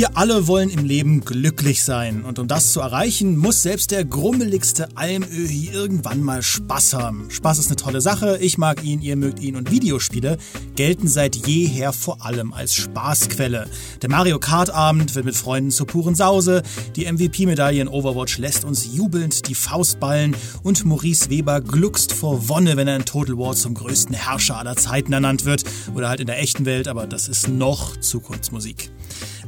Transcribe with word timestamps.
Wir 0.00 0.16
alle 0.16 0.46
wollen 0.46 0.70
im 0.70 0.86
Leben 0.86 1.20
glücklich 1.26 1.84
sein. 1.84 2.24
Und 2.24 2.38
um 2.38 2.48
das 2.48 2.72
zu 2.72 2.80
erreichen, 2.80 3.36
muss 3.36 3.60
selbst 3.60 3.90
der 3.90 4.02
grummeligste 4.02 4.88
Almöhi 4.94 5.68
irgendwann 5.70 6.22
mal 6.22 6.42
Spaß 6.42 6.94
haben. 6.94 7.30
Spaß 7.30 7.58
ist 7.58 7.66
eine 7.66 7.76
tolle 7.76 8.00
Sache. 8.00 8.38
Ich 8.40 8.56
mag 8.56 8.82
ihn, 8.82 9.02
ihr 9.02 9.16
mögt 9.16 9.40
ihn. 9.40 9.56
Und 9.56 9.70
Videospiele 9.70 10.38
gelten 10.74 11.06
seit 11.06 11.46
jeher 11.46 11.92
vor 11.92 12.24
allem 12.24 12.54
als 12.54 12.72
Spaßquelle. 12.76 13.68
Der 14.00 14.08
Mario 14.08 14.38
Kart 14.38 14.70
Abend 14.70 15.14
wird 15.14 15.26
mit 15.26 15.36
Freunden 15.36 15.70
zur 15.70 15.86
puren 15.86 16.14
Sause. 16.14 16.62
Die 16.96 17.04
MVP-Medaille 17.04 17.82
in 17.82 17.88
Overwatch 17.88 18.38
lässt 18.38 18.64
uns 18.64 18.94
jubelnd 18.94 19.48
die 19.48 19.54
Faust 19.54 20.00
ballen. 20.00 20.34
Und 20.62 20.86
Maurice 20.86 21.28
Weber 21.28 21.60
gluckst 21.60 22.14
vor 22.14 22.48
Wonne, 22.48 22.78
wenn 22.78 22.88
er 22.88 22.96
in 22.96 23.04
Total 23.04 23.36
War 23.36 23.54
zum 23.54 23.74
größten 23.74 24.14
Herrscher 24.14 24.56
aller 24.56 24.76
Zeiten 24.76 25.12
ernannt 25.12 25.44
wird. 25.44 25.64
Oder 25.94 26.08
halt 26.08 26.20
in 26.20 26.26
der 26.26 26.40
echten 26.40 26.64
Welt, 26.64 26.88
aber 26.88 27.06
das 27.06 27.28
ist 27.28 27.48
noch 27.48 28.00
Zukunftsmusik. 28.00 28.90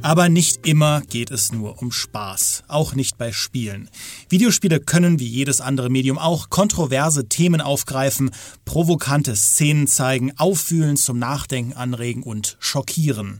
Aber 0.03 0.27
nicht 0.27 0.67
immer 0.67 0.99
geht 0.99 1.31
es 1.31 1.53
nur 1.53 1.81
um 1.81 1.93
Spaß, 1.93 2.65
auch 2.67 2.93
nicht 2.93 3.17
bei 3.17 3.31
Spielen. 3.31 3.89
Videospiele 4.27 4.81
können 4.81 5.17
wie 5.17 5.27
jedes 5.27 5.61
andere 5.61 5.89
Medium 5.89 6.17
auch 6.17 6.49
kontroverse 6.49 7.29
Themen 7.29 7.61
aufgreifen, 7.61 8.31
provokante 8.65 9.33
Szenen 9.33 9.87
zeigen, 9.87 10.37
auffühlen, 10.37 10.97
zum 10.97 11.19
Nachdenken 11.19 11.71
anregen 11.71 12.21
und 12.21 12.57
schockieren. 12.59 13.39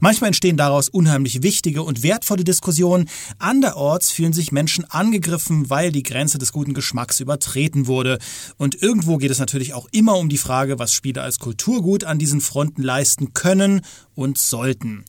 Manchmal 0.00 0.28
entstehen 0.28 0.56
daraus 0.56 0.88
unheimlich 0.88 1.42
wichtige 1.42 1.82
und 1.82 2.02
wertvolle 2.02 2.42
Diskussionen. 2.42 3.08
Anderorts 3.38 4.10
fühlen 4.10 4.32
sich 4.32 4.50
Menschen 4.50 4.84
angegriffen, 4.90 5.68
weil 5.68 5.92
die 5.92 6.02
Grenze 6.02 6.38
des 6.38 6.52
guten 6.52 6.74
Geschmacks 6.74 7.20
übertreten 7.20 7.86
wurde. 7.86 8.18
Und 8.56 8.82
irgendwo 8.82 9.18
geht 9.18 9.30
es 9.30 9.38
natürlich 9.38 9.74
auch 9.74 9.86
immer 9.92 10.16
um 10.16 10.28
die 10.28 10.38
Frage, 10.38 10.78
was 10.78 10.94
Spiele 10.94 11.22
als 11.22 11.38
Kulturgut 11.38 12.04
an 12.04 12.18
diesen 12.18 12.40
Fronten 12.40 12.82
leisten 12.82 13.34
können 13.34 13.82
und 14.14 14.38
sollten. 14.38 15.04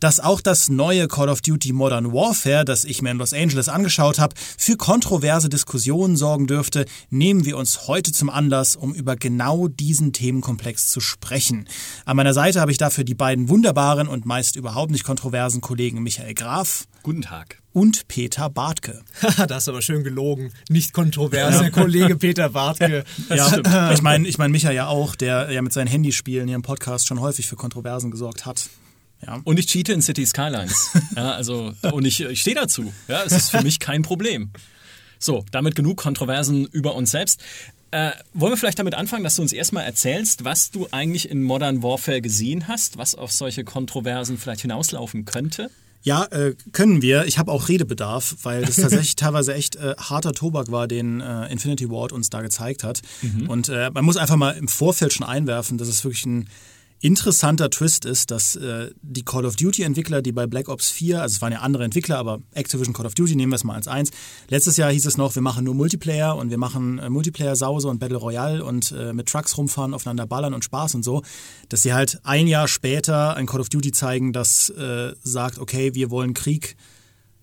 Dass 0.00 0.20
auch 0.20 0.40
das 0.40 0.68
neue 0.68 1.08
Call 1.08 1.28
of 1.28 1.40
Duty 1.40 1.72
Modern 1.72 2.12
Warfare, 2.12 2.64
das 2.64 2.84
ich 2.84 3.00
mir 3.00 3.12
in 3.12 3.18
Los 3.18 3.32
Angeles 3.32 3.68
angeschaut 3.68 4.18
habe, 4.18 4.34
für 4.58 4.76
kontroverse 4.76 5.48
Diskussionen 5.48 6.16
sorgen 6.16 6.46
dürfte, 6.46 6.84
nehmen 7.10 7.44
wir 7.44 7.56
uns 7.56 7.86
heute 7.86 8.12
zum 8.12 8.28
Anlass, 8.28 8.76
um 8.76 8.94
über 8.94 9.16
genau 9.16 9.68
diesen 9.68 10.12
Themenkomplex 10.12 10.88
zu 10.88 11.00
sprechen. 11.00 11.68
An 12.04 12.16
meiner 12.16 12.34
Seite 12.34 12.60
habe 12.60 12.72
ich 12.72 12.78
dafür 12.78 13.04
die 13.04 13.14
beiden 13.14 13.48
wunderbaren 13.48 14.08
und 14.08 14.26
meist 14.36 14.56
überhaupt 14.56 14.90
nicht 14.90 15.02
kontroversen 15.02 15.62
Kollegen 15.62 16.02
Michael 16.02 16.34
Graf. 16.34 16.84
Guten 17.02 17.22
Tag. 17.22 17.56
Und 17.72 18.06
Peter 18.06 18.50
Bartke. 18.50 19.02
das 19.48 19.62
ist 19.62 19.68
aber 19.70 19.80
schön 19.80 20.04
gelogen. 20.04 20.52
Nicht 20.68 20.92
kontrovers, 20.92 21.58
der 21.58 21.70
Kollege 21.70 22.16
Peter 22.16 22.50
Bartke. 22.50 23.04
ja, 23.30 23.92
ich 23.92 24.02
meine, 24.02 24.28
ich 24.28 24.36
meine 24.36 24.52
Micha 24.52 24.70
ja 24.72 24.88
auch, 24.88 25.14
der 25.16 25.50
ja 25.50 25.62
mit 25.62 25.72
seinen 25.72 25.86
Handyspielen 25.86 26.48
hier 26.48 26.54
im 26.54 26.60
Podcast 26.60 27.06
schon 27.06 27.18
häufig 27.18 27.46
für 27.46 27.56
Kontroversen 27.56 28.10
gesorgt 28.10 28.44
hat. 28.44 28.68
Ja. 29.26 29.40
Und 29.44 29.58
ich 29.58 29.68
cheate 29.68 29.94
in 29.94 30.02
City 30.02 30.26
Skylines. 30.26 30.90
ja, 31.16 31.32
also, 31.32 31.72
und 31.92 32.04
ich, 32.04 32.20
ich 32.20 32.42
stehe 32.42 32.56
dazu. 32.56 32.92
Ja, 33.08 33.22
es 33.22 33.32
ist 33.32 33.50
für 33.52 33.62
mich 33.62 33.78
kein 33.78 34.02
Problem. 34.02 34.50
So, 35.18 35.46
damit 35.50 35.74
genug 35.76 35.96
Kontroversen 35.96 36.66
über 36.66 36.94
uns 36.94 37.10
selbst. 37.10 37.42
Äh, 37.92 38.10
wollen 38.34 38.52
wir 38.52 38.56
vielleicht 38.56 38.78
damit 38.78 38.94
anfangen, 38.94 39.24
dass 39.24 39.36
du 39.36 39.42
uns 39.42 39.52
erstmal 39.52 39.84
erzählst, 39.84 40.44
was 40.44 40.70
du 40.70 40.88
eigentlich 40.90 41.30
in 41.30 41.42
Modern 41.42 41.82
Warfare 41.82 42.20
gesehen 42.20 42.68
hast, 42.68 42.98
was 42.98 43.14
auf 43.14 43.32
solche 43.32 43.64
Kontroversen 43.64 44.38
vielleicht 44.38 44.62
hinauslaufen 44.62 45.24
könnte? 45.24 45.70
Ja, 46.02 46.24
äh, 46.26 46.54
können 46.72 47.02
wir. 47.02 47.24
Ich 47.26 47.38
habe 47.38 47.50
auch 47.50 47.68
Redebedarf, 47.68 48.36
weil 48.42 48.64
das 48.64 48.76
tatsächlich 48.76 49.16
teilweise 49.16 49.54
echt 49.54 49.74
äh, 49.76 49.94
harter 49.98 50.32
Tobak 50.32 50.70
war, 50.70 50.86
den 50.86 51.20
äh, 51.20 51.50
Infinity 51.50 51.90
Ward 51.90 52.12
uns 52.12 52.30
da 52.30 52.42
gezeigt 52.42 52.84
hat. 52.84 53.02
Mhm. 53.22 53.48
Und 53.48 53.68
äh, 53.68 53.90
man 53.90 54.04
muss 54.04 54.16
einfach 54.16 54.36
mal 54.36 54.56
im 54.56 54.68
Vorfeld 54.68 55.12
schon 55.12 55.26
einwerfen, 55.26 55.78
dass 55.78 55.88
es 55.88 56.04
wirklich 56.04 56.24
ein 56.26 56.48
interessanter 57.00 57.70
Twist 57.70 58.04
ist, 58.04 58.30
dass 58.30 58.56
äh, 58.56 58.90
die 59.02 59.24
Call 59.24 59.44
of 59.44 59.56
Duty-Entwickler, 59.56 60.22
die 60.22 60.32
bei 60.32 60.46
Black 60.46 60.68
Ops 60.68 60.90
4, 60.90 61.20
also 61.20 61.34
es 61.34 61.42
waren 61.42 61.52
ja 61.52 61.60
andere 61.60 61.84
Entwickler, 61.84 62.18
aber 62.18 62.40
Activision 62.52 62.94
Call 62.94 63.06
of 63.06 63.14
Duty 63.14 63.36
nehmen 63.36 63.52
wir 63.52 63.56
es 63.56 63.64
mal 63.64 63.74
als 63.74 63.86
eins. 63.86 64.10
Letztes 64.48 64.76
Jahr 64.76 64.90
hieß 64.90 65.04
es 65.06 65.16
noch, 65.16 65.34
wir 65.34 65.42
machen 65.42 65.64
nur 65.64 65.74
Multiplayer 65.74 66.36
und 66.36 66.50
wir 66.50 66.58
machen 66.58 66.98
äh, 66.98 67.10
Multiplayer-Sause 67.10 67.88
und 67.88 67.98
Battle 67.98 68.16
Royale 68.16 68.64
und 68.64 68.92
äh, 68.92 69.12
mit 69.12 69.28
Trucks 69.28 69.56
rumfahren, 69.58 69.94
aufeinander 69.94 70.26
ballern 70.26 70.54
und 70.54 70.64
Spaß 70.64 70.94
und 70.94 71.02
so. 71.02 71.22
Dass 71.68 71.82
sie 71.82 71.92
halt 71.92 72.20
ein 72.24 72.46
Jahr 72.46 72.66
später 72.66 73.36
ein 73.36 73.46
Call 73.46 73.60
of 73.60 73.68
Duty 73.68 73.92
zeigen, 73.92 74.32
das 74.32 74.70
äh, 74.70 75.12
sagt, 75.22 75.58
okay, 75.58 75.94
wir 75.94 76.10
wollen 76.10 76.34
Krieg 76.34 76.76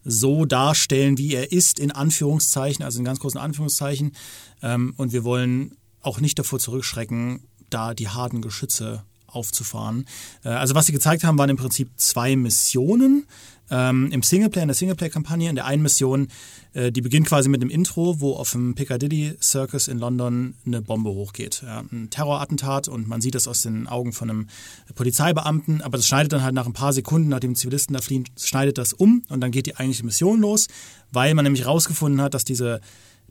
so 0.03 0.45
darstellen, 0.45 1.17
wie 1.17 1.33
er 1.33 1.51
ist, 1.51 1.79
in 1.79 1.91
Anführungszeichen, 1.91 2.83
also 2.83 2.99
in 2.99 3.05
ganz 3.05 3.19
großen 3.19 3.39
Anführungszeichen. 3.39 4.13
Ähm, 4.61 4.93
und 4.97 5.13
wir 5.13 5.23
wollen 5.23 5.77
auch 6.01 6.19
nicht 6.19 6.39
davor 6.39 6.59
zurückschrecken, 6.59 7.47
da 7.69 7.93
die 7.93 8.09
harten 8.09 8.41
Geschütze 8.41 9.03
aufzufahren. 9.35 10.05
Äh, 10.43 10.49
also 10.49 10.75
was 10.75 10.85
sie 10.85 10.91
gezeigt 10.93 11.23
haben, 11.23 11.37
waren 11.37 11.49
im 11.49 11.57
Prinzip 11.57 11.89
zwei 11.97 12.35
Missionen 12.35 13.25
ähm, 13.73 14.11
im 14.11 14.21
Singleplayer, 14.21 14.63
in 14.63 14.67
der 14.67 14.75
Singleplayer-Kampagne. 14.75 15.49
In 15.49 15.55
der 15.55 15.65
einen 15.65 15.81
Mission, 15.81 16.27
äh, 16.73 16.91
die 16.91 17.01
beginnt 17.01 17.27
quasi 17.27 17.49
mit 17.49 17.61
einem 17.61 17.69
Intro, 17.69 18.19
wo 18.19 18.33
auf 18.33 18.51
dem 18.51 18.75
Piccadilly 18.75 19.35
Circus 19.41 19.87
in 19.87 19.97
London 19.97 20.55
eine 20.65 20.81
Bombe 20.81 21.09
hochgeht. 21.09 21.63
Ja, 21.65 21.83
ein 21.91 22.09
Terrorattentat 22.09 22.87
und 22.87 23.07
man 23.07 23.21
sieht 23.21 23.35
das 23.35 23.47
aus 23.47 23.61
den 23.61 23.87
Augen 23.87 24.13
von 24.13 24.29
einem 24.29 24.47
Polizeibeamten, 24.95 25.81
aber 25.81 25.97
das 25.97 26.07
schneidet 26.07 26.33
dann 26.33 26.43
halt 26.43 26.53
nach 26.53 26.67
ein 26.67 26.73
paar 26.73 26.93
Sekunden, 26.93 27.29
nachdem 27.29 27.55
Zivilisten 27.55 27.95
da 27.95 28.01
fliehen, 28.01 28.25
schneidet 28.37 28.77
das 28.77 28.93
um 28.93 29.23
und 29.29 29.41
dann 29.41 29.51
geht 29.51 29.65
die 29.65 29.75
eigentliche 29.75 30.05
Mission 30.05 30.41
los, 30.41 30.67
weil 31.11 31.33
man 31.33 31.43
nämlich 31.43 31.63
herausgefunden 31.63 32.21
hat, 32.21 32.33
dass 32.33 32.45
diese 32.45 32.81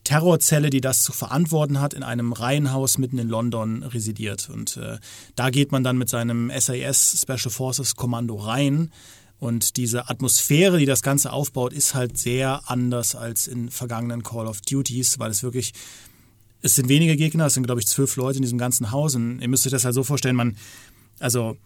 Terrorzelle, 0.05 0.71
die 0.71 0.81
das 0.81 1.03
zu 1.03 1.13
verantworten 1.13 1.81
hat, 1.81 1.95
in 1.95 2.03
einem 2.03 2.33
Reihenhaus 2.33 2.99
mitten 2.99 3.19
in 3.19 3.29
London 3.29 3.83
residiert. 3.83 4.49
Und 4.51 4.77
äh, 4.77 4.99
da 5.37 5.51
geht 5.51 5.73
man 5.73 5.85
dann 5.85 5.97
mit 5.97 6.09
seinem 6.09 6.51
SAS 6.59 7.21
Special 7.23 7.51
Forces 7.51 7.97
Kommando 7.97 8.37
rein. 8.37 8.91
Und 9.39 9.77
diese 9.77 10.09
Atmosphäre, 10.09 10.79
die 10.79 10.87
das 10.87 11.03
Ganze 11.03 11.33
aufbaut, 11.33 11.73
ist 11.73 11.95
halt 11.95 12.17
sehr 12.17 12.63
anders 12.67 13.15
als 13.15 13.49
in 13.49 13.71
vergangenen 13.71 14.23
Call 14.23 14.47
of 14.47 14.61
Duties, 14.61 15.19
weil 15.19 15.31
es 15.31 15.43
wirklich, 15.43 15.73
es 16.63 16.77
sind 16.77 16.89
wenige 16.89 17.17
Gegner, 17.17 17.47
es 17.47 17.55
sind 17.55 17.65
glaube 17.65 17.81
ich 17.81 17.87
zwölf 17.87 18.15
Leute 18.17 18.37
in 18.37 18.43
diesem 18.43 18.59
ganzen 18.59 18.91
Haus. 18.93 19.15
Und 19.15 19.41
ihr 19.41 19.49
müsst 19.49 19.67
euch 19.67 19.73
das 19.73 19.85
halt 19.85 19.95
so 19.95 20.05
vorstellen, 20.05 20.37
man, 20.37 20.57
also 21.19 21.57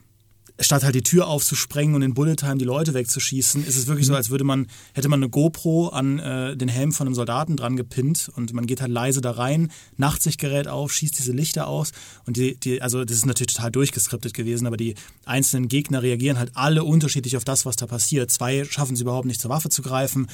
statt 0.60 0.84
halt 0.84 0.94
die 0.94 1.02
Tür 1.02 1.26
aufzusprengen 1.26 1.94
und 1.94 2.02
in 2.02 2.14
Bullet 2.14 2.36
Time 2.36 2.56
die 2.56 2.64
Leute 2.64 2.94
wegzuschießen, 2.94 3.66
ist 3.66 3.76
es 3.76 3.86
wirklich 3.86 4.06
mhm. 4.06 4.12
so, 4.12 4.16
als 4.16 4.30
würde 4.30 4.44
man, 4.44 4.66
hätte 4.94 5.08
man 5.08 5.20
eine 5.20 5.28
GoPro 5.28 5.88
an 5.88 6.18
äh, 6.18 6.56
den 6.56 6.68
Helm 6.68 6.92
von 6.92 7.06
einem 7.06 7.14
Soldaten 7.14 7.56
dran 7.56 7.76
gepinnt 7.76 8.30
und 8.34 8.52
man 8.52 8.66
geht 8.66 8.80
halt 8.80 8.90
leise 8.90 9.20
da 9.20 9.32
rein, 9.32 9.70
Nachtsichtgerät 9.96 10.68
auf, 10.68 10.92
schießt 10.92 11.18
diese 11.18 11.32
Lichter 11.32 11.66
aus 11.66 11.92
und 12.24 12.36
die, 12.36 12.56
die, 12.56 12.80
also 12.80 13.04
das 13.04 13.18
ist 13.18 13.26
natürlich 13.26 13.54
total 13.54 13.70
durchgeskriptet 13.70 14.34
gewesen, 14.34 14.66
aber 14.66 14.76
die 14.76 14.94
einzelnen 15.24 15.68
Gegner 15.68 16.02
reagieren 16.02 16.38
halt 16.38 16.52
alle 16.54 16.84
unterschiedlich 16.84 17.36
auf 17.36 17.44
das, 17.44 17.66
was 17.66 17.76
da 17.76 17.86
passiert. 17.86 18.30
Zwei 18.30 18.64
schaffen 18.64 18.94
es 18.94 19.00
überhaupt 19.00 19.26
nicht 19.26 19.40
zur 19.40 19.50
Waffe 19.50 19.68
zu 19.68 19.82
greifen 19.82 20.28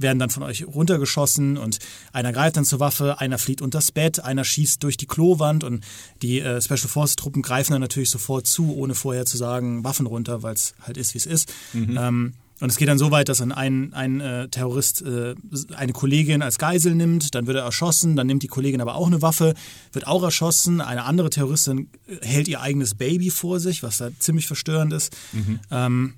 werden 0.00 0.18
dann 0.18 0.30
von 0.30 0.42
euch 0.42 0.66
runtergeschossen 0.66 1.56
und 1.56 1.78
einer 2.12 2.32
greift 2.32 2.56
dann 2.56 2.64
zur 2.64 2.80
Waffe, 2.80 3.20
einer 3.20 3.38
flieht 3.38 3.62
unters 3.62 3.92
Bett, 3.92 4.20
einer 4.20 4.44
schießt 4.44 4.82
durch 4.82 4.96
die 4.96 5.06
Klowand 5.06 5.64
und 5.64 5.84
die 6.22 6.40
äh, 6.40 6.60
Special 6.60 6.88
Forces 6.88 7.16
Truppen 7.16 7.42
greifen 7.42 7.72
dann 7.72 7.80
natürlich 7.80 8.10
sofort 8.10 8.46
zu, 8.46 8.76
ohne 8.76 8.94
vorher 8.94 9.26
zu 9.26 9.36
sagen, 9.36 9.84
Waffen 9.84 10.06
runter, 10.06 10.42
weil 10.42 10.54
es 10.54 10.74
halt 10.82 10.96
ist, 10.96 11.14
wie 11.14 11.18
es 11.18 11.26
ist. 11.26 11.52
Mhm. 11.72 11.98
Ähm, 11.98 12.32
und 12.60 12.70
es 12.70 12.76
geht 12.76 12.88
dann 12.88 12.98
so 12.98 13.10
weit, 13.10 13.28
dass 13.28 13.38
dann 13.38 13.52
ein, 13.52 13.94
ein 13.94 14.20
äh, 14.20 14.48
Terrorist 14.48 15.02
äh, 15.02 15.34
eine 15.76 15.92
Kollegin 15.92 16.42
als 16.42 16.58
Geisel 16.58 16.94
nimmt, 16.94 17.34
dann 17.34 17.46
wird 17.46 17.56
er 17.56 17.62
erschossen, 17.62 18.16
dann 18.16 18.26
nimmt 18.26 18.42
die 18.42 18.48
Kollegin 18.48 18.80
aber 18.80 18.96
auch 18.96 19.06
eine 19.06 19.22
Waffe, 19.22 19.54
wird 19.92 20.06
auch 20.08 20.22
erschossen. 20.24 20.80
Eine 20.80 21.04
andere 21.04 21.30
Terroristin 21.30 21.88
hält 22.20 22.48
ihr 22.48 22.60
eigenes 22.60 22.94
Baby 22.94 23.30
vor 23.30 23.60
sich, 23.60 23.82
was 23.82 23.98
da 23.98 24.10
ziemlich 24.18 24.46
verstörend 24.46 24.92
ist. 24.92 25.16
Mhm. 25.32 25.60
Ähm, 25.70 26.14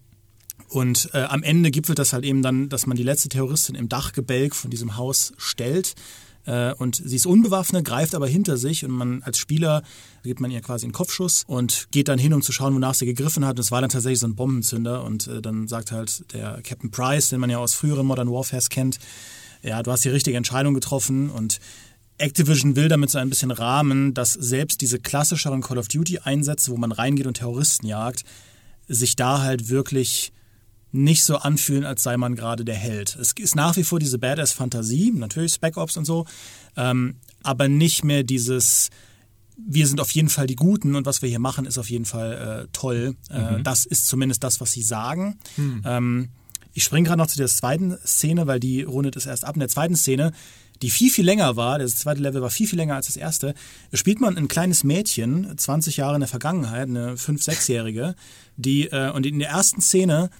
und 0.70 1.10
äh, 1.14 1.22
am 1.22 1.42
Ende 1.42 1.70
gipfelt 1.70 1.98
das 1.98 2.12
halt 2.12 2.24
eben 2.24 2.42
dann, 2.42 2.68
dass 2.68 2.86
man 2.86 2.96
die 2.96 3.02
letzte 3.02 3.28
Terroristin 3.28 3.74
im 3.74 3.88
Dachgebälk 3.88 4.54
von 4.54 4.70
diesem 4.70 4.96
Haus 4.96 5.32
stellt. 5.36 5.94
Äh, 6.46 6.72
und 6.74 6.96
sie 6.96 7.16
ist 7.16 7.26
unbewaffnet, 7.26 7.84
greift 7.84 8.14
aber 8.14 8.28
hinter 8.28 8.56
sich 8.56 8.84
und 8.84 8.92
man 8.92 9.22
als 9.24 9.38
Spieler 9.38 9.82
gibt 10.22 10.40
man 10.40 10.50
ihr 10.50 10.60
quasi 10.60 10.86
einen 10.86 10.92
Kopfschuss 10.92 11.44
und 11.46 11.88
geht 11.90 12.06
dann 12.06 12.18
hin, 12.18 12.32
um 12.32 12.40
zu 12.40 12.52
schauen, 12.52 12.74
wonach 12.74 12.94
sie 12.94 13.04
gegriffen 13.04 13.44
hat. 13.44 13.56
Und 13.56 13.64
es 13.64 13.72
war 13.72 13.80
dann 13.80 13.90
tatsächlich 13.90 14.20
so 14.20 14.28
ein 14.28 14.36
Bombenzünder. 14.36 15.02
Und 15.02 15.26
äh, 15.26 15.42
dann 15.42 15.66
sagt 15.66 15.90
halt 15.90 16.32
der 16.32 16.62
Captain 16.62 16.92
Price, 16.92 17.30
den 17.30 17.40
man 17.40 17.50
ja 17.50 17.58
aus 17.58 17.74
früheren 17.74 18.06
Modern 18.06 18.30
Warfares 18.30 18.68
kennt, 18.68 18.98
ja, 19.62 19.82
du 19.82 19.90
hast 19.90 20.04
die 20.04 20.08
richtige 20.08 20.36
Entscheidung 20.36 20.72
getroffen 20.72 21.30
und 21.30 21.58
Activision 22.16 22.76
will 22.76 22.88
damit 22.88 23.10
so 23.10 23.18
ein 23.18 23.28
bisschen 23.28 23.50
rahmen, 23.50 24.14
dass 24.14 24.32
selbst 24.34 24.80
diese 24.80 24.98
klassischeren 24.98 25.62
Call 25.62 25.78
of 25.78 25.88
Duty 25.88 26.20
Einsätze, 26.20 26.70
wo 26.70 26.76
man 26.76 26.92
reingeht 26.92 27.26
und 27.26 27.34
Terroristen 27.34 27.86
jagt, 27.86 28.24
sich 28.88 29.16
da 29.16 29.42
halt 29.42 29.68
wirklich 29.68 30.32
nicht 30.92 31.24
so 31.24 31.36
anfühlen, 31.36 31.84
als 31.84 32.02
sei 32.02 32.16
man 32.16 32.34
gerade 32.34 32.64
der 32.64 32.74
Held. 32.74 33.16
Es 33.16 33.32
ist 33.32 33.54
nach 33.54 33.76
wie 33.76 33.84
vor 33.84 33.98
diese 33.98 34.18
Badass-Fantasie, 34.18 35.12
natürlich 35.14 35.52
Spec 35.52 35.76
Ops 35.76 35.96
und 35.96 36.04
so, 36.04 36.26
ähm, 36.76 37.16
aber 37.42 37.68
nicht 37.68 38.04
mehr 38.04 38.22
dieses, 38.24 38.90
wir 39.56 39.86
sind 39.86 40.00
auf 40.00 40.10
jeden 40.10 40.28
Fall 40.28 40.46
die 40.46 40.56
Guten 40.56 40.94
und 40.94 41.06
was 41.06 41.22
wir 41.22 41.28
hier 41.28 41.38
machen, 41.38 41.64
ist 41.64 41.78
auf 41.78 41.90
jeden 41.90 42.06
Fall 42.06 42.64
äh, 42.64 42.68
toll. 42.72 43.16
Äh, 43.30 43.58
mhm. 43.58 43.64
Das 43.64 43.86
ist 43.86 44.08
zumindest 44.08 44.42
das, 44.42 44.60
was 44.60 44.72
sie 44.72 44.82
sagen. 44.82 45.38
Mhm. 45.56 45.82
Ähm, 45.84 46.28
ich 46.72 46.84
springe 46.84 47.06
gerade 47.08 47.18
noch 47.18 47.26
zu 47.26 47.38
der 47.38 47.48
zweiten 47.48 47.96
Szene, 48.04 48.46
weil 48.46 48.60
die 48.60 48.82
rundet 48.82 49.16
es 49.16 49.26
erst 49.26 49.44
ab. 49.44 49.56
In 49.56 49.60
der 49.60 49.68
zweiten 49.68 49.96
Szene, 49.96 50.32
die 50.82 50.90
viel, 50.90 51.10
viel 51.10 51.24
länger 51.24 51.56
war, 51.56 51.78
das 51.78 51.96
zweite 51.96 52.22
Level 52.22 52.42
war 52.42 52.50
viel, 52.50 52.66
viel 52.66 52.78
länger 52.78 52.94
als 52.94 53.06
das 53.06 53.16
erste, 53.16 53.54
spielt 53.92 54.20
man 54.20 54.36
ein 54.36 54.48
kleines 54.48 54.84
Mädchen, 54.84 55.56
20 55.56 55.98
Jahre 55.98 56.14
in 56.14 56.20
der 56.20 56.28
Vergangenheit, 56.28 56.88
eine 56.88 57.14
5-, 57.14 57.44
6-Jährige, 57.44 58.14
die, 58.56 58.86
äh, 58.86 59.10
und 59.10 59.26
in 59.26 59.38
der 59.38 59.50
ersten 59.50 59.80
Szene 59.80 60.30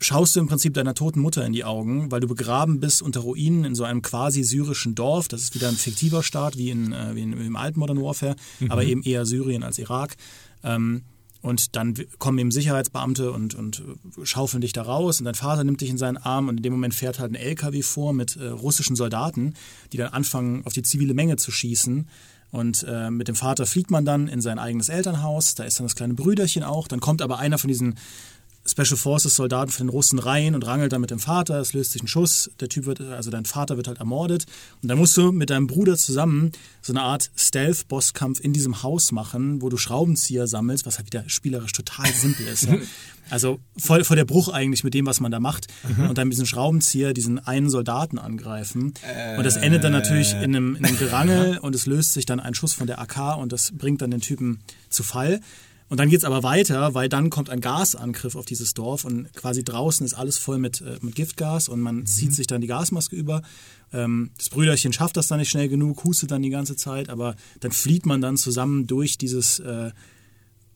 schaust 0.00 0.36
du 0.36 0.40
im 0.40 0.48
Prinzip 0.48 0.74
deiner 0.74 0.94
toten 0.94 1.20
Mutter 1.20 1.44
in 1.44 1.52
die 1.52 1.64
Augen, 1.64 2.10
weil 2.10 2.20
du 2.20 2.26
begraben 2.26 2.80
bist 2.80 3.02
unter 3.02 3.20
Ruinen 3.20 3.64
in 3.64 3.74
so 3.74 3.84
einem 3.84 4.02
quasi 4.02 4.42
syrischen 4.42 4.94
Dorf. 4.94 5.28
Das 5.28 5.42
ist 5.42 5.54
wieder 5.54 5.68
ein 5.68 5.76
fiktiver 5.76 6.22
Staat, 6.22 6.56
wie, 6.56 6.70
in, 6.70 6.92
äh, 6.92 7.14
wie 7.14 7.22
in, 7.22 7.32
im 7.32 7.56
alten 7.56 7.78
Modern 7.78 8.00
Warfare, 8.02 8.36
mhm. 8.60 8.70
aber 8.70 8.84
eben 8.84 9.02
eher 9.02 9.24
Syrien 9.24 9.62
als 9.62 9.78
Irak. 9.78 10.16
Ähm, 10.62 11.02
und 11.42 11.76
dann 11.76 11.94
kommen 12.18 12.38
eben 12.38 12.50
Sicherheitsbeamte 12.50 13.30
und, 13.30 13.54
und 13.54 13.82
schaufeln 14.24 14.62
dich 14.62 14.72
da 14.72 14.82
raus 14.82 15.20
und 15.20 15.26
dein 15.26 15.36
Vater 15.36 15.62
nimmt 15.62 15.80
dich 15.80 15.90
in 15.90 15.98
seinen 15.98 16.16
Arm 16.16 16.48
und 16.48 16.56
in 16.56 16.62
dem 16.62 16.72
Moment 16.72 16.92
fährt 16.92 17.20
halt 17.20 17.30
ein 17.30 17.36
LKW 17.36 17.82
vor 17.82 18.12
mit 18.12 18.36
äh, 18.36 18.48
russischen 18.48 18.96
Soldaten, 18.96 19.54
die 19.92 19.96
dann 19.96 20.08
anfangen, 20.12 20.66
auf 20.66 20.72
die 20.72 20.82
zivile 20.82 21.14
Menge 21.14 21.36
zu 21.36 21.52
schießen. 21.52 22.08
Und 22.50 22.84
äh, 22.88 23.10
mit 23.10 23.28
dem 23.28 23.34
Vater 23.34 23.66
fliegt 23.66 23.90
man 23.90 24.04
dann 24.04 24.28
in 24.28 24.40
sein 24.40 24.58
eigenes 24.58 24.88
Elternhaus, 24.88 25.54
da 25.54 25.64
ist 25.64 25.78
dann 25.78 25.86
das 25.86 25.94
kleine 25.94 26.14
Brüderchen 26.14 26.64
auch, 26.64 26.88
dann 26.88 27.00
kommt 27.00 27.22
aber 27.22 27.38
einer 27.38 27.58
von 27.58 27.68
diesen 27.68 27.96
Special 28.66 28.96
Forces 28.96 29.36
Soldaten 29.36 29.70
von 29.70 29.86
den 29.86 29.90
Russen 29.90 30.18
rein 30.18 30.54
und 30.54 30.66
rangelt 30.66 30.92
dann 30.92 31.00
mit 31.00 31.10
dem 31.10 31.18
Vater. 31.18 31.60
Es 31.60 31.72
löst 31.72 31.92
sich 31.92 32.02
ein 32.02 32.08
Schuss. 32.08 32.50
Der 32.60 32.68
Typ 32.68 32.86
wird, 32.86 33.00
also 33.00 33.30
dein 33.30 33.44
Vater 33.44 33.76
wird 33.76 33.88
halt 33.88 33.98
ermordet. 33.98 34.46
Und 34.82 34.88
dann 34.88 34.98
musst 34.98 35.16
du 35.16 35.32
mit 35.32 35.50
deinem 35.50 35.66
Bruder 35.66 35.96
zusammen 35.96 36.52
so 36.82 36.92
eine 36.92 37.02
Art 37.02 37.30
Stealth-Bosskampf 37.36 38.40
in 38.40 38.52
diesem 38.52 38.82
Haus 38.82 39.12
machen, 39.12 39.62
wo 39.62 39.68
du 39.68 39.76
Schraubenzieher 39.76 40.46
sammelst, 40.46 40.86
was 40.86 40.98
halt 40.98 41.06
wieder 41.06 41.24
spielerisch 41.28 41.72
total 41.72 42.10
simpel 42.12 42.46
ist. 42.46 42.64
Ja. 42.64 42.76
Also 43.28 43.58
voll, 43.76 44.04
voll 44.04 44.16
der 44.16 44.24
Bruch 44.24 44.48
eigentlich 44.50 44.84
mit 44.84 44.94
dem, 44.94 45.06
was 45.06 45.20
man 45.20 45.32
da 45.32 45.40
macht. 45.40 45.66
Mhm. 45.96 46.10
Und 46.10 46.18
dann 46.18 46.28
mit 46.28 46.34
diesem 46.34 46.46
Schraubenzieher 46.46 47.12
diesen 47.12 47.44
einen 47.44 47.70
Soldaten 47.70 48.18
angreifen. 48.18 48.94
Äh, 49.02 49.36
und 49.36 49.44
das 49.44 49.56
endet 49.56 49.82
dann 49.82 49.92
natürlich 49.92 50.32
in 50.32 50.54
einem, 50.54 50.76
in 50.76 50.84
einem 50.84 50.98
Gerangel 50.98 51.58
und 51.62 51.74
es 51.74 51.86
löst 51.86 52.12
sich 52.12 52.24
dann 52.24 52.40
ein 52.40 52.54
Schuss 52.54 52.72
von 52.72 52.86
der 52.86 53.00
AK 53.00 53.38
und 53.38 53.52
das 53.52 53.72
bringt 53.72 54.00
dann 54.02 54.10
den 54.12 54.20
Typen 54.20 54.60
zu 54.90 55.02
Fall. 55.02 55.40
Und 55.88 56.00
dann 56.00 56.08
geht 56.08 56.18
es 56.18 56.24
aber 56.24 56.42
weiter, 56.42 56.94
weil 56.94 57.08
dann 57.08 57.30
kommt 57.30 57.48
ein 57.48 57.60
Gasangriff 57.60 58.34
auf 58.34 58.44
dieses 58.44 58.74
Dorf 58.74 59.04
und 59.04 59.32
quasi 59.34 59.62
draußen 59.62 60.04
ist 60.04 60.14
alles 60.14 60.36
voll 60.36 60.58
mit, 60.58 60.80
äh, 60.80 60.98
mit 61.00 61.14
Giftgas 61.14 61.68
und 61.68 61.80
man 61.80 61.96
mhm. 61.96 62.06
zieht 62.06 62.34
sich 62.34 62.46
dann 62.48 62.60
die 62.60 62.66
Gasmaske 62.66 63.14
über. 63.14 63.42
Ähm, 63.92 64.30
das 64.36 64.48
Brüderchen 64.48 64.92
schafft 64.92 65.16
das 65.16 65.28
dann 65.28 65.38
nicht 65.38 65.50
schnell 65.50 65.68
genug, 65.68 66.02
hustet 66.02 66.32
dann 66.32 66.42
die 66.42 66.50
ganze 66.50 66.74
Zeit, 66.74 67.08
aber 67.08 67.36
dann 67.60 67.70
flieht 67.70 68.04
man 68.04 68.20
dann 68.20 68.36
zusammen 68.36 68.88
durch 68.88 69.16
dieses 69.16 69.60
äh, 69.60 69.92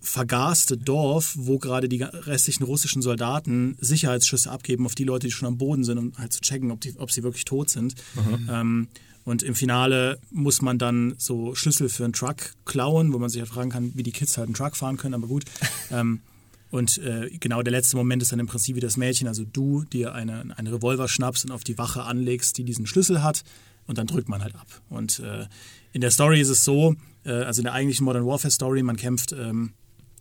vergaste 0.00 0.78
Dorf, 0.78 1.34
wo 1.36 1.58
gerade 1.58 1.88
die 1.88 2.02
restlichen 2.02 2.64
russischen 2.64 3.02
Soldaten 3.02 3.76
Sicherheitsschüsse 3.80 4.50
abgeben 4.50 4.86
auf 4.86 4.94
die 4.94 5.04
Leute, 5.04 5.26
die 5.26 5.32
schon 5.32 5.48
am 5.48 5.58
Boden 5.58 5.84
sind, 5.84 5.98
um 5.98 6.12
halt 6.16 6.32
zu 6.32 6.40
checken, 6.40 6.70
ob, 6.70 6.80
die, 6.80 6.94
ob 6.98 7.10
sie 7.10 7.22
wirklich 7.22 7.44
tot 7.44 7.68
sind. 7.68 7.94
Ähm, 8.48 8.88
und 9.24 9.42
im 9.42 9.54
Finale 9.54 10.18
muss 10.30 10.62
man 10.62 10.78
dann 10.78 11.14
so 11.18 11.54
Schlüssel 11.54 11.88
für 11.88 12.04
einen 12.04 12.14
Truck 12.14 12.54
klauen, 12.64 13.12
wo 13.12 13.18
man 13.18 13.28
sich 13.28 13.40
halt 13.40 13.50
fragen 13.50 13.70
kann, 13.70 13.92
wie 13.94 14.02
die 14.02 14.12
Kids 14.12 14.38
halt 14.38 14.46
einen 14.46 14.54
Truck 14.54 14.76
fahren 14.76 14.96
können, 14.96 15.14
aber 15.14 15.26
gut. 15.26 15.44
ähm, 15.90 16.20
und 16.70 16.98
äh, 16.98 17.30
genau 17.38 17.62
der 17.62 17.72
letzte 17.72 17.96
Moment 17.96 18.22
ist 18.22 18.32
dann 18.32 18.38
im 18.38 18.46
Prinzip 18.46 18.76
wie 18.76 18.80
das 18.80 18.96
Mädchen, 18.96 19.28
also 19.28 19.44
du 19.44 19.82
dir 19.84 20.14
eine, 20.14 20.56
eine 20.56 20.72
Revolver 20.72 21.08
schnappst 21.08 21.44
und 21.44 21.50
auf 21.50 21.64
die 21.64 21.78
Wache 21.78 22.04
anlegst, 22.04 22.56
die 22.58 22.64
diesen 22.64 22.86
Schlüssel 22.86 23.22
hat 23.22 23.42
und 23.86 23.98
dann 23.98 24.06
drückt 24.06 24.28
man 24.28 24.42
halt 24.42 24.54
ab. 24.54 24.68
Und 24.88 25.18
äh, 25.18 25.46
in 25.92 26.00
der 26.00 26.12
Story 26.12 26.40
ist 26.40 26.48
es 26.48 26.64
so, 26.64 26.94
äh, 27.24 27.32
also 27.32 27.60
in 27.60 27.64
der 27.64 27.74
eigentlichen 27.74 28.04
Modern 28.04 28.24
Warfare 28.24 28.52
Story, 28.52 28.82
man 28.82 28.96
kämpft 28.96 29.32
ähm, 29.32 29.72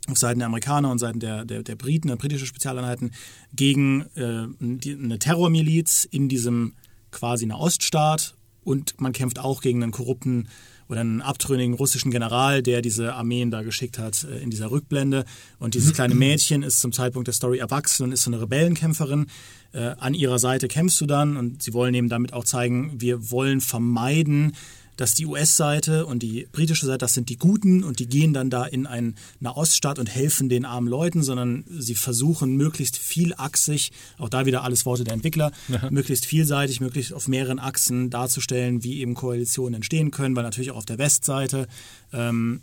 auf 0.07 0.17
Seiten 0.17 0.39
der 0.39 0.47
Amerikaner 0.47 0.91
und 0.91 0.99
Seiten 0.99 1.19
der, 1.19 1.45
der, 1.45 1.63
der 1.63 1.75
Briten, 1.75 2.07
der 2.07 2.15
britischen 2.15 2.47
Spezialeinheiten, 2.47 3.11
gegen 3.53 4.01
äh, 4.15 4.47
die, 4.59 4.93
eine 4.93 5.19
Terrormiliz 5.19 6.07
in 6.09 6.29
diesem 6.29 6.73
quasi 7.11 7.45
Nahoststaat 7.45 8.35
und 8.63 8.99
man 8.99 9.13
kämpft 9.13 9.39
auch 9.39 9.61
gegen 9.61 9.83
einen 9.83 9.91
korrupten 9.91 10.47
oder 10.89 11.01
einen 11.01 11.21
abtrünnigen 11.21 11.75
russischen 11.75 12.09
General, 12.09 12.63
der 12.63 12.81
diese 12.81 13.13
Armeen 13.13 13.51
da 13.51 13.61
geschickt 13.61 13.99
hat 13.99 14.23
äh, 14.23 14.39
in 14.39 14.49
dieser 14.49 14.71
Rückblende. 14.71 15.23
Und 15.59 15.75
dieses 15.75 15.93
kleine 15.93 16.15
Mädchen 16.15 16.63
ist 16.63 16.79
zum 16.79 16.91
Zeitpunkt 16.91 17.27
der 17.27 17.33
Story 17.33 17.59
erwachsen 17.59 18.03
und 18.03 18.11
ist 18.11 18.23
so 18.23 18.31
eine 18.31 18.41
Rebellenkämpferin. 18.41 19.27
Äh, 19.71 19.95
an 19.99 20.15
ihrer 20.15 20.39
Seite 20.39 20.67
kämpfst 20.67 20.99
du 20.99 21.05
dann 21.05 21.37
und 21.37 21.61
sie 21.61 21.73
wollen 21.73 21.93
eben 21.93 22.09
damit 22.09 22.33
auch 22.33 22.43
zeigen, 22.43 22.99
wir 22.99 23.29
wollen 23.29 23.61
vermeiden, 23.61 24.53
dass 24.99 25.13
die 25.13 25.25
US-Seite 25.25 26.05
und 26.05 26.21
die 26.23 26.45
britische 26.51 26.85
Seite, 26.85 26.97
das 26.97 27.13
sind 27.13 27.29
die 27.29 27.37
Guten 27.37 27.85
und 27.85 27.99
die 27.99 28.07
gehen 28.07 28.33
dann 28.33 28.49
da 28.49 28.65
in 28.65 28.85
einen 28.85 29.15
Nahoststaat 29.39 29.97
und 29.97 30.07
helfen 30.07 30.49
den 30.49 30.65
armen 30.65 30.89
Leuten, 30.89 31.23
sondern 31.23 31.63
sie 31.69 31.95
versuchen 31.95 32.57
möglichst 32.57 32.97
vielachsig, 32.97 33.93
auch 34.17 34.27
da 34.27 34.45
wieder 34.45 34.63
alles 34.63 34.85
Worte 34.85 35.05
der 35.05 35.13
Entwickler, 35.13 35.53
Aha. 35.71 35.89
möglichst 35.89 36.25
vielseitig, 36.25 36.81
möglichst 36.81 37.13
auf 37.13 37.29
mehreren 37.29 37.59
Achsen 37.59 38.09
darzustellen, 38.09 38.83
wie 38.83 38.99
eben 38.99 39.13
Koalitionen 39.13 39.75
entstehen 39.75 40.11
können, 40.11 40.35
weil 40.35 40.43
natürlich 40.43 40.71
auch 40.71 40.77
auf 40.77 40.85
der 40.85 40.97
Westseite 40.97 41.69
ähm, 42.11 42.59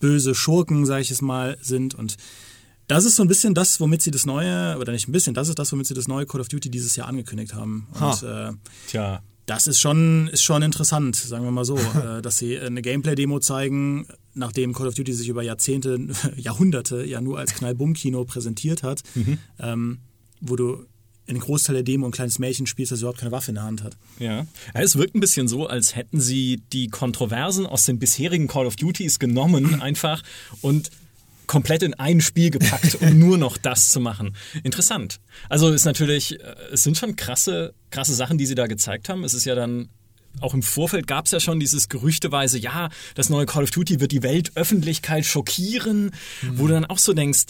böse 0.00 0.34
Schurken, 0.34 0.84
sage 0.84 1.00
ich 1.00 1.10
es 1.10 1.22
mal, 1.22 1.56
sind 1.62 1.94
und 1.94 2.18
das 2.88 3.06
ist 3.06 3.16
so 3.16 3.22
ein 3.22 3.28
bisschen 3.28 3.54
das, 3.54 3.80
womit 3.80 4.02
sie 4.02 4.10
das 4.10 4.26
neue, 4.26 4.76
oder 4.78 4.92
nicht 4.92 5.08
ein 5.08 5.12
bisschen, 5.12 5.32
das 5.32 5.48
ist 5.48 5.58
das, 5.58 5.72
womit 5.72 5.86
sie 5.86 5.94
das 5.94 6.08
neue 6.08 6.26
Call 6.26 6.42
of 6.42 6.48
Duty 6.48 6.70
dieses 6.70 6.94
Jahr 6.94 7.08
angekündigt 7.08 7.54
haben. 7.54 7.88
Und, 7.98 8.22
äh, 8.22 8.52
Tja. 8.86 9.22
Das 9.46 9.68
ist 9.68 9.80
schon, 9.80 10.28
ist 10.28 10.42
schon 10.42 10.62
interessant, 10.62 11.14
sagen 11.16 11.44
wir 11.44 11.52
mal 11.52 11.64
so, 11.64 11.78
äh, 11.78 12.20
dass 12.20 12.38
sie 12.38 12.58
eine 12.58 12.82
Gameplay-Demo 12.82 13.38
zeigen, 13.38 14.06
nachdem 14.34 14.74
Call 14.74 14.88
of 14.88 14.94
Duty 14.94 15.12
sich 15.12 15.28
über 15.28 15.42
Jahrzehnte, 15.42 16.08
Jahrhunderte 16.36 17.04
ja 17.04 17.20
nur 17.20 17.38
als 17.38 17.54
Knallbumm-Kino 17.54 18.24
präsentiert 18.24 18.82
hat, 18.82 19.02
mhm. 19.14 19.38
ähm, 19.60 19.98
wo 20.40 20.56
du 20.56 20.84
in 21.26 21.38
Großteil 21.38 21.74
der 21.74 21.82
Demo 21.82 22.06
ein 22.06 22.12
kleines 22.12 22.38
Mädchen 22.38 22.66
spielst, 22.66 22.92
das 22.92 23.00
überhaupt 23.00 23.18
keine 23.18 23.32
Waffe 23.32 23.50
in 23.50 23.56
der 23.56 23.64
Hand 23.64 23.82
hat. 23.82 23.96
Ja. 24.18 24.38
ja. 24.38 24.46
Es 24.74 24.96
wirkt 24.96 25.14
ein 25.14 25.20
bisschen 25.20 25.48
so, 25.48 25.66
als 25.66 25.96
hätten 25.96 26.20
sie 26.20 26.62
die 26.72 26.88
Kontroversen 26.88 27.66
aus 27.66 27.84
den 27.84 27.98
bisherigen 27.98 28.46
Call 28.46 28.66
of 28.66 28.76
Duties 28.76 29.18
genommen 29.18 29.80
einfach 29.80 30.22
und 30.60 30.90
komplett 31.46 31.82
in 31.82 31.94
ein 31.94 32.20
Spiel 32.20 32.50
gepackt, 32.50 32.96
um 33.00 33.18
nur 33.18 33.38
noch 33.38 33.56
das 33.56 33.90
zu 33.90 34.00
machen. 34.00 34.36
Interessant. 34.62 35.20
Also 35.48 35.70
ist 35.72 35.84
natürlich, 35.84 36.40
äh, 36.40 36.54
es 36.72 36.82
sind 36.82 36.96
schon 36.96 37.16
krasse, 37.16 37.74
krasse 37.90 38.14
Sachen, 38.14 38.38
die 38.38 38.46
sie 38.46 38.54
da 38.54 38.66
gezeigt 38.66 39.08
haben. 39.08 39.24
Es 39.24 39.34
ist 39.34 39.44
ja 39.44 39.54
dann 39.54 39.88
auch 40.40 40.54
im 40.54 40.62
Vorfeld 40.62 41.06
gab 41.06 41.26
es 41.26 41.32
ja 41.32 41.40
schon 41.40 41.60
dieses 41.60 41.88
gerüchteweise, 41.88 42.58
ja, 42.58 42.90
das 43.14 43.30
neue 43.30 43.46
Call 43.46 43.64
of 43.64 43.70
Duty 43.70 44.00
wird 44.00 44.12
die 44.12 44.22
Weltöffentlichkeit 44.22 45.24
schockieren, 45.24 46.12
mhm. 46.42 46.58
wo 46.58 46.66
du 46.66 46.74
dann 46.74 46.84
auch 46.84 46.98
so 46.98 47.14
denkst, 47.14 47.46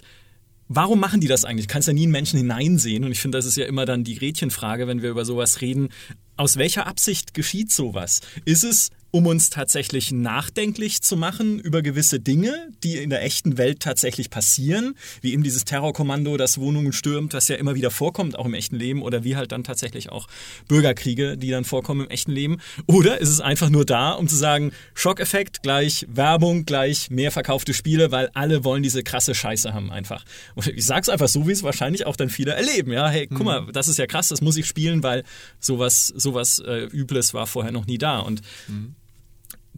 warum 0.68 1.00
machen 1.00 1.20
die 1.20 1.28
das 1.28 1.44
eigentlich? 1.44 1.66
Du 1.66 1.72
kannst 1.72 1.88
ja 1.88 1.94
nie 1.94 2.04
in 2.04 2.10
Menschen 2.10 2.38
hineinsehen 2.38 3.04
und 3.04 3.12
ich 3.12 3.20
finde, 3.20 3.38
das 3.38 3.44
ist 3.46 3.56
ja 3.56 3.66
immer 3.66 3.86
dann 3.86 4.04
die 4.04 4.16
Gretchenfrage, 4.16 4.86
wenn 4.86 5.02
wir 5.02 5.10
über 5.10 5.24
sowas 5.24 5.60
reden. 5.60 5.88
Aus 6.36 6.56
welcher 6.56 6.86
Absicht 6.86 7.34
geschieht 7.34 7.72
sowas? 7.72 8.20
Ist 8.44 8.64
es 8.64 8.90
um 9.16 9.24
uns 9.24 9.48
tatsächlich 9.48 10.12
nachdenklich 10.12 11.00
zu 11.00 11.16
machen 11.16 11.58
über 11.58 11.80
gewisse 11.80 12.20
Dinge, 12.20 12.68
die 12.84 12.98
in 12.98 13.08
der 13.08 13.22
echten 13.22 13.56
Welt 13.56 13.80
tatsächlich 13.80 14.28
passieren, 14.28 14.94
wie 15.22 15.32
eben 15.32 15.42
dieses 15.42 15.64
Terrorkommando, 15.64 16.36
das 16.36 16.58
Wohnungen 16.58 16.92
stürmt, 16.92 17.32
was 17.32 17.48
ja 17.48 17.56
immer 17.56 17.74
wieder 17.74 17.90
vorkommt, 17.90 18.38
auch 18.38 18.44
im 18.44 18.52
echten 18.52 18.76
Leben, 18.76 19.00
oder 19.00 19.24
wie 19.24 19.34
halt 19.34 19.52
dann 19.52 19.64
tatsächlich 19.64 20.12
auch 20.12 20.26
Bürgerkriege, 20.68 21.38
die 21.38 21.48
dann 21.48 21.64
vorkommen 21.64 22.02
im 22.02 22.10
echten 22.10 22.30
Leben. 22.30 22.58
Oder 22.84 23.18
ist 23.18 23.30
es 23.30 23.40
einfach 23.40 23.70
nur 23.70 23.86
da, 23.86 24.10
um 24.12 24.28
zu 24.28 24.36
sagen, 24.36 24.72
Schockeffekt 24.92 25.62
gleich 25.62 26.06
Werbung 26.10 26.66
gleich 26.66 27.08
mehr 27.08 27.32
verkaufte 27.32 27.72
Spiele, 27.72 28.12
weil 28.12 28.28
alle 28.34 28.64
wollen 28.64 28.82
diese 28.82 29.02
krasse 29.02 29.34
Scheiße 29.34 29.72
haben 29.72 29.90
einfach. 29.90 30.26
Und 30.56 30.66
ich 30.66 30.84
sag's 30.84 31.08
einfach 31.08 31.28
so, 31.28 31.48
wie 31.48 31.52
es 31.52 31.62
wahrscheinlich 31.62 32.04
auch 32.04 32.16
dann 32.16 32.28
viele 32.28 32.52
erleben. 32.52 32.92
Ja, 32.92 33.08
hey, 33.08 33.28
guck 33.28 33.44
mal, 33.44 33.62
mhm. 33.62 33.72
das 33.72 33.88
ist 33.88 33.98
ja 33.98 34.06
krass, 34.06 34.28
das 34.28 34.42
muss 34.42 34.58
ich 34.58 34.66
spielen, 34.66 35.02
weil 35.02 35.24
sowas, 35.58 36.08
sowas 36.08 36.58
äh, 36.58 36.84
Übles 36.92 37.32
war 37.32 37.46
vorher 37.46 37.72
noch 37.72 37.86
nie 37.86 37.96
da. 37.96 38.18
Und 38.18 38.42
mhm 38.68 38.94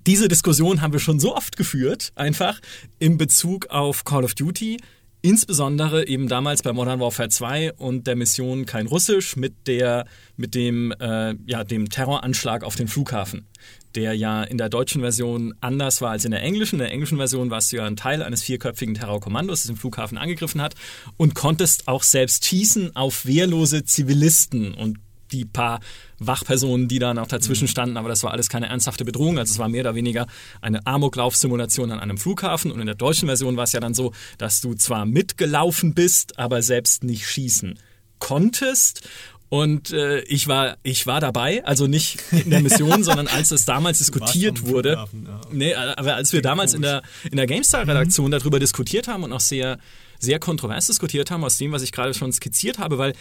diese 0.08 0.26
Diskussion 0.26 0.80
haben 0.80 0.94
wir 0.94 1.00
schon 1.00 1.20
so 1.20 1.36
oft 1.36 1.58
geführt, 1.58 2.12
einfach 2.14 2.60
in 2.98 3.18
Bezug 3.18 3.66
auf 3.66 4.04
Call 4.04 4.24
of 4.24 4.34
Duty. 4.34 4.78
Insbesondere 5.20 6.08
eben 6.08 6.28
damals 6.28 6.62
bei 6.62 6.72
Modern 6.72 6.98
Warfare 6.98 7.28
2 7.28 7.74
und 7.74 8.06
der 8.06 8.16
Mission 8.16 8.64
Kein 8.64 8.86
Russisch 8.86 9.36
mit, 9.36 9.66
der, 9.66 10.06
mit 10.38 10.54
dem, 10.54 10.92
äh, 10.98 11.34
ja, 11.44 11.62
dem 11.62 11.90
Terroranschlag 11.90 12.64
auf 12.64 12.74
den 12.74 12.88
Flughafen, 12.88 13.48
der 13.96 14.14
ja 14.14 14.44
in 14.44 14.56
der 14.56 14.70
deutschen 14.70 15.02
Version 15.02 15.52
anders 15.60 16.00
war 16.00 16.12
als 16.12 16.24
in 16.24 16.30
der 16.30 16.42
englischen. 16.42 16.76
In 16.76 16.84
der 16.84 16.92
englischen 16.92 17.18
Version 17.18 17.50
warst 17.50 17.70
du 17.72 17.76
ja 17.76 17.84
ein 17.84 17.96
Teil 17.96 18.22
eines 18.22 18.42
vierköpfigen 18.42 18.94
Terrorkommandos, 18.94 19.60
das 19.60 19.66
den 19.66 19.76
Flughafen 19.76 20.16
angegriffen 20.16 20.62
hat 20.62 20.74
und 21.18 21.34
konntest 21.34 21.86
auch 21.86 22.02
selbst 22.02 22.46
schießen 22.46 22.96
auf 22.96 23.26
wehrlose 23.26 23.84
Zivilisten 23.84 24.72
und 24.72 25.00
die 25.32 25.44
paar 25.44 25.80
Wachpersonen, 26.18 26.88
die 26.88 26.98
da 26.98 27.14
noch 27.14 27.26
dazwischen 27.26 27.64
mhm. 27.64 27.68
standen, 27.68 27.96
aber 27.96 28.08
das 28.08 28.22
war 28.22 28.32
alles 28.32 28.48
keine 28.48 28.66
ernsthafte 28.66 29.04
Bedrohung. 29.04 29.38
Also 29.38 29.52
es 29.52 29.58
war 29.58 29.68
mehr 29.68 29.82
oder 29.82 29.94
weniger 29.94 30.26
eine 30.60 30.86
Amoklaufsimulation 30.86 31.92
an 31.92 32.00
einem 32.00 32.18
Flughafen. 32.18 32.70
Und 32.72 32.80
in 32.80 32.86
der 32.86 32.94
deutschen 32.94 33.28
Version 33.28 33.56
war 33.56 33.64
es 33.64 33.72
ja 33.72 33.80
dann 33.80 33.94
so, 33.94 34.12
dass 34.38 34.60
du 34.60 34.74
zwar 34.74 35.06
mitgelaufen 35.06 35.94
bist, 35.94 36.38
aber 36.38 36.62
selbst 36.62 37.04
nicht 37.04 37.26
schießen 37.26 37.78
konntest. 38.18 39.08
Und 39.50 39.92
äh, 39.92 40.20
ich 40.22 40.46
war 40.46 40.76
ich 40.82 41.06
war 41.06 41.20
dabei, 41.20 41.64
also 41.64 41.86
nicht 41.86 42.20
in 42.32 42.50
der 42.50 42.60
Mission, 42.60 43.02
sondern 43.02 43.28
als 43.28 43.50
es 43.50 43.64
damals 43.64 43.98
diskutiert 43.98 44.66
wurde. 44.66 44.92
Ja. 44.92 45.06
Nee, 45.50 45.74
aber 45.74 46.16
als 46.16 46.32
wir 46.34 46.42
damals 46.42 46.74
in 46.74 46.82
der 46.82 47.02
in 47.30 47.36
der 47.36 47.46
GameStar 47.46 47.86
Redaktion 47.88 48.26
mhm. 48.26 48.32
darüber 48.32 48.58
diskutiert 48.58 49.08
haben 49.08 49.24
und 49.24 49.32
auch 49.32 49.40
sehr 49.40 49.78
sehr 50.18 50.38
kontrovers 50.38 50.88
diskutiert 50.88 51.30
haben 51.30 51.44
aus 51.44 51.56
dem, 51.58 51.72
was 51.72 51.82
ich 51.82 51.92
gerade 51.92 52.12
schon 52.12 52.32
skizziert 52.32 52.78
habe, 52.78 52.98
weil 52.98 53.14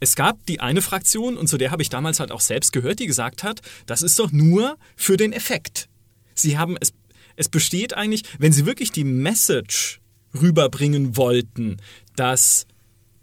es 0.00 0.16
gab 0.16 0.44
die 0.46 0.60
eine 0.60 0.82
Fraktion, 0.82 1.36
und 1.36 1.48
zu 1.48 1.58
der 1.58 1.70
habe 1.70 1.82
ich 1.82 1.90
damals 1.90 2.20
halt 2.20 2.32
auch 2.32 2.40
selbst 2.40 2.72
gehört, 2.72 2.98
die 2.98 3.06
gesagt 3.06 3.42
hat, 3.42 3.60
das 3.86 4.02
ist 4.02 4.18
doch 4.18 4.32
nur 4.32 4.76
für 4.96 5.16
den 5.16 5.32
Effekt. 5.32 5.88
Sie 6.34 6.58
haben 6.58 6.76
es, 6.80 6.92
es 7.36 7.48
besteht 7.48 7.94
eigentlich, 7.94 8.22
wenn 8.38 8.52
sie 8.52 8.66
wirklich 8.66 8.92
die 8.92 9.04
Message 9.04 10.00
rüberbringen 10.34 11.16
wollten, 11.16 11.78
dass 12.16 12.66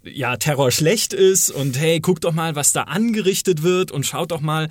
ja, 0.04 0.38
Terror 0.38 0.72
schlecht 0.72 1.14
ist 1.14 1.52
und 1.52 1.78
hey, 1.78 2.00
guck 2.00 2.22
doch 2.22 2.34
mal, 2.34 2.56
was 2.56 2.74
da 2.74 2.84
angerichtet 2.84 3.62
wird 3.62 3.92
und 3.92 4.06
schaut 4.06 4.32
doch 4.32 4.42
mal, 4.42 4.70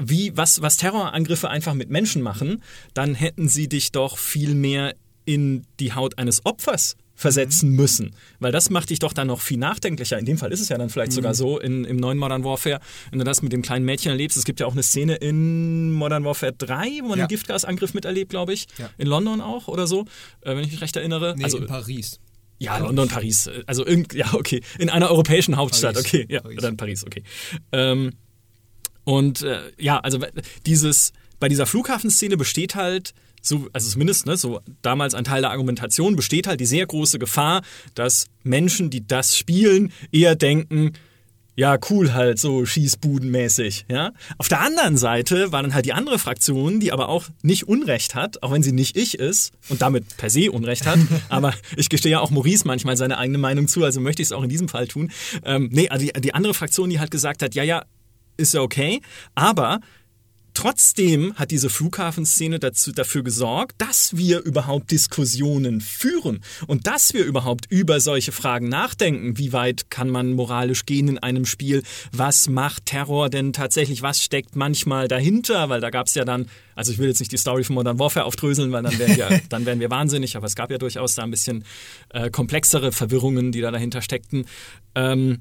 wie, 0.00 0.36
was, 0.36 0.60
was 0.60 0.76
Terrorangriffe 0.76 1.48
einfach 1.48 1.74
mit 1.74 1.88
Menschen 1.88 2.22
machen, 2.22 2.62
dann 2.94 3.14
hätten 3.14 3.48
sie 3.48 3.68
dich 3.68 3.92
doch 3.92 4.18
viel 4.18 4.54
mehr 4.54 4.94
in 5.24 5.64
die 5.80 5.92
Haut 5.92 6.18
eines 6.18 6.44
Opfers 6.44 6.96
versetzen 7.18 7.70
müssen. 7.70 8.14
Weil 8.38 8.52
das 8.52 8.70
macht 8.70 8.90
dich 8.90 9.00
doch 9.00 9.12
dann 9.12 9.26
noch 9.26 9.40
viel 9.40 9.58
nachdenklicher. 9.58 10.18
In 10.18 10.24
dem 10.24 10.38
Fall 10.38 10.52
ist 10.52 10.60
es 10.60 10.68
ja 10.68 10.78
dann 10.78 10.88
vielleicht 10.88 11.10
mhm. 11.10 11.16
sogar 11.16 11.34
so 11.34 11.58
in, 11.58 11.84
im 11.84 11.96
neuen 11.96 12.16
Modern 12.16 12.44
Warfare, 12.44 12.80
wenn 13.10 13.18
du 13.18 13.24
das 13.24 13.42
mit 13.42 13.52
dem 13.52 13.60
kleinen 13.60 13.84
Mädchen 13.84 14.10
erlebst. 14.10 14.38
Es 14.38 14.44
gibt 14.44 14.60
ja 14.60 14.66
auch 14.66 14.72
eine 14.72 14.84
Szene 14.84 15.16
in 15.16 15.90
Modern 15.92 16.24
Warfare 16.24 16.52
3, 16.52 17.00
wo 17.02 17.08
man 17.08 17.18
ja. 17.18 17.24
einen 17.24 17.28
Giftgasangriff 17.28 17.92
miterlebt, 17.92 18.30
glaube 18.30 18.52
ich. 18.52 18.68
Ja. 18.78 18.88
In 18.98 19.08
London 19.08 19.40
auch 19.40 19.66
oder 19.66 19.88
so, 19.88 20.02
äh, 20.42 20.54
wenn 20.54 20.60
ich 20.60 20.70
mich 20.70 20.80
recht 20.80 20.94
erinnere. 20.94 21.34
Nee, 21.36 21.42
also 21.42 21.58
in 21.58 21.66
Paris. 21.66 22.20
Ja, 22.60 22.78
London, 22.78 23.08
Paris. 23.08 23.50
Also 23.66 23.84
irgend, 23.84 24.14
ja, 24.14 24.34
okay. 24.34 24.62
In 24.78 24.88
einer 24.88 25.10
europäischen 25.10 25.56
Hauptstadt, 25.56 25.94
Paris. 25.94 26.06
okay. 26.06 26.26
Ja, 26.28 26.40
Paris. 26.40 26.58
dann 26.60 26.76
Paris, 26.76 27.04
okay. 27.04 27.24
Ähm, 27.72 28.12
und 29.02 29.42
äh, 29.42 29.60
ja, 29.76 29.98
also 29.98 30.20
dieses, 30.66 31.12
bei 31.40 31.48
dieser 31.48 31.66
Flughafenszene 31.66 32.36
besteht 32.36 32.76
halt 32.76 33.12
so, 33.42 33.68
also 33.72 33.90
zumindest 33.90 34.26
ne, 34.26 34.36
so 34.36 34.60
damals 34.82 35.14
ein 35.14 35.24
Teil 35.24 35.42
der 35.42 35.50
Argumentation, 35.50 36.16
besteht 36.16 36.46
halt 36.46 36.60
die 36.60 36.66
sehr 36.66 36.86
große 36.86 37.18
Gefahr, 37.18 37.62
dass 37.94 38.26
Menschen, 38.42 38.90
die 38.90 39.06
das 39.06 39.36
spielen, 39.36 39.92
eher 40.12 40.34
denken, 40.34 40.92
ja, 41.58 41.76
cool 41.90 42.14
halt, 42.14 42.38
so 42.38 42.64
schießbudenmäßig, 42.64 43.86
ja. 43.90 44.12
Auf 44.38 44.46
der 44.46 44.60
anderen 44.60 44.96
Seite 44.96 45.50
war 45.50 45.60
dann 45.60 45.74
halt 45.74 45.86
die 45.86 45.92
andere 45.92 46.20
Fraktion, 46.20 46.78
die 46.78 46.92
aber 46.92 47.08
auch 47.08 47.24
nicht 47.42 47.66
Unrecht 47.66 48.14
hat, 48.14 48.44
auch 48.44 48.52
wenn 48.52 48.62
sie 48.62 48.70
nicht 48.70 48.96
ich 48.96 49.18
ist 49.18 49.52
und 49.68 49.82
damit 49.82 50.16
per 50.18 50.30
se 50.30 50.52
Unrecht 50.52 50.86
hat, 50.86 51.00
aber 51.28 51.52
ich 51.76 51.88
gestehe 51.88 52.12
ja 52.12 52.20
auch 52.20 52.30
Maurice 52.30 52.64
manchmal 52.64 52.96
seine 52.96 53.18
eigene 53.18 53.38
Meinung 53.38 53.66
zu, 53.66 53.82
also 53.82 54.00
möchte 54.00 54.22
ich 54.22 54.28
es 54.28 54.32
auch 54.32 54.44
in 54.44 54.48
diesem 54.48 54.68
Fall 54.68 54.86
tun. 54.86 55.10
Ähm, 55.44 55.68
nee, 55.72 55.88
also 55.88 56.06
die, 56.06 56.12
die 56.20 56.32
andere 56.32 56.54
Fraktion, 56.54 56.90
die 56.90 57.00
halt 57.00 57.10
gesagt 57.10 57.42
hat, 57.42 57.56
ja, 57.56 57.64
ja, 57.64 57.84
ist 58.36 58.54
ja 58.54 58.60
okay, 58.60 59.00
aber 59.34 59.80
Trotzdem 60.58 61.34
hat 61.36 61.52
diese 61.52 61.70
Flughafenszene 61.70 62.58
dazu, 62.58 62.90
dafür 62.90 63.22
gesorgt, 63.22 63.80
dass 63.80 64.16
wir 64.16 64.40
überhaupt 64.40 64.90
Diskussionen 64.90 65.80
führen 65.80 66.40
und 66.66 66.88
dass 66.88 67.14
wir 67.14 67.24
überhaupt 67.24 67.66
über 67.70 68.00
solche 68.00 68.32
Fragen 68.32 68.68
nachdenken. 68.68 69.38
Wie 69.38 69.52
weit 69.52 69.88
kann 69.88 70.10
man 70.10 70.32
moralisch 70.32 70.84
gehen 70.84 71.06
in 71.06 71.18
einem 71.18 71.46
Spiel? 71.46 71.84
Was 72.10 72.48
macht 72.48 72.86
Terror 72.86 73.30
denn 73.30 73.52
tatsächlich? 73.52 74.02
Was 74.02 74.20
steckt 74.20 74.56
manchmal 74.56 75.06
dahinter? 75.06 75.68
Weil 75.68 75.80
da 75.80 75.90
gab 75.90 76.08
es 76.08 76.16
ja 76.16 76.24
dann, 76.24 76.50
also 76.74 76.90
ich 76.90 76.98
will 76.98 77.06
jetzt 77.06 77.20
nicht 77.20 77.30
die 77.30 77.36
Story 77.36 77.62
von 77.62 77.74
Modern 77.74 78.00
Warfare 78.00 78.26
aufdröseln, 78.26 78.72
weil 78.72 78.82
dann 78.82 78.98
wären 78.98 79.16
wir, 79.16 79.40
dann 79.48 79.64
wären 79.64 79.78
wir 79.78 79.90
wahnsinnig, 79.90 80.36
aber 80.36 80.46
es 80.46 80.56
gab 80.56 80.72
ja 80.72 80.78
durchaus 80.78 81.14
da 81.14 81.22
ein 81.22 81.30
bisschen 81.30 81.64
äh, 82.08 82.30
komplexere 82.30 82.90
Verwirrungen, 82.90 83.52
die 83.52 83.60
da 83.60 83.70
dahinter 83.70 84.02
steckten. 84.02 84.44
Ähm, 84.96 85.40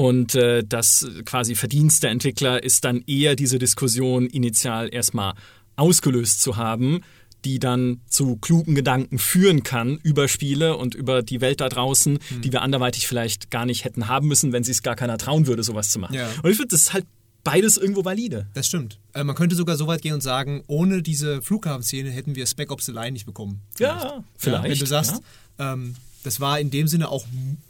und 0.00 0.34
äh, 0.34 0.64
das 0.66 1.06
quasi 1.26 1.54
Verdienst 1.54 2.02
der 2.02 2.10
Entwickler 2.10 2.62
ist 2.62 2.86
dann 2.86 3.02
eher 3.06 3.36
diese 3.36 3.58
Diskussion 3.58 4.28
initial 4.28 4.88
erstmal 4.90 5.34
ausgelöst 5.76 6.40
zu 6.40 6.56
haben, 6.56 7.02
die 7.44 7.58
dann 7.58 8.00
zu 8.08 8.36
klugen 8.36 8.74
Gedanken 8.74 9.18
führen 9.18 9.62
kann 9.62 9.98
über 10.02 10.26
Spiele 10.26 10.78
und 10.78 10.94
über 10.94 11.22
die 11.22 11.42
Welt 11.42 11.60
da 11.60 11.68
draußen, 11.68 12.14
mhm. 12.14 12.40
die 12.40 12.50
wir 12.50 12.62
anderweitig 12.62 13.06
vielleicht 13.06 13.50
gar 13.50 13.66
nicht 13.66 13.84
hätten 13.84 14.08
haben 14.08 14.26
müssen, 14.26 14.54
wenn 14.54 14.64
sie 14.64 14.70
es 14.70 14.82
gar 14.82 14.96
keiner 14.96 15.18
trauen 15.18 15.46
würde, 15.46 15.62
sowas 15.62 15.90
zu 15.90 15.98
machen. 15.98 16.14
Ja. 16.14 16.30
Und 16.42 16.50
ich 16.50 16.56
finde, 16.56 16.68
das 16.68 16.84
ist 16.84 16.92
halt 16.94 17.04
beides 17.44 17.76
irgendwo 17.76 18.02
valide. 18.02 18.46
Das 18.54 18.68
stimmt. 18.68 18.98
Äh, 19.12 19.22
man 19.22 19.36
könnte 19.36 19.54
sogar 19.54 19.76
so 19.76 19.86
weit 19.86 20.00
gehen 20.00 20.14
und 20.14 20.22
sagen, 20.22 20.64
ohne 20.66 21.02
diese 21.02 21.42
Flughafenszene 21.42 22.08
hätten 22.10 22.36
wir 22.36 22.46
Spec 22.46 22.72
Ops 22.72 22.86
The 22.86 22.92
Line 22.92 23.12
nicht 23.12 23.26
bekommen. 23.26 23.60
Vielleicht. 23.74 24.02
Ja, 24.02 24.24
vielleicht. 24.38 24.64
Ja, 24.64 24.70
wenn 24.70 24.78
du 24.78 24.86
sagst, 24.86 25.20
ja. 25.58 25.74
ähm, 25.74 25.94
das 26.22 26.40
war 26.40 26.60
in 26.60 26.70
dem 26.70 26.86
Sinne 26.86 27.08
auch 27.08 27.24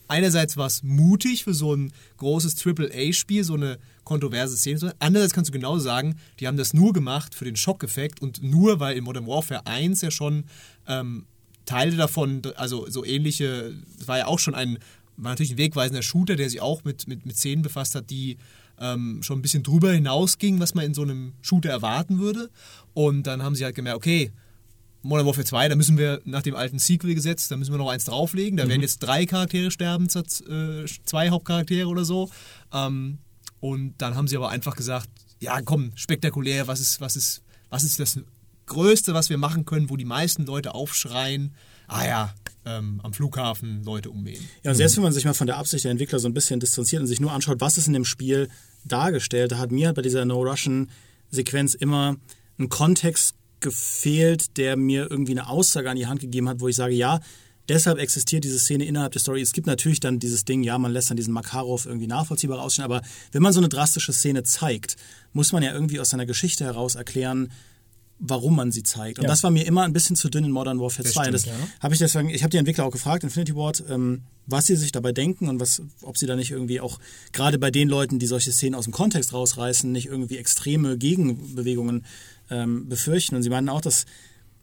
einerseits 0.09 0.57
was 0.57 0.83
mutig 0.83 1.45
für 1.45 1.55
so 1.55 1.75
ein 1.75 1.93
großes 2.17 2.57
Triple-A-Spiel, 2.57 3.45
so 3.45 3.55
eine 3.55 3.79
kontroverse 4.05 4.57
Szene. 4.57 4.95
Andererseits 4.99 5.35
kannst 5.35 5.51
du 5.51 5.53
genau 5.53 5.79
sagen, 5.79 6.17
die 6.41 6.49
haben 6.49 6.57
das 6.57 6.75
nur 6.75 6.93
gemacht 6.93 7.35
für 7.35 7.45
den 7.45 7.57
Schockeffekt 7.57 8.21
und 8.21 8.43
nur, 8.43 8.81
weil 8.81 8.97
in 8.97 9.05
Modern 9.05 9.27
Warfare 9.27 9.67
1 9.67 10.01
ja 10.03 10.11
schon 10.11 10.45
ähm, 10.89 11.27
Teile 11.65 11.97
davon, 11.97 12.43
also 12.57 12.91
so 12.91 13.05
ähnliche, 13.05 13.73
das 13.99 14.09
war 14.09 14.19
ja 14.19 14.27
auch 14.27 14.41
schon 14.41 14.57
ein, 14.57 14.79
war 15.17 15.33
natürlich 15.33 15.53
ein 15.53 15.59
wegweisender 15.59 16.03
Shooter, 16.03 16.35
der 16.35 16.51
sich 16.51 16.61
auch 16.61 16.83
mit, 16.83 17.07
mit, 17.07 17.27
mit 17.27 17.37
Szenen 17.37 17.63
befasst 17.63 17.95
hat, 17.95 18.11
die 18.11 18.39
ähm, 18.81 19.23
schon 19.23 19.39
ein 19.39 19.43
bisschen 19.43 19.63
drüber 19.63 19.93
hinausgingen, 19.93 20.61
was 20.61 20.75
man 20.75 20.87
in 20.87 20.95
so 20.95 21.03
einem 21.03 21.35
Shooter 21.43 21.71
erwarten 21.71 22.19
würde. 22.19 22.51
Und 22.95 23.25
dann 23.29 23.43
haben 23.43 23.55
sie 23.55 23.65
halt 23.65 23.77
gemerkt, 23.77 23.99
okay, 23.99 24.33
Modern 25.03 25.27
Warfare 25.27 25.47
2, 25.47 25.69
da 25.69 25.77
müssen 25.77 25.97
wir 25.97 26.21
nach 26.25 26.43
dem 26.43 26.55
alten 26.55 26.79
Sequel-Gesetz, 26.79 27.49
da 27.49 27.57
müssen 27.57 27.73
wir 27.73 27.79
noch 27.79 27.89
eins 27.89 28.05
drauflegen. 28.05 28.57
Da 28.57 28.65
mhm. 28.65 28.71
werden 28.71 28.83
jetzt 28.83 28.99
drei 28.99 29.27
Charaktere 29.27 29.71
sterben, 29.71 30.07
äh, 30.07 30.87
zwei 31.05 31.31
Hauptcharaktere 31.31 31.89
oder 31.89 32.05
so. 32.05 32.31
Ähm, 32.73 33.19
und 33.61 33.95
dann 33.99 34.15
haben 34.15 34.29
sie 34.29 34.37
aber 34.37 34.51
einfach 34.51 34.77
gesagt, 34.77 35.09
ja 35.39 35.61
komm, 35.63 35.93
spektakulär, 35.95 36.67
was 36.67 36.81
ist, 36.81 37.01
was 37.01 37.17
ist, 37.17 37.43
was 37.71 37.85
ist 37.85 37.99
das 37.99 38.21
Größte, 38.67 39.15
was 39.15 39.31
wir 39.31 39.39
machen 39.39 39.65
können, 39.65 39.91
wo 39.91 39.97
die 39.97 40.05
meisten 40.05 40.45
Leute 40.47 40.75
aufschreien, 40.75 41.55
ah 41.89 42.07
ja, 42.07 42.35
ähm, 42.65 43.01
am 43.03 43.13
Flughafen 43.13 43.83
Leute 43.85 44.11
umwehen. 44.11 44.43
Ja, 44.63 44.71
und 44.71 44.77
selbst 44.77 44.97
wenn 44.97 45.03
man 45.03 45.13
sich 45.13 45.25
mal 45.25 45.35
von 45.35 45.47
der 45.47 45.57
Absicht 45.57 45.85
der 45.85 45.91
Entwickler 45.91 46.19
so 46.19 46.29
ein 46.29 46.35
bisschen 46.35 46.61
distanziert 46.61 47.01
und 47.01 47.09
sich 47.09 47.21
nur 47.21 47.33
anschaut, 47.33 47.61
was 47.61 47.79
ist 47.79 47.87
in 47.87 47.95
dem 47.95 48.05
Spiel 48.05 48.49
dargestellt, 48.85 49.53
da 49.53 49.59
hat 49.59 49.73
mir 49.73 49.93
bei 49.93 50.03
dieser 50.03 50.25
No-Russian-Sequenz 50.25 51.75
immer 51.75 52.17
ein 52.59 52.69
Kontext 52.69 53.35
gefehlt, 53.61 54.57
der 54.57 54.77
mir 54.77 55.11
irgendwie 55.11 55.33
eine 55.33 55.49
Aussage 55.49 55.91
an 55.91 55.97
die 55.97 56.07
Hand 56.07 56.21
gegeben 56.21 56.49
hat, 56.49 56.61
wo 56.61 56.69
ich 56.69 56.77
sage, 56.77 56.95
ja, 56.95 57.21
deshalb 57.69 57.99
existiert 57.99 58.45
diese 58.45 58.59
Szene 58.59 58.85
innerhalb 58.85 59.13
der 59.13 59.21
Story. 59.21 59.41
Es 59.41 59.53
gibt 59.53 59.67
natürlich 59.67 60.01
dann 60.01 60.19
dieses 60.19 60.45
Ding, 60.45 60.63
ja, 60.63 60.77
man 60.79 60.93
lässt 60.93 61.11
dann 61.11 61.17
diesen 61.17 61.33
Makarov 61.33 61.87
irgendwie 61.87 62.07
nachvollziehbar 62.07 62.61
aussehen, 62.61 62.85
aber 62.85 63.03
wenn 63.33 63.43
man 63.43 63.53
so 63.53 63.61
eine 63.61 63.69
drastische 63.69 64.13
Szene 64.13 64.43
zeigt, 64.43 64.97
muss 65.33 65.53
man 65.53 65.63
ja 65.63 65.73
irgendwie 65.73 66.01
aus 66.01 66.11
seiner 66.11 66.27
Geschichte 66.27 66.65
heraus 66.65 66.97
erklären, 66.97 67.51
warum 68.21 68.55
man 68.55 68.71
sie 68.71 68.83
zeigt. 68.83 69.19
Und 69.19 69.25
ja. 69.25 69.31
das 69.31 69.43
war 69.43 69.51
mir 69.51 69.67
immer 69.67 69.83
ein 69.83 69.95
bisschen 69.95 70.15
zu 70.15 70.29
dünn 70.29 70.45
in 70.45 70.51
Modern 70.51 70.79
Warfare 70.79 71.05
das 71.05 71.13
2. 71.15 71.23
Stimmt, 71.23 71.35
das 71.35 71.45
ja. 71.47 71.53
habe 71.81 71.95
ich 71.95 71.99
deswegen, 71.99 72.29
ich 72.29 72.43
habe 72.43 72.51
die 72.51 72.59
Entwickler 72.59 72.85
auch 72.85 72.91
gefragt, 72.91 73.25
Infinity 73.25 73.57
Ward, 73.57 73.83
ähm, 73.89 74.23
was 74.47 74.67
sie 74.67 74.77
sich 74.77 74.93
dabei 74.93 75.13
denken 75.13 75.49
und 75.49 75.59
was, 75.59 75.81
ob 76.03 76.19
sie 76.19 76.27
da 76.27 76.37
nicht 76.37 76.51
irgendwie 76.51 76.81
auch 76.81 76.99
gerade 77.33 77.59
bei 77.59 77.71
den 77.71 77.89
Leuten, 77.89 78.19
die 78.19 78.27
solche 78.27 78.53
Szenen 78.53 78.75
aus 78.75 78.85
dem 78.85 78.93
Kontext 78.93 79.33
rausreißen, 79.33 79.91
nicht 79.91 80.07
irgendwie 80.07 80.37
extreme 80.37 80.99
Gegenbewegungen 80.99 82.05
ähm, 82.51 82.89
befürchten. 82.89 83.37
Und 83.37 83.43
sie 83.43 83.51
meinen 83.51 83.69
auch, 83.69 83.81
dass, 83.81 84.07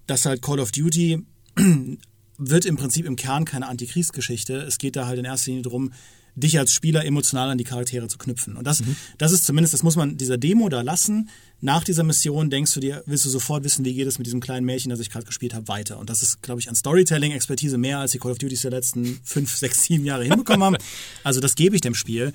dass 0.05 0.25
halt 0.25 0.41
Call 0.41 0.59
of 0.59 0.71
Duty 0.71 1.23
wird 2.37 2.65
im 2.65 2.77
Prinzip 2.77 3.05
im 3.05 3.15
Kern 3.15 3.45
keine 3.45 3.67
Antikriegsgeschichte. 3.67 4.57
Es 4.57 4.77
geht 4.77 4.95
da 4.95 5.07
halt 5.07 5.19
in 5.19 5.25
erster 5.25 5.51
Linie 5.51 5.63
darum, 5.63 5.91
dich 6.37 6.59
als 6.59 6.71
Spieler 6.71 7.03
emotional 7.03 7.49
an 7.49 7.57
die 7.57 7.63
Charaktere 7.63 8.07
zu 8.07 8.19
knüpfen. 8.19 8.57
Und 8.57 8.67
das, 8.67 8.81
mhm. 8.81 8.95
das 9.17 9.31
ist 9.31 9.45
zumindest, 9.45 9.73
das 9.73 9.81
muss 9.81 9.95
man 9.95 10.17
dieser 10.17 10.37
Demo 10.37 10.69
da 10.69 10.81
lassen. 10.81 11.29
Nach 11.61 11.83
dieser 11.83 12.03
Mission 12.03 12.51
denkst 12.51 12.73
du 12.75 12.79
dir, 12.79 13.03
willst 13.07 13.25
du 13.25 13.29
sofort 13.29 13.63
wissen, 13.63 13.83
wie 13.83 13.93
geht 13.95 14.07
es 14.07 14.19
mit 14.19 14.27
diesem 14.27 14.39
kleinen 14.39 14.65
Mädchen, 14.65 14.91
das 14.91 14.99
ich 14.99 15.09
gerade 15.09 15.25
gespielt 15.25 15.55
habe, 15.55 15.67
weiter. 15.67 15.97
Und 15.97 16.11
das 16.11 16.21
ist, 16.21 16.43
glaube 16.43 16.61
ich, 16.61 16.69
an 16.69 16.75
Storytelling-Expertise 16.75 17.79
mehr, 17.79 17.97
als 17.97 18.11
die 18.11 18.19
Call 18.19 18.31
of 18.31 18.37
Duty 18.37 18.55
der 18.55 18.71
letzten 18.71 19.19
fünf, 19.23 19.55
sechs, 19.55 19.83
sieben 19.83 20.05
Jahre 20.05 20.23
hinbekommen 20.23 20.63
haben. 20.63 20.77
Also 21.23 21.41
das 21.41 21.55
gebe 21.55 21.75
ich 21.75 21.81
dem 21.81 21.95
Spiel. 21.95 22.31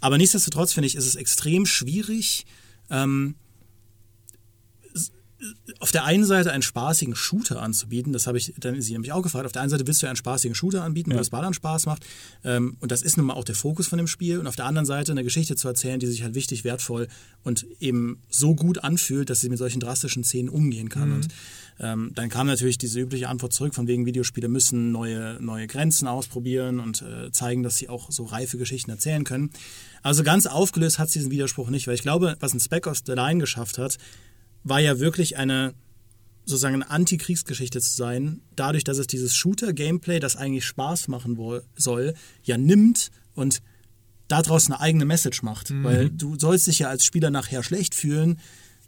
Aber 0.00 0.18
nichtsdestotrotz 0.18 0.72
finde 0.72 0.86
ich, 0.86 0.94
ist 0.94 1.06
es 1.06 1.16
extrem 1.16 1.66
schwierig, 1.66 2.46
ähm, 2.90 3.34
auf 5.80 5.92
der 5.92 6.04
einen 6.04 6.24
Seite 6.24 6.52
einen 6.52 6.62
spaßigen 6.62 7.14
Shooter 7.14 7.60
anzubieten, 7.60 8.12
das 8.12 8.26
habe 8.26 8.38
ich 8.38 8.54
dann 8.58 8.80
sie 8.80 8.92
nämlich 8.92 9.12
auch 9.12 9.22
gefragt. 9.22 9.44
Auf 9.44 9.52
der 9.52 9.62
einen 9.62 9.70
Seite 9.70 9.86
willst 9.86 10.02
du 10.02 10.06
einen 10.06 10.16
spaßigen 10.16 10.54
Shooter 10.54 10.82
anbieten, 10.82 11.10
ja. 11.10 11.16
wo 11.16 11.18
das 11.18 11.30
Ballern 11.30 11.52
Spaß 11.52 11.86
macht. 11.86 12.06
Ähm, 12.42 12.76
und 12.80 12.90
das 12.90 13.02
ist 13.02 13.16
nun 13.16 13.26
mal 13.26 13.34
auch 13.34 13.44
der 13.44 13.54
Fokus 13.54 13.86
von 13.86 13.98
dem 13.98 14.06
Spiel. 14.06 14.38
Und 14.38 14.46
auf 14.46 14.56
der 14.56 14.64
anderen 14.64 14.86
Seite 14.86 15.12
eine 15.12 15.24
Geschichte 15.24 15.54
zu 15.54 15.68
erzählen, 15.68 16.00
die 16.00 16.06
sich 16.06 16.22
halt 16.22 16.34
wichtig, 16.34 16.64
wertvoll 16.64 17.08
und 17.42 17.66
eben 17.80 18.22
so 18.30 18.54
gut 18.54 18.82
anfühlt, 18.82 19.28
dass 19.28 19.40
sie 19.40 19.50
mit 19.50 19.58
solchen 19.58 19.80
drastischen 19.80 20.24
Szenen 20.24 20.48
umgehen 20.48 20.88
kann. 20.88 21.08
Mhm. 21.10 21.14
Und 21.14 21.28
ähm, 21.78 22.10
dann 22.14 22.30
kam 22.30 22.46
natürlich 22.46 22.78
diese 22.78 23.00
übliche 23.00 23.28
Antwort 23.28 23.52
zurück, 23.52 23.74
von 23.74 23.86
wegen 23.86 24.06
Videospiele 24.06 24.48
müssen 24.48 24.92
neue, 24.92 25.36
neue 25.42 25.66
Grenzen 25.66 26.08
ausprobieren 26.08 26.80
und 26.80 27.02
äh, 27.02 27.30
zeigen, 27.32 27.62
dass 27.62 27.76
sie 27.76 27.90
auch 27.90 28.10
so 28.10 28.24
reife 28.24 28.56
Geschichten 28.56 28.90
erzählen 28.90 29.24
können. 29.24 29.50
Also 30.02 30.22
ganz 30.22 30.46
aufgelöst 30.46 30.98
hat 30.98 31.10
sie 31.10 31.18
diesen 31.18 31.30
Widerspruch 31.30 31.68
nicht, 31.68 31.86
weil 31.86 31.94
ich 31.94 32.02
glaube, 32.02 32.36
was 32.40 32.54
ein 32.54 32.60
Spec 32.60 32.86
of 32.86 33.02
the 33.04 33.12
Line 33.12 33.40
geschafft 33.40 33.76
hat, 33.76 33.98
war 34.68 34.80
ja 34.80 34.98
wirklich 34.98 35.36
eine 35.36 35.74
sozusagen 36.44 36.76
eine 36.76 36.90
Antikriegsgeschichte 36.90 37.80
zu 37.80 37.90
sein, 37.90 38.40
dadurch, 38.54 38.84
dass 38.84 38.98
es 38.98 39.08
dieses 39.08 39.34
Shooter-Gameplay, 39.34 40.20
das 40.20 40.36
eigentlich 40.36 40.64
Spaß 40.64 41.08
machen 41.08 41.36
soll, 41.74 42.14
ja 42.44 42.56
nimmt 42.56 43.10
und 43.34 43.62
daraus 44.28 44.66
eine 44.66 44.80
eigene 44.80 45.04
Message 45.04 45.42
macht. 45.42 45.70
Mhm. 45.70 45.84
Weil 45.84 46.10
du 46.10 46.38
sollst 46.38 46.68
dich 46.68 46.78
ja 46.78 46.88
als 46.88 47.04
Spieler 47.04 47.30
nachher 47.30 47.64
schlecht 47.64 47.96
fühlen, 47.96 48.38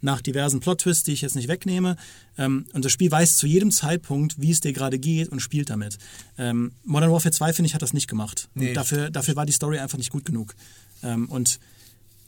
nach 0.01 0.21
diversen 0.21 0.61
Plot-Twists, 0.61 1.03
die 1.03 1.11
ich 1.11 1.21
jetzt 1.21 1.35
nicht 1.35 1.49
wegnehme. 1.49 1.97
Ähm, 2.37 2.65
und 2.71 2.85
das 2.85 2.93
Spiel 2.93 3.11
weiß 3.11 3.35
zu 3.35 3.47
jedem 3.47 3.71
Zeitpunkt, 3.71 4.39
wie 4.39 4.51
es 4.51 4.61
dir 4.61 4.71
gerade 4.71 4.97
geht 4.97 5.27
und 5.27 5.41
spielt 5.41 5.69
damit. 5.69 5.97
Ähm, 6.37 6.71
Modern 6.85 7.11
Warfare 7.11 7.33
2, 7.33 7.51
finde 7.51 7.67
ich, 7.67 7.73
hat 7.75 7.81
das 7.81 7.91
nicht 7.91 8.07
gemacht. 8.07 8.49
Nee. 8.53 8.71
Dafür, 8.73 9.09
dafür 9.09 9.35
war 9.35 9.45
die 9.45 9.51
Story 9.51 9.79
einfach 9.79 9.97
nicht 9.97 10.11
gut 10.11 10.23
genug. 10.23 10.55
Ähm, 11.03 11.27
und 11.29 11.59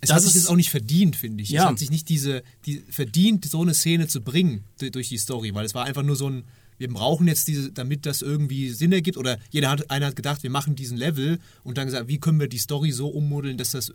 es 0.01 0.10
das 0.10 0.17
hat 0.17 0.24
sich 0.24 0.34
das 0.34 0.48
auch 0.48 0.55
nicht 0.55 0.72
verdient, 0.72 1.15
finde 1.15 1.43
ich. 1.43 1.50
Ja. 1.50 1.63
Es 1.63 1.70
hat 1.70 1.79
sich 1.79 1.91
nicht 1.91 2.10
diese, 2.10 2.43
die, 2.65 2.84
verdient, 2.89 3.46
so 3.46 3.62
eine 3.62 3.74
Szene 3.74 4.08
zu 4.08 4.22
bringen 4.22 4.63
durch 4.79 5.10
die 5.10 5.17
Story, 5.17 5.53
weil 5.53 5.65
es 5.65 5.75
war 5.75 5.86
einfach 5.86 6.03
nur 6.03 6.15
so 6.15 6.27
ein, 6.27 6.43
wir 6.79 6.89
brauchen 6.89 7.27
jetzt 7.27 7.48
diese, 7.48 7.72
damit 7.72 8.08
das 8.08 8.24
irgendwie 8.24 8.72
Sinn 8.72 8.91
ergibt. 8.91 9.17
Oder 9.17 9.38
jeder 9.51 9.70
hat, 9.70 9.91
einer 9.91 10.08
hat 10.08 10.15
gedacht, 10.15 10.41
wir 10.41 10.50
machen 10.50 10.75
diesen 10.75 10.98
Level 10.98 11.39
und 11.63 11.77
dann 11.77 11.86
gesagt, 11.86 12.08
wie 12.08 12.20
können 12.20 12.39
wir 12.39 12.48
die 12.48 12.58
Story 12.58 12.91
so 12.91 13.10
ummodeln, 13.10 13.58
dass 13.58 13.72
das 13.72 13.93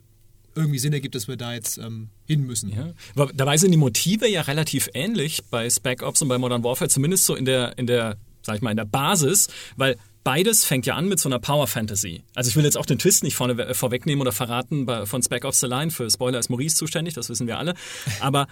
irgendwie 0.54 0.78
Sinn 0.78 0.92
ergibt, 0.92 1.16
dass 1.16 1.26
wir 1.26 1.36
da 1.36 1.52
jetzt 1.52 1.78
ähm, 1.78 2.08
hin 2.26 2.46
müssen. 2.46 2.70
Ja. 2.70 2.92
Aber 3.16 3.32
dabei 3.34 3.56
sind 3.56 3.72
die 3.72 3.76
Motive 3.76 4.28
ja 4.28 4.42
relativ 4.42 4.88
ähnlich 4.94 5.42
bei 5.50 5.68
Spec 5.68 6.02
Ops 6.02 6.22
und 6.22 6.28
bei 6.28 6.38
Modern 6.38 6.62
Warfare, 6.62 6.88
zumindest 6.88 7.26
so 7.26 7.34
in 7.34 7.44
der, 7.44 7.76
in 7.76 7.88
der, 7.88 8.16
sag 8.42 8.56
ich 8.56 8.62
mal, 8.62 8.70
in 8.70 8.76
der 8.76 8.84
Basis, 8.84 9.48
weil 9.76 9.96
beides 10.26 10.64
fängt 10.64 10.86
ja 10.86 10.96
an 10.96 11.08
mit 11.08 11.20
so 11.20 11.28
einer 11.28 11.38
Power 11.38 11.68
Fantasy. 11.68 12.24
Also 12.34 12.50
ich 12.50 12.56
will 12.56 12.64
jetzt 12.64 12.76
auch 12.76 12.84
den 12.84 12.98
Twist 12.98 13.22
nicht 13.22 13.36
vorne, 13.36 13.52
äh, 13.64 13.74
vorwegnehmen 13.74 14.20
oder 14.20 14.32
verraten 14.32 14.84
bei, 14.84 15.06
von 15.06 15.22
Spec 15.22 15.44
Ops 15.44 15.60
The 15.60 15.68
Line. 15.68 15.92
Für 15.92 16.10
Spoiler 16.10 16.40
ist 16.40 16.50
Maurice 16.50 16.74
zuständig, 16.74 17.14
das 17.14 17.28
wissen 17.28 17.46
wir 17.46 17.58
alle. 17.58 17.74
Aber 18.18 18.48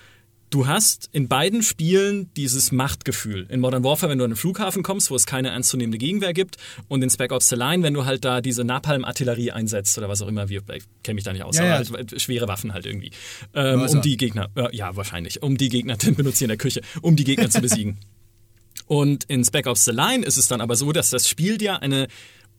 du 0.50 0.68
hast 0.68 1.08
in 1.10 1.26
beiden 1.26 1.64
Spielen 1.64 2.30
dieses 2.36 2.70
Machtgefühl. 2.70 3.48
In 3.50 3.58
Modern 3.58 3.82
Warfare, 3.82 4.08
wenn 4.12 4.18
du 4.18 4.24
an 4.24 4.30
den 4.30 4.36
Flughafen 4.36 4.84
kommst, 4.84 5.10
wo 5.10 5.16
es 5.16 5.26
keine 5.26 5.48
ernstzunehmende 5.48 5.98
Gegenwehr 5.98 6.32
gibt, 6.32 6.58
und 6.86 7.02
in 7.02 7.10
Spec 7.10 7.32
Ops 7.32 7.48
The 7.48 7.56
Line, 7.56 7.82
wenn 7.82 7.94
du 7.94 8.04
halt 8.04 8.24
da 8.24 8.40
diese 8.40 8.62
Napalm-Artillerie 8.62 9.50
einsetzt 9.50 9.98
oder 9.98 10.08
was 10.08 10.22
auch 10.22 10.28
immer, 10.28 10.48
wir 10.48 10.62
kenne 11.02 11.14
mich 11.16 11.24
da 11.24 11.32
nicht 11.32 11.42
aus, 11.42 11.58
Ja, 11.58 11.64
ja. 11.64 11.80
aber 11.80 11.98
halt 11.98 12.22
schwere 12.22 12.46
Waffen 12.46 12.72
halt 12.72 12.86
irgendwie, 12.86 13.10
ähm, 13.52 13.82
um 13.82 14.00
die 14.00 14.16
Gegner, 14.16 14.48
äh, 14.54 14.68
ja 14.76 14.94
wahrscheinlich, 14.94 15.42
um 15.42 15.56
die 15.56 15.70
Gegner, 15.70 15.96
den 15.96 16.14
benutzt 16.14 16.40
in 16.40 16.48
der 16.48 16.56
Küche, 16.56 16.82
um 17.02 17.16
die 17.16 17.24
Gegner 17.24 17.50
zu 17.50 17.60
besiegen. 17.60 17.98
Und 18.86 19.24
in 19.24 19.44
Spec 19.44 19.66
Ops 19.66 19.84
The 19.84 19.92
Line 19.92 20.24
ist 20.24 20.36
es 20.36 20.48
dann 20.48 20.60
aber 20.60 20.76
so, 20.76 20.92
dass 20.92 21.10
das 21.10 21.28
Spiel 21.28 21.58
dir 21.58 21.82
eine 21.82 22.08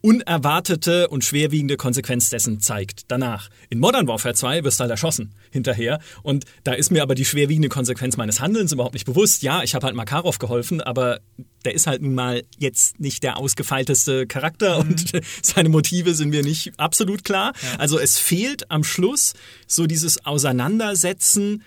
unerwartete 0.05 1.07
und 1.07 1.23
schwerwiegende 1.23 1.77
Konsequenz 1.77 2.29
dessen 2.29 2.59
zeigt. 2.59 3.05
Danach. 3.07 3.49
In 3.71 3.79
Modern 3.79 4.07
Warfare 4.07 4.35
2 4.35 4.63
wirst 4.63 4.79
du 4.79 4.81
halt 4.83 4.91
erschossen 4.91 5.33
hinterher. 5.49 5.99
Und 6.21 6.45
da 6.63 6.73
ist 6.73 6.91
mir 6.91 7.01
aber 7.01 7.15
die 7.15 7.25
schwerwiegende 7.25 7.69
Konsequenz 7.69 8.15
meines 8.15 8.39
Handelns 8.39 8.71
überhaupt 8.71 8.93
nicht 8.93 9.07
bewusst. 9.07 9.41
Ja, 9.41 9.63
ich 9.63 9.73
habe 9.73 9.87
halt 9.87 9.95
Makarov 9.95 10.37
geholfen, 10.37 10.79
aber 10.79 11.21
der 11.65 11.73
ist 11.73 11.87
halt 11.87 12.03
nun 12.03 12.13
mal 12.13 12.43
jetzt 12.59 12.99
nicht 12.99 13.23
der 13.23 13.37
ausgefeilteste 13.37 14.27
Charakter 14.27 14.77
und 14.77 15.11
seine 15.41 15.69
Motive 15.69 16.13
sind 16.13 16.29
mir 16.29 16.43
nicht 16.43 16.73
absolut 16.77 17.23
klar. 17.23 17.53
Also 17.79 17.97
es 17.97 18.19
fehlt 18.19 18.69
am 18.69 18.83
Schluss 18.83 19.33
so 19.65 19.87
dieses 19.87 20.23
Auseinandersetzen 20.23 21.63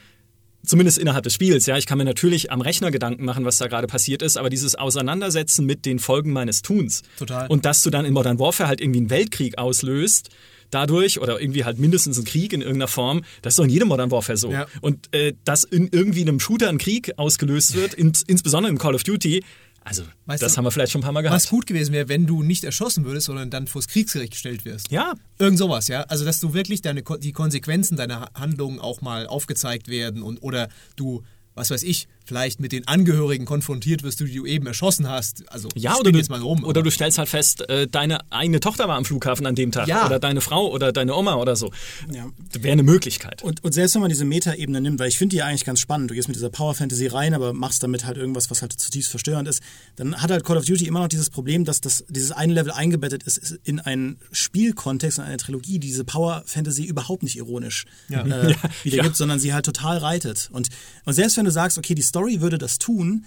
zumindest 0.69 0.99
innerhalb 0.99 1.25
des 1.25 1.35
Spiels, 1.35 1.67
ja, 1.67 1.77
ich 1.77 1.87
kann 1.87 1.99
mir 1.99 2.05
natürlich 2.05 2.53
am 2.53 2.61
Rechner 2.61 2.91
Gedanken 2.91 3.25
machen, 3.25 3.45
was 3.45 3.59
da 3.59 3.67
gerade 3.67 3.87
passiert 3.87 4.23
ist, 4.23 4.37
aber 4.37 4.51
dieses 4.51 4.75
Auseinandersetzen 4.75 5.67
mit 5.67 5.87
den 5.87 5.99
Folgen 5.99 6.33
meines 6.33 6.63
Tuns 6.63 7.03
Total. 7.19 7.49
und 7.49 7.65
dass 7.65 7.83
du 7.83 7.91
dann 7.91 8.05
in 8.05 8.13
Modern 8.13 8.39
Warfare 8.39 8.69
halt 8.69 8.81
irgendwie 8.81 9.01
einen 9.01 9.11
Weltkrieg 9.11 9.59
auslöst, 9.59 10.31
dadurch 10.71 11.21
oder 11.21 11.41
irgendwie 11.41 11.65
halt 11.65 11.79
mindestens 11.79 12.19
einen 12.19 12.27
Krieg 12.27 12.53
in 12.53 12.61
irgendeiner 12.61 12.89
Form, 12.89 13.23
das 13.43 13.53
ist 13.53 13.59
doch 13.59 13.65
in 13.65 13.71
jedem 13.71 13.89
Modern 13.89 14.11
Warfare 14.11 14.37
so. 14.37 14.53
Ja. 14.53 14.67
Und 14.81 15.15
äh, 15.15 15.33
dass 15.45 15.65
in 15.65 15.89
irgendwie 15.91 16.23
einem 16.23 16.41
Shooter 16.41 16.69
ein 16.69 16.79
Krieg 16.79 17.13
ausgelöst 17.17 17.75
wird, 17.75 17.95
ins, 17.95 18.23
insbesondere 18.23 18.71
in 18.71 18.79
Call 18.79 18.95
of 18.95 19.03
Duty, 19.03 19.43
also 19.89 20.03
Weißt 20.27 20.43
das 20.43 20.53
du, 20.53 20.59
haben 20.59 20.65
wir 20.65 20.71
vielleicht 20.71 20.93
schon 20.93 21.01
ein 21.01 21.05
paar 21.05 21.13
Mal 21.13 21.23
gehabt. 21.23 21.35
Was 21.35 21.49
gut 21.49 21.67
gewesen 21.67 21.93
wäre, 21.93 22.09
wenn 22.09 22.27
du 22.27 22.43
nicht 22.43 22.63
erschossen 22.65 23.05
würdest, 23.07 23.27
sondern 23.27 23.51
dann 23.51 23.67
vors 23.67 23.89
Kriegsgericht 23.89 24.33
gestellt 24.33 24.65
wirst. 24.67 24.91
Ja, 24.91 25.15
Irgend 25.39 25.59
sowas, 25.59 25.89
ja. 25.89 26.03
Also, 26.03 26.25
dass 26.25 26.41
du 26.41 26.53
wirklich 26.53 26.83
deine, 26.83 27.03
die 27.03 27.33
Konsequenzen 27.33 27.97
deiner 27.97 28.29
Handlungen 28.35 28.81
auch 28.81 29.01
mal 29.01 29.27
aufgezeigt 29.27 29.89
werden 29.89 30.23
und 30.23 30.43
oder 30.43 30.69
du, 30.97 31.23
was 31.55 31.71
weiß 31.71 31.85
ich, 31.85 32.07
vielleicht 32.29 32.61
mit 32.61 32.73
den 32.73 32.87
Angehörigen 32.87 33.47
konfrontiert 33.47 34.03
wirst, 34.03 34.21
die 34.21 34.33
du 34.33 34.45
eben 34.47 34.67
erschossen 34.67 35.09
hast. 35.09 35.51
Also, 35.51 35.69
Ja, 35.75 35.97
oder 35.97 36.13
du, 36.13 36.19
jetzt 36.19 36.29
mal 36.29 36.41
rum. 36.43 36.63
oder 36.63 36.81
aber- 36.81 36.83
du 36.83 36.91
stellst 36.91 37.17
halt 37.19 37.29
fest, 37.31 37.69
äh, 37.71 37.89
deine 37.89 38.21
eigene 38.31 38.61
Tochter 38.61 38.87
war 38.87 38.97
am 38.97 39.05
Flughafen 39.07 39.47
an 39.47 39.55
dem 39.55 39.73
Tag. 39.73 39.89
Ja. 39.89 40.05
Oder 40.07 40.19
deine 40.19 40.41
Frau 40.43 40.69
oder 40.71 40.93
deine 40.93 41.15
Oma 41.17 41.37
oder 41.37 41.57
so. 41.57 41.73
Ja. 42.13 42.27
Wäre 42.53 42.73
eine 42.75 42.83
Möglichkeit. 42.83 43.43
Und, 43.43 43.65
und 43.65 43.73
selbst 43.73 43.95
wenn 43.95 44.03
man 44.03 44.11
diese 44.11 44.27
Meta-Ebene 44.27 44.81
nimmt, 44.83 45.01
weil 45.01 45.09
ich 45.09 45.17
finde 45.17 45.31
die 45.35 45.39
ja 45.39 45.47
eigentlich 45.47 45.65
ganz 45.65 45.81
spannend, 45.81 46.11
du 46.11 46.15
gehst 46.15 46.29
mit 46.29 46.37
dieser 46.37 46.51
Power-Fantasy 46.51 47.07
rein, 47.07 47.33
aber 47.33 47.55
machst 47.55 47.83
damit 47.83 48.05
halt 48.05 48.19
irgendwas, 48.19 48.51
was 48.51 48.61
halt 48.61 48.75
zutiefst 48.75 49.11
verstörend 49.11 49.49
ist, 49.49 49.63
dann 49.97 50.21
hat 50.21 50.31
halt 50.31 50.45
Call 50.45 50.59
of 50.59 50.67
Duty 50.67 50.87
immer 50.87 51.01
noch 51.01 51.09
dieses 51.09 51.31
Problem, 51.31 51.65
dass 51.65 51.81
das, 51.81 52.05
dieses 52.11 52.31
eine 52.33 52.53
Level 52.53 52.73
eingebettet 52.73 53.23
ist, 53.23 53.39
ist 53.39 53.59
in 53.65 53.81
einen 53.81 54.19
Spielkontext, 54.33 55.19
in 55.19 55.25
eine 55.25 55.37
Trilogie, 55.39 55.79
die 55.79 55.89
diese 55.89 56.05
Power-Fantasy 56.05 56.85
überhaupt 56.85 57.23
nicht 57.23 57.37
ironisch 57.37 57.87
Ja. 58.11 58.23
äh, 58.27 58.55
wiedergibt, 58.83 59.17
sondern 59.17 59.39
sie 59.39 59.55
halt 59.55 59.65
total 59.65 59.97
reitet. 59.99 60.51
Und, 60.53 60.69
und 61.07 61.13
selbst 61.15 61.37
wenn 61.39 61.45
du 61.47 61.51
sagst, 61.51 61.79
okay, 61.79 61.95
die 61.95 62.03
Story 62.03 62.18
würde 62.41 62.59
das 62.59 62.79
tun, 62.79 63.25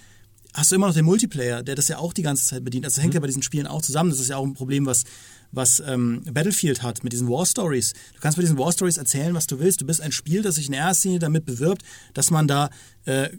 hast 0.54 0.70
du 0.70 0.76
immer 0.76 0.86
noch 0.86 0.94
den 0.94 1.04
Multiplayer, 1.04 1.62
der 1.62 1.74
das 1.74 1.88
ja 1.88 1.98
auch 1.98 2.12
die 2.12 2.22
ganze 2.22 2.46
Zeit 2.46 2.64
bedient. 2.64 2.84
Also 2.84 2.96
das 2.96 3.02
hängt 3.02 3.14
ja 3.14 3.20
bei 3.20 3.26
diesen 3.26 3.42
Spielen 3.42 3.66
auch 3.66 3.82
zusammen. 3.82 4.10
Das 4.10 4.20
ist 4.20 4.28
ja 4.28 4.36
auch 4.36 4.44
ein 4.44 4.54
Problem, 4.54 4.86
was, 4.86 5.04
was 5.50 5.80
ähm, 5.86 6.22
Battlefield 6.30 6.82
hat 6.82 7.04
mit 7.04 7.12
diesen 7.12 7.28
War 7.28 7.46
Stories. 7.46 7.94
Du 8.14 8.20
kannst 8.20 8.36
bei 8.36 8.42
diesen 8.42 8.58
War 8.58 8.72
Stories 8.72 8.98
erzählen, 8.98 9.34
was 9.34 9.46
du 9.46 9.58
willst. 9.58 9.80
Du 9.80 9.86
bist 9.86 10.00
ein 10.00 10.12
Spiel, 10.12 10.42
das 10.42 10.56
sich 10.56 10.68
in 10.68 10.74
erster 10.74 11.08
Linie 11.08 11.20
damit 11.20 11.46
bewirbt, 11.46 11.82
dass 12.14 12.30
man 12.30 12.46
da 12.48 12.70
äh, 13.04 13.30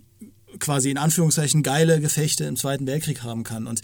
quasi 0.59 0.89
in 0.89 0.97
Anführungszeichen 0.97 1.63
geile 1.63 1.99
Gefechte 1.99 2.45
im 2.45 2.55
Zweiten 2.55 2.87
Weltkrieg 2.87 3.23
haben 3.23 3.43
kann. 3.43 3.67
Und 3.67 3.81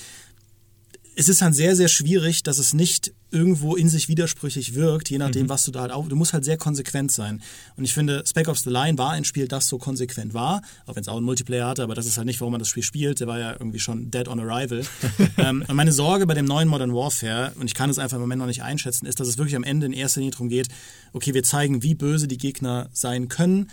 es 1.16 1.30
ist 1.30 1.42
dann 1.42 1.54
sehr, 1.54 1.76
sehr 1.76 1.88
schwierig, 1.88 2.44
dass 2.44 2.60
es 2.60 2.74
nicht 2.74 3.14
irgendwo 3.32 3.76
in 3.76 3.90
sich 3.90 4.08
widersprüchlich 4.08 4.74
wirkt, 4.74 5.10
je 5.10 5.18
nachdem, 5.18 5.50
was 5.50 5.66
du 5.66 5.72
da 5.72 5.82
halt 5.82 5.92
auf. 5.92 6.08
Du 6.08 6.16
musst 6.16 6.34
halt 6.34 6.46
sehr 6.46 6.58
konsequent 6.58 7.12
sein. 7.12 7.42
Und 7.76 7.84
ich 7.84 7.94
finde, 7.94 8.24
Spec 8.26 8.48
Ops 8.48 8.64
The 8.64 8.70
Line 8.70 8.98
war 8.98 9.12
ein 9.12 9.24
Spiel, 9.24 9.48
das 9.48 9.68
so 9.68 9.78
konsequent 9.78 10.34
war, 10.34 10.62
auch 10.86 10.96
wenn 10.96 11.02
es 11.02 11.08
auch 11.08 11.18
einen 11.18 11.26
Multiplayer 11.26 11.68
hatte, 11.68 11.84
aber 11.84 11.94
das 11.94 12.06
ist 12.06 12.18
halt 12.18 12.26
nicht, 12.26 12.40
warum 12.40 12.54
man 12.54 12.60
das 12.60 12.70
Spiel 12.70 12.84
spielt. 12.84 13.20
Der 13.20 13.28
war 13.28 13.38
ja 13.38 13.52
irgendwie 13.52 13.80
schon 13.80 14.10
dead 14.10 14.28
on 14.28 14.40
arrival. 14.40 14.84
ähm, 15.38 15.64
und 15.68 15.76
meine 15.76 15.92
Sorge 15.92 16.26
bei 16.26 16.34
dem 16.34 16.46
neuen 16.46 16.68
Modern 16.68 16.94
Warfare, 16.94 17.54
und 17.60 17.68
ich 17.68 17.76
kann 17.76 17.90
es 17.90 18.00
einfach 18.00 18.16
im 18.16 18.22
Moment 18.22 18.40
noch 18.40 18.48
nicht 18.48 18.64
einschätzen, 18.64 19.06
ist, 19.06 19.20
dass 19.20 19.28
es 19.28 19.38
wirklich 19.38 19.56
am 19.56 19.64
Ende 19.64 19.86
in 19.86 19.94
erster 19.94 20.22
Linie 20.22 20.32
darum 20.32 20.50
geht, 20.50 20.70
okay, 21.14 21.34
wir 21.34 21.44
zeigen, 21.44 21.84
wie 21.84 21.96
böse 21.96 22.28
die 22.28 22.38
Gegner 22.38 22.90
sein 22.94 23.28
können, 23.28 23.70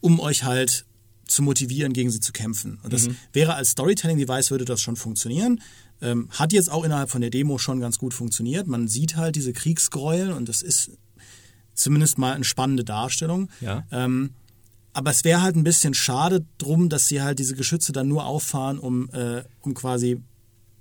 um 0.00 0.18
euch 0.20 0.44
halt 0.44 0.86
zu 1.26 1.42
motivieren, 1.42 1.92
gegen 1.92 2.10
sie 2.10 2.20
zu 2.20 2.32
kämpfen. 2.32 2.78
Und 2.82 2.92
das 2.92 3.08
wäre 3.32 3.54
als 3.54 3.70
Storytelling-Device 3.70 4.50
würde 4.50 4.64
das 4.64 4.80
schon 4.80 4.96
funktionieren. 4.96 5.60
Ähm, 6.02 6.28
hat 6.30 6.52
jetzt 6.52 6.70
auch 6.70 6.84
innerhalb 6.84 7.10
von 7.10 7.20
der 7.20 7.30
Demo 7.30 7.58
schon 7.58 7.80
ganz 7.80 7.98
gut 7.98 8.12
funktioniert. 8.12 8.66
Man 8.66 8.88
sieht 8.88 9.16
halt 9.16 9.36
diese 9.36 9.52
Kriegsgräuel 9.52 10.32
und 10.32 10.48
das 10.48 10.60
ist 10.60 10.90
zumindest 11.74 12.18
mal 12.18 12.34
eine 12.34 12.44
spannende 12.44 12.84
Darstellung. 12.84 13.48
Ja. 13.60 13.84
Ähm, 13.90 14.30
aber 14.92 15.10
es 15.10 15.24
wäre 15.24 15.40
halt 15.40 15.56
ein 15.56 15.64
bisschen 15.64 15.94
schade 15.94 16.44
drum, 16.58 16.88
dass 16.88 17.08
sie 17.08 17.22
halt 17.22 17.38
diese 17.38 17.54
Geschütze 17.54 17.92
dann 17.92 18.08
nur 18.08 18.26
auffahren, 18.26 18.78
um, 18.78 19.08
äh, 19.10 19.42
um 19.60 19.72
quasi 19.74 20.20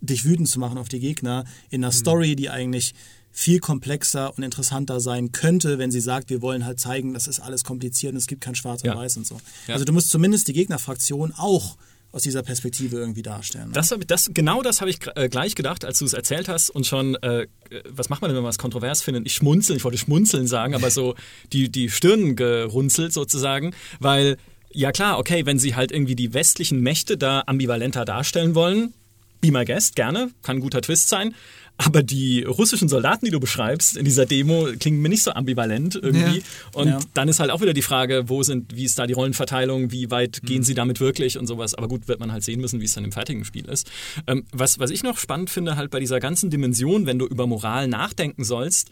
dich 0.01 0.25
wütend 0.25 0.49
zu 0.49 0.59
machen 0.59 0.77
auf 0.77 0.89
die 0.89 0.99
Gegner 0.99 1.45
in 1.69 1.83
einer 1.83 1.91
Story, 1.91 2.35
die 2.35 2.49
eigentlich 2.49 2.93
viel 3.31 3.59
komplexer 3.59 4.35
und 4.35 4.43
interessanter 4.43 4.99
sein 4.99 5.31
könnte, 5.31 5.77
wenn 5.77 5.91
sie 5.91 6.01
sagt, 6.01 6.29
wir 6.29 6.41
wollen 6.41 6.65
halt 6.65 6.79
zeigen, 6.79 7.13
das 7.13 7.27
ist 7.27 7.39
alles 7.39 7.63
kompliziert 7.63 8.11
und 8.11 8.17
es 8.17 8.27
gibt 8.27 8.41
kein 8.41 8.55
Schwarz 8.55 8.81
und 8.83 8.87
Ja. 8.89 8.97
Weiß 8.97 9.15
und 9.15 9.25
so. 9.25 9.39
Ja. 9.67 9.75
Also 9.75 9.85
du 9.85 9.93
musst 9.93 10.09
zumindest 10.09 10.49
die 10.49 10.53
Gegnerfraktion 10.53 11.31
auch 11.37 11.77
aus 12.11 12.23
dieser 12.23 12.43
Perspektive 12.43 12.97
irgendwie 12.97 13.21
darstellen. 13.21 13.67
Ne? 13.67 13.73
Das, 13.73 13.95
das, 14.07 14.31
genau 14.33 14.61
das 14.61 14.81
habe 14.81 14.89
ich 14.89 14.99
äh, 15.15 15.29
gleich 15.29 15.55
gedacht, 15.55 15.85
als 15.85 15.99
du 15.99 16.05
es 16.05 16.13
erzählt 16.13 16.49
hast 16.49 16.69
und 16.69 16.85
schon, 16.85 17.15
äh, 17.15 17.47
was 17.89 18.09
macht 18.09 18.21
man 18.21 18.29
denn, 18.29 18.35
wenn 18.35 18.43
man 18.43 18.49
was 18.49 18.57
kontrovers 18.57 19.01
findet? 19.01 19.25
Ich 19.25 19.35
schmunzeln, 19.35 19.77
ich 19.77 19.83
wollte 19.83 19.97
schmunzeln 19.97 20.47
sagen, 20.47 20.75
aber 20.75 20.91
so 20.91 21.15
die, 21.53 21.69
die 21.69 21.89
Stirn 21.89 22.35
gerunzelt 22.35 23.13
sozusagen, 23.13 23.73
weil, 23.99 24.37
ja 24.71 24.91
klar, 24.91 25.19
okay, 25.19 25.45
wenn 25.45 25.59
sie 25.59 25.75
halt 25.75 25.91
irgendwie 25.91 26.15
die 26.15 26.33
westlichen 26.33 26.81
Mächte 26.81 27.17
da 27.17 27.43
ambivalenter 27.45 28.03
darstellen 28.03 28.55
wollen, 28.55 28.93
be 29.39 29.51
my 29.51 29.65
guest, 29.65 29.95
gerne, 29.95 30.31
kann 30.43 30.57
ein 30.57 30.61
guter 30.61 30.81
Twist 30.81 31.09
sein. 31.09 31.33
Aber 31.77 32.03
die 32.03 32.43
russischen 32.43 32.89
Soldaten, 32.89 33.25
die 33.25 33.31
du 33.31 33.39
beschreibst 33.39 33.97
in 33.97 34.05
dieser 34.05 34.27
Demo, 34.27 34.67
klingen 34.79 35.01
mir 35.01 35.09
nicht 35.09 35.23
so 35.23 35.31
ambivalent 35.31 35.95
irgendwie. 35.95 36.39
Ja. 36.39 36.43
Und 36.79 36.87
Ja. 36.89 36.99
dann 37.15 37.27
ist 37.27 37.39
halt 37.39 37.49
auch 37.49 37.61
wieder 37.61 37.73
die 37.73 37.81
Frage, 37.81 38.29
wo 38.29 38.43
sind, 38.43 38.75
wie 38.75 38.83
ist 38.83 38.99
da 38.99 39.07
die 39.07 39.13
Rollenverteilung, 39.13 39.91
wie 39.91 40.11
weit 40.11 40.41
gehen 40.43 40.61
sie 40.61 40.75
damit 40.75 40.99
wirklich 40.99 41.39
und 41.39 41.47
sowas. 41.47 41.73
Aber 41.73 41.87
gut, 41.87 42.07
wird 42.07 42.19
man 42.19 42.31
halt 42.31 42.43
sehen 42.43 42.61
müssen, 42.61 42.81
wie 42.81 42.85
es 42.85 42.93
dann 42.93 43.03
im 43.03 43.11
fertigen 43.11 43.45
Spiel 43.45 43.65
ist. 43.65 43.89
Ähm, 44.27 44.45
was, 44.51 44.77
was 44.77 44.91
ich 44.91 45.01
noch 45.01 45.17
spannend 45.17 45.49
finde, 45.49 45.75
halt 45.75 45.89
bei 45.89 45.99
dieser 45.99 46.19
ganzen 46.19 46.51
Dimension, 46.51 47.07
wenn 47.07 47.17
du 47.17 47.25
über 47.25 47.47
Moral 47.47 47.87
nachdenken 47.87 48.43
sollst, 48.43 48.89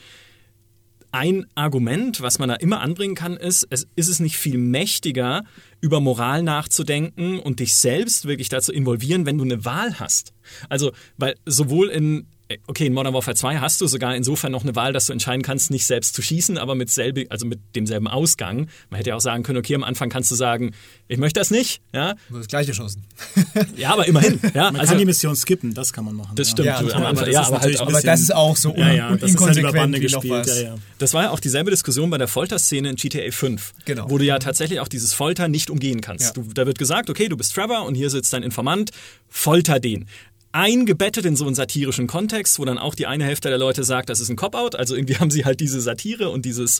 ein 1.12 1.46
Argument, 1.56 2.22
was 2.22 2.38
man 2.40 2.50
da 2.50 2.56
immer 2.56 2.82
anbringen 2.82 3.16
kann, 3.16 3.36
ist, 3.36 3.66
es 3.72 3.88
ist 3.96 4.10
es 4.10 4.20
nicht 4.20 4.38
viel 4.38 4.58
mächtiger, 4.60 5.44
über 5.82 6.00
Moral 6.00 6.44
nachzudenken 6.44 7.40
und 7.40 7.60
dich 7.60 7.76
selbst 7.76 8.26
wirklich 8.26 8.50
dazu 8.50 8.72
involvieren, 8.72 9.26
wenn 9.26 9.38
du 9.38 9.44
eine 9.44 9.66
Wahl 9.66 10.00
hast. 10.00 10.34
Also, 10.70 10.92
weil 11.18 11.36
sowohl 11.46 11.90
in 11.90 12.28
Okay, 12.66 12.88
in 12.88 12.94
Modern 12.94 13.14
Warfare 13.14 13.36
2 13.36 13.58
hast 13.60 13.80
du 13.80 13.86
sogar 13.86 14.16
insofern 14.16 14.52
noch 14.52 14.64
eine 14.64 14.76
Wahl, 14.76 14.92
dass 14.92 15.06
du 15.06 15.14
entscheiden 15.14 15.44
kannst, 15.44 15.70
nicht 15.70 15.86
selbst 15.86 16.16
zu 16.16 16.24
schießen, 16.24 16.58
aber 16.58 16.74
mit, 16.74 16.90
selbe, 16.90 17.26
also 17.30 17.46
mit 17.46 17.60
demselben 17.76 18.08
Ausgang. 18.08 18.70
Man 18.90 18.98
hätte 18.98 19.12
ja 19.12 19.16
auch 19.16 19.22
sagen 19.22 19.44
können, 19.44 19.60
okay, 19.60 19.76
am 19.76 19.84
Anfang 19.84 20.10
kannst 20.10 20.32
du 20.32 20.36
sagen, 20.36 20.72
ich 21.08 21.20
möchte 21.20 21.40
das 21.40 21.52
nicht, 21.52 21.82
ja, 21.94 22.16
Du 22.28 22.36
wirst 22.38 22.50
gleich 22.50 22.68
erschossen. 22.68 23.04
ja, 23.78 23.94
aber 23.94 24.08
immerhin, 24.08 24.40
ja, 24.56 24.72
Man 24.72 24.78
also 24.78 24.90
kann 24.92 24.98
die 24.98 25.06
Mission 25.06 25.36
skippen, 25.36 25.76
das 25.76 25.94
kann 25.94 26.06
man 26.06 26.16
machen. 26.16 26.36
das 26.36 26.48
ja. 26.48 26.52
stimmt, 26.54 26.66
Ja, 26.68 26.78
am 26.80 26.86
aber 26.88 27.08
Anfang, 27.10 27.26
das 27.26 27.34
ja, 27.36 27.42
ist 27.42 27.48
aber 27.48 27.54
halt 27.54 27.54
natürlich 27.62 27.80
auch, 27.82 27.88
ein 27.88 27.96
Aber 27.96 28.02
das 28.02 28.20
ist 28.20 28.36
auch 28.36 28.56
so 28.58 28.74
Ja, 28.76 28.94
ja, 28.94 29.10
un 29.12 29.20
das 29.20 29.30
ist 29.32 29.40
halt 29.42 29.58
über 29.58 29.72
Bande 29.72 30.00
gespielt. 30.00 30.48
Ja, 30.48 30.56
ja. 30.56 30.76
Das 30.98 31.14
war 31.14 31.24
ja 31.26 31.30
auch 31.30 31.40
dieselbe 31.40 31.70
Diskussion 31.70 32.10
bei 32.10 32.18
der 32.18 32.28
Folterszene 32.28 32.90
in 32.90 32.96
GTA 32.96 33.30
5, 33.32 33.74
Genau. 33.86 34.10
wo 34.10 34.18
du 34.18 34.26
ja 34.26 34.40
tatsächlich 34.40 34.80
auch 34.80 34.88
dieses 34.88 35.14
Folter 35.14 35.48
nicht 35.50 35.70
umgehen 35.70 36.02
kannst. 36.02 36.36
Ja. 36.36 36.42
Du, 36.44 36.52
da 36.52 36.66
wird 36.66 36.80
gesagt, 36.80 37.12
okay, 37.12 37.30
du 37.30 37.38
bist 37.38 37.54
Trevor 37.54 37.86
und 37.86 37.94
hier 37.94 38.10
sitzt 38.10 38.34
dein 38.34 38.42
Informant, 38.42 38.90
folter 39.28 39.80
den. 39.80 40.08
Eingebettet 40.52 41.26
in 41.26 41.36
so 41.36 41.46
einen 41.46 41.56
satirischen 41.56 42.08
Kontext, 42.08 42.60
wo 42.60 42.66
dann 42.66 42.78
auch 42.78 42.96
die 42.96 43.08
eine 43.08 43.24
Hälfte 43.24 43.50
der 43.50 43.58
Leute 43.58 43.84
sagt, 43.84 44.10
das 44.10 44.20
ist 44.20 44.30
ein 44.30 44.36
Cop-Out. 44.36 44.76
Also 44.76 44.96
irgendwie 44.96 45.16
haben 45.20 45.32
sie 45.32 45.46
halt 45.46 45.60
diese 45.60 45.82
Satire 45.82 46.30
und 46.30 46.46
dieses 46.46 46.80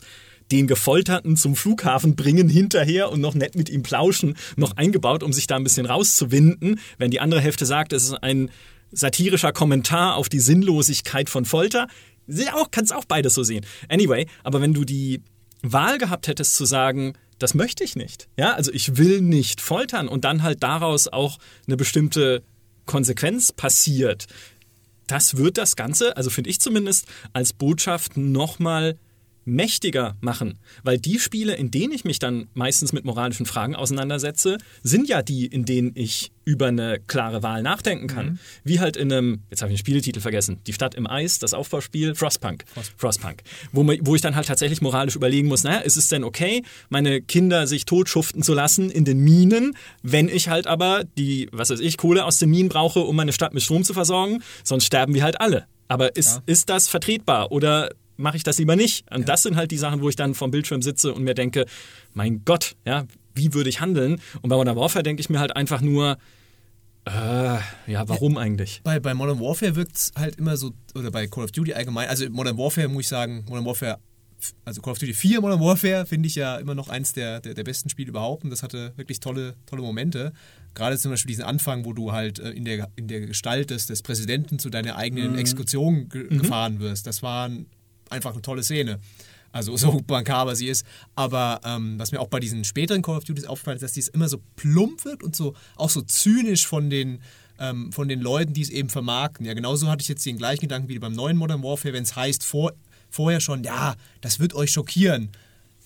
den 0.50 0.66
Gefolterten 0.66 1.36
zum 1.36 1.54
Flughafen 1.54 2.16
bringen 2.16 2.48
hinterher 2.48 3.10
und 3.10 3.20
noch 3.20 3.34
nett 3.34 3.54
mit 3.54 3.68
ihm 3.68 3.82
plauschen, 3.82 4.36
noch 4.56 4.76
eingebaut, 4.76 5.22
um 5.22 5.32
sich 5.32 5.46
da 5.46 5.56
ein 5.56 5.64
bisschen 5.64 5.86
rauszuwinden. 5.86 6.80
Wenn 6.98 7.10
die 7.10 7.20
andere 7.20 7.40
Hälfte 7.40 7.66
sagt, 7.66 7.92
es 7.92 8.04
ist 8.04 8.14
ein 8.14 8.50
satirischer 8.90 9.52
Kommentar 9.52 10.16
auf 10.16 10.28
die 10.28 10.40
Sinnlosigkeit 10.40 11.30
von 11.30 11.44
Folter, 11.44 11.86
auch, 12.52 12.70
kannst 12.70 12.94
auch 12.94 13.04
beides 13.04 13.34
so 13.34 13.42
sehen. 13.42 13.64
Anyway, 13.88 14.26
aber 14.44 14.60
wenn 14.60 14.74
du 14.74 14.84
die 14.84 15.22
Wahl 15.62 15.98
gehabt 15.98 16.28
hättest 16.28 16.56
zu 16.56 16.64
sagen, 16.64 17.14
das 17.38 17.54
möchte 17.54 17.84
ich 17.84 17.96
nicht. 17.96 18.28
Ja, 18.36 18.52
also 18.54 18.72
ich 18.72 18.96
will 18.96 19.20
nicht 19.20 19.60
foltern 19.60 20.08
und 20.08 20.24
dann 20.24 20.42
halt 20.42 20.62
daraus 20.62 21.08
auch 21.08 21.38
eine 21.66 21.76
bestimmte 21.76 22.42
Konsequenz 22.90 23.52
passiert. 23.52 24.26
Das 25.06 25.36
wird 25.36 25.58
das 25.58 25.76
Ganze, 25.76 26.16
also 26.16 26.28
finde 26.28 26.50
ich 26.50 26.60
zumindest, 26.60 27.06
als 27.32 27.52
Botschaft 27.52 28.16
nochmal 28.16 28.98
mächtiger 29.50 30.16
machen. 30.20 30.58
Weil 30.82 30.98
die 30.98 31.18
Spiele, 31.18 31.54
in 31.54 31.70
denen 31.70 31.92
ich 31.92 32.04
mich 32.04 32.18
dann 32.18 32.48
meistens 32.54 32.92
mit 32.92 33.04
moralischen 33.04 33.46
Fragen 33.46 33.74
auseinandersetze, 33.74 34.58
sind 34.82 35.08
ja 35.08 35.22
die, 35.22 35.46
in 35.46 35.64
denen 35.64 35.92
ich 35.94 36.32
über 36.44 36.66
eine 36.66 36.98
klare 37.06 37.42
Wahl 37.42 37.62
nachdenken 37.62 38.06
kann. 38.08 38.26
Mhm. 38.26 38.38
Wie 38.64 38.80
halt 38.80 38.96
in 38.96 39.12
einem, 39.12 39.42
jetzt 39.50 39.62
habe 39.62 39.72
ich 39.72 39.78
den 39.78 39.84
Spieletitel 39.84 40.20
vergessen, 40.20 40.58
Die 40.66 40.72
Stadt 40.72 40.94
im 40.94 41.06
Eis, 41.06 41.38
das 41.38 41.54
Aufbauspiel, 41.54 42.14
Frostpunk. 42.14 42.64
Frost. 42.66 42.92
Frostpunk. 42.96 43.42
Wo, 43.72 43.86
wo 43.86 44.14
ich 44.14 44.20
dann 44.20 44.34
halt 44.34 44.48
tatsächlich 44.48 44.80
moralisch 44.80 45.16
überlegen 45.16 45.48
muss, 45.48 45.62
naja, 45.62 45.78
ist 45.78 45.96
es 45.96 46.08
denn 46.08 46.24
okay, 46.24 46.62
meine 46.88 47.20
Kinder 47.20 47.66
sich 47.66 47.84
totschuften 47.84 48.42
zu 48.42 48.54
lassen 48.54 48.90
in 48.90 49.04
den 49.04 49.20
Minen, 49.20 49.76
wenn 50.02 50.28
ich 50.28 50.48
halt 50.48 50.66
aber 50.66 51.04
die, 51.18 51.48
was 51.52 51.70
weiß 51.70 51.80
ich, 51.80 51.96
Kohle 51.96 52.24
aus 52.24 52.38
den 52.38 52.50
Minen 52.50 52.68
brauche, 52.68 53.00
um 53.00 53.16
meine 53.16 53.32
Stadt 53.32 53.54
mit 53.54 53.62
Strom 53.62 53.84
zu 53.84 53.94
versorgen, 53.94 54.42
sonst 54.64 54.86
sterben 54.86 55.14
wir 55.14 55.22
halt 55.22 55.40
alle. 55.40 55.66
Aber 55.88 56.16
ist, 56.16 56.36
ja. 56.36 56.42
ist 56.46 56.68
das 56.68 56.88
vertretbar 56.88 57.52
oder 57.52 57.90
mache 58.20 58.36
ich 58.36 58.42
das 58.42 58.58
lieber 58.58 58.76
nicht. 58.76 59.10
Und 59.10 59.20
ja. 59.20 59.26
das 59.26 59.42
sind 59.42 59.56
halt 59.56 59.70
die 59.70 59.78
Sachen, 59.78 60.00
wo 60.00 60.08
ich 60.08 60.16
dann 60.16 60.34
vom 60.34 60.50
Bildschirm 60.50 60.82
sitze 60.82 61.12
und 61.12 61.24
mir 61.24 61.34
denke, 61.34 61.66
mein 62.14 62.44
Gott, 62.44 62.76
ja, 62.84 63.06
wie 63.34 63.54
würde 63.54 63.70
ich 63.70 63.80
handeln? 63.80 64.20
Und 64.42 64.50
bei 64.50 64.56
Modern 64.56 64.76
Warfare 64.76 65.02
denke 65.02 65.20
ich 65.20 65.30
mir 65.30 65.40
halt 65.40 65.56
einfach 65.56 65.80
nur, 65.80 66.18
äh, 67.06 67.10
ja, 67.90 68.08
warum 68.08 68.36
eigentlich? 68.36 68.82
Bei, 68.84 69.00
bei 69.00 69.14
Modern 69.14 69.40
Warfare 69.40 69.74
wirkt 69.74 69.96
es 69.96 70.12
halt 70.16 70.36
immer 70.36 70.56
so, 70.56 70.72
oder 70.94 71.10
bei 71.10 71.26
Call 71.26 71.44
of 71.44 71.52
Duty 71.52 71.72
allgemein, 71.72 72.08
also 72.08 72.28
Modern 72.28 72.58
Warfare 72.58 72.88
muss 72.88 73.02
ich 73.02 73.08
sagen, 73.08 73.44
Modern 73.48 73.64
Warfare, 73.64 73.98
also 74.64 74.82
Call 74.82 74.92
of 74.92 74.98
Duty 74.98 75.14
4 75.14 75.40
Modern 75.40 75.60
Warfare 75.60 76.04
finde 76.06 76.26
ich 76.26 76.34
ja 76.34 76.56
immer 76.56 76.74
noch 76.74 76.88
eins 76.88 77.12
der, 77.12 77.40
der, 77.40 77.54
der, 77.54 77.64
besten 77.64 77.88
Spiele 77.88 78.10
überhaupt 78.10 78.44
und 78.44 78.50
das 78.50 78.62
hatte 78.62 78.92
wirklich 78.96 79.20
tolle, 79.20 79.54
tolle 79.66 79.82
Momente. 79.82 80.32
Gerade 80.74 80.98
zum 80.98 81.10
Beispiel 81.10 81.28
diesen 81.28 81.44
Anfang, 81.44 81.84
wo 81.84 81.92
du 81.92 82.12
halt 82.12 82.38
äh, 82.38 82.50
in 82.50 82.64
der, 82.64 82.88
in 82.96 83.08
der 83.08 83.20
Gestalt 83.20 83.70
des, 83.70 83.86
des 83.86 84.02
Präsidenten 84.02 84.58
zu 84.58 84.70
deiner 84.70 84.96
eigenen 84.96 85.32
mhm. 85.32 85.38
Exekution 85.38 86.08
ge 86.08 86.26
mhm. 86.28 86.42
gefahren 86.42 86.80
wirst. 86.80 87.06
Das 87.06 87.22
war 87.22 87.50
einfach 88.10 88.32
eine 88.32 88.42
tolle 88.42 88.62
Szene. 88.62 89.00
Also 89.52 89.76
so 89.76 90.00
bankaber 90.06 90.56
sie 90.56 90.68
ist. 90.68 90.84
Aber 91.14 91.60
ähm, 91.64 91.98
was 91.98 92.12
mir 92.12 92.20
auch 92.20 92.28
bei 92.28 92.40
diesen 92.40 92.64
späteren 92.64 93.02
Call 93.02 93.16
of 93.16 93.24
Duty 93.24 93.46
aufgefallen 93.46 93.76
ist, 93.76 93.82
dass 93.82 93.92
die 93.92 94.00
es 94.00 94.08
immer 94.08 94.28
so 94.28 94.40
plump 94.56 95.04
wird 95.04 95.22
und 95.22 95.34
so 95.34 95.54
auch 95.76 95.90
so 95.90 96.02
zynisch 96.02 96.66
von 96.66 96.90
den, 96.90 97.20
ähm, 97.58 97.92
von 97.92 98.08
den 98.08 98.20
Leuten, 98.20 98.52
die 98.52 98.62
es 98.62 98.70
eben 98.70 98.88
vermarkten. 98.88 99.46
Ja, 99.46 99.54
genauso 99.54 99.88
hatte 99.88 100.02
ich 100.02 100.08
jetzt 100.08 100.24
den 100.26 100.38
gleichen 100.38 100.62
Gedanken 100.62 100.88
wie 100.88 100.98
beim 100.98 101.12
neuen 101.12 101.36
Modern 101.36 101.62
Warfare, 101.62 101.94
wenn 101.94 102.04
es 102.04 102.16
heißt 102.16 102.44
vor, 102.44 102.72
vorher 103.10 103.40
schon, 103.40 103.64
ja, 103.64 103.96
das 104.20 104.38
wird 104.38 104.54
euch 104.54 104.70
schockieren. 104.70 105.30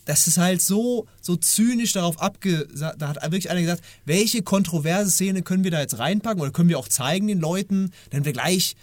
Das 0.05 0.27
ist 0.27 0.37
halt 0.37 0.61
so, 0.61 1.07
so 1.23 1.35
zynisch 1.35 1.93
darauf 1.93 2.21
abgesagt. 2.21 3.01
Da 3.01 3.09
hat 3.09 3.23
wirklich 3.23 3.49
einer 3.49 3.63
gesagt, 3.63 3.83
welche 4.05 4.43
kontroverse 4.43 5.11
Szene 5.11 5.41
können 5.41 5.65
wir 5.65 5.71
da 5.71 5.81
jetzt 5.81 5.99
reinpacken 5.99 6.43
oder 6.43 6.51
können 6.51 6.69
wir 6.69 6.79
auch 6.79 6.89
zeigen 6.89 7.27
den 7.27 7.41
Leuten, 7.41 7.91
wenn 8.11 8.27
wir 8.27 8.35
gleich 8.35 8.77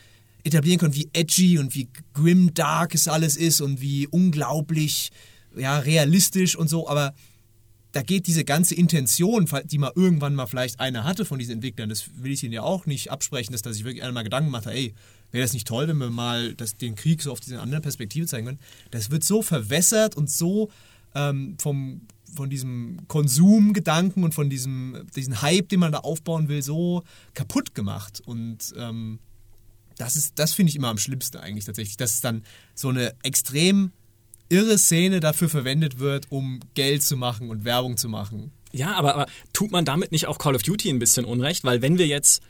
etablieren 0.43 0.79
können, 0.79 0.95
wie 0.95 1.09
edgy 1.13 1.59
und 1.59 1.75
wie 1.75 1.89
grim 2.13 2.53
dark 2.53 2.95
es 2.95 3.07
alles 3.07 3.37
ist 3.37 3.61
und 3.61 3.81
wie 3.81 4.07
unglaublich 4.07 5.11
ja, 5.55 5.79
realistisch 5.79 6.55
und 6.55 6.69
so, 6.69 6.87
aber 6.87 7.13
da 7.91 8.01
geht 8.01 8.27
diese 8.27 8.45
ganze 8.45 8.73
Intention, 8.75 9.49
die 9.65 9.77
mal 9.77 9.91
irgendwann 9.95 10.33
mal 10.33 10.47
vielleicht 10.47 10.79
einer 10.79 11.03
hatte 11.03 11.25
von 11.25 11.39
diesen 11.39 11.55
Entwicklern, 11.55 11.89
das 11.89 12.05
will 12.15 12.31
ich 12.31 12.43
ihnen 12.43 12.53
ja 12.53 12.63
auch 12.63 12.85
nicht 12.85 13.11
absprechen, 13.11 13.51
dass 13.51 13.61
da 13.61 13.73
sich 13.73 13.83
wirklich 13.83 14.03
einer 14.03 14.13
mal 14.13 14.23
Gedanken 14.23 14.49
macht, 14.49 14.67
ey, 14.67 14.93
wäre 15.31 15.43
das 15.43 15.53
nicht 15.53 15.67
toll, 15.67 15.87
wenn 15.87 15.97
wir 15.97 16.09
mal 16.09 16.53
das, 16.55 16.77
den 16.77 16.95
Krieg 16.95 17.21
so 17.21 17.31
auf 17.31 17.39
diese 17.39 17.59
andere 17.59 17.81
Perspektive 17.81 18.27
zeigen 18.27 18.45
können. 18.45 18.59
Das 18.91 19.11
wird 19.11 19.23
so 19.23 19.41
verwässert 19.41 20.15
und 20.15 20.29
so 20.29 20.69
ähm, 21.15 21.57
vom, 21.59 22.01
von 22.35 22.49
diesem 22.49 22.99
Konsumgedanken 23.07 24.23
und 24.23 24.33
von 24.33 24.49
diesem 24.49 25.05
diesen 25.15 25.41
Hype, 25.41 25.69
den 25.69 25.81
man 25.81 25.91
da 25.91 25.99
aufbauen 25.99 26.47
will, 26.47 26.61
so 26.61 27.03
kaputt 27.33 27.75
gemacht. 27.75 28.21
Und 28.25 28.73
ähm, 28.77 29.19
das 30.03 30.33
das 30.35 30.53
finde 30.53 30.69
ich 30.69 30.75
immer 30.75 30.89
am 30.89 30.97
schlimmsten 30.97 31.37
eigentlich 31.37 31.65
tatsächlich, 31.65 31.97
dass 31.97 32.13
es 32.15 32.21
dann 32.21 32.43
so 32.75 32.89
eine 32.89 33.13
extrem 33.23 33.91
irre 34.49 34.77
Szene 34.77 35.19
dafür 35.19 35.49
verwendet 35.49 35.99
wird, 35.99 36.27
um 36.29 36.59
Geld 36.73 37.03
zu 37.03 37.15
machen 37.15 37.49
und 37.49 37.63
Werbung 37.63 37.97
zu 37.97 38.09
machen. 38.09 38.51
Ja, 38.73 38.95
aber, 38.95 39.15
aber 39.15 39.25
tut 39.53 39.71
man 39.71 39.85
damit 39.85 40.11
nicht 40.11 40.27
auch 40.27 40.37
Call 40.37 40.55
of 40.55 40.63
Duty 40.63 40.89
ein 40.89 40.99
bisschen 40.99 41.25
Unrecht? 41.25 41.63
Weil 41.63 41.81
wenn 41.81 41.97
wir 41.97 42.07
jetzt 42.07 42.41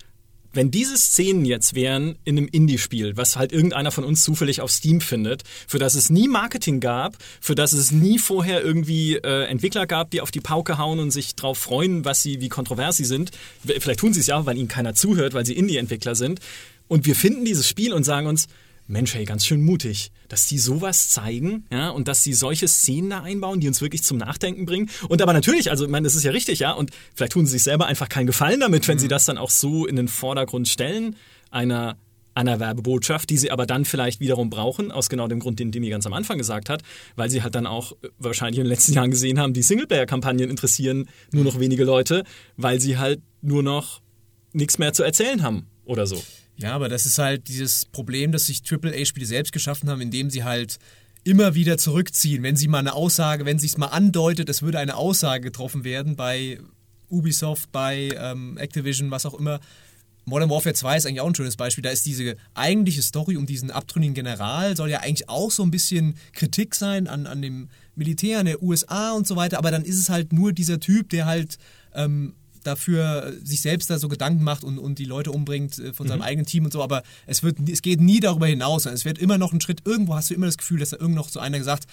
wenn 0.53 0.71
diese 0.71 0.97
Szenen 0.97 1.45
jetzt 1.45 1.75
wären 1.75 2.17
in 2.25 2.37
einem 2.37 2.47
Indie-Spiel, 2.51 3.15
was 3.15 3.37
halt 3.37 3.51
irgendeiner 3.51 3.91
von 3.91 4.03
uns 4.03 4.23
zufällig 4.23 4.61
auf 4.61 4.71
Steam 4.71 5.01
findet, 5.01 5.43
für 5.67 5.79
das 5.79 5.95
es 5.95 6.09
nie 6.09 6.27
Marketing 6.27 6.79
gab, 6.79 7.17
für 7.39 7.55
das 7.55 7.73
es 7.73 7.91
nie 7.91 8.19
vorher 8.19 8.63
irgendwie 8.63 9.15
äh, 9.15 9.45
Entwickler 9.45 9.87
gab, 9.87 10.11
die 10.11 10.21
auf 10.21 10.31
die 10.31 10.41
Pauke 10.41 10.77
hauen 10.77 10.99
und 10.99 11.11
sich 11.11 11.35
drauf 11.35 11.57
freuen, 11.57 12.05
was 12.05 12.21
sie, 12.21 12.41
wie 12.41 12.49
kontrovers 12.49 12.97
sie 12.97 13.05
sind. 13.05 13.31
Vielleicht 13.79 14.01
tun 14.01 14.13
sie 14.13 14.19
es 14.19 14.27
ja, 14.27 14.45
weil 14.45 14.57
ihnen 14.57 14.67
keiner 14.67 14.93
zuhört, 14.93 15.33
weil 15.33 15.45
sie 15.45 15.53
Indie-Entwickler 15.53 16.15
sind. 16.15 16.39
Und 16.91 17.05
wir 17.05 17.15
finden 17.15 17.45
dieses 17.45 17.69
Spiel 17.69 17.93
und 17.93 18.03
sagen 18.03 18.27
uns, 18.27 18.49
Mensch, 18.85 19.13
hey, 19.15 19.23
ganz 19.23 19.45
schön 19.45 19.61
mutig, 19.61 20.11
dass 20.27 20.47
die 20.47 20.57
sowas 20.57 21.09
zeigen, 21.09 21.65
ja, 21.71 21.89
und 21.89 22.09
dass 22.09 22.21
sie 22.21 22.33
solche 22.33 22.67
Szenen 22.67 23.11
da 23.11 23.21
einbauen, 23.21 23.61
die 23.61 23.69
uns 23.69 23.79
wirklich 23.79 24.03
zum 24.03 24.17
Nachdenken 24.17 24.65
bringen. 24.65 24.89
Und 25.07 25.21
aber 25.21 25.31
natürlich, 25.31 25.71
also, 25.71 25.85
ich 25.85 25.89
meine, 25.89 26.03
das 26.03 26.15
ist 26.15 26.25
ja 26.25 26.31
richtig, 26.31 26.59
ja, 26.59 26.73
und 26.73 26.91
vielleicht 27.15 27.31
tun 27.31 27.45
sie 27.45 27.53
sich 27.53 27.63
selber 27.63 27.85
einfach 27.85 28.09
keinen 28.09 28.27
Gefallen 28.27 28.59
damit, 28.59 28.89
wenn 28.89 28.97
mhm. 28.97 28.99
sie 28.99 29.07
das 29.07 29.23
dann 29.23 29.37
auch 29.37 29.51
so 29.51 29.85
in 29.85 29.95
den 29.95 30.09
Vordergrund 30.09 30.67
stellen, 30.67 31.15
einer, 31.49 31.95
einer 32.35 32.59
Werbebotschaft, 32.59 33.29
die 33.29 33.37
sie 33.37 33.51
aber 33.51 33.65
dann 33.65 33.85
vielleicht 33.85 34.19
wiederum 34.19 34.49
brauchen, 34.49 34.91
aus 34.91 35.07
genau 35.07 35.29
dem 35.29 35.39
Grund, 35.39 35.59
den 35.61 35.71
Dimi 35.71 35.87
ganz 35.91 36.05
am 36.05 36.11
Anfang 36.11 36.37
gesagt 36.37 36.67
hat, 36.67 36.83
weil 37.15 37.29
sie 37.29 37.41
halt 37.41 37.55
dann 37.55 37.67
auch 37.67 37.93
wahrscheinlich 38.19 38.57
in 38.57 38.65
den 38.65 38.69
letzten 38.69 38.91
Jahren 38.95 39.11
gesehen 39.11 39.39
haben, 39.39 39.53
die 39.53 39.63
Singleplayer-Kampagnen 39.63 40.49
interessieren 40.49 41.07
nur 41.31 41.45
noch 41.45 41.57
wenige 41.57 41.85
Leute, 41.85 42.25
weil 42.57 42.81
sie 42.81 42.97
halt 42.97 43.21
nur 43.41 43.63
noch 43.63 44.01
nichts 44.51 44.77
mehr 44.77 44.91
zu 44.91 45.03
erzählen 45.03 45.41
haben 45.41 45.67
oder 45.85 46.05
so. 46.05 46.21
Ja, 46.61 46.73
aber 46.73 46.89
das 46.89 47.05
ist 47.05 47.17
halt 47.17 47.47
dieses 47.47 47.85
Problem, 47.85 48.31
das 48.31 48.45
sich 48.45 48.61
AAA-Spiele 48.69 49.25
selbst 49.25 49.51
geschaffen 49.51 49.89
haben, 49.89 50.01
indem 50.01 50.29
sie 50.29 50.43
halt 50.43 50.77
immer 51.23 51.55
wieder 51.55 51.77
zurückziehen. 51.77 52.43
Wenn 52.43 52.55
sie 52.55 52.67
mal 52.67 52.79
eine 52.79 52.93
Aussage, 52.93 53.45
wenn 53.45 53.59
sie 53.59 53.67
es 53.67 53.77
mal 53.77 53.87
andeutet, 53.87 54.49
es 54.49 54.61
würde 54.61 54.79
eine 54.79 54.95
Aussage 54.95 55.43
getroffen 55.43 55.83
werden 55.83 56.15
bei 56.15 56.59
Ubisoft, 57.09 57.71
bei 57.71 58.09
ähm, 58.15 58.57
Activision, 58.57 59.11
was 59.11 59.25
auch 59.25 59.33
immer. 59.33 59.59
Modern 60.25 60.49
Warfare 60.51 60.75
2 60.75 60.97
ist 60.97 61.05
eigentlich 61.05 61.21
auch 61.21 61.27
ein 61.27 61.35
schönes 61.35 61.57
Beispiel. 61.57 61.81
Da 61.81 61.89
ist 61.89 62.05
diese 62.05 62.37
eigentliche 62.53 63.01
Story 63.01 63.37
um 63.37 63.45
diesen 63.47 63.71
abtrünnigen 63.71 64.13
General, 64.13 64.75
soll 64.77 64.89
ja 64.89 64.99
eigentlich 64.99 65.29
auch 65.29 65.49
so 65.49 65.63
ein 65.63 65.71
bisschen 65.71 66.15
Kritik 66.33 66.75
sein 66.75 67.07
an, 67.07 67.25
an 67.25 67.41
dem 67.41 67.69
Militär, 67.95 68.39
an 68.39 68.45
der 68.45 68.61
USA 68.61 69.13
und 69.13 69.27
so 69.27 69.35
weiter. 69.35 69.57
Aber 69.57 69.71
dann 69.71 69.83
ist 69.83 69.97
es 69.97 70.09
halt 70.09 70.31
nur 70.31 70.53
dieser 70.53 70.79
Typ, 70.79 71.09
der 71.09 71.25
halt 71.25 71.57
ähm, 71.93 72.35
dafür 72.63 73.33
sich 73.43 73.61
selbst 73.61 73.89
da 73.89 73.99
so 73.99 74.07
Gedanken 74.07 74.43
macht 74.43 74.63
und, 74.63 74.77
und 74.77 74.99
die 74.99 75.05
Leute 75.05 75.31
umbringt 75.31 75.79
äh, 75.79 75.93
von 75.93 76.07
seinem 76.07 76.19
mhm. 76.19 76.25
eigenen 76.25 76.45
Team 76.45 76.65
und 76.65 76.73
so, 76.73 76.83
aber 76.83 77.03
es 77.25 77.43
wird 77.43 77.57
es 77.69 77.81
geht 77.81 78.01
nie 78.01 78.19
darüber 78.19 78.47
hinaus. 78.47 78.85
Es 78.85 79.05
wird 79.05 79.17
immer 79.17 79.37
noch 79.37 79.53
ein 79.53 79.61
Schritt, 79.61 79.81
irgendwo 79.85 80.15
hast 80.15 80.29
du 80.29 80.33
immer 80.33 80.45
das 80.45 80.57
Gefühl, 80.57 80.79
dass 80.79 80.89
da 80.89 80.97
irgend 80.97 81.15
noch 81.15 81.29
so 81.29 81.39
einer 81.39 81.57
gesagt, 81.57 81.85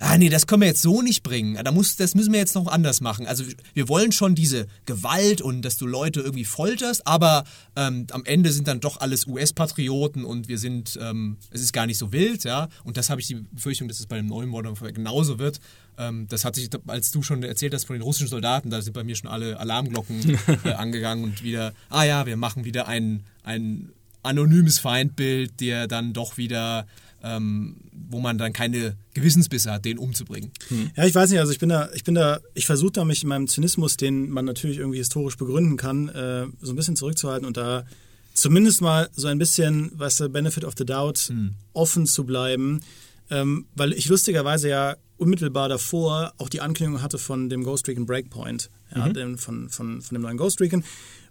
ah 0.00 0.16
nee, 0.16 0.28
das 0.28 0.46
können 0.46 0.62
wir 0.62 0.68
jetzt 0.68 0.82
so 0.82 1.02
nicht 1.02 1.22
bringen. 1.22 1.62
Da 1.62 1.72
muss, 1.72 1.96
das 1.96 2.14
müssen 2.14 2.32
wir 2.32 2.40
jetzt 2.40 2.54
noch 2.54 2.66
anders 2.66 3.00
machen. 3.00 3.26
Also 3.26 3.44
wir 3.74 3.88
wollen 3.88 4.12
schon 4.12 4.34
diese 4.34 4.66
Gewalt 4.84 5.40
und 5.40 5.62
dass 5.62 5.76
du 5.76 5.86
Leute 5.86 6.20
irgendwie 6.20 6.44
folterst, 6.44 7.06
aber 7.06 7.44
ähm, 7.76 8.06
am 8.10 8.24
Ende 8.24 8.52
sind 8.52 8.68
dann 8.68 8.80
doch 8.80 9.00
alles 9.00 9.26
US-Patrioten 9.26 10.24
und 10.24 10.48
wir 10.48 10.58
sind, 10.58 10.98
ähm, 11.00 11.36
es 11.50 11.60
ist 11.60 11.72
gar 11.72 11.86
nicht 11.86 11.98
so 11.98 12.12
wild, 12.12 12.44
ja. 12.44 12.68
Und 12.84 12.96
das 12.96 13.10
habe 13.10 13.20
ich 13.20 13.26
die 13.26 13.34
Befürchtung, 13.52 13.88
dass 13.88 14.00
es 14.00 14.06
bei 14.06 14.16
dem 14.16 14.26
neuen 14.26 14.48
Modern 14.48 14.74
genauso 14.74 15.38
wird. 15.38 15.60
Ähm, 15.98 16.26
das 16.28 16.44
hat 16.44 16.54
sich, 16.54 16.68
als 16.86 17.10
du 17.10 17.22
schon 17.22 17.42
erzählt 17.42 17.74
hast 17.74 17.84
von 17.84 17.94
den 17.94 18.02
russischen 18.02 18.28
Soldaten, 18.28 18.70
da 18.70 18.82
sind 18.82 18.92
bei 18.92 19.04
mir 19.04 19.16
schon 19.16 19.30
alle 19.30 19.58
Alarmglocken 19.58 20.38
äh, 20.64 20.72
angegangen 20.72 21.24
und 21.24 21.42
wieder, 21.42 21.72
ah 21.88 22.04
ja, 22.04 22.26
wir 22.26 22.36
machen 22.36 22.64
wieder 22.64 22.88
ein, 22.88 23.24
ein 23.42 23.90
anonymes 24.22 24.78
Feindbild, 24.78 25.60
der 25.60 25.86
dann 25.86 26.12
doch 26.12 26.36
wieder 26.36 26.86
ähm, 27.26 27.76
wo 28.08 28.20
man 28.20 28.38
dann 28.38 28.52
keine 28.52 28.96
Gewissensbisse 29.14 29.72
hat, 29.72 29.84
den 29.84 29.98
umzubringen. 29.98 30.52
Hm. 30.68 30.90
Ja, 30.96 31.04
ich 31.04 31.14
weiß 31.14 31.30
nicht, 31.30 31.40
also 31.40 31.52
ich 31.52 31.58
bin 31.58 31.68
da, 31.68 31.90
ich 31.94 32.04
bin 32.04 32.14
da, 32.14 32.40
ich 32.54 32.66
versuche 32.66 32.92
da 32.92 33.04
mich 33.04 33.22
in 33.22 33.28
meinem 33.28 33.48
Zynismus, 33.48 33.96
den 33.96 34.30
man 34.30 34.44
natürlich 34.44 34.78
irgendwie 34.78 34.98
historisch 34.98 35.36
begründen 35.36 35.76
kann, 35.76 36.08
äh, 36.08 36.46
so 36.60 36.72
ein 36.72 36.76
bisschen 36.76 36.96
zurückzuhalten 36.96 37.46
und 37.46 37.56
da 37.56 37.84
zumindest 38.34 38.80
mal 38.80 39.08
so 39.16 39.26
ein 39.28 39.38
bisschen, 39.38 39.90
was 39.94 40.18
der 40.18 40.28
Benefit 40.28 40.64
of 40.64 40.74
the 40.78 40.84
Doubt, 40.84 41.18
hm. 41.18 41.54
offen 41.72 42.06
zu 42.06 42.24
bleiben, 42.24 42.80
ähm, 43.30 43.66
weil 43.74 43.92
ich 43.92 44.08
lustigerweise 44.08 44.68
ja 44.68 44.96
unmittelbar 45.18 45.68
davor 45.68 46.32
auch 46.38 46.48
die 46.48 46.60
Ankündigung 46.60 47.02
hatte 47.02 47.18
von 47.18 47.48
dem 47.48 47.64
Ghost 47.64 47.88
Recon 47.88 48.06
Breakpoint, 48.06 48.70
ja, 48.94 49.06
mhm. 49.06 49.14
dem, 49.14 49.38
von, 49.38 49.68
von, 49.68 50.02
von 50.02 50.14
dem 50.14 50.22
neuen 50.22 50.36
Ghost 50.36 50.60
Recon. 50.60 50.84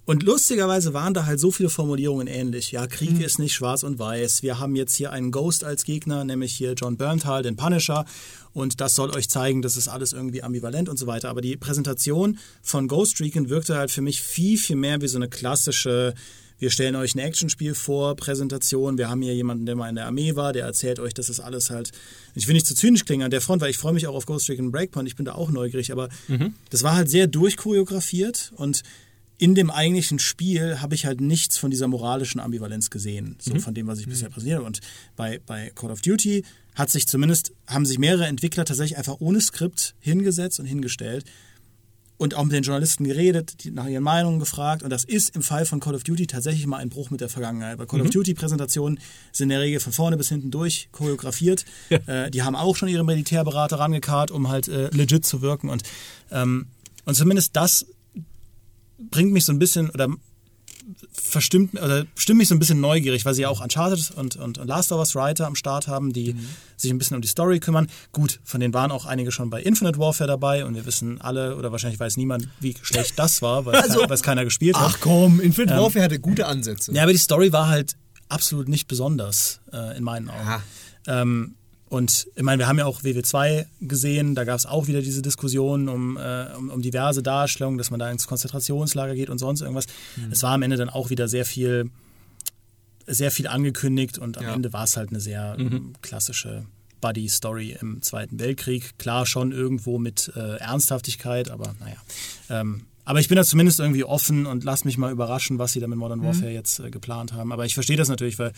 Und 0.05 0.21
lustigerweise 0.21 0.93
waren 0.93 1.15
da 1.15 1.25
halt 1.25 1.39
so 1.39 1.49
viele 1.49 1.69
Formulierungen 1.69 2.27
ähnlich. 2.27 2.71
Ja, 2.71 2.85
Krieg 2.85 3.13
Mhm. 3.13 3.21
ist 3.21 3.39
nicht 3.39 3.55
schwarz 3.55 3.81
und 3.81 3.97
weiß. 3.97 4.43
Wir 4.43 4.59
haben 4.59 4.75
jetzt 4.75 4.95
hier 4.95 5.11
einen 5.11 5.31
Ghost 5.31 5.63
als 5.63 5.83
Gegner, 5.83 6.23
nämlich 6.23 6.53
hier 6.53 6.73
John 6.73 6.95
Bernthal, 6.95 7.41
den 7.41 7.55
Punisher. 7.55 8.05
Und 8.53 8.81
das 8.81 8.93
soll 8.93 9.09
euch 9.15 9.29
zeigen, 9.29 9.63
das 9.63 9.75
ist 9.75 9.87
alles 9.87 10.13
irgendwie 10.13 10.43
ambivalent 10.43 10.89
und 10.89 10.97
so 10.97 11.07
weiter. 11.07 11.29
Aber 11.29 11.41
die 11.41 11.57
Präsentation 11.57 12.37
von 12.61 12.87
Ghost 12.87 13.19
Recon 13.19 13.49
wirkte 13.49 13.77
halt 13.77 13.89
für 13.89 14.01
mich 14.01 14.21
viel, 14.21 14.59
viel 14.59 14.75
mehr 14.75 15.01
wie 15.01 15.07
so 15.07 15.17
eine 15.17 15.27
klassische 15.27 16.13
wir 16.57 16.69
stellen 16.69 16.95
euch 16.95 17.15
ein 17.15 17.19
Actionspiel 17.19 17.75
vor, 17.75 18.15
Präsentation. 18.15 18.97
Wir 18.97 19.09
haben 19.09 19.21
hier 19.21 19.35
jemanden, 19.35 19.65
der 19.65 19.75
mal 19.75 19.89
in 19.89 19.95
der 19.95 20.05
Armee 20.05 20.35
war, 20.35 20.53
der 20.53 20.65
erzählt 20.65 20.99
euch, 20.99 21.13
dass 21.13 21.27
das 21.27 21.39
alles 21.39 21.69
halt. 21.69 21.91
Ich 22.33 22.47
will 22.47 22.53
nicht 22.53 22.65
zu 22.65 22.75
zynisch 22.75 23.05
klingen 23.05 23.23
an 23.23 23.31
der 23.31 23.41
Front, 23.41 23.61
weil 23.61 23.69
ich 23.69 23.77
freue 23.77 23.93
mich 23.93 24.07
auch 24.07 24.15
auf 24.15 24.25
Ghost 24.25 24.49
Recon 24.49 24.71
Breakpoint. 24.71 25.07
Ich 25.07 25.15
bin 25.15 25.25
da 25.25 25.33
auch 25.33 25.51
neugierig, 25.51 25.91
aber 25.91 26.09
das 26.69 26.83
war 26.83 26.95
halt 26.95 27.09
sehr 27.09 27.27
durchchoreografiert 27.27 28.53
und 28.55 28.83
in 29.37 29.53
dem 29.53 29.69
eigentlichen 29.69 30.19
Spiel 30.19 30.79
habe 30.79 30.95
ich 30.95 31.05
halt 31.05 31.19
nichts 31.19 31.57
von 31.57 31.69
dieser 31.69 31.89
moralischen 31.89 32.39
Ambivalenz 32.39 32.89
gesehen, 32.89 33.35
so 33.39 33.59
von 33.59 33.73
dem, 33.73 33.85
was 33.87 33.99
ich 33.99 34.07
bisher 34.07 34.29
präsentiert 34.29 34.59
habe. 34.59 34.67
Und 34.67 34.79
bei, 35.17 35.41
bei 35.45 35.71
Call 35.75 35.91
of 35.91 36.01
Duty 36.01 36.45
hat 36.73 36.89
sich 36.89 37.05
zumindest, 37.05 37.51
haben 37.67 37.85
sich 37.85 37.99
mehrere 37.99 38.27
Entwickler 38.27 38.63
tatsächlich 38.63 38.97
einfach 38.97 39.17
ohne 39.19 39.41
Skript 39.41 39.93
hingesetzt 39.99 40.59
und 40.61 40.65
hingestellt 40.65 41.25
und 42.17 42.35
auch 42.35 42.43
mit 42.43 42.53
den 42.53 42.63
Journalisten 42.63 43.03
geredet, 43.03 43.63
die 43.63 43.71
nach 43.71 43.87
ihren 43.87 44.03
Meinungen 44.03 44.39
gefragt. 44.39 44.83
Und 44.83 44.89
das 44.89 45.03
ist 45.03 45.35
im 45.35 45.41
Fall 45.41 45.65
von 45.65 45.79
Call 45.79 45.95
of 45.95 46.03
Duty 46.03 46.27
tatsächlich 46.27 46.65
mal 46.65 46.77
ein 46.77 46.89
Bruch 46.89 47.09
mit 47.09 47.21
der 47.21 47.29
Vergangenheit. 47.29 47.77
Bei 47.77 47.85
Call 47.85 48.01
of 48.01 48.09
Duty 48.09 48.33
Präsentationen 48.33 48.99
sind 49.31 49.45
in 49.45 49.49
der 49.49 49.59
Regel 49.59 49.79
von 49.79 49.91
vorne 49.91 50.15
bis 50.17 50.29
hinten 50.29 50.51
durch 50.51 50.89
choreografiert. 50.91 51.65
Äh, 52.07 52.29
die 52.29 52.43
haben 52.43 52.55
auch 52.55 52.75
schon 52.75 52.89
ihre 52.89 53.03
Militärberater 53.03 53.79
rangekarrt, 53.79 54.29
um 54.29 54.49
halt 54.49 54.67
äh, 54.67 54.89
legit 54.89 55.25
zu 55.25 55.41
wirken. 55.41 55.69
Und, 55.69 55.83
ähm, 56.29 56.67
und 57.05 57.15
zumindest 57.15 57.55
das 57.55 57.85
bringt 58.97 59.31
mich 59.31 59.45
so 59.45 59.51
ein 59.51 59.59
bisschen 59.59 59.89
oder 59.89 60.09
verstimmt 61.27 61.73
oder 61.73 62.05
stimmt 62.15 62.37
mich 62.37 62.47
so 62.47 62.55
ein 62.55 62.59
bisschen 62.59 62.79
neugierig, 62.79 63.25
weil 63.25 63.33
sie 63.33 63.43
ja 63.43 63.49
auch 63.49 63.61
Uncharted 63.61 64.11
und, 64.15 64.35
und, 64.35 64.57
und 64.57 64.67
Last 64.67 64.91
of 64.91 64.99
Us 64.99 65.15
Writer 65.15 65.47
am 65.47 65.55
Start 65.55 65.87
haben, 65.87 66.13
die 66.13 66.35
sich 66.77 66.91
ein 66.91 66.97
bisschen 66.97 67.15
um 67.15 67.21
die 67.21 67.27
Story 67.27 67.59
kümmern. 67.59 67.87
Gut, 68.11 68.39
von 68.43 68.59
denen 68.59 68.73
waren 68.73 68.91
auch 68.91 69.05
einige 69.05 69.31
schon 69.31 69.49
bei 69.49 69.61
Infinite 69.61 69.99
Warfare 69.99 70.27
dabei 70.27 70.65
und 70.65 70.75
wir 70.75 70.85
wissen 70.85 71.19
alle 71.21 71.55
oder 71.55 71.71
wahrscheinlich 71.71 71.99
weiß 71.99 72.17
niemand, 72.17 72.47
wie 72.59 72.75
schlecht 72.81 73.17
das 73.17 73.41
war, 73.41 73.65
weil, 73.65 73.73
weil 73.83 74.11
es 74.11 74.23
keiner 74.23 74.43
gespielt 74.43 74.77
hat. 74.77 74.93
Ach 74.95 74.99
komm, 74.99 75.39
Infinite 75.39 75.75
Warfare 75.77 76.05
hatte 76.05 76.19
gute 76.19 76.45
Ansätze. 76.45 76.93
Ja, 76.93 77.03
aber 77.03 77.11
die 77.11 77.17
Story 77.17 77.51
war 77.51 77.67
halt 77.67 77.95
absolut 78.29 78.67
nicht 78.67 78.87
besonders 78.87 79.59
äh, 79.71 79.97
in 79.97 80.03
meinen 80.03 80.29
Augen. 80.29 80.63
Ähm, 81.07 81.55
und 81.95 82.27
ich 82.35 82.43
meine, 82.43 82.59
wir 82.59 82.67
haben 82.67 82.77
ja 82.77 82.85
auch 82.85 83.03
WW2 83.03 83.67
gesehen, 83.79 84.35
da 84.35 84.43
gab 84.43 84.59
es 84.59 84.65
auch 84.65 84.87
wieder 84.87 85.01
diese 85.01 85.21
Diskussion 85.21 85.87
um, 85.87 86.17
äh, 86.17 86.47
um, 86.57 86.69
um 86.69 86.81
diverse 86.81 87.23
Darstellungen, 87.23 87.77
dass 87.77 87.89
man 87.89 88.01
da 88.01 88.11
ins 88.11 88.27
Konzentrationslager 88.27 89.15
geht 89.15 89.29
und 89.29 89.37
sonst 89.37 89.61
irgendwas. 89.61 89.85
Es 90.29 90.43
war 90.43 90.51
am 90.51 90.61
Ende 90.61 90.75
dann 90.75 90.89
auch 90.89 91.09
wieder 91.09 91.29
sehr 91.29 91.45
viel, 91.45 91.89
sehr 93.07 93.31
viel 93.31 93.47
angekündigt 93.47 94.17
und 94.17 94.37
am 94.37 94.43
Ja. 94.43 94.53
Ende 94.53 94.73
war 94.73 94.83
es 94.83 94.97
halt 94.97 95.11
eine 95.11 95.21
sehr 95.21 95.55
ähm, 95.57 95.93
klassische 96.01 96.65
Buddy-Story 96.99 97.77
im 97.79 98.01
Zweiten 98.01 98.39
Weltkrieg. 98.39 98.97
Klar 98.97 99.25
schon 99.25 99.53
irgendwo 99.53 99.97
mit 99.97 100.33
äh, 100.35 100.57
Ernsthaftigkeit, 100.57 101.49
aber 101.49 101.75
naja. 101.79 101.97
Ähm, 102.49 102.81
aber 103.05 103.19
ich 103.19 103.27
bin 103.27 103.35
da 103.35 103.43
zumindest 103.43 103.79
irgendwie 103.79 104.03
offen 104.03 104.45
und 104.45 104.63
lass 104.63 104.83
mich 104.83 104.97
mal 104.97 105.11
überraschen, 105.11 105.59
was 105.59 105.73
sie 105.73 105.79
da 105.79 105.87
mit 105.87 105.97
Modern 105.97 106.23
Warfare 106.23 106.51
jetzt 106.51 106.79
äh, 106.79 106.89
geplant 106.89 107.33
haben. 107.33 107.51
Aber 107.51 107.65
ich 107.65 107.75
verstehe 107.75 107.97
das 107.97 108.09
natürlich, 108.09 108.39
weil 108.39 108.51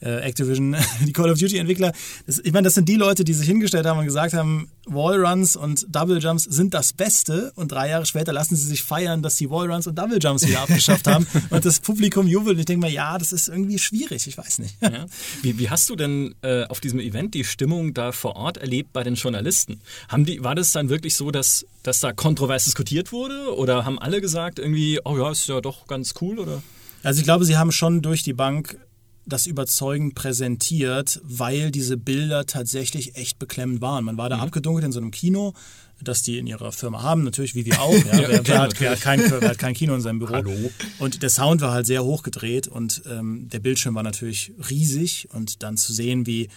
äh, 0.00 0.20
Activision, 0.20 0.76
die 1.06 1.12
Call 1.12 1.30
of 1.30 1.38
Duty-Entwickler, 1.38 1.92
ich 2.26 2.52
meine, 2.52 2.64
das 2.64 2.74
sind 2.74 2.88
die 2.88 2.96
Leute, 2.96 3.24
die 3.24 3.32
sich 3.32 3.48
hingestellt 3.48 3.86
haben 3.86 3.98
und 3.98 4.04
gesagt 4.04 4.34
haben, 4.34 4.68
Wallruns 4.86 5.56
und 5.56 5.86
Double 5.88 6.18
Jumps 6.18 6.44
sind 6.44 6.74
das 6.74 6.92
Beste 6.92 7.52
und 7.54 7.72
drei 7.72 7.90
Jahre 7.90 8.06
später 8.06 8.32
lassen 8.32 8.56
sie 8.56 8.66
sich 8.66 8.82
feiern, 8.82 9.22
dass 9.22 9.36
sie 9.36 9.50
Wallruns 9.50 9.86
und 9.86 9.98
Double 9.98 10.18
Jumps 10.20 10.46
wieder 10.46 10.60
abgeschafft 10.60 11.06
haben 11.06 11.26
und 11.50 11.64
das 11.64 11.80
Publikum 11.80 12.26
jubelt. 12.26 12.56
Und 12.56 12.60
ich 12.60 12.66
denke 12.66 12.86
mir, 12.86 12.92
ja, 12.92 13.18
das 13.18 13.32
ist 13.32 13.48
irgendwie 13.48 13.78
schwierig, 13.78 14.26
ich 14.26 14.36
weiß 14.36 14.58
nicht. 14.58 14.76
Ja. 14.80 15.06
Wie, 15.42 15.58
wie 15.58 15.70
hast 15.70 15.90
du 15.90 15.96
denn 15.96 16.34
äh, 16.42 16.64
auf 16.64 16.80
diesem 16.80 17.00
Event 17.00 17.34
die 17.34 17.44
Stimmung 17.44 17.94
da 17.94 18.12
vor 18.12 18.36
Ort 18.36 18.58
erlebt 18.58 18.92
bei 18.92 19.02
den 19.02 19.14
Journalisten? 19.14 19.80
Haben 20.08 20.24
die, 20.24 20.42
war 20.44 20.54
das 20.54 20.72
dann 20.72 20.88
wirklich 20.88 21.16
so, 21.16 21.30
dass, 21.30 21.66
dass 21.82 22.00
da 22.00 22.12
kontrovers 22.12 22.64
diskutiert 22.64 23.12
wurde? 23.12 23.54
Oder 23.56 23.84
haben 23.84 23.98
alle 23.98 24.20
gesagt 24.20 24.58
irgendwie, 24.58 25.00
oh 25.04 25.16
ja, 25.16 25.30
ist 25.30 25.48
ja 25.48 25.60
doch 25.60 25.86
ganz 25.86 26.14
cool? 26.20 26.38
Oder? 26.38 26.62
Also 27.02 27.18
ich 27.18 27.24
glaube, 27.24 27.44
sie 27.44 27.56
haben 27.56 27.72
schon 27.72 28.02
durch 28.02 28.22
die 28.22 28.32
Bank 28.32 28.78
das 29.26 29.46
überzeugend 29.46 30.14
präsentiert, 30.14 31.20
weil 31.24 31.70
diese 31.70 31.96
Bilder 31.96 32.46
tatsächlich 32.46 33.16
echt 33.16 33.38
beklemmend 33.38 33.80
waren. 33.80 34.04
Man 34.04 34.18
war 34.18 34.28
da 34.28 34.38
abgedunkelt 34.38 34.84
in 34.84 34.92
so 34.92 35.00
einem 35.00 35.10
Kino, 35.10 35.54
das 36.02 36.22
die 36.22 36.38
in 36.38 36.46
ihrer 36.46 36.72
Firma 36.72 37.02
haben, 37.02 37.24
natürlich 37.24 37.54
wie 37.54 37.64
wir 37.64 37.80
auch. 37.80 37.94
Ja. 38.04 38.18
wer, 38.18 38.28
wer, 38.28 38.42
klar, 38.42 38.62
hat, 38.64 38.80
wer, 38.80 38.90
hat 38.90 39.00
kein, 39.00 39.20
wer 39.20 39.48
hat 39.48 39.58
kein 39.58 39.74
Kino 39.74 39.94
in 39.94 40.00
seinem 40.00 40.18
Büro? 40.18 40.34
Hallo. 40.34 40.52
Und 40.98 41.22
der 41.22 41.30
Sound 41.30 41.60
war 41.60 41.72
halt 41.72 41.86
sehr 41.86 42.04
hochgedreht 42.04 42.68
und 42.68 43.02
ähm, 43.08 43.48
der 43.48 43.60
Bildschirm 43.60 43.94
war 43.94 44.02
natürlich 44.02 44.52
riesig 44.68 45.28
und 45.32 45.62
dann 45.62 45.76
zu 45.76 45.92
sehen, 45.92 46.26
wie 46.26 46.48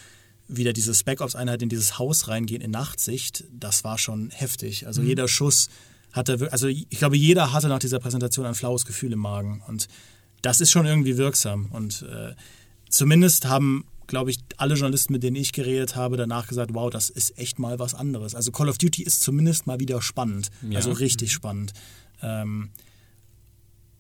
wieder 0.48 0.74
diese 0.74 0.94
Spec 0.94 1.22
Ops 1.22 1.36
Einheit 1.36 1.62
in 1.62 1.70
dieses 1.70 2.00
Haus 2.00 2.28
reingehen 2.28 2.62
in 2.62 2.72
Nachtsicht, 2.72 3.44
das 3.52 3.84
war 3.84 3.98
schon 3.98 4.30
heftig. 4.32 4.88
Also 4.88 5.02
jeder 5.02 5.28
Schuss 5.28 5.70
hatte, 6.14 6.50
also 6.52 6.68
ich 6.68 6.90
glaube, 6.90 7.18
jeder 7.18 7.54
hatte 7.54 7.68
nach 7.68 7.80
dieser 7.80 8.00
Präsentation 8.00 8.46
ein 8.46 8.56
flaues 8.56 8.86
Gefühl 8.86 9.12
im 9.14 9.20
Magen 9.20 9.62
und 9.68 9.88
das 10.42 10.62
ist 10.62 10.72
schon 10.72 10.86
irgendwie 10.86 11.18
wirksam 11.18 11.68
und 11.72 12.04
äh, 12.10 12.34
zumindest 12.90 13.46
haben 13.48 13.86
glaube 14.10 14.32
ich, 14.32 14.38
alle 14.56 14.76
Journalisten, 14.76 15.12
mit 15.12 15.22
denen 15.22 15.36
ich 15.36 15.52
geredet 15.52 15.98
habe, 15.98 16.16
danach 16.16 16.48
gesagt, 16.48 16.74
wow, 16.74 16.90
das 16.90 17.10
ist 17.10 17.38
echt 17.38 17.60
mal 17.60 17.78
was 17.78 17.94
anderes. 17.94 18.36
Also 18.36 18.54
Call 18.54 18.70
of 18.70 18.78
Duty 18.78 19.04
ist 19.04 19.20
zumindest 19.22 19.68
mal 19.68 19.82
wieder 19.82 20.02
spannend. 20.02 20.48
Ja. 20.70 20.78
Also 20.78 20.94
richtig 20.94 21.34
spannend. 21.34 21.74
Ähm, 22.22 22.70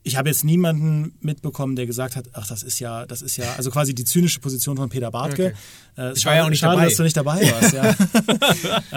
ich 0.03 0.15
habe 0.15 0.29
jetzt 0.29 0.45
niemanden 0.45 1.13
mitbekommen, 1.19 1.75
der 1.75 1.85
gesagt 1.85 2.15
hat, 2.15 2.29
ach, 2.31 2.47
das 2.47 2.63
ist 2.63 2.79
ja, 2.79 3.05
das 3.05 3.21
ist 3.21 3.35
ja, 3.35 3.53
also 3.57 3.69
quasi 3.69 3.93
die 3.93 4.05
zynische 4.05 4.39
Position 4.39 4.77
von 4.77 4.87
Peter 4.87 5.11
Bartke. 5.11 5.53
Äh, 5.97 6.13
Ich 6.13 6.25
war 6.25 6.35
ja 6.35 6.45
auch 6.45 6.49
nicht 6.49 6.59
schade, 6.59 6.77
dabei. 6.77 6.85
dass 6.87 6.95
du 6.95 7.03
nicht 7.03 7.17
dabei 7.17 7.41
warst. 7.51 7.73
Ja. 7.73 7.93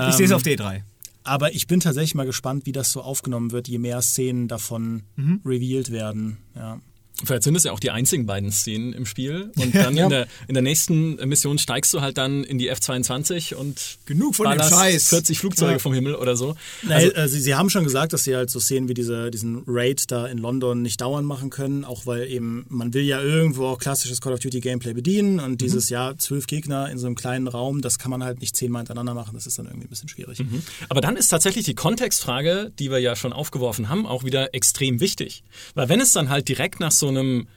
ich 0.11 0.15
sehe 0.15 0.27
es 0.27 0.33
auf 0.33 0.43
D3. 0.45 0.83
Aber 1.25 1.53
ich 1.53 1.67
bin 1.67 1.81
tatsächlich 1.81 2.15
mal 2.15 2.25
gespannt, 2.27 2.67
wie 2.67 2.73
das 2.73 2.93
so 2.93 3.03
aufgenommen 3.03 3.51
wird, 3.51 3.67
je 3.67 3.79
mehr 3.79 4.01
Szenen 4.01 4.47
davon 4.47 5.03
Mhm. 5.17 5.41
revealed 5.45 5.91
werden. 5.91 6.37
Ja. 6.55 6.79
Vielleicht 7.25 7.43
sind 7.43 7.55
es 7.55 7.65
ja 7.65 7.73
auch 7.73 7.81
die 7.81 7.91
einzigen 7.91 8.27
beiden 8.27 8.51
Szenen 8.51 8.93
im 8.93 9.07
Spiel. 9.07 9.51
Und 9.59 9.75
dann 9.75 9.95
Ja. 9.97 10.05
in, 10.05 10.11
der, 10.11 10.27
in 10.49 10.55
der 10.55 10.63
nächsten 10.63 11.17
Mission 11.29 11.59
steigst 11.59 11.93
du 11.95 12.01
halt 12.01 12.19
dann 12.19 12.45
in 12.45 12.59
die 12.59 12.69
F-22 12.69 13.55
und 13.55 13.99
Genug 14.07 14.35
von 14.37 14.51
dem 14.51 14.61
Scheiß. 14.63 15.09
40 15.09 15.39
Flugzeuge 15.39 15.73
Ja. 15.73 15.79
vom 15.79 15.93
Himmel 15.95 16.15
oder 16.15 16.37
so. 16.37 16.57
Nein, 16.83 17.11
äh, 17.13 17.29
sie, 17.29 17.41
sie 17.41 17.55
haben 17.55 17.71
schon 17.71 17.85
gesagt, 17.85 18.13
dass 18.13 18.25
sie 18.25 18.35
halt 18.35 18.51
so 18.51 18.61
Szenen 18.61 18.89
wie 18.89 18.95
diese, 18.95 19.31
diesen 19.31 19.63
Raid 19.67 20.11
da 20.11 20.27
in 20.27 20.39
London 20.39 20.83
nicht 20.83 21.01
dauernd 21.01 21.27
machen 21.27 21.51
können, 21.51 21.85
auch 21.85 22.07
weil 22.07 22.29
eben, 22.31 22.65
man 22.69 22.95
will 22.95 23.03
ja 23.05 23.21
irgendwo 23.21 23.67
auch 23.67 23.79
klassisches 23.79 24.21
Call 24.21 24.33
of 24.33 24.41
Duty 24.41 24.61
Gameplay 24.61 24.93
bedienen 24.95 25.41
und 25.41 25.61
dieses 25.61 25.89
Jahr 25.91 26.17
zwölf 26.19 26.47
Gegner 26.47 26.91
in 26.91 26.99
so 26.99 27.07
einem 27.07 27.17
kleinen 27.17 27.49
Raum, 27.49 27.81
das 27.83 27.99
kann 27.99 28.11
man 28.11 28.25
halt 28.25 28.41
nicht 28.41 28.57
zehnmal 28.57 28.81
hintereinander 28.81 29.15
machen, 29.15 29.33
das 29.35 29.47
ist 29.47 29.59
dann 29.59 29.67
irgendwie 29.67 29.87
ein 29.87 29.91
bisschen 29.91 30.09
schwierig. 30.09 30.43
Aber 30.89 31.01
dann 31.01 31.17
ist 31.17 31.29
tatsächlich 31.29 31.65
die 31.65 31.75
Kontextfrage, 31.75 32.73
die 32.79 32.91
wir 32.91 32.99
ja 32.99 33.15
schon 33.17 33.33
aufgeworfen 33.33 33.89
haben, 33.89 34.07
auch 34.07 34.25
wieder 34.25 34.55
extrem 34.55 35.01
wichtig. 35.01 35.45
Weil 35.75 35.89
wenn 35.89 36.01
es 36.01 36.13
dann 36.13 36.29
halt 36.31 36.49
direkt 36.49 36.81
nach 36.81 36.93
so 36.93 37.09
einem 37.11 37.49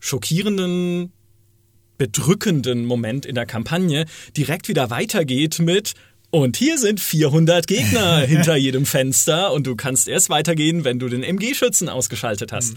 schockierenden, 0.00 1.12
bedrückenden 1.96 2.84
Moment 2.84 3.24
in 3.24 3.34
der 3.34 3.46
Kampagne 3.46 4.04
direkt 4.36 4.68
wieder 4.68 4.90
weitergeht 4.90 5.60
mit 5.60 5.94
und 6.34 6.56
hier 6.56 6.78
sind 6.78 6.98
400 6.98 7.68
Gegner 7.68 8.18
hinter 8.26 8.56
jedem 8.56 8.86
Fenster 8.86 9.52
und 9.52 9.68
du 9.68 9.76
kannst 9.76 10.08
erst 10.08 10.30
weitergehen, 10.30 10.82
wenn 10.82 10.98
du 10.98 11.08
den 11.08 11.22
MG-Schützen 11.22 11.88
ausgeschaltet 11.88 12.50
hast. 12.50 12.74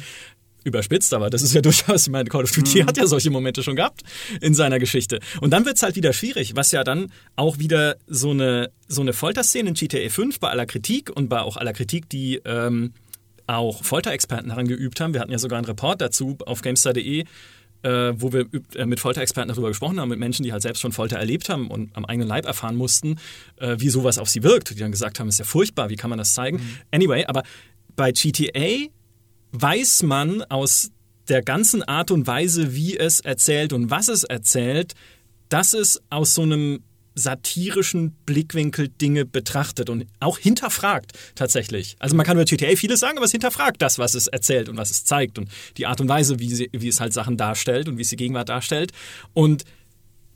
Überspitzt, 0.64 1.12
aber 1.14 1.32
das 1.32 1.42
ist 1.42 1.56
ja 1.56 1.62
durchaus, 1.64 2.06
ich 2.06 2.12
meine, 2.12 2.30
Call 2.30 2.44
of 2.44 2.52
Duty 2.52 2.82
hat 2.82 2.98
ja 2.98 3.08
solche 3.08 3.32
Momente 3.32 3.64
schon 3.64 3.76
gehabt 3.76 4.04
in 4.42 4.54
seiner 4.54 4.78
Geschichte. 4.78 5.20
Und 5.42 5.54
dann 5.54 5.66
wird's 5.66 5.82
halt 5.82 5.96
wieder 5.96 6.14
schwierig, 6.14 6.56
was 6.56 6.72
ja 6.72 6.84
dann 6.84 7.12
auch 7.36 7.58
wieder 7.58 7.98
so 8.06 8.30
eine, 8.30 8.70
so 8.88 9.02
eine 9.02 9.14
Folterszene 9.14 9.70
in 9.70 9.74
GTA 9.74 10.08
5 10.08 10.40
bei 10.40 10.50
aller 10.50 10.68
Kritik 10.68 11.10
und 11.10 11.28
bei 11.28 11.40
auch 11.42 11.58
aller 11.58 11.74
Kritik, 11.74 12.10
die 12.10 12.40
ähm, 12.46 12.94
auch 13.48 13.84
Folterexperten 13.84 14.50
daran 14.50 14.68
geübt 14.68 15.00
haben. 15.02 15.14
Wir 15.14 15.22
hatten 15.22 15.32
ja 15.32 15.40
sogar 15.40 15.58
einen 15.58 15.66
Report 15.66 16.00
dazu 16.00 16.38
auf 16.46 16.62
GameStar.de, 16.62 17.26
äh, 17.84 18.14
wo 18.16 18.34
wir 18.34 18.48
äh, 18.76 18.86
mit 18.86 19.00
Folterexperten 19.00 19.50
darüber 19.50 19.70
gesprochen 19.70 20.00
haben, 20.00 20.10
mit 20.10 20.20
Menschen, 20.20 20.44
die 20.44 20.52
halt 20.52 20.62
selbst 20.62 20.82
schon 20.82 20.92
Folter 20.92 21.18
erlebt 21.18 21.50
haben 21.50 21.70
und 21.70 21.96
am 21.96 22.06
eigenen 22.06 22.28
Leib 22.28 22.46
erfahren 22.46 22.76
mussten, 22.76 23.18
äh, 23.58 23.76
wie 23.80 23.90
sowas 23.90 24.18
auf 24.18 24.30
sie 24.30 24.44
wirkt. 24.44 24.70
Die 24.70 24.76
dann 24.76 24.92
gesagt 24.92 25.20
haben, 25.20 25.30
ist 25.30 25.40
ja 25.40 25.46
furchtbar, 25.46 25.90
wie 25.90 25.96
kann 25.96 26.10
man 26.10 26.20
das 26.20 26.34
zeigen? 26.34 26.62
Anyway, 26.92 27.26
aber 27.26 27.44
bei 27.96 28.12
GTA 28.12 28.88
weiß 29.52 30.04
man 30.04 30.44
aus 30.44 30.92
der 31.30 31.42
ganzen 31.42 31.84
Art 31.84 32.12
und 32.12 32.28
Weise, 32.28 32.76
wie 32.76 32.98
es 32.98 33.20
erzählt 33.20 33.74
und 33.74 33.90
was 33.90 34.08
es 34.08 34.24
erzählt, 34.24 34.94
dass 35.50 35.74
es 35.74 36.02
aus 36.10 36.36
so 36.36 36.44
einem 36.44 36.84
satirischen 37.18 38.12
Blickwinkel 38.26 38.90
Dinge 38.90 39.26
betrachtet 39.26 39.90
und 39.90 40.06
auch 40.20 40.38
hinterfragt 40.38 41.14
tatsächlich. 41.36 41.96
Also 42.00 42.16
man 42.16 42.26
kann 42.26 42.38
über 42.38 42.46
GTA 42.46 42.76
vieles 42.76 43.00
sagen, 43.00 43.18
aber 43.18 43.26
es 43.26 43.32
hinterfragt 43.32 43.82
das, 43.82 43.98
was 43.98 44.14
es 44.14 44.28
erzählt 44.28 44.70
und 44.70 44.78
was 44.78 44.92
es 44.92 45.04
zeigt 45.04 45.38
und 45.38 45.50
die 45.78 45.88
Art 45.88 46.00
und 46.00 46.08
Weise, 46.08 46.40
wie, 46.40 46.54
sie, 46.54 46.70
wie 46.72 46.88
es 46.88 47.00
halt 47.00 47.14
Sachen 47.14 47.36
darstellt 47.38 47.88
und 47.88 47.98
wie 47.98 48.04
es 48.04 48.10
die 48.10 48.16
Gegenwart 48.16 48.50
darstellt. 48.50 48.92
Und 49.34 49.64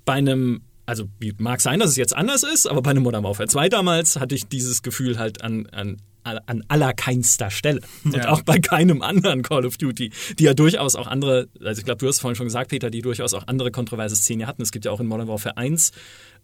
bei 0.06 0.14
einem, 0.14 0.62
also 0.86 1.06
mag 1.38 1.62
sein, 1.62 1.80
dass 1.80 1.92
es 1.92 1.98
jetzt 1.98 2.16
anders 2.16 2.44
ist, 2.44 2.68
aber 2.68 2.82
bei 2.82 2.92
einem 2.92 3.04
Modern 3.04 3.24
Warfare 3.24 3.48
2 3.48 3.70
damals 3.70 4.20
hatte 4.20 4.36
ich 4.36 4.48
dieses 4.48 4.82
Gefühl 4.82 5.20
halt 5.20 5.44
an, 5.44 5.68
an 5.68 5.98
an 6.24 6.64
allerkeinster 6.68 7.50
Stelle. 7.50 7.82
Und 8.04 8.16
Ja. 8.16 8.30
auch 8.30 8.42
bei 8.44 8.60
keinem 8.60 9.02
anderen 9.02 9.42
Call 9.42 9.66
of 9.66 9.78
Duty, 9.78 10.12
die 10.38 10.44
ja 10.44 10.54
durchaus 10.54 10.96
auch 10.96 11.08
andere, 11.08 11.48
also 11.64 11.80
ich 11.80 11.86
glaube, 11.86 11.98
du 12.00 12.08
hast 12.08 12.20
vorhin 12.20 12.36
schon 12.36 12.46
gesagt, 12.48 12.70
Peter, 12.70 12.90
die 12.90 13.02
durchaus 13.02 13.34
auch 13.34 13.48
andere 13.48 13.72
kontroverse 13.72 14.16
Szenen 14.16 14.46
hatten. 14.48 14.62
Es 14.62 14.72
gibt 14.72 14.86
ja 14.86 14.92
auch 14.92 15.00
in 15.00 15.08
Modern 15.08 15.28
Warfare 15.28 15.58
1 15.58 15.92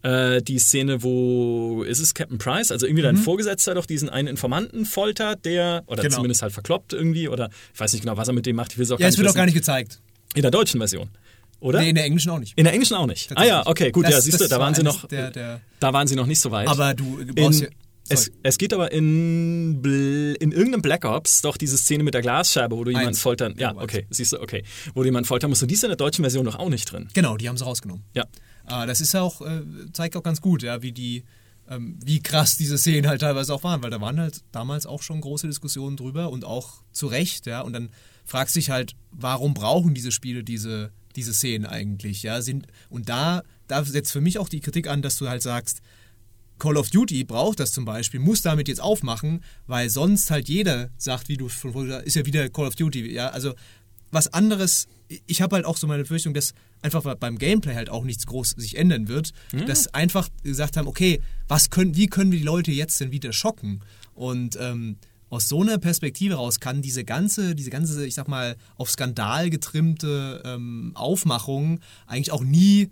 äh, 0.02 0.42
die 0.42 0.58
Szene, 0.58 1.02
wo 1.02 1.82
ist 1.82 1.98
es 2.00 2.14
Captain 2.14 2.38
Price, 2.38 2.70
also 2.70 2.86
irgendwie 2.86 3.02
dein 3.02 3.16
Vorgesetzter 3.16 3.74
doch 3.74 3.86
diesen 3.86 4.08
einen 4.08 4.28
Informanten 4.28 4.84
foltert, 4.84 5.44
der, 5.44 5.82
oder 5.86 6.02
Genau. 6.02 6.14
zumindest 6.16 6.42
halt 6.42 6.52
verkloppt 6.52 6.92
irgendwie, 6.92 7.28
oder 7.28 7.50
ich 7.74 7.80
weiß 7.80 7.92
nicht 7.92 8.02
genau, 8.02 8.16
was 8.16 8.28
er 8.28 8.34
mit 8.34 8.46
dem 8.46 8.54
macht, 8.56 8.72
ich 8.72 8.78
will 8.78 8.84
es 8.84 8.90
auch 8.92 8.98
Ja, 9.00 9.04
gar 9.06 9.08
es 9.10 9.18
wird 9.18 9.26
auch 9.26 9.30
wissen. 9.30 9.36
gar 9.38 9.44
nicht 9.46 9.54
gezeigt. 9.54 10.00
In 10.34 10.42
der 10.42 10.50
deutschen 10.52 10.78
Version, 10.78 11.08
oder? 11.60 11.80
Nee, 11.80 11.88
in 11.88 11.94
der 11.96 12.04
englischen 12.04 12.30
auch 12.30 12.38
nicht. 12.38 12.52
In 12.56 12.62
der 12.64 12.72
englischen 12.74 12.94
auch 12.94 13.06
nicht. 13.06 13.30
Ah 13.36 13.44
ja, 13.44 13.66
okay, 13.66 13.90
gut, 13.90 14.04
Das- 14.04 14.12
ja, 14.12 14.20
siehst 14.20 14.40
du, 14.40 14.46
da 14.46 14.56
war 14.56 14.66
waren 14.66 14.74
sie 14.74 14.82
noch, 14.84 15.06
der- 15.08 15.30
der- 15.32 15.60
da 15.80 15.92
waren 15.92 16.06
sie 16.06 16.14
noch 16.14 16.26
nicht 16.26 16.40
so 16.40 16.50
weit. 16.52 16.68
Aber 16.68 16.94
du 16.94 17.24
brauchst 17.34 17.62
in, 17.62 17.66
ja. 17.66 17.72
Es, 18.08 18.30
es 18.42 18.58
geht 18.58 18.72
aber 18.72 18.92
in, 18.92 19.82
in 20.40 20.52
irgendeinem 20.52 20.82
Black 20.82 21.04
Ops 21.04 21.42
doch 21.42 21.56
diese 21.56 21.76
Szene 21.78 22.04
mit 22.04 22.14
der 22.14 22.22
Glasscheibe, 22.22 22.76
wo 22.76 22.84
du 22.84 22.90
jemanden 22.90 23.08
Eins. 23.08 23.20
foltern, 23.20 23.54
ja, 23.56 23.72
Ja, 23.72 23.76
okay, 23.76 24.06
siehst 24.10 24.32
du, 24.32 24.40
okay, 24.40 24.64
wo 24.94 25.00
du 25.00 25.06
jemanden 25.06 25.26
foltern 25.26 25.50
musst. 25.50 25.62
Und 25.62 25.70
die 25.70 25.74
ist 25.74 25.84
in 25.84 25.90
der 25.90 25.96
deutschen 25.96 26.22
Version 26.22 26.44
doch 26.44 26.56
auch 26.56 26.68
nicht 26.68 26.90
drin. 26.90 27.08
Genau, 27.14 27.36
die 27.36 27.48
haben 27.48 27.56
sie 27.56 27.64
rausgenommen. 27.64 28.04
Ja. 28.14 28.24
Ah, 28.64 28.86
das 28.86 29.00
ist 29.00 29.14
ja 29.14 29.22
auch, 29.22 29.40
äh, 29.40 29.62
zeigt 29.92 30.16
auch 30.16 30.22
ganz 30.22 30.40
gut, 30.40 30.62
ja, 30.62 30.82
wie 30.82 30.92
die, 30.92 31.24
ähm, 31.68 31.98
wie 32.04 32.20
krass 32.20 32.56
diese 32.56 32.78
Szenen 32.78 33.08
halt 33.08 33.20
teilweise 33.20 33.54
auch 33.54 33.62
waren, 33.62 33.82
weil 33.82 33.90
da 33.90 34.00
waren 34.00 34.18
halt 34.20 34.42
damals 34.52 34.86
auch 34.86 35.02
schon 35.02 35.20
große 35.20 35.46
Diskussionen 35.46 35.96
drüber 35.96 36.30
und 36.30 36.44
auch 36.44 36.82
zu 36.92 37.06
Recht, 37.06 37.46
ja. 37.46 37.60
Und 37.62 37.72
dann 37.72 37.90
fragst 38.24 38.54
du 38.54 38.60
dich 38.60 38.70
halt, 38.70 38.94
warum 39.10 39.54
brauchen 39.54 39.94
diese 39.94 40.12
Spiele 40.12 40.44
diese, 40.44 40.90
diese 41.16 41.32
Szenen 41.32 41.66
eigentlich, 41.66 42.22
ja? 42.22 42.42
Sind, 42.42 42.66
und 42.90 43.08
da, 43.08 43.42
da 43.66 43.84
setzt 43.84 44.12
für 44.12 44.20
mich 44.20 44.38
auch 44.38 44.48
die 44.48 44.60
Kritik 44.60 44.88
an, 44.88 45.02
dass 45.02 45.16
du 45.16 45.28
halt 45.28 45.42
sagst, 45.42 45.80
Call 46.58 46.76
of 46.76 46.90
Duty 46.90 47.24
braucht 47.24 47.60
das 47.60 47.72
zum 47.72 47.84
Beispiel, 47.84 48.20
muss 48.20 48.42
damit 48.42 48.68
jetzt 48.68 48.80
aufmachen, 48.80 49.42
weil 49.66 49.90
sonst 49.90 50.30
halt 50.30 50.48
jeder 50.48 50.90
sagt, 50.96 51.28
wie 51.28 51.36
du 51.36 51.44
gesagt 51.46 51.74
hast, 51.74 52.04
ist 52.04 52.16
ja 52.16 52.26
wieder 52.26 52.48
Call 52.48 52.66
of 52.66 52.74
Duty. 52.74 53.12
Ja, 53.12 53.28
also 53.28 53.54
was 54.10 54.32
anderes, 54.32 54.86
ich 55.26 55.42
habe 55.42 55.56
halt 55.56 55.64
auch 55.64 55.76
so 55.76 55.86
meine 55.86 56.02
Befürchtung, 56.02 56.34
dass 56.34 56.54
einfach 56.82 57.02
beim 57.16 57.38
Gameplay 57.38 57.74
halt 57.74 57.90
auch 57.90 58.04
nichts 58.04 58.26
groß 58.26 58.50
sich 58.50 58.76
ändern 58.76 59.08
wird, 59.08 59.32
dass 59.66 59.92
einfach 59.94 60.28
gesagt 60.42 60.76
haben, 60.76 60.86
okay, 60.86 61.20
was 61.46 61.70
können, 61.70 61.96
wie 61.96 62.06
können 62.06 62.32
wir 62.32 62.38
die 62.38 62.44
Leute 62.44 62.70
jetzt 62.70 63.00
denn 63.00 63.12
wieder 63.12 63.32
schocken? 63.32 63.80
Und 64.14 64.56
ähm, 64.60 64.96
aus 65.30 65.48
so 65.48 65.60
einer 65.60 65.78
Perspektive 65.78 66.36
raus 66.36 66.60
kann 66.60 66.80
diese 66.80 67.04
ganze, 67.04 67.54
diese 67.54 67.70
ganze, 67.70 68.06
ich 68.06 68.14
sag 68.14 68.28
mal, 68.28 68.56
auf 68.76 68.90
Skandal 68.90 69.50
getrimmte 69.50 70.42
ähm, 70.44 70.92
Aufmachung 70.94 71.80
eigentlich 72.06 72.32
auch 72.32 72.44
nie 72.44 72.90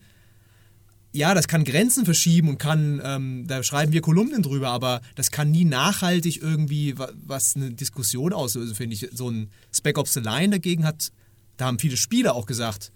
ja, 1.16 1.35
das 1.35 1.48
kann 1.48 1.64
Grenzen 1.64 2.05
verschieben 2.05 2.48
und 2.48 2.59
kann, 2.59 3.00
ähm, 3.05 3.44
da 3.46 3.62
schreiben 3.62 3.92
wir 3.92 4.00
Kolumnen 4.02 4.42
drüber, 4.42 4.68
aber 4.68 5.00
das 5.14 5.31
kann 5.31 5.50
nie 5.50 5.64
nachhaltig 5.64 6.42
irgendwie 6.42 6.98
wa- 6.98 7.11
was 7.26 7.57
eine 7.57 7.70
Diskussion 7.72 8.33
auslösen, 8.33 8.74
finde 8.74 8.94
ich. 8.94 9.09
So 9.12 9.31
ein 9.31 9.50
Spec 9.74 9.98
Ops 9.98 10.14
The 10.14 10.20
Line 10.20 10.50
dagegen 10.50 10.85
hat, 10.85 11.11
da 11.57 11.66
haben 11.66 11.79
viele 11.79 11.96
Spieler 11.96 12.35
auch 12.35 12.46
gesagt, 12.46 12.92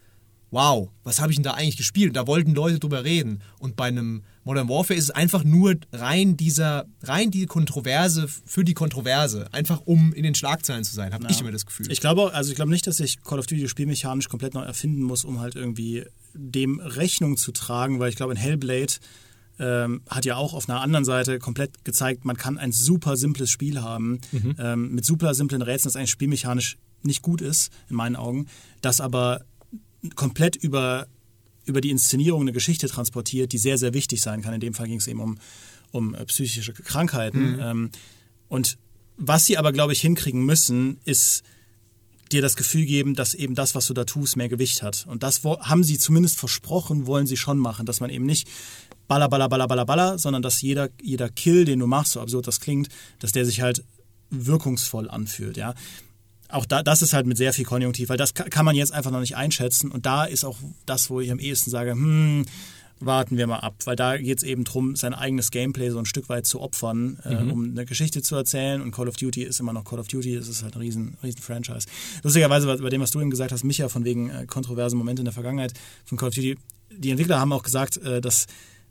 wow, 0.50 0.90
was 1.04 1.20
habe 1.20 1.30
ich 1.30 1.36
denn 1.36 1.44
da 1.44 1.52
eigentlich 1.52 1.76
gespielt? 1.76 2.08
Und 2.08 2.14
da 2.14 2.26
wollten 2.26 2.54
Leute 2.54 2.78
drüber 2.78 3.04
reden. 3.04 3.42
Und 3.58 3.76
bei 3.76 3.86
einem 3.86 4.22
Modern 4.44 4.68
Warfare 4.68 4.98
ist 4.98 5.04
es 5.04 5.10
einfach 5.10 5.44
nur 5.44 5.76
rein 5.92 6.36
dieser, 6.36 6.86
rein 7.02 7.30
die 7.30 7.46
Kontroverse 7.46 8.26
für 8.46 8.64
die 8.64 8.74
Kontroverse. 8.74 9.46
Einfach 9.52 9.82
um 9.84 10.12
in 10.12 10.22
den 10.22 10.34
Schlagzeilen 10.34 10.84
zu 10.84 10.94
sein, 10.94 11.12
habe 11.12 11.26
ich 11.28 11.40
immer 11.40 11.52
das 11.52 11.66
Gefühl. 11.66 11.90
Ich 11.90 12.00
glaube, 12.00 12.32
also 12.34 12.50
ich 12.50 12.56
glaube 12.56 12.70
nicht, 12.70 12.86
dass 12.86 13.00
ich 13.00 13.22
Call 13.22 13.38
of 13.38 13.46
Duty 13.46 13.68
spielmechanisch 13.68 14.28
komplett 14.28 14.54
neu 14.54 14.62
erfinden 14.62 15.02
muss, 15.02 15.24
um 15.24 15.40
halt 15.40 15.54
irgendwie 15.54 16.04
dem 16.34 16.80
Rechnung 16.80 17.36
zu 17.36 17.52
tragen, 17.52 18.00
weil 18.00 18.08
ich 18.08 18.16
glaube, 18.16 18.32
in 18.32 18.38
Hellblade 18.38 18.94
ähm, 19.60 20.00
hat 20.08 20.24
ja 20.24 20.36
auch 20.36 20.54
auf 20.54 20.68
einer 20.68 20.80
anderen 20.80 21.04
Seite 21.04 21.38
komplett 21.38 21.84
gezeigt, 21.84 22.24
man 22.24 22.36
kann 22.36 22.58
ein 22.58 22.72
super 22.72 23.16
simples 23.16 23.50
Spiel 23.50 23.82
haben, 23.82 24.20
ähm, 24.58 24.94
mit 24.94 25.04
super 25.04 25.34
simplen 25.34 25.62
Rätseln, 25.62 25.90
das 25.92 25.96
eigentlich 25.96 26.10
spielmechanisch 26.10 26.78
nicht 27.02 27.22
gut 27.22 27.40
ist, 27.40 27.70
in 27.88 27.96
meinen 27.96 28.16
Augen, 28.16 28.46
das 28.80 29.00
aber 29.00 29.44
komplett 30.14 30.56
über, 30.56 31.06
über 31.64 31.80
die 31.80 31.90
Inszenierung 31.90 32.42
eine 32.42 32.52
Geschichte 32.52 32.88
transportiert, 32.88 33.52
die 33.52 33.58
sehr, 33.58 33.78
sehr 33.78 33.94
wichtig 33.94 34.22
sein 34.22 34.42
kann. 34.42 34.54
In 34.54 34.60
dem 34.60 34.74
Fall 34.74 34.86
ging 34.86 34.98
es 34.98 35.06
eben 35.06 35.20
um, 35.20 35.38
um 35.90 36.14
äh, 36.14 36.24
psychische 36.26 36.72
Krankheiten. 36.72 37.58
Ähm, 37.60 37.90
und 38.48 38.78
was 39.16 39.46
sie 39.46 39.58
aber, 39.58 39.72
glaube 39.72 39.92
ich, 39.92 40.00
hinkriegen 40.00 40.44
müssen, 40.44 40.98
ist 41.04 41.42
dir 42.32 42.42
das 42.42 42.56
Gefühl 42.56 42.86
geben, 42.86 43.14
dass 43.14 43.34
eben 43.34 43.54
das, 43.54 43.74
was 43.74 43.86
du 43.86 43.94
da 43.94 44.04
tust, 44.04 44.36
mehr 44.36 44.48
Gewicht 44.48 44.82
hat. 44.82 45.04
Und 45.08 45.22
das 45.22 45.42
haben 45.44 45.84
sie 45.84 45.98
zumindest 45.98 46.38
versprochen, 46.38 47.06
wollen 47.06 47.26
sie 47.26 47.36
schon 47.36 47.58
machen, 47.58 47.86
dass 47.86 48.00
man 48.00 48.10
eben 48.10 48.24
nicht 48.24 48.48
baller, 49.08 49.28
baller, 49.28 49.48
baller, 49.48 49.66
baller, 49.66 49.84
baller, 49.84 50.18
sondern 50.18 50.42
dass 50.42 50.62
jeder, 50.62 50.88
jeder 51.02 51.28
Kill, 51.28 51.64
den 51.64 51.80
du 51.80 51.86
machst, 51.86 52.12
so 52.12 52.20
absurd 52.20 52.46
das 52.46 52.60
klingt, 52.60 52.88
dass 53.18 53.32
der 53.32 53.44
sich 53.44 53.60
halt 53.60 53.84
wirkungsvoll 54.30 55.10
anfühlt, 55.10 55.56
ja. 55.56 55.74
Auch 56.52 56.66
da, 56.66 56.82
das 56.82 57.02
ist 57.02 57.12
halt 57.12 57.26
mit 57.26 57.36
sehr 57.36 57.52
viel 57.52 57.64
Konjunktiv, 57.64 58.08
weil 58.08 58.16
das 58.16 58.34
ka- 58.34 58.44
kann 58.44 58.64
man 58.64 58.74
jetzt 58.74 58.92
einfach 58.92 59.10
noch 59.10 59.20
nicht 59.20 59.36
einschätzen. 59.36 59.90
Und 59.90 60.06
da 60.06 60.24
ist 60.24 60.44
auch 60.44 60.56
das, 60.86 61.10
wo 61.10 61.20
ich 61.20 61.30
am 61.30 61.38
ehesten 61.38 61.70
sage, 61.70 61.92
hm, 61.92 62.44
warten 63.02 63.38
wir 63.38 63.46
mal 63.46 63.60
ab, 63.60 63.76
weil 63.86 63.96
da 63.96 64.18
geht 64.18 64.38
es 64.38 64.42
eben 64.42 64.64
darum, 64.64 64.94
sein 64.94 65.14
eigenes 65.14 65.50
Gameplay 65.50 65.88
so 65.90 65.98
ein 65.98 66.04
Stück 66.04 66.28
weit 66.28 66.44
zu 66.44 66.60
opfern, 66.60 67.18
äh, 67.24 67.34
um 67.36 67.70
eine 67.70 67.86
Geschichte 67.86 68.20
zu 68.20 68.36
erzählen. 68.36 68.82
Und 68.82 68.90
Call 68.90 69.08
of 69.08 69.16
Duty 69.16 69.42
ist 69.42 69.58
immer 69.58 69.72
noch 69.72 69.84
Call 69.84 69.98
of 70.00 70.08
Duty, 70.08 70.34
es 70.34 70.48
ist 70.48 70.62
halt 70.62 70.74
ein 70.76 70.80
riesen, 70.80 71.16
riesen 71.22 71.40
Franchise. 71.40 71.86
Lustigerweise, 72.22 72.66
bei 72.66 72.76
bei 72.76 72.90
dem, 72.90 73.00
was 73.00 73.10
du 73.12 73.20
eben 73.20 73.30
gesagt 73.30 73.52
hast, 73.52 73.64
Micha, 73.64 73.88
von 73.88 74.04
wegen 74.04 74.28
äh, 74.28 74.44
kontroversen 74.46 74.98
Momente 74.98 75.20
in 75.20 75.24
der 75.24 75.32
Vergangenheit 75.32 75.72
von 76.04 76.18
Call 76.18 76.28
of 76.28 76.34
Duty, 76.34 76.58
die 76.90 77.10
Entwickler 77.10 77.40
haben 77.40 77.52
auch 77.54 77.62
gesagt, 77.62 77.96
äh, 77.98 78.20
dass 78.20 78.46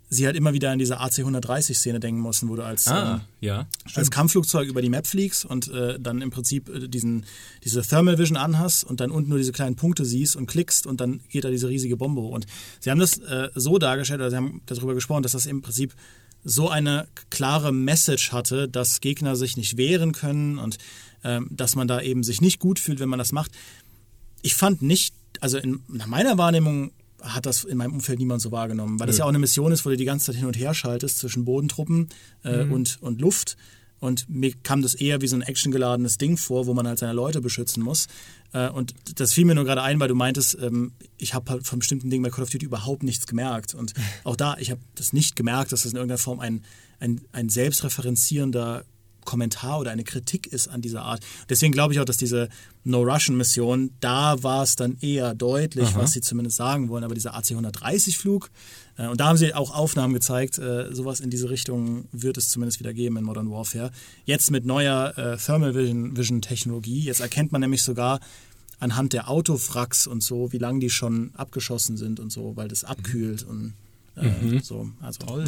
sie 0.10 0.26
halt 0.26 0.36
immer 0.36 0.54
wieder 0.54 0.72
an 0.72 0.80
diese 0.80 1.00
AC-130-Szene 1.00 2.00
denken 2.00 2.20
mussten, 2.20 2.50
wo 2.50 2.56
du 2.56 2.64
als, 2.64 2.88
Ah, 2.88 3.16
ähm, 3.16 3.22
ja. 3.42 3.68
als 3.94 4.10
Kampfflugzeug 4.10 4.68
über 4.68 4.82
die 4.82 4.90
Map 4.90 5.06
fliegst 5.06 5.46
und 5.46 5.68
äh, 5.70 6.00
dann 6.00 6.22
im 6.22 6.32
Prinzip 6.32 6.68
äh, 6.70 6.88
diesen, 6.88 7.26
diese 7.64 7.82
Thermal 7.84 8.18
Vision 8.18 8.38
anhast 8.38 8.84
und 8.84 9.00
dann 9.00 9.12
unten 9.12 9.30
nur 9.30 9.38
diese 9.38 9.52
kleinen 9.52 9.76
Punkte 9.76 10.06
siehst 10.06 10.36
und 10.36 10.48
klickst 10.48 10.88
und 10.88 11.00
dann 11.00 11.22
geht 11.30 11.44
da 11.44 11.50
diese 11.50 11.70
riesige 11.70 11.96
Bombe 11.96 12.22
hoch. 12.22 12.32
Und 12.32 12.48
sie 12.80 12.90
haben 12.90 13.00
das 13.00 13.20
äh, 13.20 13.50
so 13.54 13.78
dargestellt, 13.78 14.20
oder 14.20 14.32
sie 14.32 14.38
haben 14.38 14.62
darüber 14.66 14.96
gesprochen, 14.96 15.24
dass 15.24 15.34
das 15.34 15.46
im 15.46 15.62
Prinzip 15.62 15.94
so 16.44 16.70
eine 16.70 17.08
klare 17.30 17.72
Message 17.72 18.32
hatte, 18.32 18.68
dass 18.68 19.02
Gegner 19.02 19.36
sich 19.36 19.58
nicht 19.58 19.78
wehren 19.78 20.14
können 20.14 20.58
und 20.58 20.78
ähm, 21.24 21.48
dass 21.52 21.76
man 21.76 21.88
da 21.88 22.02
eben 22.02 22.24
sich 22.24 22.42
nicht 22.42 22.60
gut 22.60 22.80
fühlt, 22.80 23.00
wenn 23.00 23.10
man 23.10 23.20
das 23.20 23.32
macht. 23.32 23.52
Ich 24.42 24.56
fand 24.56 24.82
nicht, 24.82 25.14
also 25.42 25.58
in, 25.58 25.82
nach 25.90 26.08
meiner 26.08 26.38
Wahrnehmung 26.38 26.92
hat 27.22 27.46
das 27.46 27.64
in 27.64 27.78
meinem 27.78 27.94
Umfeld 27.94 28.20
niemand 28.20 28.42
so 28.42 28.52
wahrgenommen, 28.52 29.00
weil 29.00 29.08
das 29.08 29.18
ja 29.18 29.26
auch 29.26 29.30
eine 29.30 29.40
Mission 29.40 29.72
ist, 29.72 29.86
wo 29.86 29.90
du 29.90 29.98
die 29.98 30.06
ganze 30.06 30.28
Zeit 30.28 30.36
hin 30.36 30.46
und 30.46 30.58
her 30.58 30.74
schaltest 30.74 31.18
zwischen 31.18 31.46
Bodentruppen 31.46 32.10
äh, 32.44 32.64
und, 32.64 33.02
und 33.02 33.22
Luft. 33.22 33.58
Und 34.00 34.30
mir 34.30 34.54
kam 34.64 34.82
das 34.82 34.96
eher 34.96 35.22
wie 35.22 35.28
so 35.28 35.36
ein 35.36 35.42
actiongeladenes 35.42 36.18
Ding 36.18 36.38
vor, 36.38 36.68
wo 36.68 36.74
man 36.74 36.88
halt 36.88 37.00
seine 37.00 37.14
Leute 37.14 37.42
beschützen 37.42 37.84
muss. 37.84 38.08
Äh, 38.54 38.70
und 38.70 38.94
das 39.16 39.34
fiel 39.34 39.46
mir 39.46 39.56
nur 39.56 39.66
gerade 39.66 39.82
ein, 39.82 40.00
weil 40.00 40.08
du 40.08 40.16
meintest, 40.16 40.58
ähm, 40.62 40.94
ich 41.18 41.34
habe 41.34 41.52
halt 41.52 41.68
von 41.68 41.80
bestimmten 41.80 42.10
Dingen 42.10 42.24
bei 42.24 42.30
Call 42.30 42.44
of 42.44 42.50
Duty 42.50 42.66
überhaupt 42.66 43.04
nichts 43.04 43.28
gemerkt. 43.28 43.74
Und 43.74 43.94
auch 44.24 44.36
da, 44.36 44.58
ich 44.58 44.72
habe 44.72 44.82
das 44.96 45.14
nicht 45.14 45.36
gemerkt, 45.36 45.72
dass 45.72 45.84
das 45.84 45.92
in 45.92 45.98
irgendeiner 45.98 46.18
Form 46.18 46.40
ein, 46.40 46.64
ein, 47.00 47.22
ein 47.34 47.50
selbstreferenzierender 47.50 48.86
Kommentar 49.30 49.80
oder 49.80 49.92
eine 49.92 50.04
Kritik 50.04 50.48
ist 50.48 50.70
an 50.70 50.82
dieser 50.82 51.04
Art. 51.04 51.22
Deswegen 51.50 51.72
glaube 51.72 51.94
ich 51.94 52.00
auch, 52.00 52.06
dass 52.06 52.18
diese 52.18 52.50
No-Russian-Mission, 52.84 53.92
da 54.00 54.42
war 54.42 54.64
es 54.64 54.76
dann 54.76 54.98
eher 55.02 55.36
deutlich, 55.36 55.96
was 55.96 56.14
sie 56.14 56.22
zumindest 56.22 56.58
sagen 56.58 56.90
wollen. 56.90 57.04
Aber 57.04 57.14
dieser 57.14 57.36
AC-130-Flug, 57.36 58.50
äh, 58.98 59.06
und 59.06 59.20
da 59.20 59.28
haben 59.28 59.38
sie 59.38 59.54
auch 59.54 59.76
Aufnahmen 59.76 60.16
gezeigt, 60.16 60.58
äh, 60.58 60.92
sowas 60.92 61.20
in 61.20 61.30
diese 61.30 61.52
Richtung 61.52 62.06
wird 62.12 62.38
es 62.38 62.50
zumindest 62.50 62.80
wieder 62.80 62.92
geben 62.92 63.18
in 63.18 63.24
Modern 63.24 63.52
Warfare. 63.52 63.92
Jetzt 64.26 64.50
mit 64.50 64.66
neuer 64.66 65.16
äh, 65.16 65.38
Thermal 65.38 65.76
Vision, 65.76 66.18
Vision 66.18 66.42
Technologie, 66.42 67.02
jetzt 67.02 67.20
erkennt 67.20 67.52
man 67.52 67.62
nämlich 67.62 67.84
sogar 67.84 68.22
anhand 68.80 69.14
der 69.14 69.30
Autowracks 69.30 70.08
und 70.08 70.24
so, 70.24 70.52
wie 70.52 70.58
lange 70.58 70.80
die 70.80 70.90
schon 70.90 71.30
abgeschossen 71.36 71.98
sind 71.98 72.20
und 72.20 72.32
so, 72.32 72.56
weil 72.56 72.68
das 72.68 72.84
abkühlt 72.84 73.44
und 73.44 73.76
äh, 74.16 74.60
so. 74.64 74.90
Also, 75.02 75.20
Toll. 75.26 75.46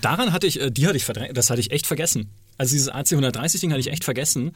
Daran 0.00 0.32
hatte 0.32 0.46
ich, 0.46 0.60
äh, 0.60 0.70
die 0.70 0.86
hatte 0.86 0.96
ich 0.96 1.04
verdrängt, 1.04 1.36
das 1.36 1.50
hatte 1.50 1.60
ich 1.60 1.70
echt 1.70 1.86
vergessen. 1.86 2.30
Also 2.58 2.72
dieses 2.72 2.88
AC-130-Ding 2.88 3.70
hatte 3.70 3.80
ich 3.80 3.90
echt 3.90 4.04
vergessen. 4.04 4.52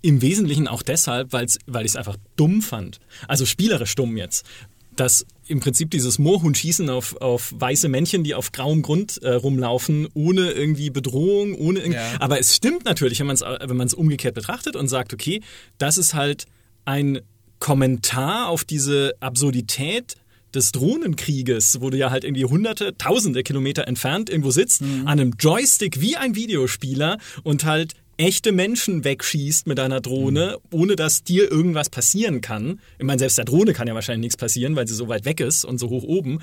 Im 0.00 0.22
Wesentlichen 0.22 0.68
auch 0.68 0.82
deshalb, 0.82 1.32
weil's, 1.32 1.58
weil 1.66 1.84
ich 1.84 1.92
es 1.92 1.96
einfach 1.96 2.16
dumm 2.36 2.62
fand. 2.62 3.00
Also 3.26 3.46
spielerisch 3.46 3.94
dumm 3.94 4.16
jetzt. 4.16 4.46
Dass 4.94 5.26
im 5.46 5.60
Prinzip 5.60 5.90
dieses 5.90 6.18
Moorhuhn-Schießen 6.18 6.90
auf, 6.90 7.16
auf 7.16 7.52
weiße 7.56 7.88
Männchen, 7.88 8.24
die 8.24 8.34
auf 8.34 8.52
grauem 8.52 8.82
Grund 8.82 9.22
äh, 9.22 9.32
rumlaufen, 9.32 10.08
ohne 10.14 10.50
irgendwie 10.50 10.90
Bedrohung, 10.90 11.54
ohne 11.54 11.80
irgendwie. 11.80 12.00
Ja. 12.00 12.20
Aber 12.20 12.38
es 12.38 12.54
stimmt 12.54 12.84
natürlich, 12.84 13.20
wenn 13.20 13.28
man 13.28 13.34
es 13.34 13.42
wenn 13.42 13.76
man's 13.76 13.94
umgekehrt 13.94 14.34
betrachtet 14.34 14.76
und 14.76 14.88
sagt, 14.88 15.14
okay, 15.14 15.40
das 15.78 15.98
ist 15.98 16.14
halt 16.14 16.46
ein 16.84 17.20
Kommentar 17.58 18.48
auf 18.48 18.64
diese 18.64 19.14
Absurdität 19.20 20.16
des 20.54 20.72
Drohnenkrieges, 20.72 21.80
wo 21.80 21.90
du 21.90 21.96
ja 21.96 22.10
halt 22.10 22.24
irgendwie 22.24 22.44
hunderte, 22.44 22.96
tausende 22.96 23.42
Kilometer 23.42 23.86
entfernt 23.86 24.30
irgendwo 24.30 24.50
sitzt, 24.50 24.82
an 24.82 25.06
einem 25.06 25.34
Joystick 25.38 26.00
wie 26.00 26.16
ein 26.16 26.34
Videospieler 26.34 27.18
und 27.42 27.64
halt 27.64 27.94
echte 28.18 28.52
Menschen 28.52 29.04
wegschießt 29.04 29.66
mit 29.66 29.78
deiner 29.78 30.00
Drohne, 30.00 30.58
ohne 30.70 30.96
dass 30.96 31.22
dir 31.22 31.50
irgendwas 31.50 31.88
passieren 31.88 32.40
kann. 32.40 32.80
Ich 32.98 33.04
meine, 33.04 33.18
selbst 33.18 33.38
der 33.38 33.44
Drohne 33.44 33.72
kann 33.72 33.86
ja 33.86 33.94
wahrscheinlich 33.94 34.26
nichts 34.26 34.36
passieren, 34.36 34.76
weil 34.76 34.88
sie 34.88 34.94
so 34.94 35.08
weit 35.08 35.24
weg 35.24 35.40
ist 35.40 35.64
und 35.64 35.78
so 35.78 35.88
hoch 35.88 36.02
oben. 36.02 36.40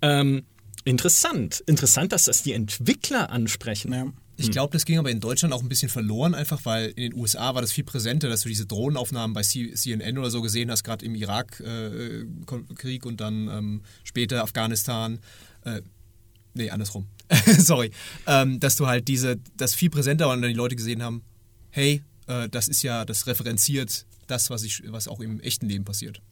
Ähm, 0.00 0.44
interessant. 0.84 1.62
Interessant, 1.66 2.12
dass 2.12 2.24
das 2.24 2.42
die 2.42 2.54
Entwickler 2.54 3.30
ansprechen. 3.30 3.92
Ja. 3.92 4.06
Ich 4.40 4.52
glaube, 4.52 4.72
das 4.72 4.84
ging 4.84 4.98
aber 4.98 5.10
in 5.10 5.18
Deutschland 5.18 5.52
auch 5.52 5.62
ein 5.62 5.68
bisschen 5.68 5.88
verloren, 5.88 6.34
einfach 6.34 6.64
weil 6.64 6.90
in 6.90 7.10
den 7.10 7.14
USA 7.14 7.54
war 7.54 7.60
das 7.60 7.72
viel 7.72 7.82
präsenter, 7.82 8.28
dass 8.28 8.42
du 8.42 8.48
diese 8.48 8.66
Drohnenaufnahmen 8.66 9.34
bei 9.34 9.42
CNN 9.42 10.16
oder 10.16 10.30
so 10.30 10.42
gesehen 10.42 10.70
hast, 10.70 10.84
gerade 10.84 11.04
im 11.04 11.16
Irak-Krieg 11.16 13.04
äh, 13.04 13.08
und 13.08 13.20
dann 13.20 13.48
ähm, 13.48 13.82
später 14.04 14.44
Afghanistan. 14.44 15.18
Äh, 15.64 15.82
nee, 16.54 16.70
andersrum. 16.70 17.06
Sorry. 17.58 17.90
Ähm, 18.26 18.60
dass 18.60 18.76
du 18.76 18.86
halt 18.86 19.08
diese, 19.08 19.38
das 19.56 19.74
viel 19.74 19.90
präsenter 19.90 20.26
war 20.26 20.34
und 20.34 20.42
dann 20.42 20.50
die 20.50 20.56
Leute 20.56 20.76
gesehen 20.76 21.02
haben, 21.02 21.22
hey, 21.70 22.02
äh, 22.28 22.48
das 22.48 22.68
ist 22.68 22.82
ja, 22.82 23.04
das 23.04 23.26
referenziert 23.26 24.06
das, 24.28 24.50
was, 24.50 24.62
ich, 24.62 24.82
was 24.86 25.08
auch 25.08 25.20
im 25.20 25.40
echten 25.40 25.68
Leben 25.68 25.84
passiert. 25.84 26.22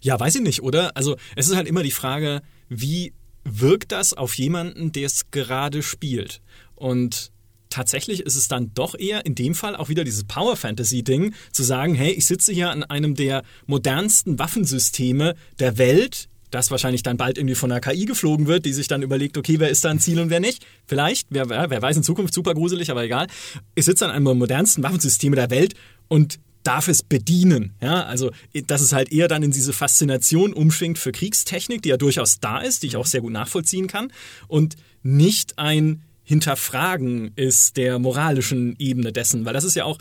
Ja, 0.00 0.18
weiß 0.20 0.36
ich 0.36 0.42
nicht, 0.42 0.62
oder? 0.62 0.96
Also 0.96 1.16
es 1.34 1.48
ist 1.48 1.56
halt 1.56 1.66
immer 1.66 1.82
die 1.82 1.90
Frage, 1.90 2.42
wie 2.68 3.14
wirkt 3.42 3.90
das 3.90 4.12
auf 4.12 4.34
jemanden, 4.34 4.92
der 4.92 5.06
es 5.06 5.30
gerade 5.30 5.82
spielt? 5.82 6.40
Und 6.74 7.32
tatsächlich 7.70 8.20
ist 8.20 8.36
es 8.36 8.48
dann 8.48 8.72
doch 8.74 8.98
eher 8.98 9.26
in 9.26 9.34
dem 9.34 9.54
Fall 9.54 9.76
auch 9.76 9.88
wieder 9.88 10.04
dieses 10.04 10.24
Power 10.24 10.56
Fantasy 10.56 11.02
Ding, 11.02 11.34
zu 11.52 11.62
sagen, 11.62 11.94
hey, 11.94 12.10
ich 12.12 12.26
sitze 12.26 12.52
hier 12.52 12.70
an 12.70 12.82
einem 12.82 13.14
der 13.14 13.42
modernsten 13.66 14.38
Waffensysteme 14.38 15.34
der 15.58 15.78
Welt, 15.78 16.28
das 16.50 16.70
wahrscheinlich 16.70 17.02
dann 17.02 17.16
bald 17.16 17.36
irgendwie 17.36 17.54
von 17.54 17.70
der 17.70 17.80
KI 17.80 18.06
geflogen 18.06 18.46
wird, 18.46 18.64
die 18.64 18.72
sich 18.72 18.88
dann 18.88 19.02
überlegt, 19.02 19.36
okay, 19.36 19.60
wer 19.60 19.68
ist 19.68 19.84
da 19.84 19.90
ein 19.90 20.00
Ziel 20.00 20.18
und 20.18 20.30
wer 20.30 20.40
nicht. 20.40 20.64
Vielleicht, 20.86 21.28
wer, 21.30 21.48
wer 21.48 21.82
weiß 21.82 21.96
in 21.96 22.02
Zukunft, 22.02 22.32
super 22.32 22.54
gruselig, 22.54 22.90
aber 22.90 23.04
egal. 23.04 23.26
Ich 23.74 23.84
sitze 23.84 24.06
an 24.06 24.12
einem 24.12 24.24
der 24.24 24.34
modernsten 24.34 24.82
Waffensysteme 24.82 25.36
der 25.36 25.50
Welt 25.50 25.74
und 26.08 26.38
darf 26.62 26.88
es 26.88 27.02
bedienen. 27.02 27.74
Ja, 27.80 28.04
also, 28.04 28.30
dass 28.66 28.80
es 28.80 28.92
halt 28.92 29.12
eher 29.12 29.28
dann 29.28 29.42
in 29.42 29.50
diese 29.50 29.72
Faszination 29.72 30.52
umschwingt 30.52 30.98
für 30.98 31.12
Kriegstechnik, 31.12 31.82
die 31.82 31.90
ja 31.90 31.96
durchaus 31.96 32.40
da 32.40 32.60
ist, 32.60 32.82
die 32.82 32.88
ich 32.88 32.96
auch 32.96 33.06
sehr 33.06 33.20
gut 33.20 33.32
nachvollziehen 33.32 33.86
kann 33.86 34.12
und 34.48 34.76
nicht 35.02 35.58
ein 35.58 36.02
Hinterfragen 36.28 37.30
ist 37.36 37.78
der 37.78 37.98
moralischen 37.98 38.76
Ebene 38.78 39.14
dessen, 39.14 39.46
weil 39.46 39.54
das 39.54 39.64
ist 39.64 39.76
ja 39.76 39.84
auch 39.84 39.96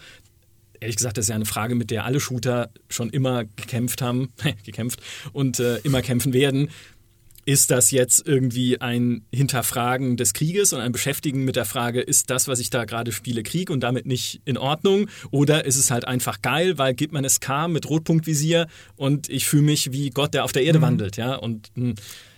ehrlich 0.81 0.97
gesagt, 0.97 1.17
das 1.17 1.23
ist 1.23 1.29
ja 1.29 1.35
eine 1.35 1.45
Frage, 1.45 1.73
mit 1.73 1.89
der 1.89 2.03
alle 2.03 2.19
Shooter 2.19 2.69
schon 2.89 3.09
immer 3.11 3.45
gekämpft 3.45 4.01
haben, 4.01 4.33
gekämpft 4.65 4.99
und 5.31 5.61
äh, 5.61 5.77
immer 5.77 6.01
kämpfen 6.01 6.33
werden. 6.33 6.67
Ist 7.45 7.71
das 7.71 7.91
jetzt 7.91 8.27
irgendwie 8.27 8.81
ein 8.81 9.25
Hinterfragen 9.33 10.17
des 10.17 10.33
Krieges 10.33 10.73
und 10.73 10.81
ein 10.81 10.91
Beschäftigen 10.91 11.45
mit 11.45 11.55
der 11.55 11.63
Frage, 11.63 12.01
ist 12.01 12.29
das, 12.29 12.49
was 12.49 12.59
ich 12.59 12.71
da 12.71 12.83
gerade 12.83 13.13
spiele, 13.13 13.41
Krieg 13.41 13.69
und 13.69 13.79
damit 13.79 14.05
nicht 14.05 14.41
in 14.43 14.57
Ordnung? 14.57 15.07
Oder 15.31 15.63
ist 15.63 15.77
es 15.77 15.91
halt 15.91 16.05
einfach 16.05 16.41
geil, 16.41 16.77
weil 16.77 16.93
gibt 16.93 17.13
man 17.13 17.23
es 17.23 17.39
K 17.39 17.69
mit 17.69 17.89
Rotpunktvisier 17.89 18.67
und 18.97 19.29
ich 19.29 19.45
fühle 19.45 19.63
mich 19.63 19.93
wie 19.93 20.09
Gott, 20.09 20.33
der 20.33 20.43
auf 20.43 20.51
der 20.51 20.63
Erde 20.63 20.79
mhm. 20.79 20.83
wandelt, 20.83 21.15
ja? 21.15 21.35
Und 21.35 21.69
mh, 21.75 21.85
hm, 21.85 21.95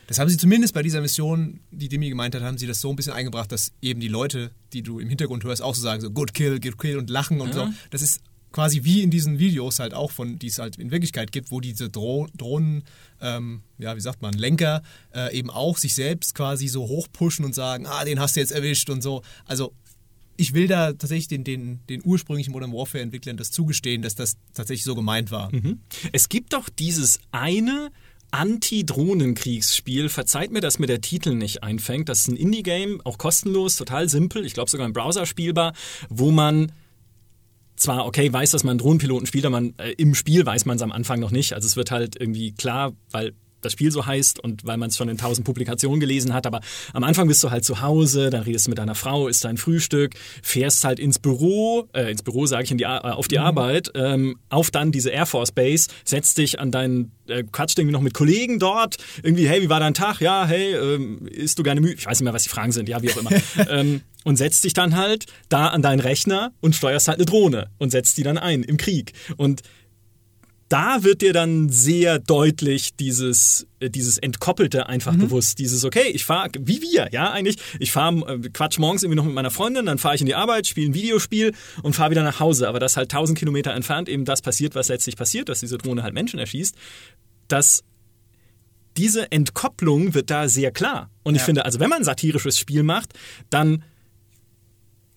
das 0.09 0.17
haben 0.17 0.27
sie 0.27 0.37
zumindest 0.37 0.73
bei 0.73 0.81
dieser 0.81 1.01
Mission, 1.01 1.59
die 1.69 1.87
Demi 1.87 2.09
gemeint 2.09 2.33
hat, 2.33 2.41
haben 2.41 2.57
sie 2.57 2.65
das 2.65 2.81
so 2.81 2.89
ein 2.89 2.95
bisschen 2.95 3.13
eingebracht, 3.13 3.51
dass 3.51 3.73
eben 3.79 3.99
die 3.99 4.07
Leute, 4.07 4.49
die 4.73 4.81
du 4.81 4.97
im 4.97 5.07
Hintergrund 5.07 5.43
hörst, 5.43 5.61
auch 5.61 5.75
so 5.75 5.83
sagen, 5.83 6.01
so 6.01 6.09
good 6.09 6.33
kill, 6.33 6.59
good 6.59 6.79
kill 6.79 6.97
und 6.97 7.11
lachen 7.11 7.39
und 7.41 7.49
ja. 7.49 7.67
so. 7.67 7.73
Das 7.91 8.01
ist 8.01 8.19
quasi 8.51 8.83
wie 8.83 9.03
in 9.03 9.11
diesen 9.11 9.37
Videos 9.37 9.77
halt 9.77 9.93
auch 9.93 10.09
von, 10.09 10.39
die 10.39 10.47
es 10.47 10.57
halt 10.57 10.77
in 10.77 10.89
Wirklichkeit 10.89 11.31
gibt, 11.31 11.51
wo 11.51 11.59
diese 11.59 11.91
Dro 11.91 12.27
Drohnen, 12.35 12.85
ähm, 13.21 13.61
ja, 13.77 13.95
wie 13.95 14.01
sagt 14.01 14.23
man, 14.23 14.33
Lenker 14.33 14.81
äh, 15.13 15.31
eben 15.37 15.51
auch 15.51 15.77
sich 15.77 15.93
selbst 15.93 16.33
quasi 16.33 16.67
so 16.67 16.87
hochpushen 16.87 17.45
und 17.45 17.53
sagen, 17.53 17.85
ah, 17.85 18.03
den 18.03 18.19
hast 18.19 18.35
du 18.35 18.39
jetzt 18.39 18.51
erwischt 18.51 18.89
und 18.89 19.03
so. 19.03 19.21
Also 19.45 19.73
ich 20.37 20.55
will 20.55 20.67
da 20.67 20.93
tatsächlich 20.93 21.27
den, 21.27 21.43
den, 21.43 21.81
den 21.87 22.01
ursprünglichen 22.03 22.51
Modern 22.51 22.73
Warfare-Entwicklern 22.73 23.37
das 23.37 23.51
zugestehen, 23.51 24.01
dass 24.01 24.15
das 24.15 24.37
tatsächlich 24.55 24.85
so 24.85 24.95
gemeint 24.95 25.29
war. 25.29 25.53
Mhm. 25.53 25.81
Es 26.13 26.29
gibt 26.29 26.53
doch 26.53 26.67
dieses 26.67 27.19
eine 27.29 27.91
Anti-Drohnenkriegsspiel. 28.31 30.09
Verzeiht 30.09 30.51
mir, 30.51 30.61
dass 30.61 30.79
mir 30.79 30.87
der 30.87 31.01
Titel 31.01 31.35
nicht 31.35 31.63
einfängt. 31.63 32.09
Das 32.09 32.19
ist 32.19 32.27
ein 32.27 32.35
Indie-Game, 32.35 33.01
auch 33.03 33.17
kostenlos, 33.17 33.75
total 33.75 34.09
simpel. 34.09 34.45
Ich 34.45 34.53
glaube 34.53 34.69
sogar 34.69 34.85
im 34.85 34.93
Browser 34.93 35.25
spielbar, 35.25 35.73
wo 36.09 36.31
man 36.31 36.71
zwar, 37.75 38.05
okay, 38.05 38.31
weiß, 38.31 38.51
dass 38.51 38.63
man 38.63 38.77
Drohnenpiloten 38.77 39.25
spielt, 39.25 39.45
aber 39.45 39.61
man, 39.61 39.73
äh, 39.77 39.91
im 39.93 40.13
Spiel 40.13 40.45
weiß 40.45 40.65
man 40.65 40.75
es 40.75 40.81
am 40.81 40.91
Anfang 40.91 41.19
noch 41.19 41.31
nicht. 41.31 41.53
Also 41.53 41.65
es 41.65 41.75
wird 41.75 41.91
halt 41.91 42.15
irgendwie 42.19 42.51
klar, 42.51 42.93
weil 43.11 43.33
das 43.61 43.73
Spiel 43.73 43.91
so 43.91 44.05
heißt 44.05 44.39
und 44.39 44.65
weil 44.65 44.77
man 44.77 44.89
es 44.89 44.97
schon 44.97 45.09
in 45.09 45.17
tausend 45.17 45.45
Publikationen 45.45 45.99
gelesen 45.99 46.33
hat. 46.33 46.45
Aber 46.45 46.61
am 46.93 47.03
Anfang 47.03 47.27
bist 47.27 47.43
du 47.43 47.51
halt 47.51 47.65
zu 47.65 47.81
Hause, 47.81 48.29
dann 48.29 48.43
redest 48.43 48.67
du 48.67 48.71
mit 48.71 48.77
deiner 48.77 48.95
Frau, 48.95 49.27
isst 49.27 49.43
dein 49.45 49.57
Frühstück, 49.57 50.15
fährst 50.41 50.83
halt 50.83 50.99
ins 50.99 51.19
Büro, 51.19 51.87
äh, 51.93 52.11
ins 52.11 52.23
Büro 52.23 52.45
sage 52.45 52.63
ich, 52.63 52.71
in 52.71 52.77
die, 52.77 52.85
äh, 52.85 52.87
auf 52.87 53.27
die 53.27 53.37
mhm. 53.37 53.43
Arbeit, 53.43 53.91
ähm, 53.95 54.39
auf 54.49 54.71
dann 54.71 54.91
diese 54.91 55.09
Air 55.09 55.25
Force 55.25 55.51
Base, 55.51 55.87
setzt 56.03 56.37
dich 56.37 56.59
an 56.59 56.71
deinen, 56.71 57.11
äh, 57.27 57.43
quatscht 57.43 57.77
irgendwie 57.77 57.93
noch 57.93 58.01
mit 58.01 58.13
Kollegen 58.13 58.59
dort, 58.59 58.97
irgendwie, 59.23 59.47
hey, 59.47 59.61
wie 59.61 59.69
war 59.69 59.79
dein 59.79 59.93
Tag? 59.93 60.21
Ja, 60.21 60.45
hey, 60.45 60.75
ähm, 60.75 61.27
isst 61.27 61.59
du 61.59 61.63
gerne 61.63 61.81
Mühe? 61.81 61.93
Ich 61.93 62.05
weiß 62.05 62.19
nicht 62.19 62.25
mehr, 62.25 62.33
was 62.33 62.43
die 62.43 62.49
Fragen 62.49 62.71
sind, 62.71 62.89
ja, 62.89 63.01
wie 63.01 63.11
auch 63.11 63.17
immer. 63.17 63.31
ähm, 63.69 64.01
und 64.23 64.35
setzt 64.35 64.63
dich 64.63 64.73
dann 64.73 64.95
halt 64.95 65.25
da 65.47 65.67
an 65.67 65.81
deinen 65.81 65.99
Rechner 65.99 66.51
und 66.59 66.75
steuerst 66.75 67.07
halt 67.07 67.19
eine 67.19 67.25
Drohne 67.25 67.69
und 67.77 67.91
setzt 67.91 68.17
die 68.17 68.23
dann 68.23 68.37
ein 68.37 68.63
im 68.63 68.77
Krieg. 68.77 69.13
Und 69.37 69.61
da 70.69 71.03
wird 71.03 71.23
dir 71.23 71.33
dann 71.33 71.69
sehr 71.69 72.19
deutlich 72.19 72.95
dieses, 72.95 73.67
äh, 73.79 73.89
dieses 73.89 74.19
Entkoppelte 74.19 74.87
einfach 74.87 75.13
mhm. 75.13 75.21
bewusst. 75.21 75.57
Dieses, 75.57 75.83
okay, 75.83 76.09
ich 76.13 76.23
fahre, 76.25 76.51
wie 76.59 76.81
wir, 76.81 77.09
ja, 77.11 77.31
eigentlich, 77.31 77.57
ich 77.79 77.91
fahre, 77.91 78.35
äh, 78.35 78.49
quatsch 78.49 78.77
morgens 78.77 79.01
irgendwie 79.01 79.17
noch 79.17 79.25
mit 79.25 79.33
meiner 79.33 79.49
Freundin, 79.49 79.87
dann 79.87 79.97
fahre 79.97 80.15
ich 80.15 80.21
in 80.21 80.27
die 80.27 80.35
Arbeit, 80.35 80.67
spiele 80.67 80.91
ein 80.91 80.93
Videospiel 80.93 81.53
und 81.81 81.95
fahre 81.95 82.11
wieder 82.11 82.23
nach 82.23 82.39
Hause. 82.39 82.67
Aber 82.67 82.79
dass 82.79 82.97
halt 82.97 83.09
tausend 83.11 83.37
Kilometer 83.37 83.73
entfernt 83.73 84.07
eben 84.07 84.25
das 84.25 84.43
passiert, 84.43 84.75
was 84.75 84.89
letztlich 84.89 85.17
passiert, 85.17 85.49
dass 85.49 85.59
diese 85.59 85.79
Drohne 85.79 86.03
halt 86.03 86.13
Menschen 86.13 86.39
erschießt, 86.39 86.75
dass 87.47 87.83
diese 88.95 89.31
Entkopplung 89.31 90.13
wird 90.13 90.29
da 90.29 90.47
sehr 90.47 90.71
klar. 90.71 91.09
Und 91.23 91.35
ich 91.35 91.41
finde, 91.41 91.65
also 91.65 91.79
wenn 91.79 91.89
man 91.89 91.99
ein 91.99 92.05
satirisches 92.05 92.59
Spiel 92.59 92.83
macht, 92.83 93.13
dann 93.49 93.83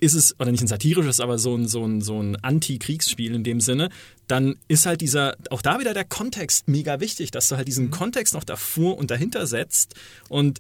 ist 0.02 0.14
es, 0.14 0.38
oder 0.40 0.50
nicht 0.50 0.62
ein 0.62 0.66
satirisches, 0.66 1.20
aber 1.20 1.38
so 1.38 1.54
ein, 1.54 1.68
so 1.68 1.84
ein, 1.84 2.00
so 2.00 2.20
ein 2.20 2.36
Anti-Kriegsspiel 2.36 3.34
in 3.34 3.44
dem 3.44 3.60
Sinne, 3.60 3.88
dann 4.26 4.56
ist 4.66 4.84
halt 4.84 5.00
dieser, 5.00 5.36
auch 5.50 5.62
da 5.62 5.78
wieder 5.78 5.94
der 5.94 6.04
Kontext 6.04 6.66
mega 6.66 6.98
wichtig, 6.98 7.30
dass 7.30 7.48
du 7.48 7.56
halt 7.56 7.68
diesen 7.68 7.86
mhm. 7.86 7.90
Kontext 7.92 8.34
noch 8.34 8.42
davor 8.42 8.98
und 8.98 9.12
dahinter 9.12 9.46
setzt. 9.46 9.94
Und 10.28 10.58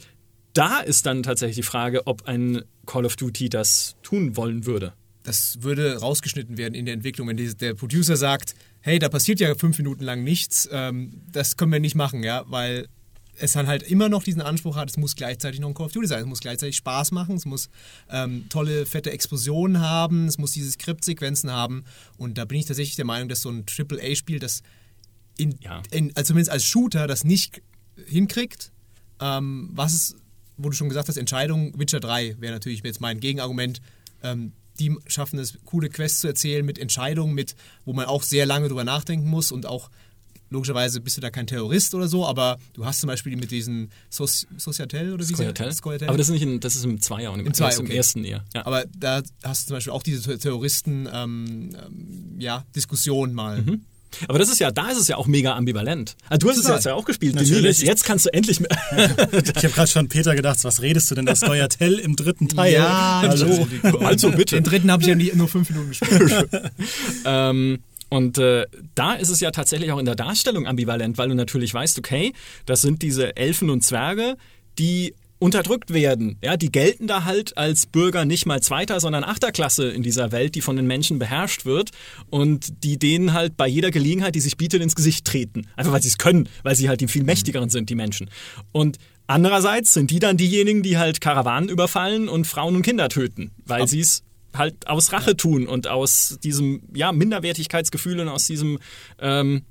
da 0.52 0.78
ist 0.78 1.06
dann 1.06 1.24
tatsächlich 1.24 1.56
die 1.56 1.62
Frage, 1.62 2.06
ob 2.06 2.28
ein 2.28 2.62
Call 2.86 3.04
of 3.04 3.16
Duty 3.16 3.48
das 3.48 3.96
tun 4.02 4.36
wollen 4.36 4.64
würde. 4.64 4.92
Das 5.24 5.62
würde 5.62 5.96
rausgeschnitten 5.98 6.56
werden 6.56 6.74
in 6.74 6.84
der 6.84 6.94
Entwicklung, 6.94 7.26
wenn 7.28 7.36
der 7.36 7.74
Producer 7.74 8.16
sagt, 8.16 8.54
hey, 8.80 9.00
da 9.00 9.08
passiert 9.08 9.40
ja 9.40 9.54
fünf 9.56 9.76
Minuten 9.78 10.04
lang 10.04 10.22
nichts, 10.22 10.68
ähm, 10.70 11.20
das 11.32 11.56
können 11.56 11.72
wir 11.72 11.80
nicht 11.80 11.94
machen, 11.96 12.22
ja, 12.22 12.44
weil 12.46 12.86
es 13.38 13.52
dann 13.52 13.66
halt 13.66 13.82
immer 13.82 14.08
noch 14.08 14.22
diesen 14.22 14.42
Anspruch 14.42 14.76
hat, 14.76 14.90
es 14.90 14.96
muss 14.96 15.16
gleichzeitig 15.16 15.60
noch 15.60 15.68
ein 15.68 15.74
Call 15.74 15.86
of 15.86 15.92
Duty 15.92 16.06
sein, 16.06 16.20
es 16.20 16.26
muss 16.26 16.40
gleichzeitig 16.40 16.76
Spaß 16.76 17.12
machen, 17.12 17.36
es 17.36 17.44
muss 17.44 17.70
ähm, 18.10 18.46
tolle, 18.48 18.86
fette 18.86 19.10
Explosionen 19.10 19.80
haben, 19.80 20.26
es 20.28 20.38
muss 20.38 20.52
diese 20.52 20.70
Skriptsequenzen 20.70 21.50
haben. 21.50 21.84
Und 22.18 22.38
da 22.38 22.44
bin 22.44 22.58
ich 22.58 22.66
tatsächlich 22.66 22.96
der 22.96 23.04
Meinung, 23.04 23.28
dass 23.28 23.40
so 23.40 23.50
ein 23.50 23.64
AAA-Spiel, 23.66 24.38
das 24.38 24.62
in, 25.38 25.56
ja. 25.60 25.82
in, 25.90 26.14
also 26.14 26.28
zumindest 26.28 26.50
als 26.50 26.64
Shooter 26.64 27.06
das 27.06 27.24
nicht 27.24 27.62
hinkriegt, 28.06 28.72
ähm, 29.20 29.70
was 29.72 29.94
ist, 29.94 30.16
wo 30.56 30.68
du 30.68 30.76
schon 30.76 30.88
gesagt 30.88 31.08
hast, 31.08 31.16
Entscheidung, 31.16 31.78
Witcher 31.78 32.00
3 32.00 32.36
wäre 32.38 32.52
natürlich 32.52 32.82
jetzt 32.82 33.00
mein 33.00 33.20
Gegenargument, 33.20 33.80
ähm, 34.22 34.52
die 34.78 34.96
schaffen 35.06 35.38
es, 35.38 35.58
coole 35.64 35.88
Quests 35.88 36.20
zu 36.20 36.28
erzählen 36.28 36.64
mit 36.64 36.78
Entscheidungen, 36.78 37.34
mit, 37.34 37.56
wo 37.84 37.92
man 37.92 38.06
auch 38.06 38.22
sehr 38.22 38.46
lange 38.46 38.68
drüber 38.68 38.84
nachdenken 38.84 39.28
muss 39.28 39.52
und 39.52 39.66
auch 39.66 39.90
logischerweise 40.52 41.00
bist 41.00 41.16
du 41.16 41.20
da 41.20 41.30
kein 41.30 41.46
Terrorist 41.46 41.94
oder 41.94 42.08
so, 42.08 42.26
aber 42.26 42.58
du 42.74 42.84
hast 42.84 43.00
zum 43.00 43.08
Beispiel 43.08 43.36
mit 43.36 43.50
diesen 43.50 43.90
Soci 44.10 44.46
Sociatel 44.56 45.14
oder 45.14 45.28
wie 45.28 45.34
Skoyatel? 45.34 45.72
Skoyatel? 45.72 46.08
Aber 46.08 46.18
das 46.18 46.28
ist 46.28 46.32
nicht 46.32 46.42
in, 46.42 46.60
das 46.60 46.76
ist 46.76 46.84
im 46.84 47.00
Zweier 47.00 47.32
und 47.32 47.40
im, 47.40 47.46
Im, 47.46 47.54
Zwei, 47.54 47.74
okay. 47.74 47.80
im 47.80 47.90
ersten 47.90 48.24
eher. 48.24 48.44
Ja. 48.54 48.66
Aber 48.66 48.84
da 48.96 49.22
hast 49.42 49.64
du 49.64 49.68
zum 49.68 49.76
Beispiel 49.76 49.92
auch 49.92 50.02
diese 50.02 50.38
Terroristen 50.38 51.08
ähm, 51.12 51.70
ähm, 51.74 52.36
ja, 52.38 52.64
Diskussion 52.74 53.32
mal. 53.32 53.62
Mhm. 53.62 53.82
Aber 54.28 54.38
das 54.38 54.50
ist 54.50 54.58
ja, 54.58 54.70
da 54.70 54.90
ist 54.90 54.98
es 54.98 55.08
ja 55.08 55.16
auch 55.16 55.26
mega 55.26 55.54
ambivalent. 55.56 56.16
Also 56.28 56.46
du 56.46 56.50
hast 56.50 56.58
es 56.58 56.68
ja 56.68 56.74
jetzt 56.74 56.84
ja 56.84 56.94
auch 56.94 57.04
gespielt, 57.04 57.34
Natürlich. 57.34 57.80
Jetzt 57.82 58.04
kannst 58.04 58.26
du 58.26 58.32
endlich. 58.32 58.60
ich 58.60 58.66
habe 58.66 59.68
gerade 59.70 59.90
schon 59.90 60.08
Peter 60.08 60.34
gedacht, 60.34 60.62
was 60.64 60.82
redest 60.82 61.10
du 61.10 61.14
denn 61.14 61.26
das 61.26 61.38
Steuertell 61.38 61.98
im 61.98 62.16
dritten 62.16 62.48
Teil? 62.48 62.74
Ja, 62.74 63.22
hallo. 63.22 63.66
Also 64.04 64.30
bitte. 64.30 64.56
Den 64.56 64.64
dritten 64.64 64.90
habe 64.90 65.02
ich 65.02 65.08
ja 65.08 65.34
nur 65.34 65.48
fünf 65.48 65.70
Minuten 65.70 65.88
gespielt. 65.88 66.48
ähm, 67.24 67.78
und 68.12 68.36
äh, 68.36 68.66
da 68.94 69.14
ist 69.14 69.30
es 69.30 69.40
ja 69.40 69.52
tatsächlich 69.52 69.90
auch 69.90 69.98
in 69.98 70.04
der 70.04 70.14
Darstellung 70.14 70.66
ambivalent, 70.66 71.16
weil 71.16 71.30
du 71.30 71.34
natürlich 71.34 71.72
weißt, 71.72 71.98
okay, 71.98 72.34
das 72.66 72.82
sind 72.82 73.00
diese 73.00 73.38
Elfen 73.38 73.70
und 73.70 73.82
Zwerge, 73.82 74.36
die 74.78 75.14
unterdrückt 75.38 75.94
werden. 75.94 76.36
Ja, 76.44 76.58
die 76.58 76.70
gelten 76.70 77.06
da 77.06 77.24
halt 77.24 77.56
als 77.56 77.86
Bürger 77.86 78.26
nicht 78.26 78.44
mal 78.44 78.60
zweiter, 78.60 79.00
sondern 79.00 79.24
achter 79.24 79.50
Klasse 79.50 79.88
in 79.88 80.02
dieser 80.02 80.30
Welt, 80.30 80.56
die 80.56 80.60
von 80.60 80.76
den 80.76 80.86
Menschen 80.86 81.18
beherrscht 81.18 81.64
wird 81.64 81.88
und 82.28 82.84
die 82.84 82.98
denen 82.98 83.32
halt 83.32 83.56
bei 83.56 83.66
jeder 83.66 83.90
Gelegenheit, 83.90 84.34
die 84.34 84.40
sich 84.40 84.58
bietet, 84.58 84.82
ins 84.82 84.94
Gesicht 84.94 85.24
treten. 85.24 85.66
Einfach 85.74 85.94
weil 85.94 86.02
sie 86.02 86.08
es 86.08 86.18
können, 86.18 86.50
weil 86.64 86.76
sie 86.76 86.90
halt 86.90 87.00
die 87.00 87.08
viel 87.08 87.24
mächtigeren 87.24 87.70
sind, 87.70 87.88
die 87.88 87.94
Menschen. 87.94 88.28
Und 88.72 88.98
andererseits 89.26 89.94
sind 89.94 90.10
die 90.10 90.18
dann 90.18 90.36
diejenigen, 90.36 90.82
die 90.82 90.98
halt 90.98 91.22
Karawanen 91.22 91.70
überfallen 91.70 92.28
und 92.28 92.46
Frauen 92.46 92.76
und 92.76 92.82
Kinder 92.82 93.08
töten, 93.08 93.52
weil 93.64 93.88
sie 93.88 94.00
es 94.00 94.22
halt 94.54 94.86
aus 94.86 95.12
Rache 95.12 95.36
tun 95.36 95.66
und 95.66 95.88
aus 95.88 96.38
diesem 96.42 96.82
ja, 96.94 97.12
Minderwertigkeitsgefühl 97.12 98.20
und 98.20 98.28
aus 98.28 98.46
diesem 98.46 98.78
ähm, 99.18 99.62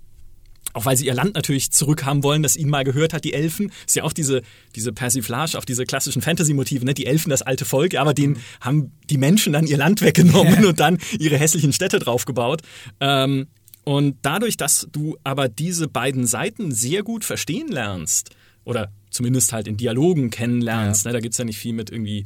auch 0.74 0.86
weil 0.86 0.96
sie 0.96 1.06
ihr 1.06 1.14
Land 1.14 1.36
natürlich 1.36 1.72
zurückhaben 1.72 2.24
wollen, 2.24 2.44
das 2.44 2.56
ihnen 2.56 2.70
mal 2.70 2.84
gehört 2.84 3.14
hat, 3.14 3.24
die 3.24 3.34
Elfen. 3.34 3.72
Ist 3.86 3.96
ja 3.96 4.04
auch 4.04 4.14
diese, 4.14 4.42
diese 4.76 4.94
Persiflage 4.94 5.58
auf 5.58 5.66
diese 5.66 5.86
klassischen 5.86 6.22
Fantasy-Motive, 6.22 6.86
ne? 6.86 6.94
Die 6.94 7.08
Elfen, 7.08 7.30
das 7.30 7.42
alte 7.42 7.66
Volk, 7.66 7.96
aber 7.96 8.14
denen 8.14 8.38
haben 8.62 8.92
die 9.10 9.18
Menschen 9.18 9.54
dann 9.54 9.68
ihr 9.68 9.78
Land 9.78 10.02
weggenommen 10.02 10.66
und 10.66 10.80
dann 10.80 10.98
ihre 11.20 11.38
hässlichen 11.38 11.74
Städte 11.74 12.00
draufgebaut. 12.00 12.62
Ähm, 13.00 13.48
und 13.84 14.18
dadurch, 14.22 14.56
dass 14.56 14.88
du 14.92 15.18
aber 15.24 15.50
diese 15.50 15.88
beiden 15.88 16.28
Seiten 16.28 16.72
sehr 16.72 17.04
gut 17.04 17.26
verstehen 17.26 17.68
lernst, 17.68 18.30
oder 18.64 18.92
zumindest 19.10 19.54
halt 19.54 19.68
in 19.68 19.78
Dialogen 19.78 20.30
kennenlernst, 20.30 21.06
ja. 21.06 21.10
ne? 21.10 21.14
da 21.14 21.20
gibt's 21.20 21.38
ja 21.38 21.46
nicht 21.46 21.58
viel 21.58 21.74
mit 21.74 21.90
irgendwie 21.90 22.26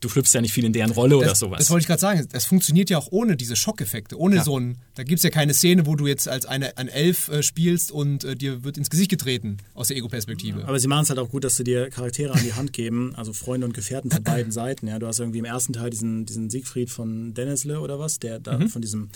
du 0.00 0.08
schlüpfst 0.08 0.34
ja 0.34 0.40
nicht 0.40 0.52
viel 0.52 0.64
in 0.64 0.72
deren 0.72 0.90
Rolle 0.90 1.16
das, 1.16 1.22
oder 1.22 1.34
sowas. 1.34 1.58
Das 1.58 1.70
wollte 1.70 1.82
ich 1.82 1.86
gerade 1.86 2.00
sagen. 2.00 2.26
Das 2.32 2.44
funktioniert 2.44 2.90
ja 2.90 2.98
auch 2.98 3.08
ohne 3.10 3.36
diese 3.36 3.56
Schockeffekte. 3.56 4.18
Ohne 4.18 4.36
ja. 4.36 4.44
so 4.44 4.58
ein. 4.58 4.78
Da 4.94 5.02
gibt 5.04 5.18
es 5.18 5.22
ja 5.22 5.30
keine 5.30 5.54
Szene, 5.54 5.86
wo 5.86 5.96
du 5.96 6.06
jetzt 6.06 6.28
als 6.28 6.46
eine, 6.46 6.76
ein 6.76 6.88
Elf 6.88 7.28
äh, 7.28 7.42
spielst 7.42 7.92
und 7.92 8.24
äh, 8.24 8.34
dir 8.34 8.64
wird 8.64 8.78
ins 8.78 8.90
Gesicht 8.90 9.10
getreten 9.10 9.58
aus 9.74 9.88
der 9.88 9.96
Ego-Perspektive. 9.96 10.66
Aber 10.66 10.78
sie 10.78 10.88
machen 10.88 11.04
es 11.04 11.10
halt 11.10 11.18
auch 11.18 11.30
gut, 11.30 11.44
dass 11.44 11.56
sie 11.56 11.64
dir 11.64 11.90
Charaktere 11.90 12.32
an 12.32 12.42
die 12.42 12.54
Hand 12.54 12.72
geben, 12.72 13.14
also 13.14 13.32
Freunde 13.32 13.66
und 13.66 13.74
Gefährten 13.74 14.10
von 14.10 14.22
beiden 14.22 14.52
Seiten. 14.60 14.88
Ja, 14.88 14.98
du 14.98 15.06
hast 15.06 15.20
irgendwie 15.20 15.38
im 15.38 15.44
ersten 15.44 15.72
Teil 15.72 15.90
diesen, 15.90 16.26
diesen 16.26 16.50
Siegfried 16.50 16.90
von 16.90 17.34
Dennisle 17.34 17.80
oder 17.80 17.98
was, 17.98 18.18
der 18.18 18.40
da 18.40 18.58
mhm. 18.58 18.68
von 18.68 18.82
diesem 18.82 19.10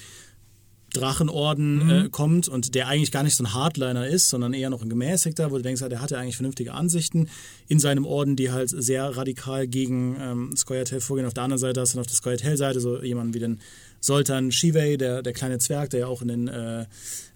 Drachenorden 0.96 1.84
mhm. 1.84 1.90
äh, 1.90 2.08
kommt 2.08 2.48
und 2.48 2.74
der 2.74 2.88
eigentlich 2.88 3.12
gar 3.12 3.22
nicht 3.22 3.36
so 3.36 3.44
ein 3.44 3.52
Hardliner 3.52 4.06
ist, 4.06 4.28
sondern 4.28 4.54
eher 4.54 4.70
noch 4.70 4.82
ein 4.82 4.88
gemäßigter, 4.88 5.50
wo 5.50 5.56
du 5.56 5.62
denkst, 5.62 5.82
der 5.88 6.00
hatte 6.00 6.18
eigentlich 6.18 6.36
vernünftige 6.36 6.72
Ansichten 6.72 7.28
in 7.68 7.78
seinem 7.78 8.06
Orden, 8.06 8.36
die 8.36 8.50
halt 8.50 8.70
sehr 8.70 9.16
radikal 9.16 9.66
gegen 9.66 10.16
ähm, 10.20 10.50
Scoia'tael 10.54 11.00
vorgehen. 11.00 11.26
Auf 11.26 11.34
der 11.34 11.44
anderen 11.44 11.58
Seite 11.58 11.80
hast 11.80 11.94
du 11.94 12.00
auf 12.00 12.06
der 12.06 12.16
Scoia'tael-Seite 12.16 12.80
so 12.80 13.02
jemanden 13.02 13.34
wie 13.34 13.40
den 13.40 13.60
Sultan 14.00 14.52
Shivei, 14.52 14.96
der, 14.96 15.22
der 15.22 15.32
kleine 15.32 15.58
Zwerg, 15.58 15.90
der 15.90 16.00
ja 16.00 16.06
auch 16.06 16.22
in 16.22 16.28
den, 16.28 16.48
äh, 16.48 16.86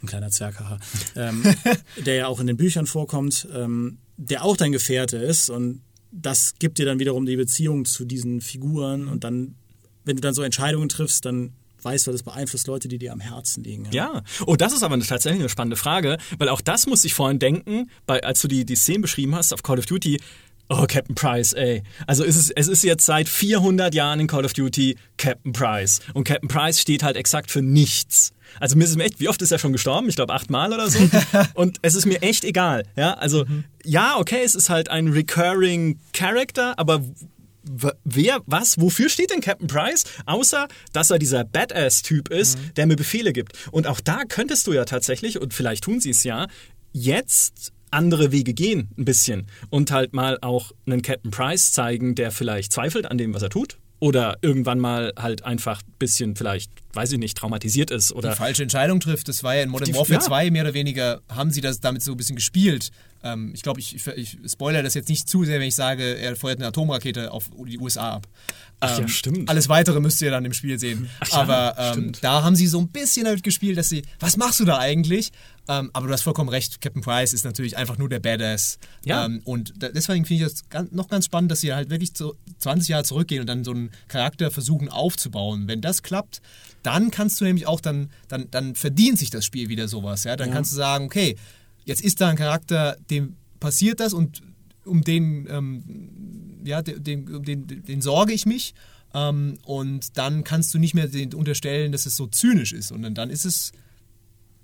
ein 0.02 0.06
kleiner 0.06 0.30
Zwerg, 0.30 0.60
haha, 0.60 0.78
ähm, 1.16 1.42
der 2.04 2.14
ja 2.14 2.26
auch 2.26 2.40
in 2.40 2.46
den 2.46 2.56
Büchern 2.56 2.86
vorkommt, 2.86 3.48
ähm, 3.54 3.98
der 4.16 4.44
auch 4.44 4.56
dein 4.56 4.72
Gefährte 4.72 5.16
ist 5.16 5.50
und 5.50 5.80
das 6.10 6.54
gibt 6.58 6.78
dir 6.78 6.86
dann 6.86 6.98
wiederum 6.98 7.26
die 7.26 7.36
Beziehung 7.36 7.84
zu 7.84 8.04
diesen 8.04 8.40
Figuren 8.40 9.08
und 9.08 9.24
dann, 9.24 9.54
wenn 10.04 10.16
du 10.16 10.20
dann 10.20 10.34
so 10.34 10.42
Entscheidungen 10.42 10.88
triffst, 10.88 11.24
dann 11.24 11.52
weißt 11.82 12.06
du, 12.06 12.12
das 12.12 12.22
beeinflusst 12.22 12.66
Leute, 12.66 12.88
die 12.88 12.98
dir 12.98 13.12
am 13.12 13.20
Herzen 13.20 13.64
liegen. 13.64 13.86
Ja, 13.92 14.12
ja. 14.14 14.22
oh, 14.46 14.56
das 14.56 14.72
ist 14.72 14.82
aber 14.82 14.98
tatsächlich 15.00 15.40
eine 15.40 15.48
spannende 15.48 15.76
Frage, 15.76 16.18
weil 16.38 16.48
auch 16.48 16.60
das 16.60 16.86
musste 16.86 17.06
ich 17.06 17.14
vorhin 17.14 17.38
denken, 17.38 17.90
bei, 18.06 18.22
als 18.22 18.40
du 18.40 18.48
die, 18.48 18.64
die 18.64 18.76
Szene 18.76 19.00
beschrieben 19.00 19.34
hast 19.34 19.52
auf 19.52 19.62
Call 19.62 19.78
of 19.78 19.86
Duty. 19.86 20.20
Oh, 20.70 20.84
Captain 20.86 21.14
Price, 21.14 21.54
ey. 21.54 21.82
Also 22.06 22.24
es 22.24 22.36
ist, 22.36 22.50
es 22.54 22.68
ist 22.68 22.84
jetzt 22.84 23.06
seit 23.06 23.26
400 23.26 23.94
Jahren 23.94 24.20
in 24.20 24.26
Call 24.26 24.44
of 24.44 24.52
Duty 24.52 24.96
Captain 25.16 25.52
Price. 25.52 26.00
Und 26.12 26.24
Captain 26.24 26.48
Price 26.48 26.78
steht 26.78 27.02
halt 27.02 27.16
exakt 27.16 27.50
für 27.50 27.62
nichts. 27.62 28.32
Also 28.60 28.76
mir 28.76 28.84
ist 28.84 28.90
es 28.90 28.96
echt, 28.98 29.18
wie 29.18 29.28
oft 29.28 29.40
ist 29.40 29.50
er 29.50 29.58
schon 29.58 29.72
gestorben? 29.72 30.10
Ich 30.10 30.16
glaube 30.16 30.34
achtmal 30.34 30.72
oder 30.72 30.90
so. 30.90 30.98
und 31.54 31.78
es 31.80 31.94
ist 31.94 32.04
mir 32.04 32.20
echt 32.20 32.44
egal. 32.44 32.84
Ja, 32.96 33.14
also 33.14 33.46
mhm. 33.46 33.64
ja, 33.82 34.18
okay, 34.18 34.42
es 34.44 34.54
ist 34.54 34.68
halt 34.68 34.90
ein 34.90 35.08
recurring 35.08 35.98
Character, 36.12 36.78
aber 36.78 37.02
wer, 38.04 38.40
was, 38.46 38.80
wofür 38.80 39.08
steht 39.08 39.30
denn 39.30 39.40
Captain 39.40 39.68
Price? 39.68 40.04
Außer, 40.26 40.68
dass 40.92 41.10
er 41.10 41.18
dieser 41.18 41.44
Badass-Typ 41.44 42.28
ist, 42.30 42.58
mhm. 42.58 42.74
der 42.74 42.86
mir 42.86 42.96
Befehle 42.96 43.32
gibt. 43.32 43.52
Und 43.70 43.86
auch 43.86 44.00
da 44.00 44.22
könntest 44.28 44.66
du 44.66 44.72
ja 44.72 44.84
tatsächlich, 44.84 45.40
und 45.40 45.54
vielleicht 45.54 45.84
tun 45.84 46.00
sie 46.00 46.10
es 46.10 46.24
ja, 46.24 46.46
jetzt 46.92 47.72
andere 47.90 48.32
Wege 48.32 48.54
gehen, 48.54 48.90
ein 48.98 49.04
bisschen. 49.04 49.46
Und 49.70 49.90
halt 49.90 50.12
mal 50.12 50.38
auch 50.42 50.72
einen 50.86 51.02
Captain 51.02 51.30
Price 51.30 51.72
zeigen, 51.72 52.14
der 52.14 52.30
vielleicht 52.30 52.72
zweifelt 52.72 53.06
an 53.06 53.18
dem, 53.18 53.34
was 53.34 53.42
er 53.42 53.50
tut 53.50 53.78
oder 54.00 54.38
irgendwann 54.42 54.78
mal 54.78 55.12
halt 55.18 55.44
einfach 55.44 55.82
ein 55.82 55.94
bisschen 55.98 56.36
vielleicht, 56.36 56.70
weiß 56.92 57.12
ich 57.12 57.18
nicht, 57.18 57.36
traumatisiert 57.36 57.90
ist 57.90 58.12
oder 58.12 58.30
die 58.30 58.36
falsche 58.36 58.62
Entscheidung 58.62 59.00
trifft. 59.00 59.28
Das 59.28 59.42
war 59.42 59.56
ja 59.56 59.62
in 59.62 59.70
Modern 59.70 59.94
Warfare 59.94 60.14
ja. 60.14 60.20
2 60.20 60.50
mehr 60.50 60.62
oder 60.62 60.74
weniger, 60.74 61.20
haben 61.28 61.50
sie 61.50 61.60
das 61.60 61.80
damit 61.80 62.02
so 62.02 62.12
ein 62.12 62.16
bisschen 62.16 62.36
gespielt. 62.36 62.90
Ähm, 63.24 63.50
ich 63.52 63.62
glaube, 63.62 63.80
ich, 63.80 64.06
ich, 64.06 64.38
spoilere 64.46 64.84
das 64.84 64.94
jetzt 64.94 65.08
nicht 65.08 65.28
zu 65.28 65.44
sehr, 65.44 65.58
wenn 65.58 65.66
ich 65.66 65.74
sage, 65.74 66.16
er 66.16 66.36
feuert 66.36 66.58
eine 66.58 66.68
Atomrakete 66.68 67.32
auf 67.32 67.50
die 67.66 67.78
USA 67.78 68.14
ab. 68.14 68.28
Ach 68.80 68.90
ja, 68.90 68.98
ähm, 69.02 69.08
stimmt. 69.08 69.48
Alles 69.48 69.68
weitere 69.68 69.98
müsst 69.98 70.22
ihr 70.22 70.30
dann 70.30 70.44
im 70.44 70.52
Spiel 70.52 70.78
sehen. 70.78 71.10
Ach, 71.18 71.32
ja, 71.32 71.38
Aber 71.38 71.96
ähm, 71.96 72.12
da 72.20 72.44
haben 72.44 72.54
sie 72.54 72.68
so 72.68 72.78
ein 72.78 72.88
bisschen 72.88 73.24
damit 73.24 73.42
gespielt, 73.42 73.76
dass 73.76 73.88
sie, 73.88 74.02
was 74.20 74.36
machst 74.36 74.60
du 74.60 74.64
da 74.64 74.78
eigentlich? 74.78 75.32
Ähm, 75.68 75.90
aber 75.92 76.06
du 76.06 76.12
hast 76.14 76.22
vollkommen 76.22 76.48
recht, 76.48 76.80
Captain 76.80 77.02
Price 77.02 77.34
ist 77.34 77.44
natürlich 77.44 77.76
einfach 77.76 77.98
nur 77.98 78.08
der 78.08 78.20
Badass. 78.20 78.78
Ja. 79.04 79.26
Ähm, 79.26 79.42
und 79.44 79.74
deswegen 79.82 80.24
finde 80.24 80.46
ich 80.46 80.50
das 80.50 80.90
noch 80.90 81.08
ganz 81.08 81.26
spannend, 81.26 81.50
dass 81.50 81.60
sie 81.60 81.74
halt 81.74 81.90
wirklich 81.90 82.14
zu 82.14 82.34
20 82.58 82.88
Jahre 82.88 83.04
zurückgehen 83.04 83.42
und 83.42 83.46
dann 83.46 83.64
so 83.64 83.72
einen 83.72 83.90
Charakter 84.08 84.50
versuchen 84.50 84.88
aufzubauen. 84.88 85.68
Wenn 85.68 85.82
das 85.82 86.02
klappt, 86.02 86.40
dann 86.82 87.10
kannst 87.10 87.40
du 87.40 87.44
nämlich 87.44 87.66
auch 87.66 87.82
dann, 87.82 88.10
dann, 88.28 88.50
dann 88.50 88.74
verdient 88.74 89.18
sich 89.18 89.28
das 89.28 89.44
Spiel 89.44 89.68
wieder 89.68 89.88
sowas. 89.88 90.24
Ja? 90.24 90.36
Dann 90.36 90.48
ja. 90.48 90.54
kannst 90.54 90.72
du 90.72 90.76
sagen, 90.76 91.04
okay, 91.04 91.36
jetzt 91.84 92.00
ist 92.00 92.20
da 92.22 92.28
ein 92.28 92.36
Charakter, 92.36 92.96
dem 93.10 93.36
passiert 93.60 94.00
das 94.00 94.14
und 94.14 94.42
um 94.84 95.04
den, 95.04 95.46
ähm, 95.50 96.62
ja, 96.64 96.80
den, 96.80 97.28
um 97.28 97.44
den, 97.44 97.66
den 97.66 98.00
sorge 98.00 98.32
ich 98.32 98.46
mich. 98.46 98.74
Ähm, 99.12 99.58
und 99.64 100.16
dann 100.16 100.44
kannst 100.44 100.72
du 100.72 100.78
nicht 100.78 100.94
mehr 100.94 101.08
den 101.08 101.34
unterstellen, 101.34 101.92
dass 101.92 102.06
es 102.06 102.16
so 102.16 102.26
zynisch 102.26 102.72
ist. 102.72 102.90
Und 102.90 103.14
dann 103.14 103.28
ist 103.28 103.44
es 103.44 103.72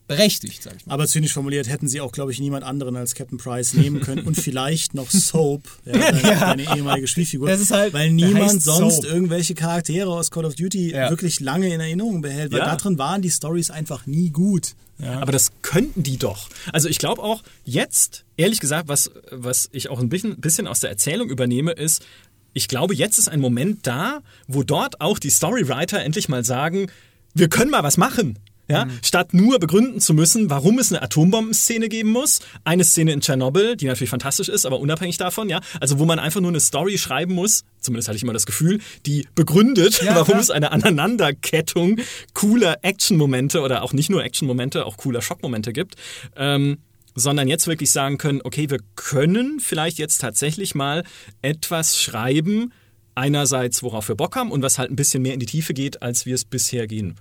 berechtigt, 0.07 0.63
sag 0.63 0.77
ich 0.77 0.87
mal. 0.87 0.95
Aber 0.95 1.07
zynisch 1.07 1.33
formuliert 1.33 1.69
hätten 1.69 1.89
sie 1.89 2.01
auch, 2.01 2.13
glaube 2.13 2.33
ich, 2.33 2.41
niemand 2.41 2.65
anderen 2.65 2.97
als 2.97 3.15
Captain 3.15 3.39
Price 3.39 3.75
nehmen 3.75 4.01
können 4.01 4.23
und 4.27 4.37
vielleicht 4.37 4.95
noch 4.95 5.11
Soap, 5.11 5.63
ja, 5.85 5.93
deine, 5.93 6.23
ja. 6.23 6.41
deine 6.41 6.77
ehemalige 6.77 7.07
Spielfigur, 7.07 7.49
halt, 7.49 7.93
weil 7.93 8.11
niemand 8.11 8.63
sonst 8.63 9.03
Soap. 9.03 9.05
irgendwelche 9.07 9.55
Charaktere 9.55 10.11
aus 10.11 10.31
Call 10.31 10.45
of 10.45 10.55
Duty 10.55 10.93
ja. 10.93 11.11
wirklich 11.11 11.41
lange 11.41 11.73
in 11.73 11.81
Erinnerung 11.81 12.21
behält, 12.23 12.53
weil 12.53 12.61
da 12.61 12.77
drin 12.77 12.99
waren 12.99 13.23
die 13.23 13.31
Stories 13.31 13.71
einfach 13.71 14.07
nie 14.07 14.31
gut. 14.31 14.75
Aber 15.03 15.33
das 15.33 15.51
könnten 15.63 16.03
die 16.03 16.19
doch. 16.19 16.49
Also 16.73 16.89
ich 16.89 16.99
glaube 16.99 17.23
auch 17.23 17.43
jetzt, 17.65 18.25
ehrlich 18.37 18.61
gesagt, 18.61 18.89
was, 18.89 19.11
was 19.31 19.69
ich 19.73 19.91
auch 19.91 19.99
ein 19.99 20.09
bisschen, 20.09 20.41
bisschen 20.41 20.67
aus 20.67 20.81
der 20.81 20.91
Erzählung 20.91 21.29
übernehme, 21.29 21.73
ist, 21.73 22.05
ich 22.53 22.69
glaube, 22.69 22.95
jetzt 22.95 23.19
ist 23.19 23.29
ein 23.29 23.41
Moment 23.41 23.87
da, 23.87 24.23
wo 24.47 24.63
dort 24.63 25.01
auch 25.01 25.19
die 25.19 25.31
Storywriter 25.31 26.01
endlich 26.03 26.29
mal 26.29 26.45
sagen, 26.45 26.91
wir 27.35 27.49
können 27.49 27.71
mal 27.71 27.83
was 27.83 27.97
machen. 27.97 28.39
Ja, 28.67 28.87
mhm. 28.87 28.99
statt 29.03 29.35
nur 29.35 29.59
begründen 29.59 30.01
zu 30.01 30.15
müssen, 30.15 30.49
warum 30.49 30.79
es 30.79 30.91
eine 30.91 31.03
Atombombenszene 31.03 31.91
geben 31.91 32.11
muss, 32.11 32.41
eine 32.65 32.83
Szene 32.85 33.13
in 33.13 33.21
Tschernobyl, 33.21 33.77
die 33.77 33.85
natürlich 33.85 34.09
fantastisch 34.09 34.49
ist, 34.49 34.65
aber 34.65 34.81
unabhängig 34.81 35.19
davon, 35.19 35.51
ja, 35.51 35.61
also 35.81 35.99
wo 35.99 36.07
man 36.07 36.19
einfach 36.19 36.41
nur 36.41 36.51
eine 36.51 36.61
Story 36.61 36.97
schreiben 36.97 37.35
muss, 37.35 37.65
zumindest 37.81 38.09
hatte 38.09 38.17
ich 38.17 38.23
immer 38.23 38.33
das 38.33 38.47
Gefühl, 38.47 38.81
die 39.05 39.29
begründet, 39.35 40.03
ja, 40.03 40.15
warum 40.15 40.37
ja. 40.37 40.41
es 40.41 40.51
eine 40.51 40.73
Aneinanderkettung 40.73 42.01
cooler 42.33 42.79
Action-Momente 42.81 43.61
oder 43.61 43.83
auch 43.83 43.93
nicht 43.93 44.09
nur 44.09 44.25
Action-Momente, 44.25 44.87
auch 44.87 44.97
cooler 44.97 45.21
Schockmomente 45.21 45.73
gibt. 45.73 45.97
Ähm, 46.35 46.79
sondern 47.15 47.47
jetzt 47.47 47.69
wirklich 47.69 47.93
sagen 47.93 48.19
können, 48.19 48.41
okay, 48.43 48.71
wir 48.71 48.81
können 48.97 49.61
vielleicht 49.61 49.99
jetzt 49.99 50.19
tatsächlich 50.19 50.75
mal 50.75 51.05
etwas 51.43 52.01
schreiben, 52.01 52.73
einerseits, 53.15 53.85
worauf 53.85 54.09
wir 54.09 54.17
Bock 54.17 54.35
haben 54.35 54.51
und 54.51 54.63
was 54.63 54.79
halt 54.79 54.91
ein 54.91 54.97
bisschen 54.97 55.23
mehr 55.23 55.35
in 55.35 55.39
die 55.39 55.47
Tiefe 55.47 55.75
geht, 55.75 56.03
als 56.03 56.27
wir 56.27 56.35
es 56.35 56.45
bisher 56.45 56.89
gehen 56.89 57.15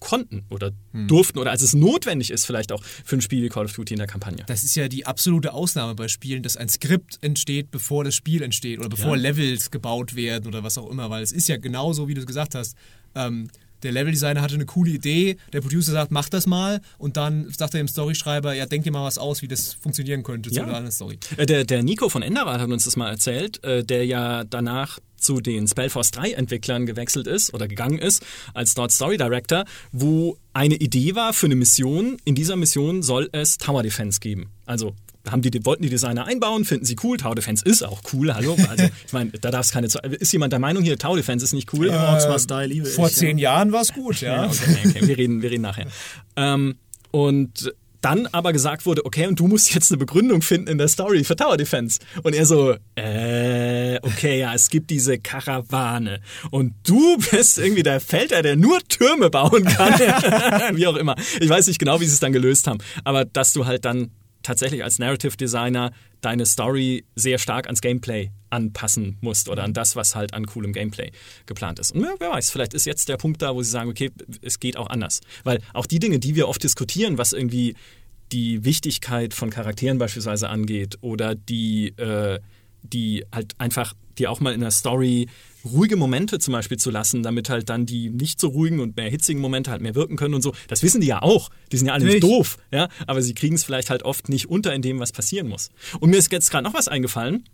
konnten 0.00 0.44
oder 0.50 0.72
hm. 0.92 1.06
durften 1.06 1.38
oder 1.38 1.50
als 1.50 1.62
es 1.62 1.74
notwendig 1.74 2.30
ist, 2.30 2.44
vielleicht 2.44 2.72
auch 2.72 2.82
für 2.82 3.16
ein 3.16 3.20
Spiel 3.20 3.42
wie 3.44 3.48
Call 3.48 3.66
of 3.66 3.72
Duty 3.72 3.94
in 3.94 3.98
der 3.98 4.06
Kampagne. 4.06 4.44
Das 4.46 4.64
ist 4.64 4.74
ja 4.74 4.88
die 4.88 5.06
absolute 5.06 5.52
Ausnahme 5.52 5.94
bei 5.94 6.08
Spielen, 6.08 6.42
dass 6.42 6.56
ein 6.56 6.68
Skript 6.68 7.18
entsteht, 7.22 7.70
bevor 7.70 8.04
das 8.04 8.14
Spiel 8.14 8.42
entsteht 8.42 8.78
oder 8.78 8.88
bevor 8.88 9.16
ja. 9.16 9.22
Levels 9.22 9.70
gebaut 9.70 10.16
werden 10.16 10.46
oder 10.48 10.64
was 10.64 10.78
auch 10.78 10.90
immer, 10.90 11.10
weil 11.10 11.22
es 11.22 11.32
ist 11.32 11.48
ja 11.48 11.58
genauso, 11.58 12.08
wie 12.08 12.14
du 12.14 12.20
es 12.20 12.26
gesagt 12.26 12.54
hast. 12.54 12.76
Ähm, 13.14 13.48
der 13.82 13.92
Leveldesigner 13.92 14.42
hatte 14.42 14.54
eine 14.54 14.66
coole 14.66 14.90
Idee, 14.90 15.36
der 15.52 15.60
Producer 15.60 15.92
sagt, 15.92 16.10
mach 16.10 16.28
das 16.28 16.46
mal 16.46 16.80
und 16.98 17.16
dann 17.16 17.50
sagt 17.50 17.74
er 17.74 17.78
dem 17.78 17.88
Storyschreiber, 17.88 18.54
ja, 18.54 18.66
denk 18.66 18.84
dir 18.84 18.92
mal 18.92 19.04
was 19.04 19.18
aus, 19.18 19.42
wie 19.42 19.48
das 19.48 19.74
funktionieren 19.74 20.22
könnte 20.22 20.50
ja. 20.50 20.66
zu 20.66 20.74
einer 20.74 20.90
Story. 20.90 21.18
Äh, 21.36 21.46
der, 21.46 21.64
der 21.64 21.82
Nico 21.82 22.08
von 22.08 22.22
Enderat 22.22 22.60
hat 22.60 22.70
uns 22.70 22.84
das 22.84 22.96
mal 22.96 23.10
erzählt, 23.10 23.62
äh, 23.64 23.84
der 23.84 24.06
ja 24.06 24.44
danach 24.44 24.98
zu 25.16 25.40
den 25.40 25.68
Spellforce 25.68 26.10
3 26.12 26.32
Entwicklern 26.32 26.86
gewechselt 26.86 27.26
ist 27.26 27.52
oder 27.54 27.68
gegangen 27.68 27.98
ist 27.98 28.24
als 28.54 28.74
dort 28.74 28.90
Story 28.90 29.18
Director, 29.18 29.64
wo 29.92 30.38
eine 30.52 30.76
Idee 30.76 31.14
war 31.14 31.32
für 31.32 31.46
eine 31.46 31.56
Mission. 31.56 32.16
In 32.24 32.34
dieser 32.34 32.56
Mission 32.56 33.02
soll 33.02 33.28
es 33.32 33.58
Tower 33.58 33.82
Defense 33.82 34.20
geben. 34.20 34.50
Also 34.66 34.94
haben 35.28 35.42
die, 35.42 35.64
wollten 35.64 35.82
die 35.82 35.90
Designer 35.90 36.26
einbauen, 36.26 36.64
finden 36.64 36.84
sie 36.84 36.96
cool. 37.02 37.16
Tower 37.16 37.34
Defense 37.34 37.64
ist 37.64 37.82
auch 37.82 38.00
cool, 38.12 38.34
hallo. 38.34 38.56
Also, 38.68 38.84
ich 39.06 39.12
meine, 39.12 39.30
da 39.32 39.50
darf 39.50 39.66
es 39.66 39.72
keine. 39.72 39.86
Ist 39.86 40.32
jemand 40.32 40.52
der 40.52 40.60
Meinung 40.60 40.82
hier, 40.82 40.98
Tower 40.98 41.16
Defense 41.16 41.44
ist 41.44 41.52
nicht 41.52 41.72
cool? 41.74 41.90
Äh, 41.90 42.38
Style, 42.38 42.66
liebe 42.66 42.86
vor 42.86 43.08
ich, 43.08 43.14
zehn 43.14 43.38
ja. 43.38 43.54
Jahren 43.54 43.72
war 43.72 43.82
es 43.82 43.92
gut, 43.92 44.20
ja. 44.20 44.44
ja 44.44 44.46
okay, 44.46 44.88
okay, 44.88 45.06
wir, 45.06 45.18
reden, 45.18 45.42
wir 45.42 45.50
reden 45.50 45.62
nachher. 45.62 45.86
Ähm, 46.36 46.76
und 47.10 47.72
dann 48.00 48.26
aber 48.28 48.52
gesagt 48.52 48.86
wurde, 48.86 49.04
okay, 49.04 49.26
und 49.26 49.38
du 49.38 49.46
musst 49.46 49.74
jetzt 49.74 49.90
eine 49.90 49.98
Begründung 49.98 50.42
finden 50.42 50.68
in 50.68 50.78
der 50.78 50.88
Story 50.88 51.24
für 51.24 51.36
Tower 51.36 51.56
Defense. 51.56 51.98
Und 52.22 52.34
er 52.34 52.46
so, 52.46 52.74
äh, 52.94 53.98
okay, 54.02 54.40
ja, 54.40 54.54
es 54.54 54.70
gibt 54.70 54.90
diese 54.90 55.18
Karawane. 55.18 56.20
Und 56.50 56.74
du 56.84 57.18
bist 57.30 57.58
irgendwie 57.58 57.82
der 57.82 58.00
Felder, 58.00 58.42
der 58.42 58.56
nur 58.56 58.80
Türme 58.88 59.30
bauen 59.30 59.64
kann. 59.64 59.92
wie 60.76 60.86
auch 60.86 60.96
immer. 60.96 61.14
Ich 61.40 61.48
weiß 61.48 61.66
nicht 61.66 61.78
genau, 61.78 62.00
wie 62.00 62.06
sie 62.06 62.14
es 62.14 62.20
dann 62.20 62.32
gelöst 62.32 62.66
haben. 62.66 62.78
Aber 63.04 63.24
dass 63.24 63.52
du 63.52 63.66
halt 63.66 63.84
dann 63.84 64.10
tatsächlich 64.42 64.84
als 64.84 64.98
Narrative 64.98 65.36
Designer 65.36 65.92
deine 66.20 66.46
Story 66.46 67.04
sehr 67.14 67.38
stark 67.38 67.66
ans 67.66 67.80
Gameplay 67.80 68.30
anpassen 68.50 69.16
musst 69.20 69.48
oder 69.48 69.62
an 69.62 69.72
das, 69.72 69.96
was 69.96 70.14
halt 70.14 70.34
an 70.34 70.46
coolem 70.46 70.72
Gameplay 70.72 71.12
geplant 71.46 71.78
ist. 71.78 71.92
Und 71.92 72.06
wer 72.18 72.30
weiß, 72.30 72.50
vielleicht 72.50 72.74
ist 72.74 72.84
jetzt 72.84 73.08
der 73.08 73.16
Punkt 73.16 73.42
da, 73.42 73.54
wo 73.54 73.62
sie 73.62 73.70
sagen, 73.70 73.90
okay, 73.90 74.10
es 74.42 74.60
geht 74.60 74.76
auch 74.76 74.88
anders. 74.88 75.20
Weil 75.44 75.60
auch 75.72 75.86
die 75.86 75.98
Dinge, 75.98 76.18
die 76.18 76.34
wir 76.34 76.48
oft 76.48 76.62
diskutieren, 76.62 77.18
was 77.18 77.32
irgendwie 77.32 77.74
die 78.32 78.64
Wichtigkeit 78.64 79.34
von 79.34 79.50
Charakteren 79.50 79.98
beispielsweise 79.98 80.48
angeht 80.48 80.98
oder 81.00 81.34
die, 81.34 81.88
äh, 81.96 82.38
die 82.82 83.24
halt 83.32 83.54
einfach, 83.58 83.94
die 84.18 84.28
auch 84.28 84.40
mal 84.40 84.54
in 84.54 84.60
der 84.60 84.70
Story 84.70 85.28
ruhige 85.64 85.96
Momente 85.96 86.38
zum 86.38 86.52
Beispiel 86.52 86.78
zu 86.78 86.90
lassen, 86.90 87.22
damit 87.22 87.50
halt 87.50 87.68
dann 87.68 87.86
die 87.86 88.10
nicht 88.10 88.40
so 88.40 88.48
ruhigen 88.48 88.80
und 88.80 88.96
mehr 88.96 89.10
hitzigen 89.10 89.40
Momente 89.40 89.70
halt 89.70 89.82
mehr 89.82 89.94
wirken 89.94 90.16
können 90.16 90.34
und 90.34 90.42
so. 90.42 90.54
Das 90.68 90.82
wissen 90.82 91.00
die 91.00 91.06
ja 91.06 91.22
auch. 91.22 91.50
Die 91.72 91.76
sind 91.76 91.86
ja 91.86 91.94
alle 91.94 92.04
nicht 92.04 92.22
doof, 92.22 92.58
ja, 92.70 92.88
aber 93.06 93.22
sie 93.22 93.34
kriegen 93.34 93.54
es 93.54 93.64
vielleicht 93.64 93.90
halt 93.90 94.02
oft 94.02 94.28
nicht 94.28 94.48
unter 94.48 94.74
in 94.74 94.82
dem, 94.82 94.98
was 95.00 95.12
passieren 95.12 95.48
muss. 95.48 95.70
Und 96.00 96.10
mir 96.10 96.16
ist 96.16 96.30
jetzt 96.32 96.50
gerade 96.50 96.64
noch 96.64 96.74
was 96.74 96.88
eingefallen. 96.88 97.44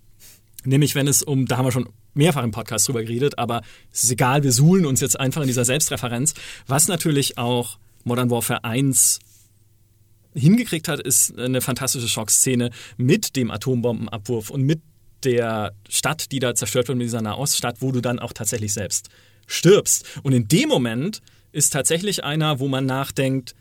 Nämlich, 0.64 0.94
wenn 0.94 1.06
es 1.06 1.22
um, 1.22 1.46
da 1.46 1.58
haben 1.58 1.64
wir 1.64 1.72
schon 1.72 1.88
mehrfach 2.14 2.42
im 2.42 2.50
Podcast 2.50 2.88
drüber 2.88 3.02
geredet, 3.02 3.38
aber 3.38 3.62
es 3.92 4.04
ist 4.04 4.10
egal, 4.10 4.42
wir 4.42 4.52
suhlen 4.52 4.84
uns 4.84 5.00
jetzt 5.00 5.18
einfach 5.18 5.42
in 5.42 5.46
dieser 5.46 5.64
Selbstreferenz. 5.64 6.34
Was 6.66 6.88
natürlich 6.88 7.38
auch 7.38 7.78
Modern 8.04 8.30
Warfare 8.30 8.64
1 8.64 9.20
hingekriegt 10.34 10.88
hat, 10.88 11.00
ist 11.00 11.38
eine 11.38 11.60
fantastische 11.60 12.08
Schockszene 12.08 12.70
mit 12.96 13.36
dem 13.36 13.50
Atombombenabwurf 13.50 14.50
und 14.50 14.62
mit 14.62 14.80
der 15.24 15.72
Stadt, 15.88 16.30
die 16.32 16.38
da 16.38 16.54
zerstört 16.54 16.88
wird, 16.88 16.98
mit 16.98 17.06
dieser 17.06 17.22
Nahoststadt, 17.22 17.80
wo 17.80 17.92
du 17.92 18.00
dann 18.00 18.18
auch 18.18 18.32
tatsächlich 18.32 18.72
selbst 18.72 19.08
stirbst. 19.46 20.04
Und 20.22 20.32
in 20.32 20.48
dem 20.48 20.68
Moment 20.68 21.22
ist 21.52 21.72
tatsächlich 21.72 22.24
einer, 22.24 22.60
wo 22.60 22.68
man 22.68 22.84
nachdenkt, 22.86 23.54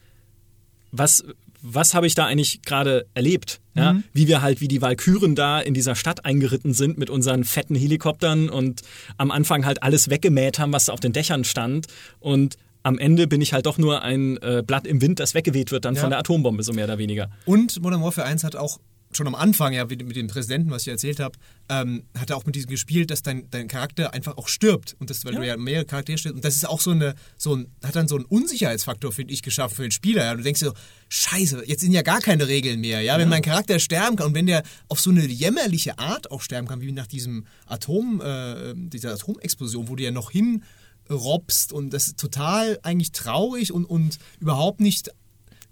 was, 0.91 1.23
was 1.61 1.93
habe 1.93 2.07
ich 2.07 2.15
da 2.15 2.25
eigentlich 2.25 2.61
gerade 2.63 3.05
erlebt? 3.13 3.61
Ja? 3.73 3.93
Mhm. 3.93 4.03
Wie 4.13 4.27
wir 4.27 4.41
halt, 4.41 4.61
wie 4.61 4.67
die 4.67 4.81
Walküren 4.81 5.35
da 5.35 5.59
in 5.59 5.73
dieser 5.73 5.95
Stadt 5.95 6.25
eingeritten 6.25 6.73
sind 6.73 6.97
mit 6.97 7.09
unseren 7.09 7.43
fetten 7.43 7.75
Helikoptern 7.75 8.49
und 8.49 8.81
am 9.17 9.31
Anfang 9.31 9.65
halt 9.65 9.83
alles 9.83 10.09
weggemäht 10.09 10.59
haben, 10.59 10.73
was 10.73 10.85
da 10.85 10.93
auf 10.93 10.99
den 10.99 11.13
Dächern 11.13 11.43
stand. 11.43 11.87
Und 12.19 12.57
am 12.83 12.99
Ende 12.99 13.27
bin 13.27 13.41
ich 13.41 13.53
halt 13.53 13.65
doch 13.65 13.77
nur 13.77 14.03
ein 14.03 14.37
äh, 14.37 14.63
Blatt 14.65 14.85
im 14.85 15.01
Wind, 15.01 15.19
das 15.19 15.33
weggeweht 15.33 15.71
wird 15.71 15.85
dann 15.85 15.95
ja. 15.95 16.01
von 16.01 16.11
der 16.11 16.19
Atombombe, 16.19 16.63
so 16.63 16.71
mehr 16.71 16.85
oder 16.85 16.97
weniger. 16.97 17.31
Und 17.45 17.81
Modern 17.81 18.01
Warfare 18.03 18.27
1 18.27 18.43
hat 18.43 18.55
auch 18.55 18.79
schon 19.15 19.27
am 19.27 19.35
Anfang, 19.35 19.73
ja, 19.73 19.85
mit 19.85 20.15
dem 20.15 20.27
Präsidenten, 20.27 20.69
was 20.71 20.83
ich 20.83 20.89
erzählt 20.89 21.19
habe, 21.19 21.37
ähm, 21.69 22.03
hat 22.17 22.29
er 22.29 22.37
auch 22.37 22.45
mit 22.45 22.55
diesem 22.55 22.69
gespielt, 22.69 23.11
dass 23.11 23.21
dein, 23.21 23.49
dein 23.49 23.67
Charakter 23.67 24.13
einfach 24.13 24.37
auch 24.37 24.47
stirbt. 24.47 24.95
Und 24.99 25.09
das, 25.09 25.25
weil 25.25 25.33
ja. 25.33 25.39
du 25.39 25.47
ja 25.47 25.57
mehrere 25.57 25.85
Charaktere 25.85 26.17
stirbst. 26.17 26.35
Und 26.35 26.45
das 26.45 26.55
ist 26.55 26.67
auch 26.67 26.81
so 26.81 26.91
eine, 26.91 27.15
so 27.37 27.55
ein, 27.55 27.67
hat 27.83 27.95
dann 27.95 28.07
so 28.07 28.15
einen 28.15 28.25
Unsicherheitsfaktor, 28.25 29.11
finde 29.11 29.33
ich, 29.33 29.41
geschaffen 29.41 29.75
für 29.75 29.81
den 29.83 29.91
Spieler. 29.91 30.25
Ja. 30.25 30.35
Du 30.35 30.43
denkst 30.43 30.59
dir 30.59 30.67
so, 30.67 30.73
scheiße, 31.09 31.63
jetzt 31.65 31.81
sind 31.81 31.91
ja 31.91 32.01
gar 32.01 32.19
keine 32.19 32.47
Regeln 32.47 32.81
mehr, 32.81 33.01
ja. 33.01 33.17
Wenn 33.17 33.29
mein 33.29 33.41
Charakter 33.41 33.79
sterben 33.79 34.15
kann 34.15 34.27
und 34.27 34.33
wenn 34.33 34.47
der 34.47 34.63
auf 34.89 34.99
so 34.99 35.09
eine 35.09 35.25
jämmerliche 35.25 35.97
Art 35.99 36.31
auch 36.31 36.41
sterben 36.41 36.67
kann, 36.67 36.81
wie 36.81 36.91
nach 36.91 37.07
diesem 37.07 37.45
Atom, 37.65 38.21
äh, 38.21 38.73
dieser 38.75 39.13
Atomexplosion, 39.13 39.87
wo 39.87 39.95
du 39.95 40.03
ja 40.03 40.11
noch 40.11 40.31
hin 40.31 40.63
robst 41.09 41.71
und 41.71 41.91
das 41.91 42.07
ist 42.07 42.19
total 42.19 42.79
eigentlich 42.83 43.11
traurig 43.11 43.71
und, 43.71 43.85
und 43.85 44.17
überhaupt 44.39 44.79
nicht 44.79 45.11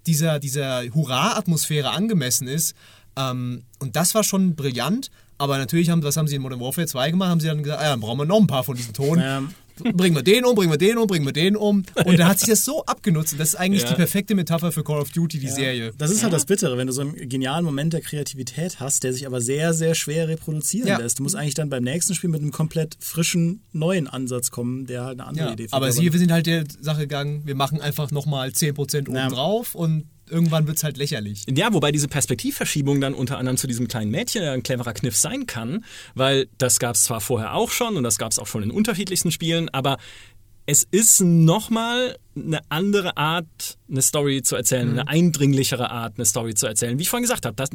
dieser, 0.05 0.39
dieser 0.39 0.83
Hurra-Atmosphäre 0.93 1.91
angemessen 1.91 2.47
ist, 2.47 2.75
ähm, 3.17 3.63
und 3.79 3.95
das 3.95 4.15
war 4.15 4.23
schon 4.23 4.55
brillant. 4.55 5.11
Aber 5.37 5.57
natürlich 5.57 5.89
haben, 5.89 6.03
was 6.03 6.15
haben 6.15 6.27
sie 6.27 6.35
in 6.35 6.41
Modern 6.41 6.59
Warfare 6.59 6.87
2 6.87 7.11
gemacht? 7.11 7.29
Haben 7.29 7.39
sie 7.39 7.47
dann 7.47 7.63
gesagt, 7.63 7.81
ah, 7.81 7.89
dann 7.89 7.99
brauchen 7.99 8.19
wir 8.19 8.25
noch 8.25 8.39
ein 8.39 8.47
paar 8.47 8.63
von 8.63 8.77
diesen 8.77 8.93
Tonen. 8.93 9.21
Ja. 9.21 9.43
Bringen 9.91 10.15
wir 10.15 10.21
den 10.21 10.45
um, 10.45 10.53
bringen 10.53 10.71
wir 10.71 10.77
den 10.77 10.97
um, 10.97 11.07
bringen 11.07 11.25
wir 11.25 11.33
den 11.33 11.55
um. 11.55 11.83
Und 12.05 12.19
dann 12.19 12.27
hat 12.27 12.39
sich 12.39 12.49
das 12.49 12.63
so 12.63 12.85
abgenutzt. 12.85 13.33
Und 13.33 13.39
das 13.39 13.49
ist 13.49 13.55
eigentlich 13.55 13.81
ja. 13.81 13.89
die 13.89 13.95
perfekte 13.95 14.35
Metapher 14.35 14.71
für 14.71 14.83
Call 14.83 14.99
of 14.99 15.09
Duty, 15.11 15.39
die 15.39 15.47
ja. 15.47 15.51
Serie. 15.51 15.91
Das 15.97 16.11
ist 16.11 16.21
halt 16.21 16.31
das 16.31 16.45
Bittere, 16.45 16.77
wenn 16.77 16.87
du 16.87 16.93
so 16.93 17.01
einen 17.01 17.27
genialen 17.27 17.65
Moment 17.65 17.91
der 17.91 18.01
Kreativität 18.01 18.79
hast, 18.79 19.03
der 19.03 19.13
sich 19.13 19.25
aber 19.25 19.41
sehr, 19.41 19.73
sehr 19.73 19.95
schwer 19.95 20.27
reproduzieren 20.27 21.01
lässt. 21.01 21.17
Du 21.17 21.23
musst 21.23 21.35
eigentlich 21.35 21.55
dann 21.55 21.69
beim 21.69 21.83
nächsten 21.83 22.13
Spiel 22.13 22.29
mit 22.29 22.41
einem 22.41 22.51
komplett 22.51 22.97
frischen, 22.99 23.63
neuen 23.71 24.07
Ansatz 24.07 24.51
kommen, 24.51 24.85
der 24.85 25.05
halt 25.05 25.19
eine 25.19 25.27
andere 25.27 25.47
Idee 25.47 25.63
findet. 25.63 25.73
Aber 25.73 25.91
sie, 25.91 26.13
wir 26.13 26.19
sind 26.19 26.31
halt 26.31 26.45
der 26.45 26.65
Sache 26.79 27.01
gegangen, 27.01 27.41
wir 27.45 27.55
machen 27.55 27.81
einfach 27.81 28.11
nochmal 28.11 28.49
10% 28.49 29.09
oben 29.09 29.29
drauf 29.29 29.73
und 29.73 30.05
irgendwann 30.33 30.67
wird 30.67 30.77
es 30.77 30.83
halt 30.83 30.97
lächerlich. 30.97 31.45
Ja, 31.49 31.73
wobei 31.73 31.91
diese 31.91 32.07
Perspektivverschiebung 32.07 32.99
dann 32.99 33.13
unter 33.13 33.37
anderem 33.37 33.57
zu 33.57 33.67
diesem 33.67 33.87
kleinen 33.87 34.11
Mädchen 34.11 34.43
ein 34.43 34.63
cleverer 34.63 34.93
Kniff 34.93 35.15
sein 35.15 35.45
kann, 35.45 35.85
weil 36.15 36.47
das 36.57 36.79
gab 36.79 36.95
es 36.95 37.03
zwar 37.03 37.21
vorher 37.21 37.53
auch 37.53 37.71
schon 37.71 37.95
und 37.95 38.03
das 38.03 38.17
gab 38.17 38.31
es 38.31 38.39
auch 38.39 38.47
schon 38.47 38.63
in 38.63 38.71
unterschiedlichsten 38.71 39.31
Spielen, 39.31 39.69
aber 39.69 39.97
es 40.65 40.87
ist 40.89 41.21
nochmal 41.21 42.17
eine 42.35 42.59
andere 42.69 43.17
Art, 43.17 43.77
eine 43.89 44.01
Story 44.01 44.41
zu 44.41 44.55
erzählen, 44.55 44.87
mhm. 44.87 44.99
eine 44.99 45.07
eindringlichere 45.07 45.89
Art, 45.89 46.13
eine 46.17 46.25
Story 46.25 46.53
zu 46.55 46.67
erzählen. 46.67 46.97
Wie 46.97 47.03
ich 47.03 47.09
vorhin 47.09 47.23
gesagt 47.23 47.45
habe, 47.45 47.55
das, 47.55 47.69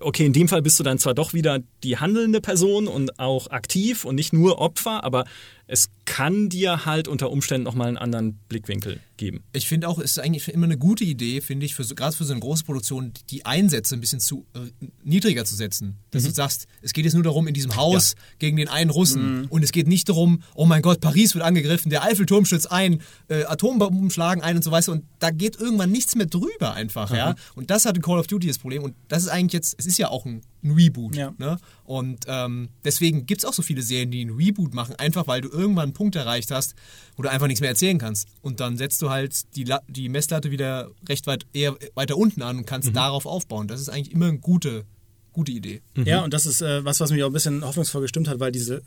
okay, 0.00 0.26
in 0.26 0.32
dem 0.32 0.48
Fall 0.48 0.62
bist 0.62 0.78
du 0.78 0.82
dann 0.82 0.98
zwar 0.98 1.14
doch 1.14 1.32
wieder 1.32 1.60
die 1.82 1.98
handelnde 1.98 2.40
Person 2.40 2.88
und 2.88 3.18
auch 3.18 3.50
aktiv 3.50 4.04
und 4.04 4.16
nicht 4.16 4.32
nur 4.32 4.58
Opfer, 4.58 5.04
aber 5.04 5.24
es 5.68 5.90
kann 6.04 6.48
dir 6.48 6.86
halt 6.86 7.08
unter 7.08 7.30
Umständen 7.30 7.64
nochmal 7.64 7.88
einen 7.88 7.96
anderen 7.96 8.34
Blickwinkel 8.48 9.00
geben. 9.16 9.42
Ich 9.52 9.66
finde 9.66 9.88
auch, 9.88 9.98
es 9.98 10.12
ist 10.12 10.18
eigentlich 10.20 10.46
immer 10.48 10.66
eine 10.66 10.78
gute 10.78 11.02
Idee, 11.02 11.40
finde 11.40 11.66
ich, 11.66 11.74
für 11.74 11.82
so, 11.82 11.96
gerade 11.96 12.16
für 12.16 12.24
so 12.24 12.32
eine 12.32 12.40
große 12.40 12.64
Produktion, 12.64 13.12
die 13.30 13.44
Einsätze 13.44 13.96
ein 13.96 14.00
bisschen 14.00 14.20
zu 14.20 14.46
äh, 14.54 14.60
niedriger 15.02 15.44
zu 15.44 15.56
setzen. 15.56 15.96
Dass 16.12 16.22
mhm. 16.22 16.28
du 16.28 16.34
sagst, 16.34 16.66
es 16.82 16.92
geht 16.92 17.04
jetzt 17.04 17.14
nur 17.14 17.24
darum, 17.24 17.48
in 17.48 17.54
diesem 17.54 17.74
Haus 17.74 18.12
ja. 18.12 18.22
gegen 18.38 18.56
den 18.56 18.68
einen 18.68 18.90
Russen 18.90 19.40
mhm. 19.40 19.46
und 19.48 19.64
es 19.64 19.72
geht 19.72 19.88
nicht 19.88 20.08
darum, 20.08 20.42
oh 20.54 20.66
mein 20.66 20.82
Gott, 20.82 21.00
Paris 21.00 21.34
wird 21.34 21.44
angegriffen, 21.44 21.90
der 21.90 22.04
Eiffelturm 22.04 22.44
stürzt 22.44 22.70
ein, 22.70 23.02
äh, 23.28 23.44
Atom 23.44 23.75
Schlagen 24.10 24.42
ein 24.42 24.56
und 24.56 24.62
so 24.62 24.70
weiter. 24.70 24.92
Und 24.92 25.04
da 25.18 25.30
geht 25.30 25.56
irgendwann 25.56 25.90
nichts 25.90 26.14
mehr 26.14 26.26
drüber 26.26 26.74
einfach, 26.74 27.10
mhm. 27.10 27.16
ja. 27.16 27.34
Und 27.54 27.70
das 27.70 27.84
hatte 27.84 28.00
Call 28.00 28.18
of 28.18 28.26
Duty 28.26 28.46
das 28.46 28.58
Problem. 28.58 28.82
Und 28.82 28.94
das 29.08 29.24
ist 29.24 29.28
eigentlich 29.28 29.52
jetzt, 29.52 29.74
es 29.78 29.86
ist 29.86 29.98
ja 29.98 30.08
auch 30.08 30.24
ein, 30.26 30.42
ein 30.62 30.70
Reboot. 30.72 31.14
Ja. 31.14 31.34
Ne? 31.38 31.58
Und 31.84 32.24
ähm, 32.26 32.68
deswegen 32.84 33.26
gibt 33.26 33.42
es 33.42 33.44
auch 33.44 33.52
so 33.52 33.62
viele 33.62 33.82
Serien, 33.82 34.10
die 34.10 34.20
einen 34.20 34.36
Reboot 34.36 34.74
machen, 34.74 34.94
einfach 34.96 35.26
weil 35.26 35.40
du 35.40 35.48
irgendwann 35.48 35.84
einen 35.84 35.92
Punkt 35.92 36.16
erreicht 36.16 36.50
hast, 36.50 36.74
wo 37.16 37.22
du 37.22 37.30
einfach 37.30 37.46
nichts 37.46 37.60
mehr 37.60 37.70
erzählen 37.70 37.98
kannst. 37.98 38.28
Und 38.42 38.60
dann 38.60 38.76
setzt 38.76 39.00
du 39.02 39.10
halt 39.10 39.54
die, 39.56 39.64
La 39.64 39.80
die 39.88 40.08
Messlatte 40.08 40.50
wieder 40.50 40.90
recht 41.08 41.26
weit 41.26 41.46
eher 41.52 41.76
weiter 41.94 42.16
unten 42.16 42.42
an 42.42 42.58
und 42.58 42.66
kannst 42.66 42.88
mhm. 42.88 42.94
darauf 42.94 43.26
aufbauen. 43.26 43.68
Das 43.68 43.80
ist 43.80 43.88
eigentlich 43.88 44.12
immer 44.12 44.26
eine 44.26 44.38
gute, 44.38 44.84
gute 45.32 45.52
Idee. 45.52 45.82
Mhm. 45.94 46.04
Ja, 46.04 46.24
und 46.24 46.32
das 46.32 46.46
ist 46.46 46.62
äh, 46.62 46.84
was, 46.84 47.00
was 47.00 47.10
mich 47.10 47.22
auch 47.22 47.28
ein 47.28 47.32
bisschen 47.32 47.64
hoffnungsvoll 47.64 48.02
gestimmt 48.02 48.28
hat, 48.28 48.40
weil 48.40 48.52
diese, 48.52 48.82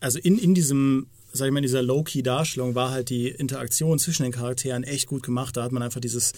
also 0.00 0.18
in, 0.18 0.38
in 0.38 0.54
diesem 0.54 1.06
sag 1.32 1.46
ich 1.46 1.52
mal, 1.52 1.58
in 1.58 1.62
dieser 1.62 1.82
Low-Key-Darstellung 1.82 2.74
war 2.74 2.90
halt 2.90 3.10
die 3.10 3.28
Interaktion 3.28 3.98
zwischen 3.98 4.22
den 4.22 4.32
Charakteren 4.32 4.84
echt 4.84 5.06
gut 5.06 5.22
gemacht. 5.22 5.56
Da 5.56 5.62
hat 5.62 5.72
man 5.72 5.82
einfach 5.82 6.00
dieses 6.00 6.32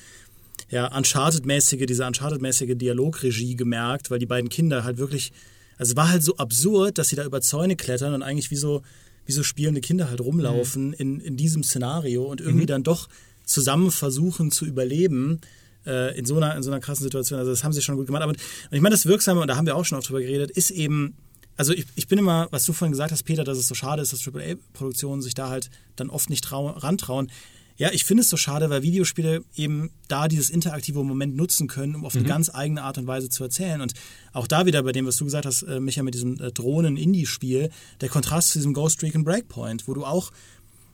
ja, 0.69 0.95
Uncharted-mäßige, 0.97 1.87
diese 1.87 2.07
Uncharted-mäßige 2.07 2.77
Dialogregie 2.77 3.57
gemerkt, 3.57 4.11
weil 4.11 4.19
die 4.19 4.27
beiden 4.27 4.51
Kinder 4.51 4.85
halt 4.85 4.99
wirklich, 4.99 5.33
also 5.79 5.93
es 5.93 5.97
war 5.97 6.11
halt 6.11 6.23
so 6.23 6.37
absurd, 6.37 6.99
dass 6.99 7.09
sie 7.09 7.17
da 7.17 7.25
über 7.25 7.41
Zäune 7.41 7.77
klettern 7.77 8.15
und 8.15 8.23
eigentlich 8.23 8.51
wie 8.51 8.57
so, 8.57 8.83
wie 9.27 9.33
so 9.33 9.43
spielende 9.43 9.81
Kinder 9.81 10.11
halt 10.11 10.21
rumlaufen 10.21 10.89
mhm. 10.89 10.95
in, 10.95 11.21
in 11.21 11.37
diesem 11.37 11.63
Szenario 11.63 12.25
und 12.25 12.41
irgendwie 12.41 12.65
mhm. 12.65 12.69
dann 12.69 12.83
doch 12.83 13.09
zusammen 13.45 13.91
versuchen 13.91 14.51
zu 14.51 14.65
überleben 14.65 15.41
äh, 15.87 16.17
in, 16.19 16.25
so 16.25 16.37
einer, 16.37 16.57
in 16.57 16.63
so 16.63 16.71
einer 16.71 16.81
krassen 16.81 17.05
Situation. 17.05 17.39
Also 17.39 17.51
das 17.51 17.65
haben 17.65 17.73
sie 17.73 17.83
schon 17.83 17.97
gut 17.97 18.07
gemacht. 18.07 18.23
Aber 18.23 18.35
ich 18.71 18.81
meine, 18.81 18.95
das 18.95 19.07
Wirksame, 19.07 19.41
und 19.41 19.49
da 19.49 19.57
haben 19.57 19.67
wir 19.67 19.77
auch 19.77 19.85
schon 19.85 19.99
oft 19.99 20.09
drüber 20.09 20.21
geredet, 20.21 20.51
ist 20.51 20.71
eben 20.71 21.15
also 21.61 21.75
ich, 21.75 21.85
ich 21.95 22.09
bin 22.09 22.19
immer, 22.19 22.49
was 22.53 22.65
du 22.65 22.73
vorhin 22.73 22.91
gesagt 22.91 23.13
hast, 23.13 23.25
Peter, 23.25 23.45
dass 23.45 23.59
es 23.59 23.69
so 23.69 23.75
schade 23.75 24.01
ist, 24.01 24.15
dass 24.15 24.27
AAA-Produktionen 24.27 25.21
sich 25.21 25.35
da 25.35 25.51
halt 25.51 25.69
dann 25.95 26.09
oft 26.09 26.31
nicht 26.31 26.43
trau 26.43 26.69
rantrauen. 26.69 27.31
Ja, 27.77 27.91
ich 27.93 28.05
finde 28.05 28.23
es 28.23 28.31
so 28.31 28.39
schade, 28.39 28.71
weil 28.71 28.83
Videospiele 28.83 29.45
eben 29.57 29.91
da 30.09 30.27
dieses 30.27 30.49
interaktive 30.49 31.05
Moment 31.05 31.37
nutzen 31.37 31.69
können, 31.69 31.97
um 31.97 32.07
auf 32.07 32.15
mhm. 32.15 32.21
eine 32.21 32.29
ganz 32.29 32.55
eigene 32.55 32.83
Art 32.83 32.97
und 32.97 33.07
Weise 33.07 33.29
zu 33.29 33.45
erzählen. 33.45 33.83
Und 33.83 33.93
auch 34.33 34.47
da 34.47 34.65
wieder 34.65 34.83
bei 34.83 34.93
dem, 34.93 35.05
was 35.05 35.17
du 35.17 35.27
gesagt 35.27 35.45
hast, 35.45 35.61
äh, 35.65 35.81
Micha, 35.81 36.03
mit 36.03 36.15
diesem 36.15 36.41
äh, 36.41 36.51
Drohnen-Indie-Spiel, 36.51 37.69
der 38.01 38.09
Kontrast 38.09 38.49
zu 38.49 38.59
diesem 38.59 38.73
Ghost 38.73 39.03
Recon 39.03 39.25
Breakpoint, 39.25 39.87
wo 39.87 39.93
du 39.93 40.07
auch, 40.07 40.33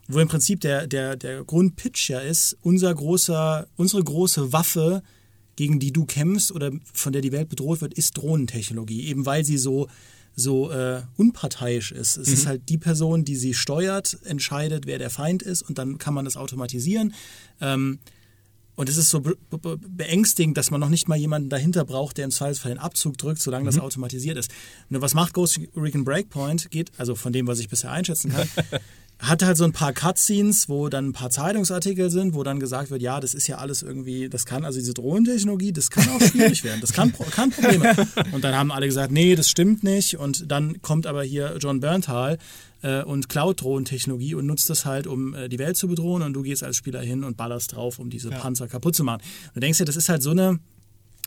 wo 0.09 0.19
im 0.19 0.27
Prinzip 0.27 0.63
der, 0.63 0.89
der, 0.89 1.15
der 1.15 1.45
Grundpitch 1.45 2.11
ja 2.11 2.19
ist, 2.19 2.57
unser 2.63 2.93
großer, 2.93 3.69
unsere 3.77 4.03
große 4.03 4.53
Waffe, 4.53 5.05
gegen 5.55 5.79
die 5.79 5.93
du 5.93 6.07
kämpfst 6.07 6.51
oder 6.51 6.73
von 6.93 7.13
der 7.13 7.23
die 7.23 7.31
Welt 7.31 7.51
bedroht 7.51 7.81
wird, 7.83 7.95
ist 7.95 8.19
Drohnentechnologie, 8.19 9.07
eben 9.07 9.27
weil 9.27 9.45
sie 9.45 9.59
so 9.59 9.87
so 10.37 10.71
äh, 10.71 11.03
unparteiisch 11.17 11.93
ist. 11.93 12.19
Es 12.19 12.29
mhm. 12.29 12.35
ist 12.35 12.47
halt 12.47 12.69
die 12.69 12.79
Person, 12.79 13.25
die 13.25 13.37
sie 13.37 13.55
steuert, 13.55 14.19
entscheidet, 14.25 14.87
wer 14.87 14.99
der 14.99 15.11
Feind 15.11 15.43
ist 15.43 15.63
und 15.63 15.79
dann 15.79 15.99
kann 15.99 16.15
man 16.15 16.27
das 16.27 16.37
automatisieren. 16.37 17.15
Ähm, 17.61 17.99
und 18.77 18.91
es 18.91 18.99
ist 18.99 19.09
so 19.09 19.21
be 19.21 19.39
be 19.51 19.79
beängstigend, 19.79 20.59
dass 20.59 20.71
man 20.71 20.81
noch 20.81 20.91
nicht 20.91 21.09
mal 21.09 21.17
jemanden 21.17 21.49
dahinter 21.49 21.87
braucht, 21.87 22.19
der 22.19 22.27
im 22.27 22.31
Zweifelsfall 22.31 22.73
den 22.73 22.79
Abzug 22.79 23.17
drückt, 23.17 23.41
solange 23.41 23.63
mhm. 23.63 23.69
das 23.69 23.79
automatisiert 23.79 24.37
ist. 24.37 24.51
Nur 24.91 25.01
was 25.01 25.15
macht 25.15 25.33
Ghost 25.33 25.59
Recon 25.75 26.05
Breakpoint? 26.05 26.71
Geht, 26.71 26.93
also 26.99 27.15
von 27.15 27.33
dem, 27.33 27.47
was 27.47 27.59
ich 27.59 27.71
bisher 27.71 27.91
einschätzen 27.91 28.33
kann, 28.33 28.47
hat 29.19 29.43
halt 29.43 29.57
so 29.57 29.65
ein 29.65 29.73
paar 29.73 29.93
Cutscenes, 29.93 30.69
wo 30.69 30.89
dann 30.89 31.09
ein 31.09 31.13
paar 31.13 31.31
Zeitungsartikel 31.31 32.11
sind, 32.11 32.35
wo 32.35 32.43
dann 32.43 32.61
gesagt 32.61 32.91
wird, 32.91 33.01
ja, 33.01 33.19
das 33.19 33.35
ist 33.35 33.47
ja 33.47 33.59
alles 33.59 33.83
irgendwie, 33.83 34.29
das 34.29 34.45
kann, 34.45 34.65
also 34.65 34.79
diese 34.79 34.95
Drohnentechnologie, 34.95 35.73
das 35.73 35.91
kann 35.91 36.09
auch 36.11 36.21
schwierig 36.21 36.65
werden, 36.65 36.81
das 36.81 36.93
kann, 36.93 37.13
kann 37.31 37.51
Probleme. 37.51 37.95
Und 38.33 38.45
dann 38.45 38.55
haben 38.55 38.71
alle 38.71 38.87
gesagt, 38.87 39.11
nee, 39.13 39.35
das 39.35 39.49
stimmt 39.49 39.83
nicht. 39.83 40.19
Und 40.19 40.51
dann 40.51 40.83
kommt 40.83 41.07
aber 41.07 41.23
hier 41.23 41.57
John 41.59 41.81
Berntal 41.81 42.39
äh, 42.83 43.03
und 43.03 43.29
klaut 43.29 43.63
Drohnentechnologie 43.63 44.35
und 44.35 44.47
nutzt 44.47 44.69
das 44.69 44.85
halt, 44.85 45.07
um 45.07 45.35
äh, 45.35 45.49
die 45.49 45.59
Welt 45.59 45.77
zu 45.77 45.89
bedrohen 45.89 46.23
und 46.23 46.35
du 46.35 46.43
gehst 46.43 46.63
als 46.63 46.77
Spieler 46.77 47.01
hin 47.01 47.25
und 47.25 47.37
ballerst 47.37 47.75
drauf, 47.75 47.99
um 47.99 48.11
diese 48.11 48.31
ja. 48.31 48.39
Panzer 48.39 48.69
kaputt 48.69 48.95
zu 48.95 49.05
machen. 49.05 49.23
Und 49.49 49.57
du 49.57 49.61
denkst 49.61 49.79
dir, 49.79 49.85
das 49.85 49.97
ist 49.97 50.09
halt 50.09 50.23
so 50.23 50.31
eine 50.31 50.59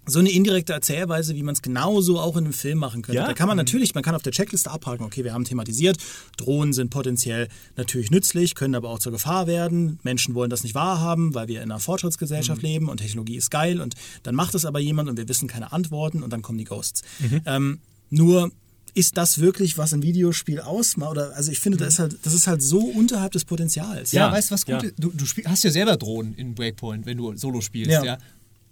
so 0.10 0.20
eine 0.20 0.32
indirekte 0.32 0.74
Erzählweise, 0.74 1.36
wie 1.36 1.43
man 1.43 1.53
es 1.53 1.62
genauso 1.62 2.20
auch 2.20 2.36
in 2.38 2.45
einem 2.45 2.53
Film 2.53 2.80
machen 2.80 3.01
könnte. 3.01 3.22
Ja. 3.22 3.28
Da 3.28 3.34
kann 3.34 3.47
man 3.47 3.57
natürlich, 3.57 3.93
man 3.95 4.03
kann 4.03 4.16
auf 4.16 4.22
der 4.22 4.32
Checkliste 4.32 4.72
abhaken, 4.72 5.05
okay, 5.05 5.24
wir 5.24 5.34
haben 5.34 5.43
thematisiert, 5.45 5.97
Drohnen 6.38 6.74
sind 6.74 6.89
potenziell 6.89 7.47
natürlich 7.76 8.12
nützlich, 8.12 8.55
können 8.55 8.76
aber 8.76 8.89
auch 8.89 8.99
zur 8.99 9.12
Gefahr 9.12 9.47
werden. 9.47 9.99
Menschen 10.03 10.36
wollen 10.36 10.49
das 10.49 10.64
nicht 10.64 10.76
wahrhaben, 10.76 11.34
weil 11.34 11.47
wir 11.47 11.62
in 11.62 11.72
einer 11.72 11.80
Fortschrittsgesellschaft 11.80 12.62
leben 12.62 12.89
und 12.89 12.97
Technologie 12.97 13.38
ist 13.38 13.51
geil 13.51 13.82
und 13.82 13.95
dann 14.24 14.36
macht 14.36 14.55
es 14.55 14.66
aber 14.66 14.80
jemand 14.80 15.10
und 15.10 15.18
wir 15.18 15.28
wissen 15.28 15.47
keine 15.47 15.72
Antworten 15.72 16.24
und 16.24 16.32
dann 16.32 16.41
kommen 16.41 16.57
die 16.57 16.66
Ghosts. 16.66 17.01
Ähm, 17.45 17.80
nur 18.10 18.51
ist 18.93 19.18
das 19.18 19.39
wirklich, 19.39 19.78
was 19.78 19.93
ein 19.93 20.01
Videospiel 20.01 20.60
ausmacht? 20.60 21.12
Oder, 21.12 21.36
also 21.36 21.51
ich 21.51 21.60
finde, 21.60 21.78
das 21.78 21.93
ist 21.93 21.99
halt, 21.99 22.18
das 22.24 22.34
ist 22.34 22.47
halt 22.47 22.62
so 22.62 22.80
unterhalb 22.80 23.32
des 23.32 23.45
Potenzials. 23.45 24.12
Ja, 24.12 24.28
Ja, 24.28 24.32
weißt 24.34 24.49
du, 24.49 24.53
was 24.53 24.66
gut 24.66 24.76
ja. 24.76 24.89
ist? 24.89 24.95
Du, 24.97 25.12
du 25.12 25.26
spiel, 25.26 25.45
hast 25.45 25.64
ja 25.64 25.72
selber 25.72 25.97
Drohnen 25.97 26.34
in 26.36 26.55
Breakpoint, 26.55 27.05
wenn 27.05 27.18
du 27.18 27.36
Solo 27.36 27.62
spielst, 27.62 27.91
Ja. 27.91 28.03
ja. 28.03 28.18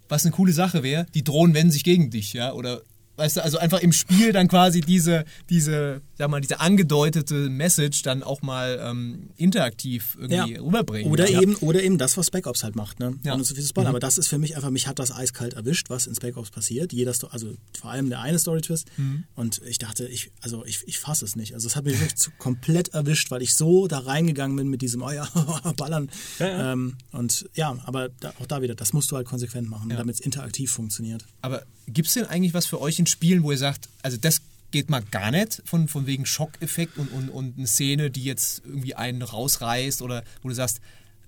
Was 0.08 0.24
eine 0.24 0.34
coole 0.34 0.52
Sache 0.52 0.82
wäre, 0.82 1.06
die 1.14 1.24
Drohnen 1.24 1.54
wenden 1.54 1.72
sich 1.72 1.84
gegen 1.84 2.10
dich, 2.10 2.32
ja. 2.32 2.52
Oder 2.52 2.82
weißt 3.18 3.36
du, 3.36 3.42
also 3.42 3.58
einfach 3.58 3.80
im 3.80 3.92
Spiel 3.92 4.32
dann 4.32 4.48
quasi 4.48 4.80
diese, 4.80 5.24
diese, 5.50 6.02
sag 6.16 6.30
mal, 6.30 6.40
diese 6.40 6.60
angedeutete 6.60 7.50
Message 7.50 8.02
dann 8.02 8.22
auch 8.22 8.42
mal 8.42 8.80
ähm, 8.82 9.30
interaktiv 9.36 10.16
irgendwie 10.20 10.56
rüberbringen. 10.56 11.10
Oder 11.10 11.28
ja. 11.28 11.42
eben, 11.42 11.56
oder 11.56 11.82
eben 11.82 11.98
das, 11.98 12.16
was 12.16 12.26
Spec 12.28 12.46
Ops 12.46 12.62
halt 12.62 12.76
macht, 12.76 13.00
ne? 13.00 13.18
Ja. 13.24 13.34
Ohne 13.34 13.42
zu 13.42 13.54
viel 13.54 13.62
zu 13.62 13.70
spoilern. 13.70 13.90
Aber 13.90 14.00
das 14.00 14.18
ist 14.18 14.28
für 14.28 14.38
mich 14.38 14.56
einfach, 14.56 14.70
mich 14.70 14.86
hat 14.86 14.98
das 14.98 15.10
eiskalt 15.12 15.54
erwischt, 15.54 15.90
was 15.90 16.06
in 16.06 16.14
Spec 16.14 16.36
Ops 16.36 16.50
passiert. 16.50 16.92
Jeder 16.92 17.12
Sto 17.12 17.26
also 17.26 17.54
vor 17.78 17.90
allem 17.90 18.08
der 18.08 18.20
eine 18.20 18.38
Story-Twist. 18.38 18.86
Und 19.34 19.60
ich 19.66 19.78
dachte, 19.78 20.06
ich, 20.06 20.30
also 20.40 20.64
ich, 20.64 20.82
ich 20.86 20.98
fasse 20.98 21.24
es 21.24 21.34
nicht. 21.36 21.54
Also 21.54 21.66
es 21.66 21.76
hat 21.76 21.84
mich 21.84 21.94
wirklich 21.94 22.16
zu, 22.16 22.30
komplett 22.38 22.94
erwischt, 22.94 23.30
weil 23.30 23.42
ich 23.42 23.54
so 23.54 23.88
da 23.88 23.98
reingegangen 23.98 24.56
bin 24.56 24.68
mit 24.68 24.80
diesem, 24.80 25.02
oh 25.02 25.10
ja, 25.10 25.28
ballern. 25.76 26.08
Ja, 26.38 26.48
ja. 26.48 26.72
Ähm, 26.72 26.96
und 27.10 27.48
ja, 27.54 27.76
aber 27.84 28.08
da, 28.20 28.32
auch 28.40 28.46
da 28.46 28.62
wieder, 28.62 28.74
das 28.74 28.92
musst 28.92 29.10
du 29.10 29.16
halt 29.16 29.26
konsequent 29.26 29.68
machen, 29.68 29.90
Ja. 29.90 29.96
damit 29.96 30.14
es 30.14 30.20
interaktiv 30.20 30.70
funktioniert. 30.70 31.24
Aber 31.42 31.64
gibt 31.88 32.08
es 32.08 32.14
denn 32.14 32.26
eigentlich 32.26 32.54
was 32.54 32.66
für 32.66 32.80
euch 32.80 32.98
in 32.98 33.06
Spielen, 33.10 33.42
wo 33.42 33.50
ihr 33.50 33.58
sagt, 33.58 33.88
also 34.02 34.16
das 34.16 34.42
geht 34.70 34.90
mal 34.90 35.02
gar 35.02 35.30
nicht, 35.30 35.62
von, 35.64 35.88
von 35.88 36.06
wegen 36.06 36.26
Schockeffekt 36.26 36.98
und, 36.98 37.08
und, 37.08 37.30
und 37.30 37.56
eine 37.56 37.66
Szene, 37.66 38.10
die 38.10 38.24
jetzt 38.24 38.62
irgendwie 38.64 38.94
einen 38.94 39.22
rausreißt 39.22 40.02
oder 40.02 40.24
wo 40.42 40.48
du 40.48 40.54
sagst, 40.54 40.80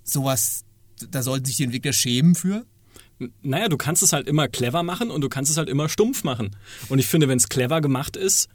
sowas, 0.04 0.64
da 1.10 1.22
sollten 1.22 1.46
sich 1.46 1.56
die 1.56 1.64
Entwickler 1.64 1.92
schämen 1.92 2.34
für? 2.34 2.66
Naja, 3.42 3.68
du 3.68 3.76
kannst 3.76 4.02
es 4.02 4.12
halt 4.12 4.26
immer 4.26 4.48
clever 4.48 4.82
machen 4.82 5.10
und 5.10 5.20
du 5.20 5.28
kannst 5.28 5.50
es 5.50 5.56
halt 5.56 5.68
immer 5.68 5.88
stumpf 5.88 6.24
machen. 6.24 6.56
Und 6.88 6.98
ich 6.98 7.06
finde, 7.06 7.28
wenn 7.28 7.38
es 7.38 7.48
clever 7.48 7.80
gemacht 7.80 8.16
ist, 8.16 8.48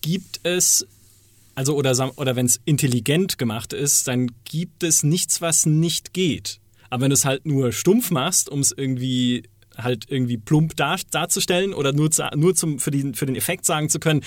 gibt 0.00 0.40
es, 0.42 0.86
also 1.54 1.74
oder, 1.74 2.18
oder 2.18 2.36
wenn 2.36 2.46
es 2.46 2.60
intelligent 2.64 3.38
gemacht 3.38 3.72
ist, 3.72 4.08
dann 4.08 4.30
gibt 4.44 4.82
es 4.82 5.02
nichts, 5.02 5.40
was 5.40 5.66
nicht 5.66 6.12
geht. 6.12 6.60
Aber 6.90 7.02
wenn 7.02 7.10
du 7.10 7.14
es 7.14 7.24
halt 7.24 7.46
nur 7.46 7.72
stumpf 7.72 8.10
machst, 8.10 8.48
um 8.48 8.60
es 8.60 8.72
irgendwie 8.72 9.44
halt 9.82 10.06
irgendwie 10.08 10.36
plump 10.36 10.76
dar, 10.76 10.98
darzustellen 11.10 11.74
oder 11.74 11.92
nur, 11.92 12.10
zu, 12.10 12.28
nur 12.36 12.54
zum, 12.54 12.78
für, 12.78 12.90
den, 12.90 13.14
für 13.14 13.26
den 13.26 13.36
Effekt 13.36 13.64
sagen 13.64 13.88
zu 13.88 13.98
können, 13.98 14.22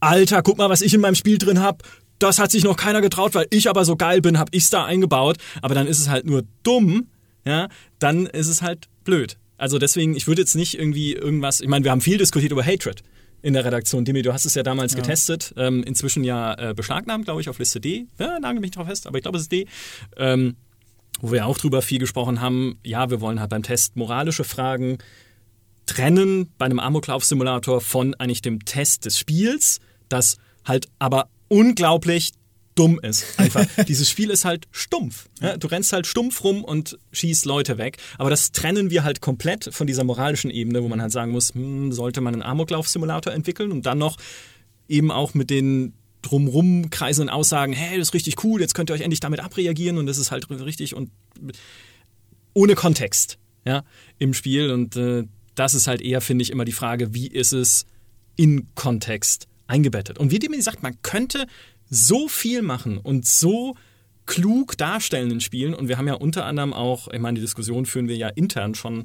Alter, 0.00 0.42
guck 0.42 0.58
mal, 0.58 0.68
was 0.68 0.82
ich 0.82 0.94
in 0.94 1.00
meinem 1.00 1.14
Spiel 1.14 1.38
drin 1.38 1.60
habe. 1.60 1.78
Das 2.18 2.38
hat 2.38 2.50
sich 2.50 2.64
noch 2.64 2.76
keiner 2.76 3.00
getraut, 3.00 3.34
weil 3.34 3.46
ich 3.50 3.68
aber 3.68 3.84
so 3.84 3.96
geil 3.96 4.20
bin, 4.20 4.38
habe 4.38 4.50
ich's 4.52 4.70
da 4.70 4.84
eingebaut. 4.84 5.36
Aber 5.60 5.74
dann 5.74 5.86
ist 5.86 6.00
es 6.00 6.08
halt 6.08 6.26
nur 6.26 6.42
dumm, 6.62 7.08
ja, 7.44 7.68
dann 7.98 8.26
ist 8.26 8.48
es 8.48 8.62
halt 8.62 8.88
blöd. 9.04 9.36
Also 9.58 9.78
deswegen, 9.78 10.16
ich 10.16 10.26
würde 10.26 10.42
jetzt 10.42 10.56
nicht 10.56 10.78
irgendwie 10.78 11.12
irgendwas, 11.12 11.60
ich 11.60 11.68
meine, 11.68 11.84
wir 11.84 11.92
haben 11.92 12.00
viel 12.00 12.18
diskutiert 12.18 12.50
über 12.50 12.64
Hatred 12.64 13.02
in 13.42 13.54
der 13.54 13.64
Redaktion. 13.64 14.04
Demi, 14.04 14.22
du 14.22 14.32
hast 14.32 14.44
es 14.44 14.54
ja 14.54 14.62
damals 14.62 14.94
getestet, 14.94 15.52
ähm, 15.56 15.82
inzwischen 15.82 16.24
ja 16.24 16.54
äh, 16.54 16.74
beschlagnahmt, 16.74 17.24
glaube 17.24 17.40
ich, 17.40 17.48
auf 17.48 17.58
Liste 17.58 17.80
D. 17.80 18.06
Ja, 18.18 18.38
nagel 18.40 18.60
mich 18.60 18.70
nicht 18.70 18.76
drauf 18.76 18.86
fest, 18.86 19.06
aber 19.06 19.18
ich 19.18 19.22
glaube, 19.22 19.38
es 19.38 19.44
ist 19.44 19.52
D. 19.52 19.66
Ähm, 20.16 20.56
wo 21.20 21.32
wir 21.32 21.46
auch 21.46 21.58
drüber 21.58 21.82
viel 21.82 21.98
gesprochen 21.98 22.40
haben, 22.40 22.78
ja, 22.84 23.10
wir 23.10 23.20
wollen 23.20 23.40
halt 23.40 23.50
beim 23.50 23.62
Test 23.62 23.96
moralische 23.96 24.44
Fragen 24.44 24.98
trennen 25.86 26.50
bei 26.58 26.66
einem 26.66 26.78
Amoklauf-Simulator 26.78 27.80
von 27.80 28.14
eigentlich 28.14 28.42
dem 28.42 28.64
Test 28.64 29.04
des 29.04 29.18
Spiels, 29.18 29.80
das 30.08 30.38
halt 30.64 30.88
aber 30.98 31.28
unglaublich 31.48 32.32
dumm 32.74 32.98
ist. 33.00 33.38
Einfach. 33.38 33.66
Dieses 33.88 34.08
Spiel 34.08 34.30
ist 34.30 34.44
halt 34.44 34.66
stumpf. 34.70 35.28
Ja, 35.40 35.56
du 35.56 35.66
rennst 35.66 35.92
halt 35.92 36.06
stumpf 36.06 36.42
rum 36.44 36.64
und 36.64 36.98
schießt 37.12 37.44
Leute 37.44 37.78
weg. 37.78 37.98
Aber 38.18 38.30
das 38.30 38.52
trennen 38.52 38.90
wir 38.90 39.04
halt 39.04 39.20
komplett 39.20 39.68
von 39.72 39.86
dieser 39.86 40.04
moralischen 40.04 40.50
Ebene, 40.50 40.82
wo 40.82 40.88
man 40.88 41.02
halt 41.02 41.12
sagen 41.12 41.32
muss, 41.32 41.54
hm, 41.54 41.92
sollte 41.92 42.20
man 42.20 42.34
einen 42.34 42.42
Amoklauf-Simulator 42.42 43.32
entwickeln 43.32 43.72
und 43.72 43.84
dann 43.84 43.98
noch 43.98 44.16
eben 44.88 45.10
auch 45.10 45.34
mit 45.34 45.50
den 45.50 45.94
drumrum 46.22 46.90
kreisenden 46.90 47.28
Aussagen, 47.28 47.72
hey, 47.72 47.98
das 47.98 48.08
ist 48.08 48.14
richtig 48.14 48.42
cool, 48.44 48.60
jetzt 48.60 48.74
könnt 48.74 48.90
ihr 48.90 48.94
euch 48.94 49.00
endlich 49.00 49.20
damit 49.20 49.40
abreagieren 49.40 49.98
und 49.98 50.06
das 50.06 50.18
ist 50.18 50.30
halt 50.30 50.48
richtig 50.50 50.94
und 50.94 51.10
ohne 52.54 52.74
Kontext 52.74 53.38
ja, 53.64 53.84
im 54.18 54.34
Spiel. 54.34 54.70
Und 54.70 54.96
äh, 54.96 55.24
das 55.54 55.74
ist 55.74 55.86
halt 55.86 56.00
eher, 56.00 56.20
finde 56.20 56.42
ich, 56.42 56.50
immer 56.50 56.64
die 56.64 56.72
Frage, 56.72 57.14
wie 57.14 57.26
ist 57.26 57.52
es 57.52 57.86
in 58.36 58.68
Kontext 58.74 59.48
eingebettet? 59.66 60.18
Und 60.18 60.30
wie 60.30 60.38
dem 60.38 60.58
sagt, 60.60 60.82
man 60.82 61.00
könnte 61.02 61.46
so 61.88 62.28
viel 62.28 62.62
machen 62.62 62.98
und 62.98 63.26
so 63.26 63.76
klug 64.26 64.76
darstellen 64.78 65.30
in 65.30 65.40
Spielen. 65.40 65.74
Und 65.74 65.88
wir 65.88 65.98
haben 65.98 66.06
ja 66.06 66.14
unter 66.14 66.46
anderem 66.46 66.72
auch, 66.72 67.08
ich 67.08 67.20
meine, 67.20 67.36
die 67.36 67.40
Diskussion 67.40 67.86
führen 67.86 68.08
wir 68.08 68.16
ja 68.16 68.28
intern 68.28 68.74
schon 68.74 69.04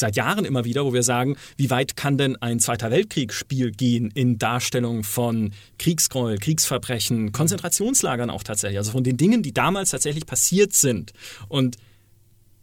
seit 0.00 0.16
Jahren 0.16 0.44
immer 0.44 0.64
wieder, 0.64 0.84
wo 0.84 0.92
wir 0.92 1.02
sagen, 1.02 1.36
wie 1.56 1.70
weit 1.70 1.96
kann 1.96 2.18
denn 2.18 2.36
ein 2.36 2.58
Zweiter 2.58 2.90
Weltkriegsspiel 2.90 3.70
gehen 3.70 4.10
in 4.14 4.38
Darstellung 4.38 5.04
von 5.04 5.52
Kriegsgräuel, 5.78 6.38
Kriegsverbrechen, 6.38 7.32
Konzentrationslagern 7.32 8.30
auch 8.30 8.42
tatsächlich, 8.42 8.78
also 8.78 8.92
von 8.92 9.04
den 9.04 9.16
Dingen, 9.16 9.42
die 9.42 9.54
damals 9.54 9.90
tatsächlich 9.90 10.26
passiert 10.26 10.72
sind. 10.72 11.12
Und 11.48 11.76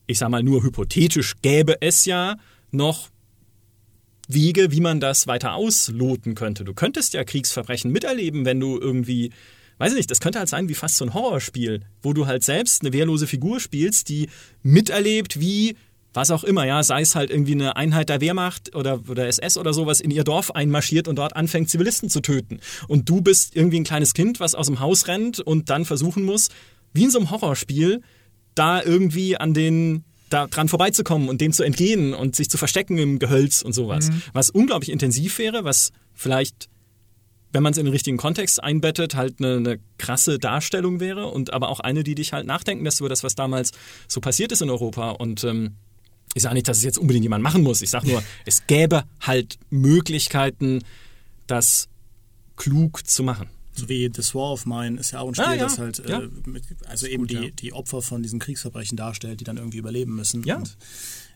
ich 0.08 0.18
sage 0.18 0.32
mal 0.32 0.44
nur 0.44 0.64
hypothetisch, 0.64 1.36
gäbe 1.42 1.82
es 1.82 2.06
ja 2.06 2.38
noch 2.72 3.10
Wege, 4.28 4.72
wie 4.72 4.82
man 4.82 5.00
das 5.00 5.28
weiter 5.28 5.54
ausloten 5.54 6.36
könnte. 6.36 6.64
Du 6.64 6.74
könntest 6.74 7.14
ja 7.14 7.24
Kriegsverbrechen 7.24 7.92
miterleben, 7.92 8.46
wenn 8.46 8.60
du 8.60 8.78
irgendwie, 8.78 9.32
weiß 9.78 9.92
ich 9.92 9.98
nicht, 9.98 10.12
das 10.12 10.20
könnte 10.20 10.40
halt 10.40 10.50
sein 10.50 10.70
wie 10.70 10.74
fast 10.74 10.98
so 10.98 11.06
ein 11.06 11.14
Horrorspiel, 11.14 11.82
wo 12.02 12.14
du 12.14 12.28
halt 12.28 12.44
selbst 12.44 12.82
eine 12.82 12.94
wehrlose 12.94 13.28
Figur 13.28 13.60
spielst, 13.60 14.10
die 14.10 14.30
miterlebt, 14.64 15.40
wie 15.40 15.78
was 16.18 16.32
auch 16.32 16.44
immer, 16.44 16.66
ja, 16.66 16.82
sei 16.82 17.02
es 17.02 17.16
halt 17.16 17.30
irgendwie 17.30 17.52
eine 17.52 17.76
Einheit 17.76 18.10
der 18.10 18.20
Wehrmacht 18.22 18.76
oder, 18.76 19.02
oder 19.08 19.28
SS 19.28 19.56
oder 19.56 19.72
sowas 19.72 20.02
in 20.02 20.10
ihr 20.10 20.24
Dorf 20.24 20.50
einmarschiert 20.50 21.08
und 21.08 21.18
dort 21.18 21.36
anfängt, 21.36 21.70
Zivilisten 21.70 22.10
zu 22.10 22.22
töten. 22.22 22.60
Und 22.88 23.08
du 23.08 23.22
bist 23.22 23.56
irgendwie 23.56 23.80
ein 23.80 23.84
kleines 23.84 24.16
Kind, 24.16 24.40
was 24.40 24.56
aus 24.56 24.66
dem 24.66 24.80
Haus 24.80 25.08
rennt 25.08 25.40
und 25.40 25.70
dann 25.70 25.86
versuchen 25.86 26.26
muss, 26.26 26.50
wie 26.92 27.04
in 27.04 27.12
so 27.12 27.20
einem 27.20 27.30
Horrorspiel, 27.30 28.02
da 28.56 28.82
irgendwie 28.82 29.38
an 29.38 29.54
den 29.54 30.06
da 30.30 30.48
dran 30.48 30.68
vorbeizukommen 30.68 31.30
und 31.30 31.40
dem 31.40 31.54
zu 31.54 31.62
entgehen 31.62 32.16
und 32.16 32.36
sich 32.36 32.50
zu 32.50 32.58
verstecken 32.58 32.98
im 32.98 33.20
Gehölz 33.20 33.62
und 33.62 33.74
sowas. 33.74 34.10
Was 34.34 34.50
unglaublich 34.50 34.90
intensiv 34.90 35.38
wäre, 35.38 35.66
was 35.66 35.92
vielleicht, 36.16 36.68
wenn 37.54 37.62
man 37.62 37.74
es 37.74 37.78
in 37.78 37.86
den 37.86 37.94
richtigen 37.94 38.18
Kontext 38.18 38.62
einbettet, 38.62 39.14
halt 39.14 39.36
eine, 39.38 39.58
eine 39.58 39.80
krasse 40.00 40.40
Darstellung 40.40 41.00
wäre 41.00 41.28
und 41.28 41.54
aber 41.54 41.70
auch 41.70 41.80
eine, 41.80 42.04
die 42.04 42.16
dich 42.16 42.34
halt 42.34 42.48
nachdenken 42.48 42.84
lässt 42.84 43.02
über 43.02 43.08
das, 43.08 43.24
was 43.24 43.36
damals 43.36 43.72
so 44.08 44.20
passiert 44.20 44.52
ist 44.52 44.64
in 44.64 44.72
Europa. 44.72 45.12
Und 45.12 45.44
ähm, 45.44 45.76
ich 46.38 46.44
sage 46.44 46.56
nicht, 46.56 46.68
dass 46.68 46.78
es 46.78 46.84
jetzt 46.84 46.98
unbedingt 46.98 47.24
jemand 47.24 47.44
machen 47.44 47.64
muss. 47.64 47.82
Ich 47.82 47.90
sage 47.90 48.08
nur, 48.08 48.24
es 48.46 48.66
gäbe 48.68 49.04
halt 49.22 49.58
Möglichkeiten, 49.70 50.84
das 51.48 51.88
klug 52.56 53.06
zu 53.08 53.24
machen. 53.24 53.48
So 53.74 53.88
wie 53.90 54.10
The 54.12 54.24
War 54.34 54.54
of 54.54 54.66
Mine 54.66 55.00
ist 55.00 55.12
ja 55.12 55.20
auch 55.20 55.28
ein 55.28 55.36
Spiel, 55.36 55.46
Ah, 55.46 55.54
ja. 55.54 55.64
das 55.64 55.78
halt 55.78 56.02
Ja. 56.08 56.22
äh, 56.22 56.30
mit, 56.46 56.64
also 56.88 57.06
eben 57.06 57.24
gut, 57.24 57.30
die, 57.32 57.36
ja. 57.36 57.50
die 57.52 57.74
Opfer 57.74 58.02
von 58.02 58.24
diesen 58.24 58.40
Kriegsverbrechen 58.40 58.98
darstellt, 58.98 59.40
die 59.40 59.44
dann 59.44 59.58
irgendwie 59.58 59.78
überleben 59.78 60.16
müssen. 60.16 60.44
Ja. 60.44 60.58
Und 60.58 60.76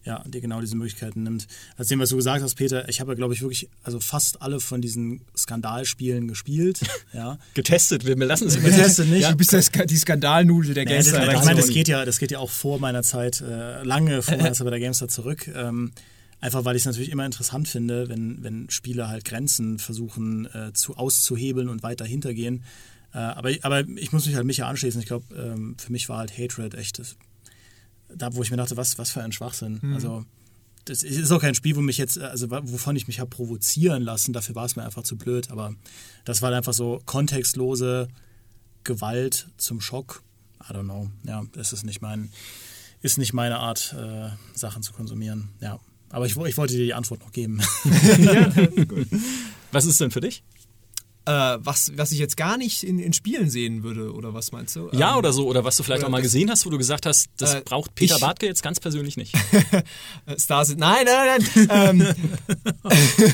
ja, 0.04 0.24
die 0.28 0.42
genau 0.42 0.62
diese 0.62 0.76
Möglichkeiten 0.76 1.24
nimmt. 1.24 1.48
Also 1.78 1.90
dem, 1.90 2.00
was 2.00 2.10
du 2.10 2.16
gesagt 2.16 2.42
hast, 2.42 2.56
Peter, 2.56 2.90
ich 2.90 3.00
habe 3.02 3.12
ja, 3.12 3.16
glaube 3.16 3.34
ich, 3.34 3.42
wirklich 3.42 3.70
also 3.84 4.00
fast 4.00 4.42
alle 4.42 4.60
von 4.60 4.82
diesen 4.82 5.22
Skandalspielen 5.36 6.28
gespielt. 6.28 6.80
Ja. 7.14 7.38
Getestet, 7.56 8.06
wir 8.06 8.16
lassen 8.16 8.48
es 8.48 8.56
Getestet 8.64 9.10
nicht. 9.10 9.30
Du 9.30 9.36
bist 9.36 9.52
Ska 9.52 9.86
die 9.86 9.98
Skandalnudel 9.98 10.74
der 10.74 10.86
Ja, 10.86 10.96
das, 10.98 11.12
Gangster. 11.12 11.34
ich 11.34 11.44
meine, 11.44 11.60
das 11.60 11.70
geht 11.70 11.90
ja, 11.90 12.06
das 12.06 12.20
geht 12.20 12.32
ja 12.32 12.40
auch 12.40 12.50
vor 12.50 12.80
meiner 12.80 13.04
Zeit, 13.04 13.42
äh, 13.42 13.84
lange 13.84 14.22
vor 14.22 14.38
meiner 14.38 14.54
Zeit 14.54 14.64
bei 14.64 14.72
der 14.72 14.80
Gamestar 14.80 15.10
zurück. 15.10 15.50
Ähm, 15.54 15.92
einfach 16.40 16.64
weil 16.64 16.78
ich 16.78 16.84
es 16.84 16.86
natürlich 16.86 17.12
immer 17.12 17.26
interessant 17.26 17.68
finde, 17.68 18.08
wenn, 18.08 18.42
wenn 18.44 18.70
Spieler 18.70 19.10
halt 19.10 19.26
Grenzen 19.26 19.78
versuchen 19.78 20.46
äh, 20.54 20.72
zu 20.72 20.96
auszuhebeln 20.96 21.68
und 21.68 21.84
weiter 21.84 22.06
hintergehen. 22.06 22.64
Äh, 23.14 23.18
aber, 23.18 23.52
aber 23.64 23.88
ich 23.98 24.14
muss 24.14 24.26
mich 24.26 24.36
halt 24.36 24.46
Micha 24.46 24.68
anschließen. 24.68 25.02
Ich 25.02 25.08
glaube, 25.08 25.26
ähm, 25.36 25.76
für 25.78 25.92
mich 25.92 26.08
war 26.08 26.20
halt 26.20 26.38
Hatred 26.38 26.76
echt 26.76 27.00
das, 27.00 27.18
da, 28.16 28.34
wo 28.34 28.44
ich 28.44 28.52
mir 28.52 28.58
dachte, 28.58 28.78
was, 28.78 28.98
was 28.98 29.12
für 29.12 29.22
ein 29.22 29.32
Schwachsinn. 29.32 29.80
Also 29.94 30.26
das 30.86 31.04
ist 31.04 31.32
auch 31.32 31.42
kein 31.42 31.56
Spiel, 31.56 31.76
wo 31.76 31.82
mich 31.82 31.98
jetzt, 31.98 32.18
also 32.20 32.50
wovon 32.50 32.96
ich 32.96 33.08
mich 33.08 33.20
habe 33.20 33.30
provozieren 33.30 34.02
lassen. 34.02 34.34
Dafür 34.34 34.56
war 34.56 34.66
es 34.66 34.76
mir 34.76 34.84
einfach 34.84 35.04
zu 35.04 35.16
blöd. 35.18 35.52
Aber 35.52 35.76
das 36.26 36.42
war 36.42 36.52
einfach 36.54 36.74
so 36.74 37.02
kontextlose 37.06 38.08
Gewalt 38.84 39.48
zum 39.58 39.80
Schock. 39.80 40.24
I 40.60 40.74
don't 40.74 40.84
know. 40.84 41.10
Ja, 41.24 41.44
das 41.54 41.74
ist 41.74 41.84
nicht 41.84 42.02
mein, 42.02 42.32
ist 43.02 43.18
nicht 43.18 43.34
meine 43.34 43.60
Art, 43.60 43.96
äh, 43.98 44.30
Sachen 44.54 44.82
zu 44.84 44.94
konsumieren. 44.94 45.50
Ja. 45.60 45.80
Aber 46.10 46.26
ich, 46.26 46.36
ich 46.36 46.58
wollte 46.58 46.74
dir 46.74 46.84
die 46.84 46.94
Antwort 46.94 47.22
noch 47.22 47.32
geben. 47.32 47.62
Was 49.72 49.86
ist 49.86 50.02
denn 50.02 50.12
für 50.12 50.20
dich? 50.20 50.44
Äh, 51.26 51.32
was, 51.60 51.92
was 51.96 52.12
ich 52.12 52.20
jetzt 52.20 52.36
gar 52.38 52.58
nicht 52.58 52.84
in, 52.84 52.98
in 53.00 53.14
Spielen 53.14 53.50
sehen 53.50 53.84
würde, 53.84 54.12
oder 54.14 54.34
was 54.34 54.52
meinst 54.52 54.76
du? 54.76 54.90
Ja, 54.92 55.12
Ähm, 55.14 55.18
oder 55.20 55.32
so. 55.34 55.48
Oder 55.48 55.64
was 55.64 55.76
du 55.78 55.84
vielleicht 55.84 56.00
oder 56.02 56.08
auch 56.08 56.12
mal 56.12 56.18
das- 56.18 56.32
gesehen 56.32 56.50
hast, 56.50 56.66
wo 56.66 56.70
du 56.72 56.78
gesagt 56.78 57.06
hast, 57.06 57.28
das 57.38 57.54
Äh, 57.56 57.62
braucht 57.64 57.94
Peter 57.96 58.16
ich- 58.16 58.22
Bartke 58.22 58.46
jetzt 58.48 58.64
ganz 58.64 58.80
persönlich 58.80 59.18
nicht. 59.18 59.34
Äh, 60.26 60.38
Star 60.40 60.66
Citizen. 60.66 60.80
Nein, 60.80 61.06
nein, 61.06 61.68
nein. 61.68 61.68
ähm, 62.06 62.16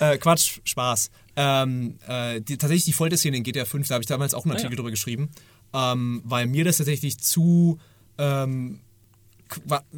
äh, 0.00 0.18
Quatsch, 0.18 0.58
Spaß. 0.64 1.10
Ähm, 1.36 1.98
äh, 2.06 2.40
die, 2.40 2.56
tatsächlich 2.58 2.84
die 2.84 2.92
Folterszene 2.92 3.36
in 3.36 3.42
GTA 3.42 3.64
5, 3.64 3.88
da 3.88 3.94
habe 3.94 4.02
ich 4.02 4.08
damals 4.08 4.34
auch 4.34 4.44
einen 4.44 4.52
Ah, 4.52 4.54
Artikel 4.56 4.72
ja. 4.72 4.76
drüber 4.76 4.90
geschrieben, 4.90 5.30
ähm, 5.72 6.20
weil 6.24 6.46
mir 6.46 6.64
das 6.64 6.76
tatsächlich 6.78 7.18
zu, 7.18 7.78
ähm, 8.18 8.80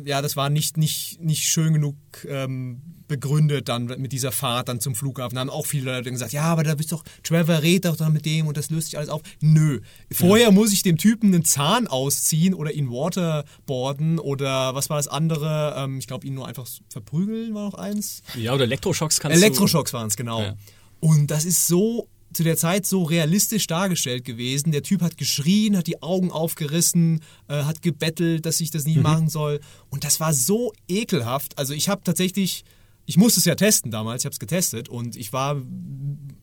ja, 0.05 0.23
das 0.23 0.37
war 0.37 0.51
nicht, 0.51 0.77
nicht, 0.77 1.21
nicht 1.21 1.45
schön 1.45 1.73
genug 1.73 1.97
ähm, 2.29 2.81
begründet 3.09 3.69
dann 3.69 3.87
mit 3.87 4.13
dieser 4.13 4.33
Fahrt 4.33 4.69
dann 4.69 4.81
zum 4.81 4.95
Flughafen. 4.95 5.35
Da 5.35 5.41
haben 5.41 5.51
auch 5.51 5.67
viele 5.67 5.93
Leute 5.93 6.11
gesagt, 6.11 6.33
ja, 6.33 6.43
aber 6.43 6.65
da 6.65 6.75
bist 6.75 6.93
doch, 6.93 7.03
Trevor 7.23 7.63
redet 7.63 7.87
doch 7.87 7.97
dann 7.97 8.13
mit 8.13 8.25
dem 8.27 8.47
und 8.47 8.57
das 8.57 8.71
löst 8.71 8.87
sich 8.87 8.99
alles 8.99 9.11
auf. 9.11 9.23
Nö. 9.41 9.81
Vorher 10.11 10.51
muss 10.51 10.73
ich 10.73 10.83
dem 10.83 10.97
Typen 10.97 11.35
einen 11.35 11.45
Zahn 11.45 11.87
ausziehen 11.87 12.55
oder 12.55 12.73
ihn 12.73 12.91
waterboarden 12.91 14.19
oder 14.19 14.75
was 14.75 14.91
war 14.91 14.97
das 14.97 15.09
andere? 15.09 15.75
Ähm, 15.77 15.99
ich 15.99 16.07
glaube, 16.07 16.27
ihn 16.27 16.35
nur 16.35 16.49
einfach 16.49 16.67
verprügeln 16.89 17.55
war 17.55 17.65
noch 17.65 17.75
eins. 17.75 18.23
ja, 18.35 18.55
oder 18.55 18.65
Elektroschocks 18.65 19.21
kannst 19.21 19.37
Elektroschocks 19.37 19.93
waren 19.93 20.09
es, 20.09 20.17
genau. 20.17 20.43
Ja. 20.43 20.57
Und 21.01 21.31
das 21.31 21.45
ist 21.45 21.67
so 21.67 22.09
zu 22.37 22.43
der 22.45 22.57
Zeit 22.57 22.87
so 22.87 23.03
realistisch 23.05 23.67
dargestellt 23.67 24.25
gewesen. 24.25 24.73
Der 24.73 24.83
Typ 24.83 25.03
hat 25.03 25.17
geschrien, 25.17 25.77
hat 25.77 25.87
die 25.87 26.03
Augen 26.03 26.31
aufgerissen, 26.31 27.21
äh, 27.49 27.63
hat 27.65 27.83
gebettelt, 27.83 28.45
dass 28.47 28.61
ich 28.61 28.71
das 28.71 28.85
Mhm. 28.85 28.93
nicht 28.93 29.03
machen 29.03 29.29
soll. 29.29 29.61
Und 29.91 30.05
das 30.05 30.21
war 30.21 30.33
so 30.33 30.73
ekelhaft. 30.89 31.57
Also 31.59 31.73
ich 31.75 31.89
habe 31.89 32.03
tatsächlich, 32.05 32.65
ich 33.07 33.17
musste 33.17 33.41
es 33.41 33.45
ja 33.47 33.55
testen 33.55 33.91
damals, 33.91 34.23
ich 34.23 34.27
habe 34.27 34.33
es 34.33 34.39
getestet 34.39 34.89
und 34.89 35.17
ich 35.17 35.33
war, 35.33 35.61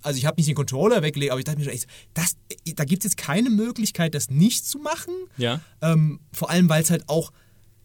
also 0.02 0.18
ich 0.18 0.26
habe 0.26 0.40
nicht 0.40 0.48
den 0.48 0.56
Controller 0.56 1.02
weggelegt, 1.02 1.32
aber 1.32 1.40
ich 1.40 1.46
dachte 1.46 1.60
mir 1.60 1.66
schon, 1.66 1.74
echt, 1.74 1.88
das, 2.14 2.36
da 2.76 2.86
gibt 2.86 3.04
es 3.04 3.12
jetzt 3.12 3.18
keine 3.18 3.50
Möglichkeit, 3.50 4.14
das 4.16 4.30
nicht 4.30 4.66
zu 4.66 4.80
machen. 4.80 5.14
Ja. 5.38 5.60
Ähm, 5.82 6.20
vor 6.32 6.50
allem, 6.50 6.70
weil 6.70 6.84
es 6.84 6.90
halt 6.90 7.08
auch, 7.10 7.32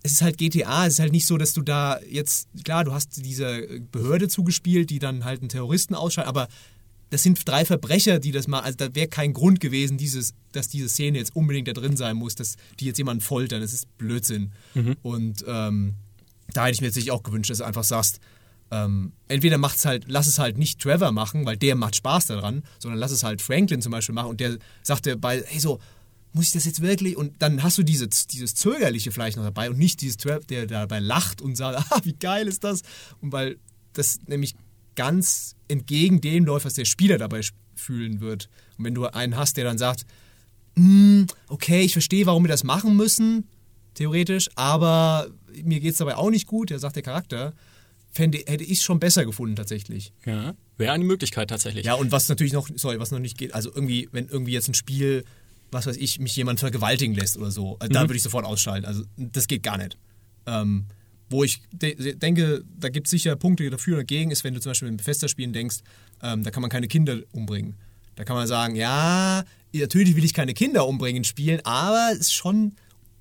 es 0.02 0.12
ist 0.12 0.22
halt 0.22 0.38
GTA, 0.38 0.86
es 0.86 0.94
ist 0.94 0.98
halt 1.00 1.10
nicht 1.12 1.26
so, 1.26 1.36
dass 1.36 1.52
du 1.52 1.62
da 1.62 1.98
jetzt, 2.08 2.48
klar, 2.64 2.84
du 2.84 2.92
hast 2.92 3.24
dieser 3.24 3.60
Behörde 3.90 4.28
zugespielt, 4.28 4.90
die 4.90 4.98
dann 5.00 5.24
halt 5.24 5.40
einen 5.40 5.48
Terroristen 5.48 5.94
ausschaltet, 5.94 6.28
aber 6.28 6.46
das 7.10 7.22
sind 7.22 7.40
drei 7.46 7.64
Verbrecher, 7.64 8.18
die 8.18 8.32
das 8.32 8.48
mal, 8.48 8.60
also 8.60 8.76
da 8.76 8.94
wäre 8.94 9.08
kein 9.08 9.32
Grund 9.32 9.60
gewesen, 9.60 9.96
dieses, 9.96 10.34
dass 10.52 10.68
diese 10.68 10.88
Szene 10.88 11.18
jetzt 11.18 11.36
unbedingt 11.36 11.68
da 11.68 11.72
drin 11.72 11.96
sein 11.96 12.16
muss, 12.16 12.34
dass 12.34 12.56
die 12.80 12.86
jetzt 12.86 12.98
jemanden 12.98 13.22
foltern, 13.22 13.60
das 13.60 13.72
ist 13.72 13.96
Blödsinn. 13.98 14.52
Und 15.02 15.44
ähm, 15.46 15.94
da 16.52 16.64
hätte 16.64 16.74
ich 16.74 16.80
mir 16.80 16.88
jetzt 16.88 16.96
nicht 16.96 17.10
auch 17.10 17.22
gewünscht, 17.22 17.50
dass 17.50 17.58
du 17.58 17.64
einfach 17.64 17.84
sagst, 17.84 18.20
ähm, 18.70 19.12
entweder 19.28 19.58
macht's 19.58 19.84
halt, 19.84 20.04
lass 20.08 20.26
es 20.26 20.38
halt 20.38 20.58
nicht 20.58 20.80
Trevor 20.80 21.12
machen, 21.12 21.46
weil 21.46 21.56
der 21.56 21.76
macht 21.76 21.94
Spaß 21.96 22.26
daran, 22.26 22.64
sondern 22.78 22.98
lass 22.98 23.12
es 23.12 23.22
halt 23.22 23.40
Franklin 23.40 23.80
zum 23.80 23.92
Beispiel 23.92 24.14
machen 24.14 24.30
und 24.30 24.40
der 24.40 24.58
sagte 24.82 25.16
bei, 25.16 25.44
hey 25.46 25.60
so, 25.60 25.78
muss 26.32 26.46
ich 26.46 26.52
das 26.52 26.64
jetzt 26.66 26.82
wirklich? 26.82 27.16
Und 27.16 27.34
dann 27.38 27.62
hast 27.62 27.78
du 27.78 27.82
diese, 27.82 28.08
dieses 28.08 28.54
Zögerliche 28.54 29.12
vielleicht 29.12 29.36
noch 29.36 29.44
dabei 29.44 29.70
und 29.70 29.78
nicht 29.78 30.00
dieses 30.00 30.16
Trevor, 30.16 30.40
der 30.40 30.66
dabei 30.66 30.98
lacht 30.98 31.40
und 31.40 31.56
sagt, 31.56 31.78
ah, 31.90 32.00
wie 32.02 32.14
geil 32.14 32.48
ist 32.48 32.64
das? 32.64 32.82
Und 33.20 33.32
weil 33.32 33.58
das 33.92 34.18
nämlich 34.26 34.54
ganz 34.96 35.55
entgegen 35.68 36.20
dem 36.20 36.44
läuft, 36.44 36.66
was 36.66 36.74
der 36.74 36.84
Spieler 36.84 37.18
dabei 37.18 37.40
fühlen 37.74 38.20
wird. 38.20 38.48
Und 38.78 38.84
wenn 38.84 38.94
du 38.94 39.06
einen 39.06 39.36
hast, 39.36 39.56
der 39.56 39.64
dann 39.64 39.78
sagt, 39.78 40.06
"Mm, 40.74 41.24
okay, 41.48 41.82
ich 41.82 41.92
verstehe, 41.92 42.26
warum 42.26 42.44
wir 42.44 42.48
das 42.48 42.64
machen 42.64 42.96
müssen, 42.96 43.48
theoretisch, 43.94 44.48
aber 44.54 45.28
mir 45.64 45.80
geht 45.80 45.92
es 45.92 45.98
dabei 45.98 46.16
auch 46.16 46.30
nicht 46.30 46.46
gut, 46.46 46.70
der 46.70 46.78
sagt 46.78 46.96
der 46.96 47.02
Charakter, 47.02 47.52
fände, 48.12 48.38
hätte 48.46 48.64
ich 48.64 48.78
es 48.78 48.82
schon 48.82 49.00
besser 49.00 49.24
gefunden 49.24 49.56
tatsächlich. 49.56 50.12
Ja. 50.24 50.54
Wäre 50.78 50.92
eine 50.92 51.04
Möglichkeit 51.04 51.50
tatsächlich. 51.50 51.86
Ja, 51.86 51.94
und 51.94 52.12
was 52.12 52.28
natürlich 52.28 52.52
noch, 52.52 52.68
sorry, 52.76 52.98
was 52.98 53.10
noch 53.10 53.18
nicht 53.18 53.38
geht, 53.38 53.54
also 53.54 53.70
irgendwie, 53.74 54.08
wenn 54.12 54.28
irgendwie 54.28 54.52
jetzt 54.52 54.68
ein 54.68 54.74
Spiel, 54.74 55.24
was 55.70 55.86
weiß 55.86 55.96
ich, 55.96 56.18
mich 56.18 56.34
jemand 56.36 56.60
vergewaltigen 56.60 57.14
lässt 57.14 57.36
oder 57.36 57.50
so, 57.50 57.78
also 57.78 57.92
da 57.92 58.02
würde 58.02 58.16
ich 58.16 58.22
sofort 58.22 58.44
ausschalten. 58.44 58.86
Also 58.86 59.04
das 59.16 59.48
geht 59.48 59.62
gar 59.62 59.78
nicht. 59.78 59.98
Ähm, 60.46 60.86
wo 61.28 61.42
ich 61.44 61.60
de 61.72 62.14
denke, 62.14 62.62
da 62.78 62.88
gibt 62.88 63.06
es 63.06 63.10
sicher 63.10 63.34
Punkte 63.36 63.68
dafür 63.70 63.94
und 63.94 64.00
dagegen, 64.00 64.30
ist, 64.30 64.44
wenn 64.44 64.54
du 64.54 64.60
zum 64.60 64.70
Beispiel 64.70 64.88
in 64.88 64.96
Bethesda-Spielen 64.96 65.52
denkst, 65.52 65.78
ähm, 66.22 66.42
da 66.44 66.50
kann 66.50 66.60
man 66.60 66.70
keine 66.70 66.88
Kinder 66.88 67.18
umbringen. 67.32 67.74
Da 68.14 68.24
kann 68.24 68.36
man 68.36 68.46
sagen, 68.46 68.76
ja, 68.76 69.44
natürlich 69.74 70.16
will 70.16 70.24
ich 70.24 70.32
keine 70.34 70.54
Kinder 70.54 70.86
umbringen 70.86 71.18
in 71.18 71.24
Spielen, 71.24 71.60
aber 71.64 72.10
es 72.12 72.18
ist 72.20 72.32
schon 72.34 72.72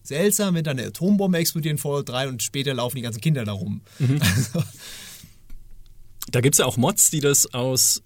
seltsam, 0.03 0.53
wenn 0.56 0.64
da 0.64 0.72
eine 0.72 0.86
Atombombe 0.86 1.38
explodiert 1.39 1.72
in 1.74 1.78
Fallout 1.80 2.08
3 2.10 2.28
und 2.30 2.43
später 2.43 2.74
laufen 2.76 2.95
die 2.97 3.01
ganzen 3.01 3.22
Kinder 3.22 3.43
da 3.43 3.51
rum. 3.53 3.82
Also, 4.20 4.64
Da 6.32 6.41
gibt 6.41 6.56
es 6.56 6.60
ja 6.60 6.66
auch 6.66 6.78
Mods, 6.78 7.10
die 7.12 7.20
das 7.20 7.53
aus. 7.53 8.01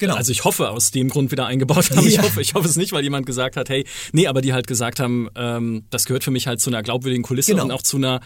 Genau. 0.00 0.14
Also 0.16 0.32
ich 0.32 0.42
hoffe, 0.44 0.70
aus 0.70 0.90
dem 0.90 1.08
Grund 1.08 1.30
wieder 1.30 1.46
eingebaut 1.46 1.90
haben. 1.90 2.06
Ich 2.06 2.14
Ja. 2.16 2.22
hoffe, 2.22 2.40
ich 2.40 2.54
hoffe 2.54 2.68
es 2.68 2.76
nicht, 2.76 2.92
weil 2.92 3.04
jemand 3.04 3.26
gesagt 3.26 3.56
hat, 3.56 3.68
hey, 3.68 3.86
nee, 4.12 4.26
aber 4.26 4.42
die 4.42 4.52
halt 4.52 4.66
gesagt 4.66 4.98
haben, 5.00 5.28
ähm, 5.36 5.84
das 5.90 6.04
gehört 6.04 6.24
für 6.24 6.30
mich 6.32 6.46
halt 6.48 6.60
zu 6.60 6.70
einer 6.70 6.82
glaubwürdigen 6.82 7.22
Kulisse 7.22 7.52
Genau. 7.52 7.64
und 7.64 7.70
auch 7.70 7.82
zu 7.82 7.96
einer 7.96 8.20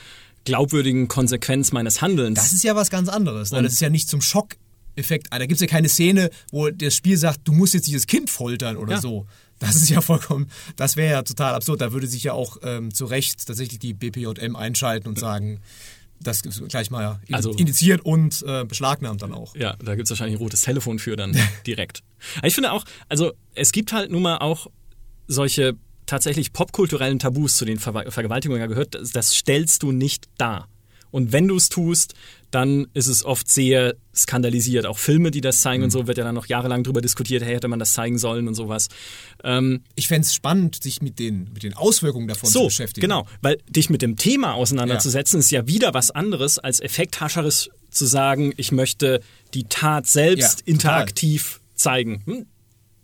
glaubwürdigen 0.44 1.08
Konsequenz 1.08 1.72
meines 1.72 2.00
Handelns. 2.02 2.38
Das 2.38 2.52
ist 2.52 2.64
ja 2.64 2.74
was 2.76 2.90
ganz 2.90 3.08
anderes. 3.08 3.50
Ne? 3.52 3.62
Das 3.62 3.72
ist 3.72 3.80
ja 3.80 3.90
nicht 3.90 4.08
zum 4.08 4.20
Schockeffekt. 4.20 5.26
Da 5.30 5.38
gibt 5.40 5.52
es 5.54 5.60
ja 5.60 5.66
keine 5.66 5.88
Szene, 5.88 6.30
wo 6.50 6.70
das 6.70 6.94
Spiel 6.94 7.16
sagt, 7.16 7.40
du 7.44 7.52
musst 7.52 7.74
jetzt 7.74 7.86
dieses 7.86 8.06
Kind 8.06 8.30
foltern 8.30 8.76
oder 8.76 8.94
Ja. 8.94 9.00
so. 9.00 9.26
Das 9.60 9.74
ist 9.74 9.90
ja 9.90 10.00
vollkommen, 10.00 10.46
das 10.76 10.94
wäre 10.94 11.10
ja 11.14 11.22
total 11.22 11.54
absurd. 11.54 11.80
Da 11.80 11.92
würde 11.92 12.06
sich 12.06 12.22
ja 12.22 12.32
auch 12.32 12.58
ähm, 12.62 12.94
zu 12.94 13.06
Recht 13.06 13.44
tatsächlich 13.44 13.80
die 13.80 13.92
BPJM 13.92 14.54
einschalten 14.54 15.08
und 15.08 15.18
sagen, 15.18 15.60
das 16.20 16.42
ist 16.42 16.62
gleich 16.68 16.90
mal 16.92 17.20
Also- 17.32 17.50
indiziert 17.52 18.00
und 18.04 18.42
äh, 18.46 18.64
beschlagnahmt 18.64 19.20
dann 19.22 19.32
auch. 19.34 19.56
Ja, 19.56 19.74
da 19.84 19.96
gibt's 19.96 20.10
wahrscheinlich 20.10 20.36
ein 20.36 20.42
rotes 20.42 20.60
Telefon 20.62 21.00
für 21.00 21.16
dann 21.16 21.36
direkt. 21.66 22.02
Ich 22.44 22.54
finde 22.54 22.70
auch, 22.72 22.84
also 23.08 23.32
es 23.54 23.72
gibt 23.72 23.92
halt 23.92 24.12
nun 24.12 24.22
mal 24.22 24.38
auch 24.38 24.68
solche 25.26 25.74
tatsächlich 26.08 26.52
popkulturellen 26.52 27.18
Tabus, 27.20 27.56
zu 27.56 27.64
den 27.64 27.78
Ver 27.78 28.10
Vergewaltigungen 28.10 28.60
ja 28.60 28.66
gehört, 28.66 28.94
das, 28.94 29.12
das 29.12 29.34
stellst 29.34 29.82
du 29.84 29.92
nicht 29.92 30.26
dar. 30.38 30.68
Und 31.10 31.32
wenn 31.32 31.48
du 31.48 31.56
es 31.56 31.70
tust, 31.70 32.12
dann 32.50 32.86
ist 32.92 33.06
es 33.06 33.24
oft 33.24 33.48
sehr 33.48 33.94
skandalisiert. 34.14 34.84
Auch 34.84 34.98
Filme, 34.98 35.30
die 35.30 35.40
das 35.40 35.62
zeigen 35.62 35.82
und 35.82 35.90
so, 35.90 36.06
wird 36.06 36.18
ja 36.18 36.24
dann 36.24 36.34
noch 36.34 36.46
jahrelang 36.46 36.82
drüber 36.82 37.00
diskutiert, 37.00 37.42
hey, 37.42 37.54
hätte 37.54 37.68
man 37.68 37.78
das 37.78 37.94
zeigen 37.94 38.18
sollen 38.18 38.46
und 38.46 38.54
sowas. 38.54 38.88
Ähm, 39.42 39.82
Ich 39.94 40.08
fände 40.08 40.26
es 40.26 40.34
spannend, 40.34 40.82
sich 40.82 41.00
mit 41.00 41.18
den, 41.18 41.50
mit 41.54 41.62
den 41.62 41.72
Auswirkungen 41.74 42.28
davon 42.28 42.50
zu 42.50 42.58
so, 42.58 42.64
beschäftigen. 42.66 43.06
genau. 43.06 43.26
Weil 43.40 43.56
dich 43.68 43.88
mit 43.88 44.02
dem 44.02 44.16
Thema 44.16 44.52
auseinanderzusetzen, 44.54 45.40
ist 45.40 45.50
ja 45.50 45.66
wieder 45.66 45.94
was 45.94 46.10
anderes, 46.10 46.58
als 46.58 46.80
effekthascherisch 46.80 47.70
zu 47.90 48.04
sagen, 48.04 48.52
ich 48.58 48.70
möchte 48.70 49.20
die 49.54 49.64
Tat 49.64 50.06
selbst 50.06 50.60
Ja, 50.60 50.72
interaktiv 50.72 51.60
zeigen. 51.74 52.22
Hm? 52.26 52.46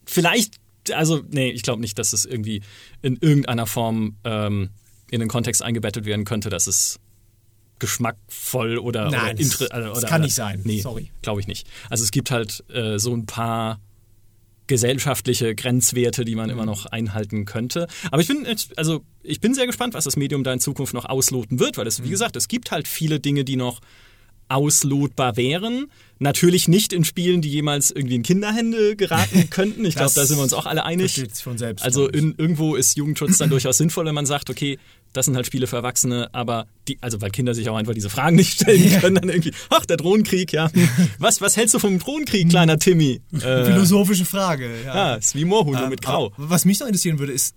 Vielleicht, 0.05 0.57
also, 0.93 1.23
nee, 1.31 1.51
ich 1.51 1.63
glaube 1.63 1.81
nicht, 1.81 1.99
dass 1.99 2.13
es 2.13 2.25
irgendwie 2.25 2.63
in 3.03 3.17
irgendeiner 3.21 3.67
Form 3.67 4.17
ähm, 4.25 4.71
in 5.11 5.21
den 5.21 5.29
Kontext 5.29 5.63
eingebettet 5.63 6.05
werden 6.07 6.25
könnte, 6.25 6.51
dass 6.51 6.67
es 6.67 6.99
geschmackvoll 7.79 8.79
oder, 8.79 9.11
Nein, 9.11 9.21
oder, 9.21 9.35
das- 9.35 9.61
inter- 9.61 9.69
das 9.81 9.99
oder 9.99 10.07
kann 10.09 10.17
oder, 10.21 10.25
nicht 10.27 10.35
sein. 10.35 10.61
Nee, 10.65 10.81
Sorry. 10.81 11.11
glaube 11.23 11.41
ich 11.41 11.47
nicht. 11.47 11.67
Also 11.91 12.05
es 12.05 12.11
gibt 12.11 12.31
halt 12.31 12.65
äh, 12.71 12.99
so 12.99 13.15
ein 13.15 13.27
paar 13.27 13.81
gesellschaftliche 14.67 15.55
Grenzwerte, 15.55 16.25
die 16.25 16.35
man 16.35 16.49
immer 16.49 16.65
noch 16.65 16.87
einhalten 16.87 17.45
könnte. 17.45 17.87
Aber 18.11 18.23
ich 18.23 18.29
bin, 18.29 18.47
also 18.77 19.05
ich 19.23 19.41
bin 19.41 19.53
sehr 19.53 19.67
gespannt, 19.67 19.93
was 19.93 20.05
das 20.05 20.17
Medium 20.17 20.43
da 20.43 20.53
in 20.55 20.61
Zukunft 20.61 20.95
noch 20.95 21.05
ausloten 21.05 21.59
wird, 21.61 21.77
weil 21.77 21.87
es, 21.87 22.03
wie 22.03 22.09
gesagt, 22.09 22.35
es 22.37 22.49
gibt 22.49 22.71
halt 22.71 22.89
viele 22.89 23.21
Dinge, 23.21 23.45
die 23.45 23.57
noch 23.57 23.81
auslotbar 24.49 25.37
wären. 25.37 25.87
Natürlich 26.19 26.69
nicht 26.69 26.93
in 26.93 27.05
Spielen, 27.05 27.43
die 27.43 27.51
jemals 27.51 27.91
irgendwie 27.91 28.15
in 28.15 28.23
Kinderhände 28.23 28.97
geraten 28.97 29.51
könnten. 29.51 29.85
Ich 29.85 29.97
glaube, 29.97 30.13
da 30.15 30.25
sind 30.25 30.39
wir 30.39 30.43
uns 30.43 30.53
auch 30.55 30.67
alle 30.67 30.85
einig. 30.85 31.13
selbst, 31.15 31.85
Also 31.85 32.09
in, 32.09 32.35
irgendwo 32.39 32.77
ist 32.77 32.97
Jugendschutz 32.97 33.39
dann 33.39 33.51
durchaus 33.51 33.77
sinnvoll, 33.77 34.07
wenn 34.07 34.15
man 34.15 34.27
sagt, 34.27 34.49
okay, 34.49 34.79
das 35.13 35.27
sind 35.27 35.37
halt 35.37 35.47
Spiele 35.47 35.67
für 35.67 35.77
Erwachsene, 35.77 36.29
aber 36.33 36.67
die, 36.89 36.99
also 37.01 37.21
weil 37.21 37.31
Kinder 37.31 37.55
sich 37.55 37.69
auch 37.69 37.77
einfach 37.77 37.95
diese 37.95 38.11
Fragen 38.11 38.37
nicht 38.37 38.61
stellen 38.61 39.01
können, 39.01 39.17
dann 39.17 39.29
irgendwie, 39.29 39.53
ach, 39.71 39.87
der 39.87 39.97
Drohnenkrieg, 39.97 40.53
ja. 40.53 40.71
Was, 41.19 41.41
was 41.41 41.57
hältst 41.57 41.75
du 41.75 41.79
vom 41.79 41.99
Drohnenkrieg, 41.99 42.49
kleiner 42.49 42.79
Timmy? 42.79 43.21
Äh, 43.33 43.65
Philosophische 43.65 44.25
Frage. 44.25 44.69
ja, 44.85 45.15
ist 45.15 45.35
wie 45.35 45.45
Moorhuhn, 45.45 45.75
nur 45.75 45.85
Ähm, 45.85 45.91
mit 45.91 46.03
Grau. 46.03 46.33
Was 46.37 46.65
mich 46.65 46.81
noch 46.81 46.87
interessieren 46.87 47.19
würde, 47.19 47.33
ist, 47.33 47.55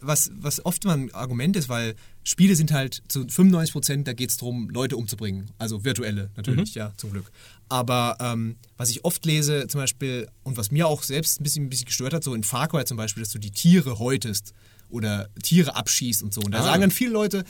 was, 0.00 0.30
was 0.34 0.64
oft 0.64 0.84
mal 0.84 0.96
ein 0.96 1.14
Argument 1.14 1.56
ist, 1.56 1.68
weil 1.68 1.94
Spiele 2.30 2.54
sind 2.54 2.70
halt 2.70 3.02
zu 3.08 3.26
95 3.26 3.72
Prozent, 3.72 4.06
da 4.08 4.12
geht 4.12 4.30
es 4.30 4.36
darum, 4.36 4.70
Leute 4.70 4.96
umzubringen. 4.96 5.50
Also 5.58 5.84
virtuelle, 5.84 6.30
natürlich, 6.36 6.76
ja, 6.76 6.92
zum 6.96 7.10
Glück. 7.10 7.28
Aber 7.68 8.16
ähm, 8.20 8.54
was 8.76 8.88
ich 8.90 9.04
oft 9.04 9.26
lese, 9.26 9.66
zum 9.66 9.80
Beispiel, 9.80 10.28
und 10.44 10.56
was 10.56 10.70
mir 10.70 10.86
auch 10.86 11.02
selbst 11.02 11.40
ein 11.40 11.42
bisschen, 11.42 11.64
ein 11.64 11.70
bisschen 11.70 11.86
gestört 11.86 12.14
hat, 12.14 12.22
so 12.22 12.32
in 12.34 12.44
Far 12.44 12.68
Cry 12.68 12.84
zum 12.84 12.96
Beispiel, 12.96 13.24
dass 13.24 13.32
du 13.32 13.40
die 13.40 13.50
Tiere 13.50 13.98
häutest 13.98 14.52
oder 14.90 15.28
Tiere 15.42 15.74
abschießt 15.74 16.22
und 16.22 16.32
so. 16.32 16.40
Und 16.40 16.52
da 16.52 16.60
Ah. 16.60 16.62
sagen 16.62 16.82
dann 16.82 16.90
viele 16.92 17.10
Leute, 17.10 17.44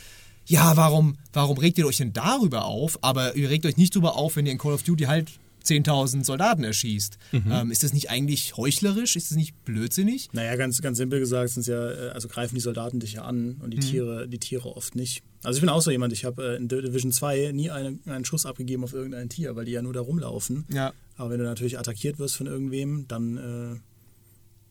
ja, 0.46 0.76
warum, 0.76 1.16
warum 1.34 1.58
regt 1.58 1.76
ihr 1.76 1.86
euch 1.86 1.98
denn 1.98 2.12
darüber 2.14 2.64
auf? 2.64 2.98
Aber 3.02 3.36
ihr 3.36 3.50
regt 3.50 3.66
euch 3.66 3.76
nicht 3.76 3.94
darüber 3.94 4.16
auf, 4.16 4.36
wenn 4.36 4.46
ihr 4.46 4.52
in 4.52 4.58
Call 4.58 4.72
of 4.72 4.82
Duty 4.82 5.04
halt 5.04 5.30
10.000 5.64 6.24
Soldaten 6.24 6.64
erschießt. 6.64 7.18
Ähm, 7.32 7.70
ist 7.70 7.82
das 7.82 7.92
nicht 7.92 8.10
eigentlich 8.10 8.56
heuchlerisch? 8.56 9.16
Ist 9.16 9.30
das 9.30 9.36
nicht 9.36 9.64
blödsinnig? 9.64 10.28
Naja, 10.32 10.56
ganz, 10.56 10.80
ganz 10.82 10.98
simpel 10.98 11.18
gesagt 11.20 11.50
sind 11.50 11.66
ja, 11.66 11.90
äh, 11.90 12.08
also 12.10 12.28
greifen 12.28 12.54
die 12.54 12.60
Soldaten 12.60 13.00
dich 13.00 13.14
ja 13.14 13.22
an 13.22 13.56
und 13.62 13.70
die 13.72 13.76
Mhm. 13.78 13.80
Tiere, 13.82 14.28
die 14.28 14.38
Tiere 14.38 14.76
oft 14.76 14.94
nicht. 14.94 15.22
Also 15.42 15.56
ich 15.56 15.60
bin 15.60 15.68
auch 15.70 15.80
so 15.82 15.90
jemand, 15.90 16.12
ich 16.12 16.24
habe 16.24 16.54
äh, 16.54 16.56
in 16.56 16.68
Division 16.68 17.12
2 17.12 17.52
nie 17.52 17.70
einen, 17.70 18.00
einen 18.06 18.24
Schuss 18.24 18.46
abgegeben 18.46 18.84
auf 18.84 18.92
irgendein 18.92 19.28
Tier, 19.28 19.56
weil 19.56 19.64
die 19.64 19.72
ja 19.72 19.82
nur 19.82 19.92
da 19.92 20.00
rumlaufen. 20.00 20.64
Ja. 20.72 20.92
Aber 21.16 21.30
wenn 21.30 21.38
du 21.38 21.44
natürlich 21.44 21.78
attackiert 21.78 22.18
wirst 22.18 22.36
von 22.36 22.46
irgendwem, 22.46 23.06
dann 23.08 23.36
äh, 23.36 23.80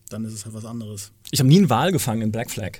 dann 0.10 0.26
ist 0.26 0.34
es 0.34 0.46
halt 0.46 0.56
was 0.56 0.66
anderes. 0.66 1.12
Ich 1.32 1.40
habe 1.40 1.50
nie 1.50 1.58
einen 1.58 1.70
Wal 1.70 1.92
gefangen 1.92 2.22
in 2.24 2.32
Black 2.32 2.50
Flag. 2.50 2.80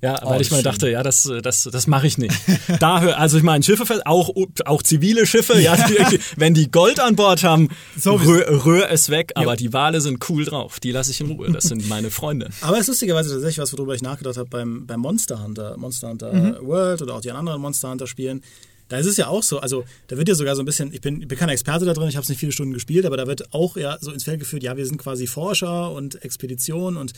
Ja, 0.00 0.20
Oh, 0.24 0.30
weil 0.30 0.40
ich 0.40 0.48
das 0.48 0.58
mal 0.58 0.62
dachte, 0.62 0.88
ja, 0.90 1.02
das, 1.02 1.28
das, 1.42 1.64
das 1.64 1.86
mache 1.88 2.06
ich 2.06 2.18
nicht. 2.18 2.32
Da 2.80 3.00
hör, 3.00 3.18
also 3.18 3.36
ich 3.36 3.42
meine, 3.42 3.64
Schiffe, 3.64 4.00
auch, 4.06 4.30
auch 4.64 4.82
zivile 4.82 5.26
Schiffe, 5.26 5.60
ja, 5.60 5.74
die, 5.76 6.20
wenn 6.36 6.54
die 6.54 6.70
Gold 6.70 7.00
an 7.00 7.16
Bord 7.16 7.42
haben, 7.42 7.68
Sowieso. 7.98 8.30
rühr, 8.30 8.64
rühr 8.64 8.90
es 8.90 9.10
weg. 9.10 9.32
Aber 9.34 9.56
die 9.56 9.72
Wale 9.72 10.00
sind 10.00 10.28
cool 10.28 10.44
drauf. 10.44 10.78
Die 10.78 10.92
lasse 10.92 11.10
ich 11.10 11.20
in 11.20 11.32
Ruhe. 11.32 11.50
Das 11.50 11.64
sind 11.64 11.88
meine 11.88 12.10
Freunde. 12.10 12.48
Aber 12.60 12.74
es 12.76 12.82
ist 12.82 12.88
lustigerweise 12.88 13.30
tatsächlich 13.30 13.58
was, 13.58 13.72
worüber 13.72 13.94
ich 13.94 14.02
nachgedacht 14.02 14.36
habe 14.36 14.48
beim, 14.48 14.86
beim 14.86 15.00
Monster 15.00 15.42
Hunter, 15.42 15.76
Monster 15.76 16.08
Hunter 16.10 16.32
Mhm. 16.32 16.56
World 16.66 17.02
oder 17.02 17.14
auch 17.14 17.20
die 17.20 17.32
anderen 17.32 17.60
Monster 17.60 17.90
Hunter 17.90 18.06
Spielen. 18.06 18.42
Da 18.88 18.96
ist 18.98 19.06
es 19.06 19.16
ja 19.18 19.26
auch 19.28 19.42
so, 19.42 19.58
also 19.58 19.84
da 20.06 20.16
wird 20.16 20.28
ja 20.28 20.34
sogar 20.34 20.56
so 20.56 20.62
ein 20.62 20.64
bisschen, 20.64 20.92
ich 20.94 21.00
bin, 21.02 21.20
ich 21.20 21.28
bin 21.28 21.36
kein 21.38 21.50
Experte 21.50 21.84
da 21.84 21.92
drin, 21.92 22.08
ich 22.08 22.16
habe 22.16 22.22
es 22.22 22.28
nicht 22.30 22.38
viele 22.38 22.52
Stunden 22.52 22.72
gespielt, 22.72 23.04
aber 23.04 23.16
da 23.18 23.26
wird 23.26 23.52
auch 23.52 23.76
ja 23.76 23.98
so 24.00 24.10
ins 24.12 24.24
Feld 24.24 24.40
geführt, 24.40 24.62
ja, 24.62 24.76
wir 24.78 24.86
sind 24.86 24.96
quasi 24.98 25.26
Forscher 25.26 25.92
und 25.92 26.22
Expedition 26.24 26.96
und 26.96 27.12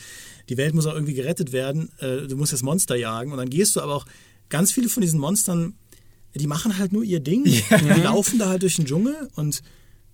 die 0.49 0.57
Welt 0.57 0.75
muss 0.75 0.87
auch 0.87 0.95
irgendwie 0.95 1.15
gerettet 1.15 1.53
werden. 1.53 1.91
Äh, 1.99 2.27
du 2.27 2.37
musst 2.37 2.53
das 2.53 2.63
Monster 2.63 2.97
jagen 2.97 3.31
und 3.31 3.39
dann 3.39 3.51
gehst 3.51 3.77
du 3.77 3.81
aber 3.81 3.95
auch, 3.95 4.07
ganz 4.49 4.73
viele 4.73 4.89
von 4.89 5.01
diesen 5.01 5.21
Monstern, 5.21 5.75
die 6.35 6.49
machen 6.49 6.77
halt 6.77 6.93
nur 6.93 7.05
ihr 7.05 7.21
Ding, 7.21 7.45
die 7.45 7.63
laufen 8.03 8.39
da 8.41 8.49
halt 8.49 8.63
durch 8.63 8.75
den 8.77 8.85
Dschungel 8.87 9.15
und, 9.37 9.63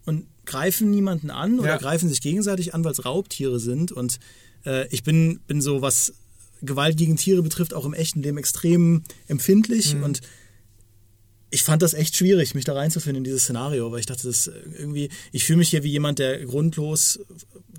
und 0.04 0.26
greifen 0.44 0.90
niemanden 0.90 1.30
an 1.30 1.58
oder 1.58 1.68
Ja. 1.70 1.76
greifen 1.78 2.08
sich 2.10 2.20
gegenseitig 2.20 2.74
an, 2.74 2.84
weil 2.84 2.92
es 2.92 3.04
Raubtiere 3.06 3.58
sind 3.60 3.92
und 3.92 4.18
äh, 4.66 4.86
ich 4.88 5.02
bin, 5.04 5.40
bin 5.46 5.62
so, 5.62 5.80
was 5.80 6.12
Gewalt 6.60 6.96
gegen 6.98 7.16
Tiere 7.16 7.42
betrifft, 7.42 7.72
auch 7.72 7.86
im 7.86 7.94
echten 7.94 8.22
Leben 8.22 8.36
extrem 8.36 9.04
empfindlich 9.26 9.94
Mhm. 9.94 10.02
und 10.02 10.20
ich 11.50 11.62
fand 11.62 11.82
das 11.82 11.94
echt 11.94 12.16
schwierig, 12.16 12.54
mich 12.54 12.64
da 12.64 12.72
reinzufinden 12.74 13.18
in 13.18 13.24
dieses 13.24 13.44
Szenario, 13.44 13.92
weil 13.92 14.00
ich 14.00 14.06
dachte, 14.06 14.26
das 14.26 14.50
irgendwie, 14.78 15.08
ich 15.32 15.44
fühle 15.44 15.58
mich 15.58 15.70
hier 15.70 15.82
wie 15.84 15.90
jemand, 15.90 16.18
der 16.18 16.44
grundlos 16.44 17.20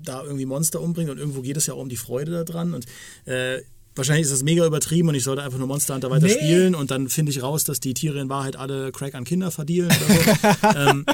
da 0.02 0.22
irgendwie 0.22 0.46
Monster 0.46 0.80
umbringt 0.80 1.10
und 1.10 1.18
irgendwo 1.18 1.42
geht 1.42 1.56
es 1.56 1.66
ja 1.66 1.74
auch 1.74 1.80
um 1.82 1.88
die 1.88 1.96
Freude 1.96 2.44
daran 2.44 2.72
und 2.72 2.86
äh, 3.26 3.60
wahrscheinlich 3.94 4.24
ist 4.24 4.32
das 4.32 4.42
mega 4.44 4.64
übertrieben 4.64 5.08
und 5.08 5.16
ich 5.16 5.24
sollte 5.24 5.42
einfach 5.42 5.58
nur 5.58 5.66
Monster 5.66 5.94
Hunter 5.94 6.10
weiter 6.10 6.26
Nee. 6.26 6.32
spielen 6.34 6.74
und 6.74 6.90
dann 6.90 7.08
finde 7.08 7.30
ich 7.32 7.42
raus, 7.42 7.64
dass 7.64 7.80
die 7.80 7.94
Tiere 7.94 8.20
in 8.20 8.28
Wahrheit 8.28 8.56
alle 8.56 8.92
Crack 8.92 9.14
an 9.14 9.24
Kinder 9.24 9.50
verdienen 9.50 9.88
oder 9.88 10.14
so. 10.14 10.68
ähm, 10.90 11.06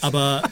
aber, 0.00 0.42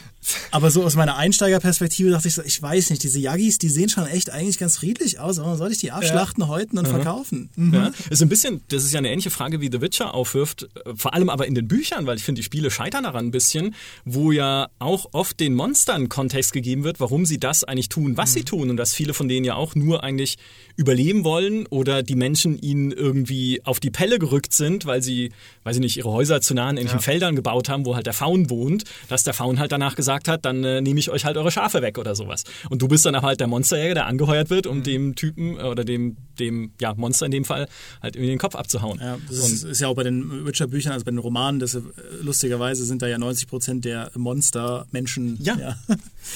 aber 0.51 0.69
so 0.71 0.83
aus 0.83 0.95
meiner 0.95 1.17
Einsteigerperspektive 1.17 2.11
dachte 2.11 2.27
ich 2.27 2.35
so, 2.35 2.43
ich 2.43 2.61
weiß 2.61 2.89
nicht, 2.91 3.03
diese 3.03 3.19
Yagis, 3.19 3.57
die 3.57 3.69
sehen 3.69 3.89
schon 3.89 4.05
echt 4.05 4.29
eigentlich 4.29 4.59
ganz 4.59 4.77
friedlich 4.77 5.19
aus, 5.19 5.39
aber 5.39 5.57
soll 5.57 5.71
ich 5.71 5.79
die 5.79 5.91
abschlachten, 5.91 6.47
häuten 6.47 6.77
und 6.77 6.87
verkaufen? 6.87 7.49
Ja, 7.57 7.91
ist 8.09 8.21
ein 8.21 8.29
bisschen, 8.29 8.61
das 8.69 8.83
ist 8.83 8.91
ja 8.91 8.99
eine 8.99 9.09
ähnliche 9.09 9.31
Frage, 9.31 9.61
wie 9.61 9.69
The 9.71 9.81
Witcher 9.81 10.13
aufwirft, 10.13 10.69
vor 10.95 11.13
allem 11.13 11.29
aber 11.29 11.47
in 11.47 11.55
den 11.55 11.67
Büchern, 11.67 12.05
weil 12.05 12.17
ich 12.17 12.23
finde, 12.23 12.39
die 12.39 12.43
Spiele 12.43 12.69
scheitern 12.69 13.03
daran 13.03 13.27
ein 13.27 13.31
bisschen, 13.31 13.75
wo 14.05 14.31
ja 14.31 14.67
auch 14.79 15.07
oft 15.13 15.39
den 15.39 15.55
Monstern 15.55 16.09
Kontext 16.09 16.53
gegeben 16.53 16.83
wird, 16.83 16.99
warum 16.99 17.25
sie 17.25 17.39
das 17.39 17.63
eigentlich 17.63 17.89
tun, 17.89 18.17
was 18.17 18.33
sie 18.33 18.43
tun 18.43 18.69
und 18.69 18.77
dass 18.77 18.93
viele 18.93 19.13
von 19.13 19.27
denen 19.27 19.45
ja 19.45 19.55
auch 19.55 19.75
nur 19.75 20.03
eigentlich 20.03 20.37
überleben 20.75 21.23
wollen 21.23 21.65
oder 21.67 22.03
die 22.03 22.15
Menschen 22.15 22.59
ihnen 22.59 22.91
irgendwie 22.91 23.61
auf 23.65 23.79
die 23.79 23.91
Pelle 23.91 24.19
gerückt 24.19 24.53
sind, 24.53 24.85
weil 24.85 25.01
sie, 25.01 25.31
weiß 25.63 25.77
ich 25.77 25.81
nicht, 25.81 25.97
ihre 25.97 26.11
Häuser 26.11 26.41
zu 26.41 26.53
nah 26.53 26.67
an 26.67 26.77
ähnlichen 26.77 26.99
Feldern 26.99 27.35
gebaut 27.35 27.69
haben, 27.69 27.85
wo 27.85 27.95
halt 27.95 28.05
der 28.05 28.13
Faun 28.13 28.49
wohnt, 28.49 28.83
dass 29.07 29.23
der 29.23 29.33
Faun 29.33 29.59
halt 29.59 29.71
danach 29.71 29.95
gesagt 29.95 30.10
hat, 30.27 30.45
dann 30.45 30.63
äh, 30.63 30.81
nehme 30.81 30.99
ich 30.99 31.09
euch 31.09 31.25
halt 31.25 31.37
eure 31.37 31.51
Schafe 31.51 31.81
weg 31.81 31.97
oder 31.97 32.15
sowas. 32.15 32.43
Und 32.69 32.81
du 32.81 32.87
bist 32.87 33.05
dann 33.05 33.15
aber 33.15 33.27
halt 33.27 33.39
der 33.39 33.47
Monsterjäger, 33.47 33.93
der 33.93 34.05
angeheuert 34.07 34.49
wird, 34.49 34.67
um 34.67 34.83
dem 34.83 35.15
Typen 35.15 35.57
äh, 35.57 35.63
oder 35.63 35.83
dem, 35.83 36.17
dem 36.39 36.71
ja, 36.79 36.93
Monster 36.93 37.25
in 37.25 37.31
dem 37.31 37.45
Fall 37.45 37.67
halt 38.01 38.15
irgendwie 38.15 38.31
den 38.31 38.39
Kopf 38.39 38.55
abzuhauen. 38.55 38.99
Ja, 38.99 39.17
das 39.27 39.37
ist, 39.51 39.63
ist 39.63 39.81
ja 39.81 39.87
auch 39.87 39.95
bei 39.95 40.03
den 40.03 40.45
Witcher-Büchern, 40.45 40.93
also 40.93 41.05
bei 41.05 41.11
den 41.11 41.19
Romanen, 41.19 41.59
das, 41.59 41.75
äh, 41.75 41.81
lustigerweise 42.21 42.85
sind 42.85 43.01
da 43.01 43.07
ja 43.07 43.17
90 43.17 43.47
Prozent 43.47 43.85
der 43.85 44.11
Monster 44.15 44.85
Menschen. 44.91 45.37
Ja. 45.41 45.57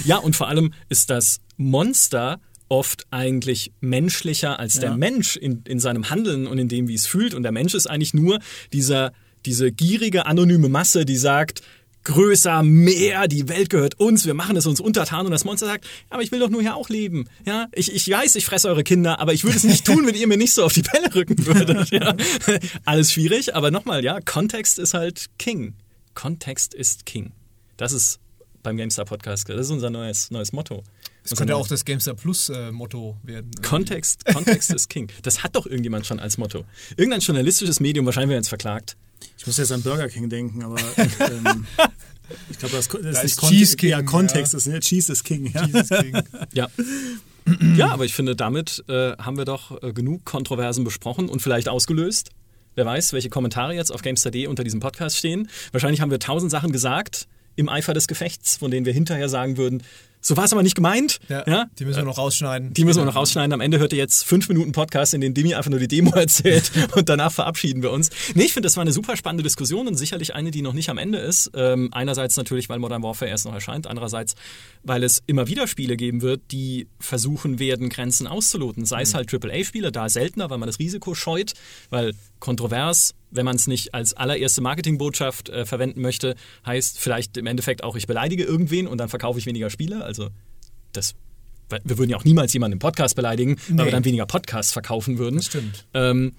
Ja, 0.04 0.18
und 0.18 0.36
vor 0.36 0.48
allem 0.48 0.74
ist 0.90 1.10
das 1.10 1.40
Monster 1.58 2.40
oft 2.70 3.06
eigentlich 3.12 3.72
menschlicher 3.80 4.60
als 4.60 4.80
der 4.80 4.92
Ja. 4.92 4.98
Mensch 4.98 5.36
in, 5.36 5.62
in 5.68 5.80
seinem 5.80 6.10
Handeln 6.10 6.48
und 6.48 6.58
in 6.58 6.68
dem, 6.68 6.88
wie 6.88 6.96
es 6.96 7.06
fühlt. 7.06 7.34
Und 7.34 7.44
der 7.44 7.52
Mensch 7.52 7.74
ist 7.74 7.88
eigentlich 7.88 8.14
nur 8.14 8.40
dieser, 8.74 9.12
diese 9.46 9.72
gierige, 9.72 10.26
anonyme 10.26 10.70
Masse, 10.70 11.06
die 11.06 11.18
sagt, 11.18 11.62
größer, 12.06 12.64
mehr, 12.64 13.28
die 13.28 13.50
Welt 13.50 13.70
gehört 13.70 14.00
uns, 14.00 14.26
wir 14.26 14.34
machen 14.34 14.56
es 14.56 14.66
uns 14.66 14.80
untertan 14.80 15.26
und 15.26 15.32
das 15.32 15.44
Monster 15.44 15.66
sagt, 15.66 15.86
aber 16.10 16.22
ich 16.22 16.32
will 16.32 16.40
doch 16.40 16.50
nur 16.50 16.62
hier 16.62 16.76
auch 16.76 16.88
leben. 16.88 17.28
Ja, 17.46 17.68
ich, 17.74 17.94
ich 17.94 18.10
weiß, 18.10 18.36
ich 18.36 18.46
fresse 18.46 18.70
eure 18.70 18.84
Kinder, 18.84 19.20
aber 19.20 19.34
ich 19.34 19.44
würde 19.44 19.58
es 19.58 19.64
nicht 19.64 19.86
tun, 19.86 20.06
wenn 20.08 20.16
ihr 20.16 20.28
mir 20.28 20.38
nicht 20.38 20.54
so 20.54 20.64
auf 20.64 20.74
die 20.74 20.84
Pelle 20.84 21.14
rücken 21.14 21.46
würdet. 21.46 21.90
Ja. 21.90 22.16
Alles 22.86 23.12
schwierig, 23.12 23.56
aber 23.56 23.72
nochmal, 23.72 24.04
ja, 24.04 24.22
Kontext 24.22 24.80
ist 24.80 24.94
halt 24.94 25.26
King. 25.38 25.76
Kontext 26.14 26.74
ist 26.74 27.06
King. 27.06 27.34
Das 27.78 27.92
ist 27.92 28.20
beim 28.64 28.78
GameStar 28.78 29.06
Podcast, 29.06 29.50
das 29.50 29.68
ist 29.68 29.72
unser 29.72 29.90
neues, 29.90 30.32
neues 30.32 30.54
Motto. 30.54 30.84
Das 31.28 31.38
könnte 31.38 31.56
auch 31.56 31.68
das 31.68 31.86
GameStar 31.86 32.14
Plus 32.14 32.50
äh, 32.50 32.72
Motto 32.72 33.18
werden. 33.24 33.50
Kontext, 33.64 34.26
Kontext 34.26 34.72
ist 34.72 34.90
King. 34.90 35.12
Das 35.24 35.44
hat 35.44 35.56
doch 35.56 35.66
irgendjemand 35.66 36.06
schon 36.06 36.20
als 36.20 36.38
Motto. 36.38 36.66
Irgendein 36.98 37.22
journalistisches 37.22 37.80
Medium, 37.80 38.06
wahrscheinlich 38.06 38.30
werden 38.30 38.42
jetzt 38.42 38.50
verklagt. 38.50 38.96
Ich 39.38 39.48
muss 39.48 39.58
jetzt 39.58 39.72
an 39.72 39.82
Burger 39.82 40.10
King 40.10 40.30
denken, 40.30 40.64
aber 40.64 40.78
ähm, 40.98 41.66
ich 42.50 42.58
glaube, 42.58 42.76
das, 42.76 42.88
das 42.88 43.02
ist 43.02 43.06
ist 43.06 43.24
nicht 43.24 43.40
Cheese 43.40 43.78
Kontext. 43.78 43.84
Ja, 43.84 43.98
King, 43.98 44.06
Kontext 44.06 44.54
ja. 44.54 44.58
ist 44.58 44.68
ne? 44.68 44.80
Cheese 44.80 45.12
is 45.12 45.24
King. 45.24 45.52
Ja. 45.54 45.66
Jesus 45.66 45.90
King. 45.90 46.24
Ja. 46.54 46.68
Ja, 47.76 47.90
aber 47.90 48.06
ich 48.06 48.16
finde, 48.16 48.36
damit 48.36 48.84
äh, 48.88 49.12
haben 49.18 49.38
wir 49.38 49.46
doch 49.46 49.84
äh, 49.84 49.94
genug 49.94 50.26
Kontroversen 50.26 50.84
besprochen 50.84 51.30
und 51.30 51.44
vielleicht 51.44 51.70
ausgelöst. 51.70 52.32
Wer 52.74 52.88
weiß, 52.88 53.14
welche 53.14 53.30
Kommentare 53.30 53.76
jetzt 53.76 53.92
auf 53.92 54.02
GameStar.de 54.02 54.48
unter 54.48 54.64
diesem 54.64 54.80
Podcast 54.80 55.16
stehen. 55.18 55.48
Wahrscheinlich 55.72 56.02
haben 56.02 56.10
wir 56.10 56.20
tausend 56.20 56.50
Sachen 56.50 56.72
gesagt 56.72 57.28
im 57.56 57.70
Eifer 57.70 57.94
des 57.94 58.08
Gefechts, 58.08 58.58
von 58.58 58.72
denen 58.72 58.86
wir 58.86 58.94
hinterher 58.94 59.30
sagen 59.30 59.58
würden, 59.58 59.84
so 60.28 60.36
war 60.36 60.46
es 60.46 60.54
aber 60.54 60.64
nicht 60.64 60.74
gemeint. 60.74 61.20
Ja, 61.30 61.44
Die 61.78 61.86
müssen 61.86 62.00
wir 62.00 62.04
noch 62.04 62.18
rausschneiden. 62.18 62.74
Die 62.74 62.84
müssen 62.84 63.02
wir 63.02 63.06
noch 63.06 63.16
rausschneiden. 63.16 63.54
Am 63.54 63.62
Ende 63.62 63.78
hört 63.78 63.94
ihr 63.94 64.00
jetzt 64.00 64.26
fünf 64.26 64.50
Minuten 64.50 64.72
Podcast, 64.72 65.14
in 65.14 65.22
denen 65.22 65.36
Demi 65.36 65.54
einfach 65.54 65.70
nur 65.70 65.80
die 65.80 65.88
Demo 65.88 66.10
erzählt 66.16 66.72
und 66.96 67.10
danach 67.10 67.32
verabschieden 67.32 67.84
wir 67.84 67.92
uns. 67.92 68.10
Nee, 68.34 68.46
ich 68.46 68.54
finde, 68.54 68.66
das 68.66 68.76
war 68.76 68.82
eine 68.82 68.92
super 68.92 69.18
spannende 69.18 69.44
Diskussion 69.44 69.88
und 69.88 69.98
sicherlich 69.98 70.34
eine, 70.34 70.50
die 70.50 70.64
noch 70.64 70.74
nicht 70.74 70.90
am 70.90 70.98
Ende 70.98 71.20
ist. 71.20 71.52
Ähm, 71.54 71.90
einerseits 71.92 72.38
natürlich, 72.38 72.70
weil 72.70 72.80
Modern 72.80 73.04
Warfare 73.04 73.30
erst 73.30 73.46
noch 73.46 73.54
erscheint. 73.54 73.86
Andererseits, 73.86 74.34
weil 74.82 75.04
es 75.04 75.22
immer 75.28 75.48
wieder 75.48 75.68
Spiele 75.68 75.96
geben 75.96 76.24
wird, 76.24 76.42
die 76.52 76.88
versuchen 77.00 77.60
werden, 77.60 77.90
Grenzen 77.90 78.26
auszuloten. 78.26 78.84
Sei 78.86 79.04
es 79.04 79.14
halt 79.14 79.32
AAA-Spiele, 79.32 79.92
da 79.92 80.10
seltener, 80.10 80.50
weil 80.50 80.58
man 80.58 80.66
das 80.66 80.80
Risiko 80.80 81.14
scheut, 81.14 81.54
weil 81.92 82.14
kontrovers, 82.40 83.16
wenn 83.32 83.46
man 83.46 83.56
es 83.56 83.68
nicht 83.68 83.94
als 83.94 84.14
allererste 84.14 84.62
Marketingbotschaft 84.62 85.50
äh, 85.50 85.66
verwenden 85.66 86.02
möchte, 86.02 86.36
heißt 86.66 87.00
vielleicht 87.00 87.38
im 87.38 87.48
Endeffekt 87.48 87.84
auch, 87.84 87.96
ich 87.96 88.08
beleidige 88.08 88.44
irgendwen 88.44 88.88
und 88.88 88.98
dann 88.98 89.10
verkaufe 89.10 89.40
ich 89.40 89.46
weniger 89.46 89.70
Spiele. 89.70 90.04
Also 90.04 90.30
das, 90.94 91.16
weil 91.70 91.82
wir 91.84 91.98
würden 91.98 92.12
ja 92.12 92.18
auch 92.18 92.24
niemals 92.24 92.54
jemanden 92.54 92.74
im 92.74 92.80
Podcast 92.80 93.16
beleidigen, 93.16 93.58
weil 93.68 93.76
Nee. 93.78 93.86
wir 93.86 93.92
dann 93.92 94.06
weniger 94.06 94.26
Podcasts 94.26 94.72
verkaufen 94.72 95.18
würden. 95.18 95.38
Das 95.38 95.48
stimmt. 95.48 95.86
Ähm, 95.94 96.34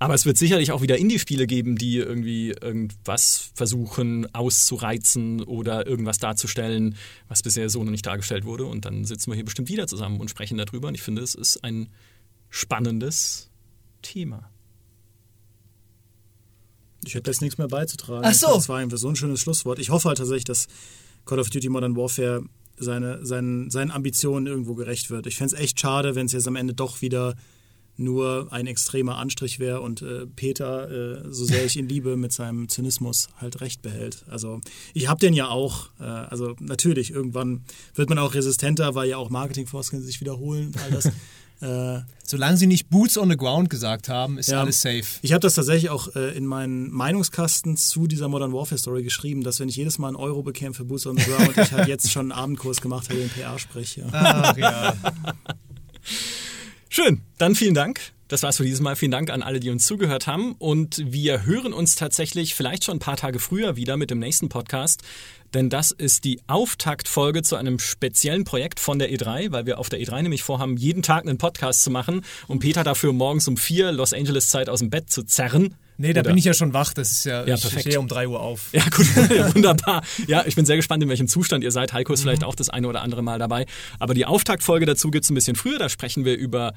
aber 0.00 0.14
es 0.14 0.24
wird 0.24 0.36
sicherlich 0.36 0.70
auch 0.70 0.80
wieder 0.80 0.96
Indie-Spiele 0.96 1.48
geben, 1.48 1.74
die 1.76 1.96
irgendwie 1.96 2.50
irgendwas 2.50 3.50
versuchen 3.54 4.32
auszureizen 4.32 5.42
oder 5.42 5.88
irgendwas 5.88 6.18
darzustellen, 6.18 6.94
was 7.26 7.42
bisher 7.42 7.68
so 7.68 7.82
noch 7.82 7.90
nicht 7.90 8.06
dargestellt 8.06 8.44
wurde. 8.44 8.64
Und 8.66 8.84
dann 8.84 9.04
sitzen 9.04 9.32
wir 9.32 9.34
hier 9.34 9.44
bestimmt 9.44 9.68
wieder 9.68 9.88
zusammen 9.88 10.20
und 10.20 10.30
sprechen 10.30 10.56
darüber. 10.56 10.86
Und 10.86 10.94
ich 10.94 11.02
finde, 11.02 11.22
es 11.22 11.34
ist 11.34 11.64
ein 11.64 11.88
spannendes 12.48 13.50
Thema. 14.02 14.48
Ich 17.08 17.16
habe 17.16 17.28
jetzt 17.28 17.40
nichts 17.40 17.58
mehr 17.58 17.68
beizutragen. 17.68 18.24
Ach 18.24 18.34
so. 18.34 18.48
Das 18.54 18.68
war 18.68 18.78
einfach 18.78 18.98
so 18.98 19.08
ein 19.08 19.16
schönes 19.16 19.40
Schlusswort. 19.40 19.78
Ich 19.78 19.90
hoffe 19.90 20.08
halt 20.08 20.18
tatsächlich, 20.18 20.44
dass 20.44 20.68
Call 21.24 21.38
of 21.38 21.50
Duty 21.50 21.68
Modern 21.68 21.96
Warfare 21.96 22.42
seine, 22.76 23.24
seinen, 23.24 23.70
seinen 23.70 23.90
Ambitionen 23.90 24.46
irgendwo 24.46 24.74
gerecht 24.74 25.10
wird. 25.10 25.26
Ich 25.26 25.36
fände 25.36 25.54
es 25.54 25.60
echt 25.60 25.80
schade, 25.80 26.14
wenn 26.14 26.26
es 26.26 26.32
jetzt 26.32 26.46
am 26.46 26.56
Ende 26.56 26.74
doch 26.74 27.00
wieder 27.00 27.34
nur 27.96 28.46
ein 28.52 28.68
extremer 28.68 29.16
Anstrich 29.16 29.58
wäre 29.58 29.80
und 29.80 30.02
äh, 30.02 30.26
Peter, 30.26 31.24
äh, 31.24 31.24
so 31.30 31.44
sehr 31.44 31.64
ich 31.64 31.76
ihn 31.76 31.88
liebe, 31.88 32.16
mit 32.16 32.32
seinem 32.32 32.68
Zynismus 32.68 33.28
halt 33.38 33.60
recht 33.60 33.82
behält. 33.82 34.24
Also 34.28 34.60
ich 34.94 35.08
habe 35.08 35.18
den 35.18 35.34
ja 35.34 35.48
auch, 35.48 35.88
äh, 35.98 36.04
also 36.04 36.54
natürlich, 36.60 37.10
irgendwann 37.10 37.64
wird 37.94 38.08
man 38.08 38.18
auch 38.18 38.34
resistenter, 38.34 38.94
weil 38.94 39.08
ja 39.08 39.16
auch 39.16 39.30
Marketingfloskeln 39.30 40.02
sich 40.02 40.20
wiederholen 40.20 40.68
und 40.68 40.78
all 40.78 40.90
das. 40.90 41.10
äh, 41.60 42.00
Solange 42.24 42.56
sie 42.58 42.66
nicht 42.66 42.90
Boots 42.90 43.16
on 43.16 43.30
the 43.30 43.36
Ground 43.36 43.70
gesagt 43.70 44.08
haben, 44.10 44.36
ist 44.38 44.48
Ja. 44.50 44.60
alles 44.60 44.80
safe. 44.82 45.02
ich 45.22 45.32
habe 45.32 45.40
das 45.40 45.54
tatsächlich 45.54 45.88
auch 45.90 46.14
äh, 46.14 46.36
in 46.36 46.44
meinen 46.46 46.90
Meinungskasten 46.90 47.76
zu 47.78 48.06
dieser 48.06 48.28
Modern 48.28 48.52
Warfare 48.52 48.78
Story 48.78 49.02
geschrieben, 49.02 49.42
dass 49.42 49.58
wenn 49.60 49.68
ich 49.68 49.76
jedes 49.76 49.98
Mal 49.98 50.08
einen 50.08 50.16
Euro 50.16 50.42
bekäme 50.42 50.74
für 50.74 50.84
Boots 50.84 51.06
on 51.06 51.16
the 51.16 51.24
Ground, 51.24 51.56
ich 51.56 51.72
halt 51.72 51.88
jetzt 51.88 52.10
schon 52.12 52.30
einen 52.30 52.40
Abendkurs 52.40 52.80
gemacht 52.80 53.08
habe, 53.08 53.18
den 53.20 53.30
PR-Sprech. 53.30 53.96
Ja. 53.96 54.06
Ach 54.12 54.56
ja. 54.56 54.94
Schön, 56.88 57.20
dann 57.38 57.54
vielen 57.54 57.74
Dank. 57.74 58.00
Das 58.28 58.42
war's 58.42 58.58
für 58.58 58.64
dieses 58.64 58.80
Mal. 58.80 58.94
Vielen 58.94 59.10
Dank 59.10 59.30
an 59.30 59.42
alle, 59.42 59.58
die 59.58 59.70
uns 59.70 59.86
zugehört 59.86 60.26
haben. 60.26 60.52
Und 60.58 61.02
wir 61.02 61.46
hören 61.46 61.72
uns 61.72 61.94
tatsächlich 61.94 62.54
vielleicht 62.54 62.84
schon 62.84 62.96
ein 62.96 63.00
paar 63.00 63.16
Tage 63.16 63.38
früher 63.38 63.76
wieder 63.76 63.96
mit 63.96 64.10
dem 64.10 64.18
nächsten 64.18 64.50
Podcast. 64.50 65.00
Denn 65.54 65.70
das 65.70 65.90
ist 65.92 66.24
die 66.24 66.40
Auftaktfolge 66.46 67.42
zu 67.42 67.56
einem 67.56 67.78
speziellen 67.78 68.44
Projekt 68.44 68.80
von 68.80 68.98
der 68.98 69.10
E3, 69.10 69.50
weil 69.52 69.66
wir 69.66 69.78
auf 69.78 69.88
der 69.88 69.98
E3 70.00 70.22
nämlich 70.22 70.42
vorhaben, 70.42 70.76
jeden 70.76 71.02
Tag 71.02 71.22
einen 71.26 71.38
Podcast 71.38 71.82
zu 71.82 71.90
machen, 71.90 72.22
um 72.48 72.58
Peter 72.58 72.84
dafür 72.84 73.12
morgens 73.12 73.48
um 73.48 73.56
vier 73.56 73.90
Los 73.92 74.12
Angeles 74.12 74.48
Zeit 74.48 74.68
aus 74.68 74.80
dem 74.80 74.90
Bett 74.90 75.10
zu 75.10 75.22
zerren. 75.22 75.74
Nee, 76.00 76.12
da 76.12 76.20
Oder? 76.20 76.30
bin 76.30 76.38
ich 76.38 76.44
ja 76.44 76.54
schon 76.54 76.72
wach. 76.74 76.94
Das 76.94 77.10
ist 77.10 77.24
ja, 77.24 77.44
Ja, 77.44 77.56
ich 77.56 77.60
perfekt. 77.62 77.82
stehe 77.82 77.98
um 77.98 78.06
3 78.06 78.28
Uhr 78.28 78.38
auf. 78.40 78.68
Ja, 78.72 78.84
gut, 78.84 79.06
wunderbar. 79.54 80.02
Ja, 80.28 80.44
ich 80.46 80.54
bin 80.54 80.64
sehr 80.64 80.76
gespannt, 80.76 81.02
in 81.02 81.08
welchem 81.08 81.26
Zustand 81.26 81.64
ihr 81.64 81.72
seid. 81.72 81.92
Heiko 81.92 82.12
ist 82.12 82.22
vielleicht 82.22 82.44
auch 82.44 82.54
das 82.54 82.68
eine 82.68 82.86
oder 82.86 83.00
andere 83.02 83.22
Mal 83.22 83.40
dabei. 83.40 83.66
Aber 83.98 84.14
die 84.14 84.24
Auftaktfolge 84.24 84.86
dazu 84.86 85.10
gibt's 85.10 85.28
ein 85.30 85.34
bisschen 85.34 85.56
früher. 85.56 85.78
Da 85.78 85.88
sprechen 85.88 86.24
wir 86.24 86.36
über 86.36 86.72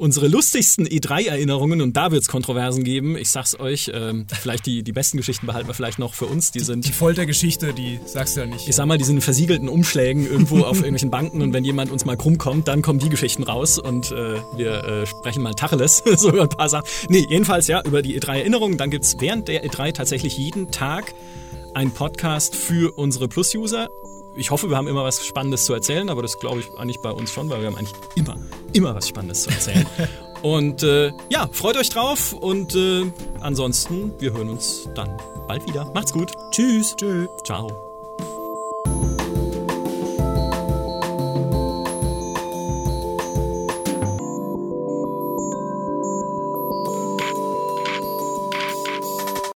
unsere 0.00 0.28
lustigsten 0.28 0.86
E3-Erinnerungen 0.86 1.82
und 1.82 1.96
da 1.96 2.10
wird's 2.10 2.26
Kontroversen 2.26 2.84
geben. 2.84 3.16
Ich 3.18 3.30
sag's 3.30 3.60
euch, 3.60 3.90
ähm, 3.92 4.26
vielleicht 4.40 4.64
die, 4.64 4.82
die 4.82 4.92
besten 4.92 5.18
Geschichten 5.18 5.46
behalten 5.46 5.68
wir 5.68 5.74
vielleicht 5.74 5.98
noch 5.98 6.14
für 6.14 6.24
uns. 6.24 6.50
Die 6.52 6.60
sind 6.60 6.86
Die 6.86 6.92
Foltergeschichte, 6.92 7.74
die 7.74 8.00
sagst 8.06 8.36
du 8.36 8.40
ja 8.40 8.46
nicht. 8.46 8.66
ich 8.66 8.74
sag 8.74 8.86
mal, 8.86 8.96
die 8.96 9.04
sind 9.04 9.16
in 9.16 9.20
versiegelten 9.20 9.68
Umschlägen 9.68 10.26
irgendwo 10.26 10.60
auf 10.60 10.78
irgendwelchen 10.78 11.10
Banken 11.10 11.42
und 11.42 11.52
wenn 11.52 11.64
jemand 11.64 11.90
uns 11.90 12.06
mal 12.06 12.16
krumm 12.16 12.38
kommt, 12.38 12.66
dann 12.66 12.80
kommen 12.80 12.98
die 12.98 13.10
Geschichten 13.10 13.42
raus 13.42 13.78
und 13.78 14.10
äh, 14.10 14.36
wir 14.56 14.84
äh, 14.84 15.06
sprechen 15.06 15.42
mal 15.42 15.54
Tacheles, 15.54 16.02
so 16.16 16.30
über 16.30 16.42
ein 16.42 16.48
paar 16.48 16.70
Sachen. 16.70 16.86
Nee, 17.08 17.26
jedenfalls 17.28 17.66
ja, 17.66 17.82
über 17.84 18.00
die 18.00 18.18
E3-Erinnerungen. 18.18 18.78
Dann 18.78 18.90
gibt's 18.90 19.16
während 19.20 19.48
der 19.48 19.66
E3 19.66 19.92
tatsächlich 19.92 20.38
jeden 20.38 20.70
Tag 20.70 21.14
einen 21.74 21.90
Podcast 21.92 22.56
für 22.56 22.96
unsere 22.96 23.28
Plus-User. 23.28 23.90
Ich 24.34 24.50
hoffe, 24.50 24.70
wir 24.70 24.76
haben 24.76 24.88
immer 24.88 25.04
was 25.04 25.26
Spannendes 25.26 25.64
zu 25.64 25.74
erzählen, 25.74 26.08
aber 26.08 26.22
das 26.22 26.38
glaube 26.38 26.60
ich 26.60 26.78
eigentlich 26.78 27.00
bei 27.00 27.10
uns 27.10 27.32
schon, 27.32 27.50
weil 27.50 27.60
wir 27.60 27.66
haben 27.66 27.76
eigentlich 27.76 27.94
immer, 28.14 28.36
immer 28.72 28.94
was 28.94 29.08
Spannendes 29.08 29.42
zu 29.42 29.50
erzählen. 29.50 29.86
und 30.42 30.82
äh, 30.82 31.12
ja, 31.30 31.48
freut 31.52 31.76
euch 31.76 31.90
drauf 31.90 32.32
und 32.32 32.74
äh, 32.74 33.04
ansonsten, 33.40 34.12
wir 34.18 34.32
hören 34.32 34.48
uns 34.48 34.88
dann 34.94 35.16
bald 35.48 35.66
wieder. 35.68 35.90
Macht's 35.94 36.12
gut. 36.12 36.32
Tschüss. 36.52 36.94
Tschüss. 36.96 37.28
Ciao. 37.44 37.89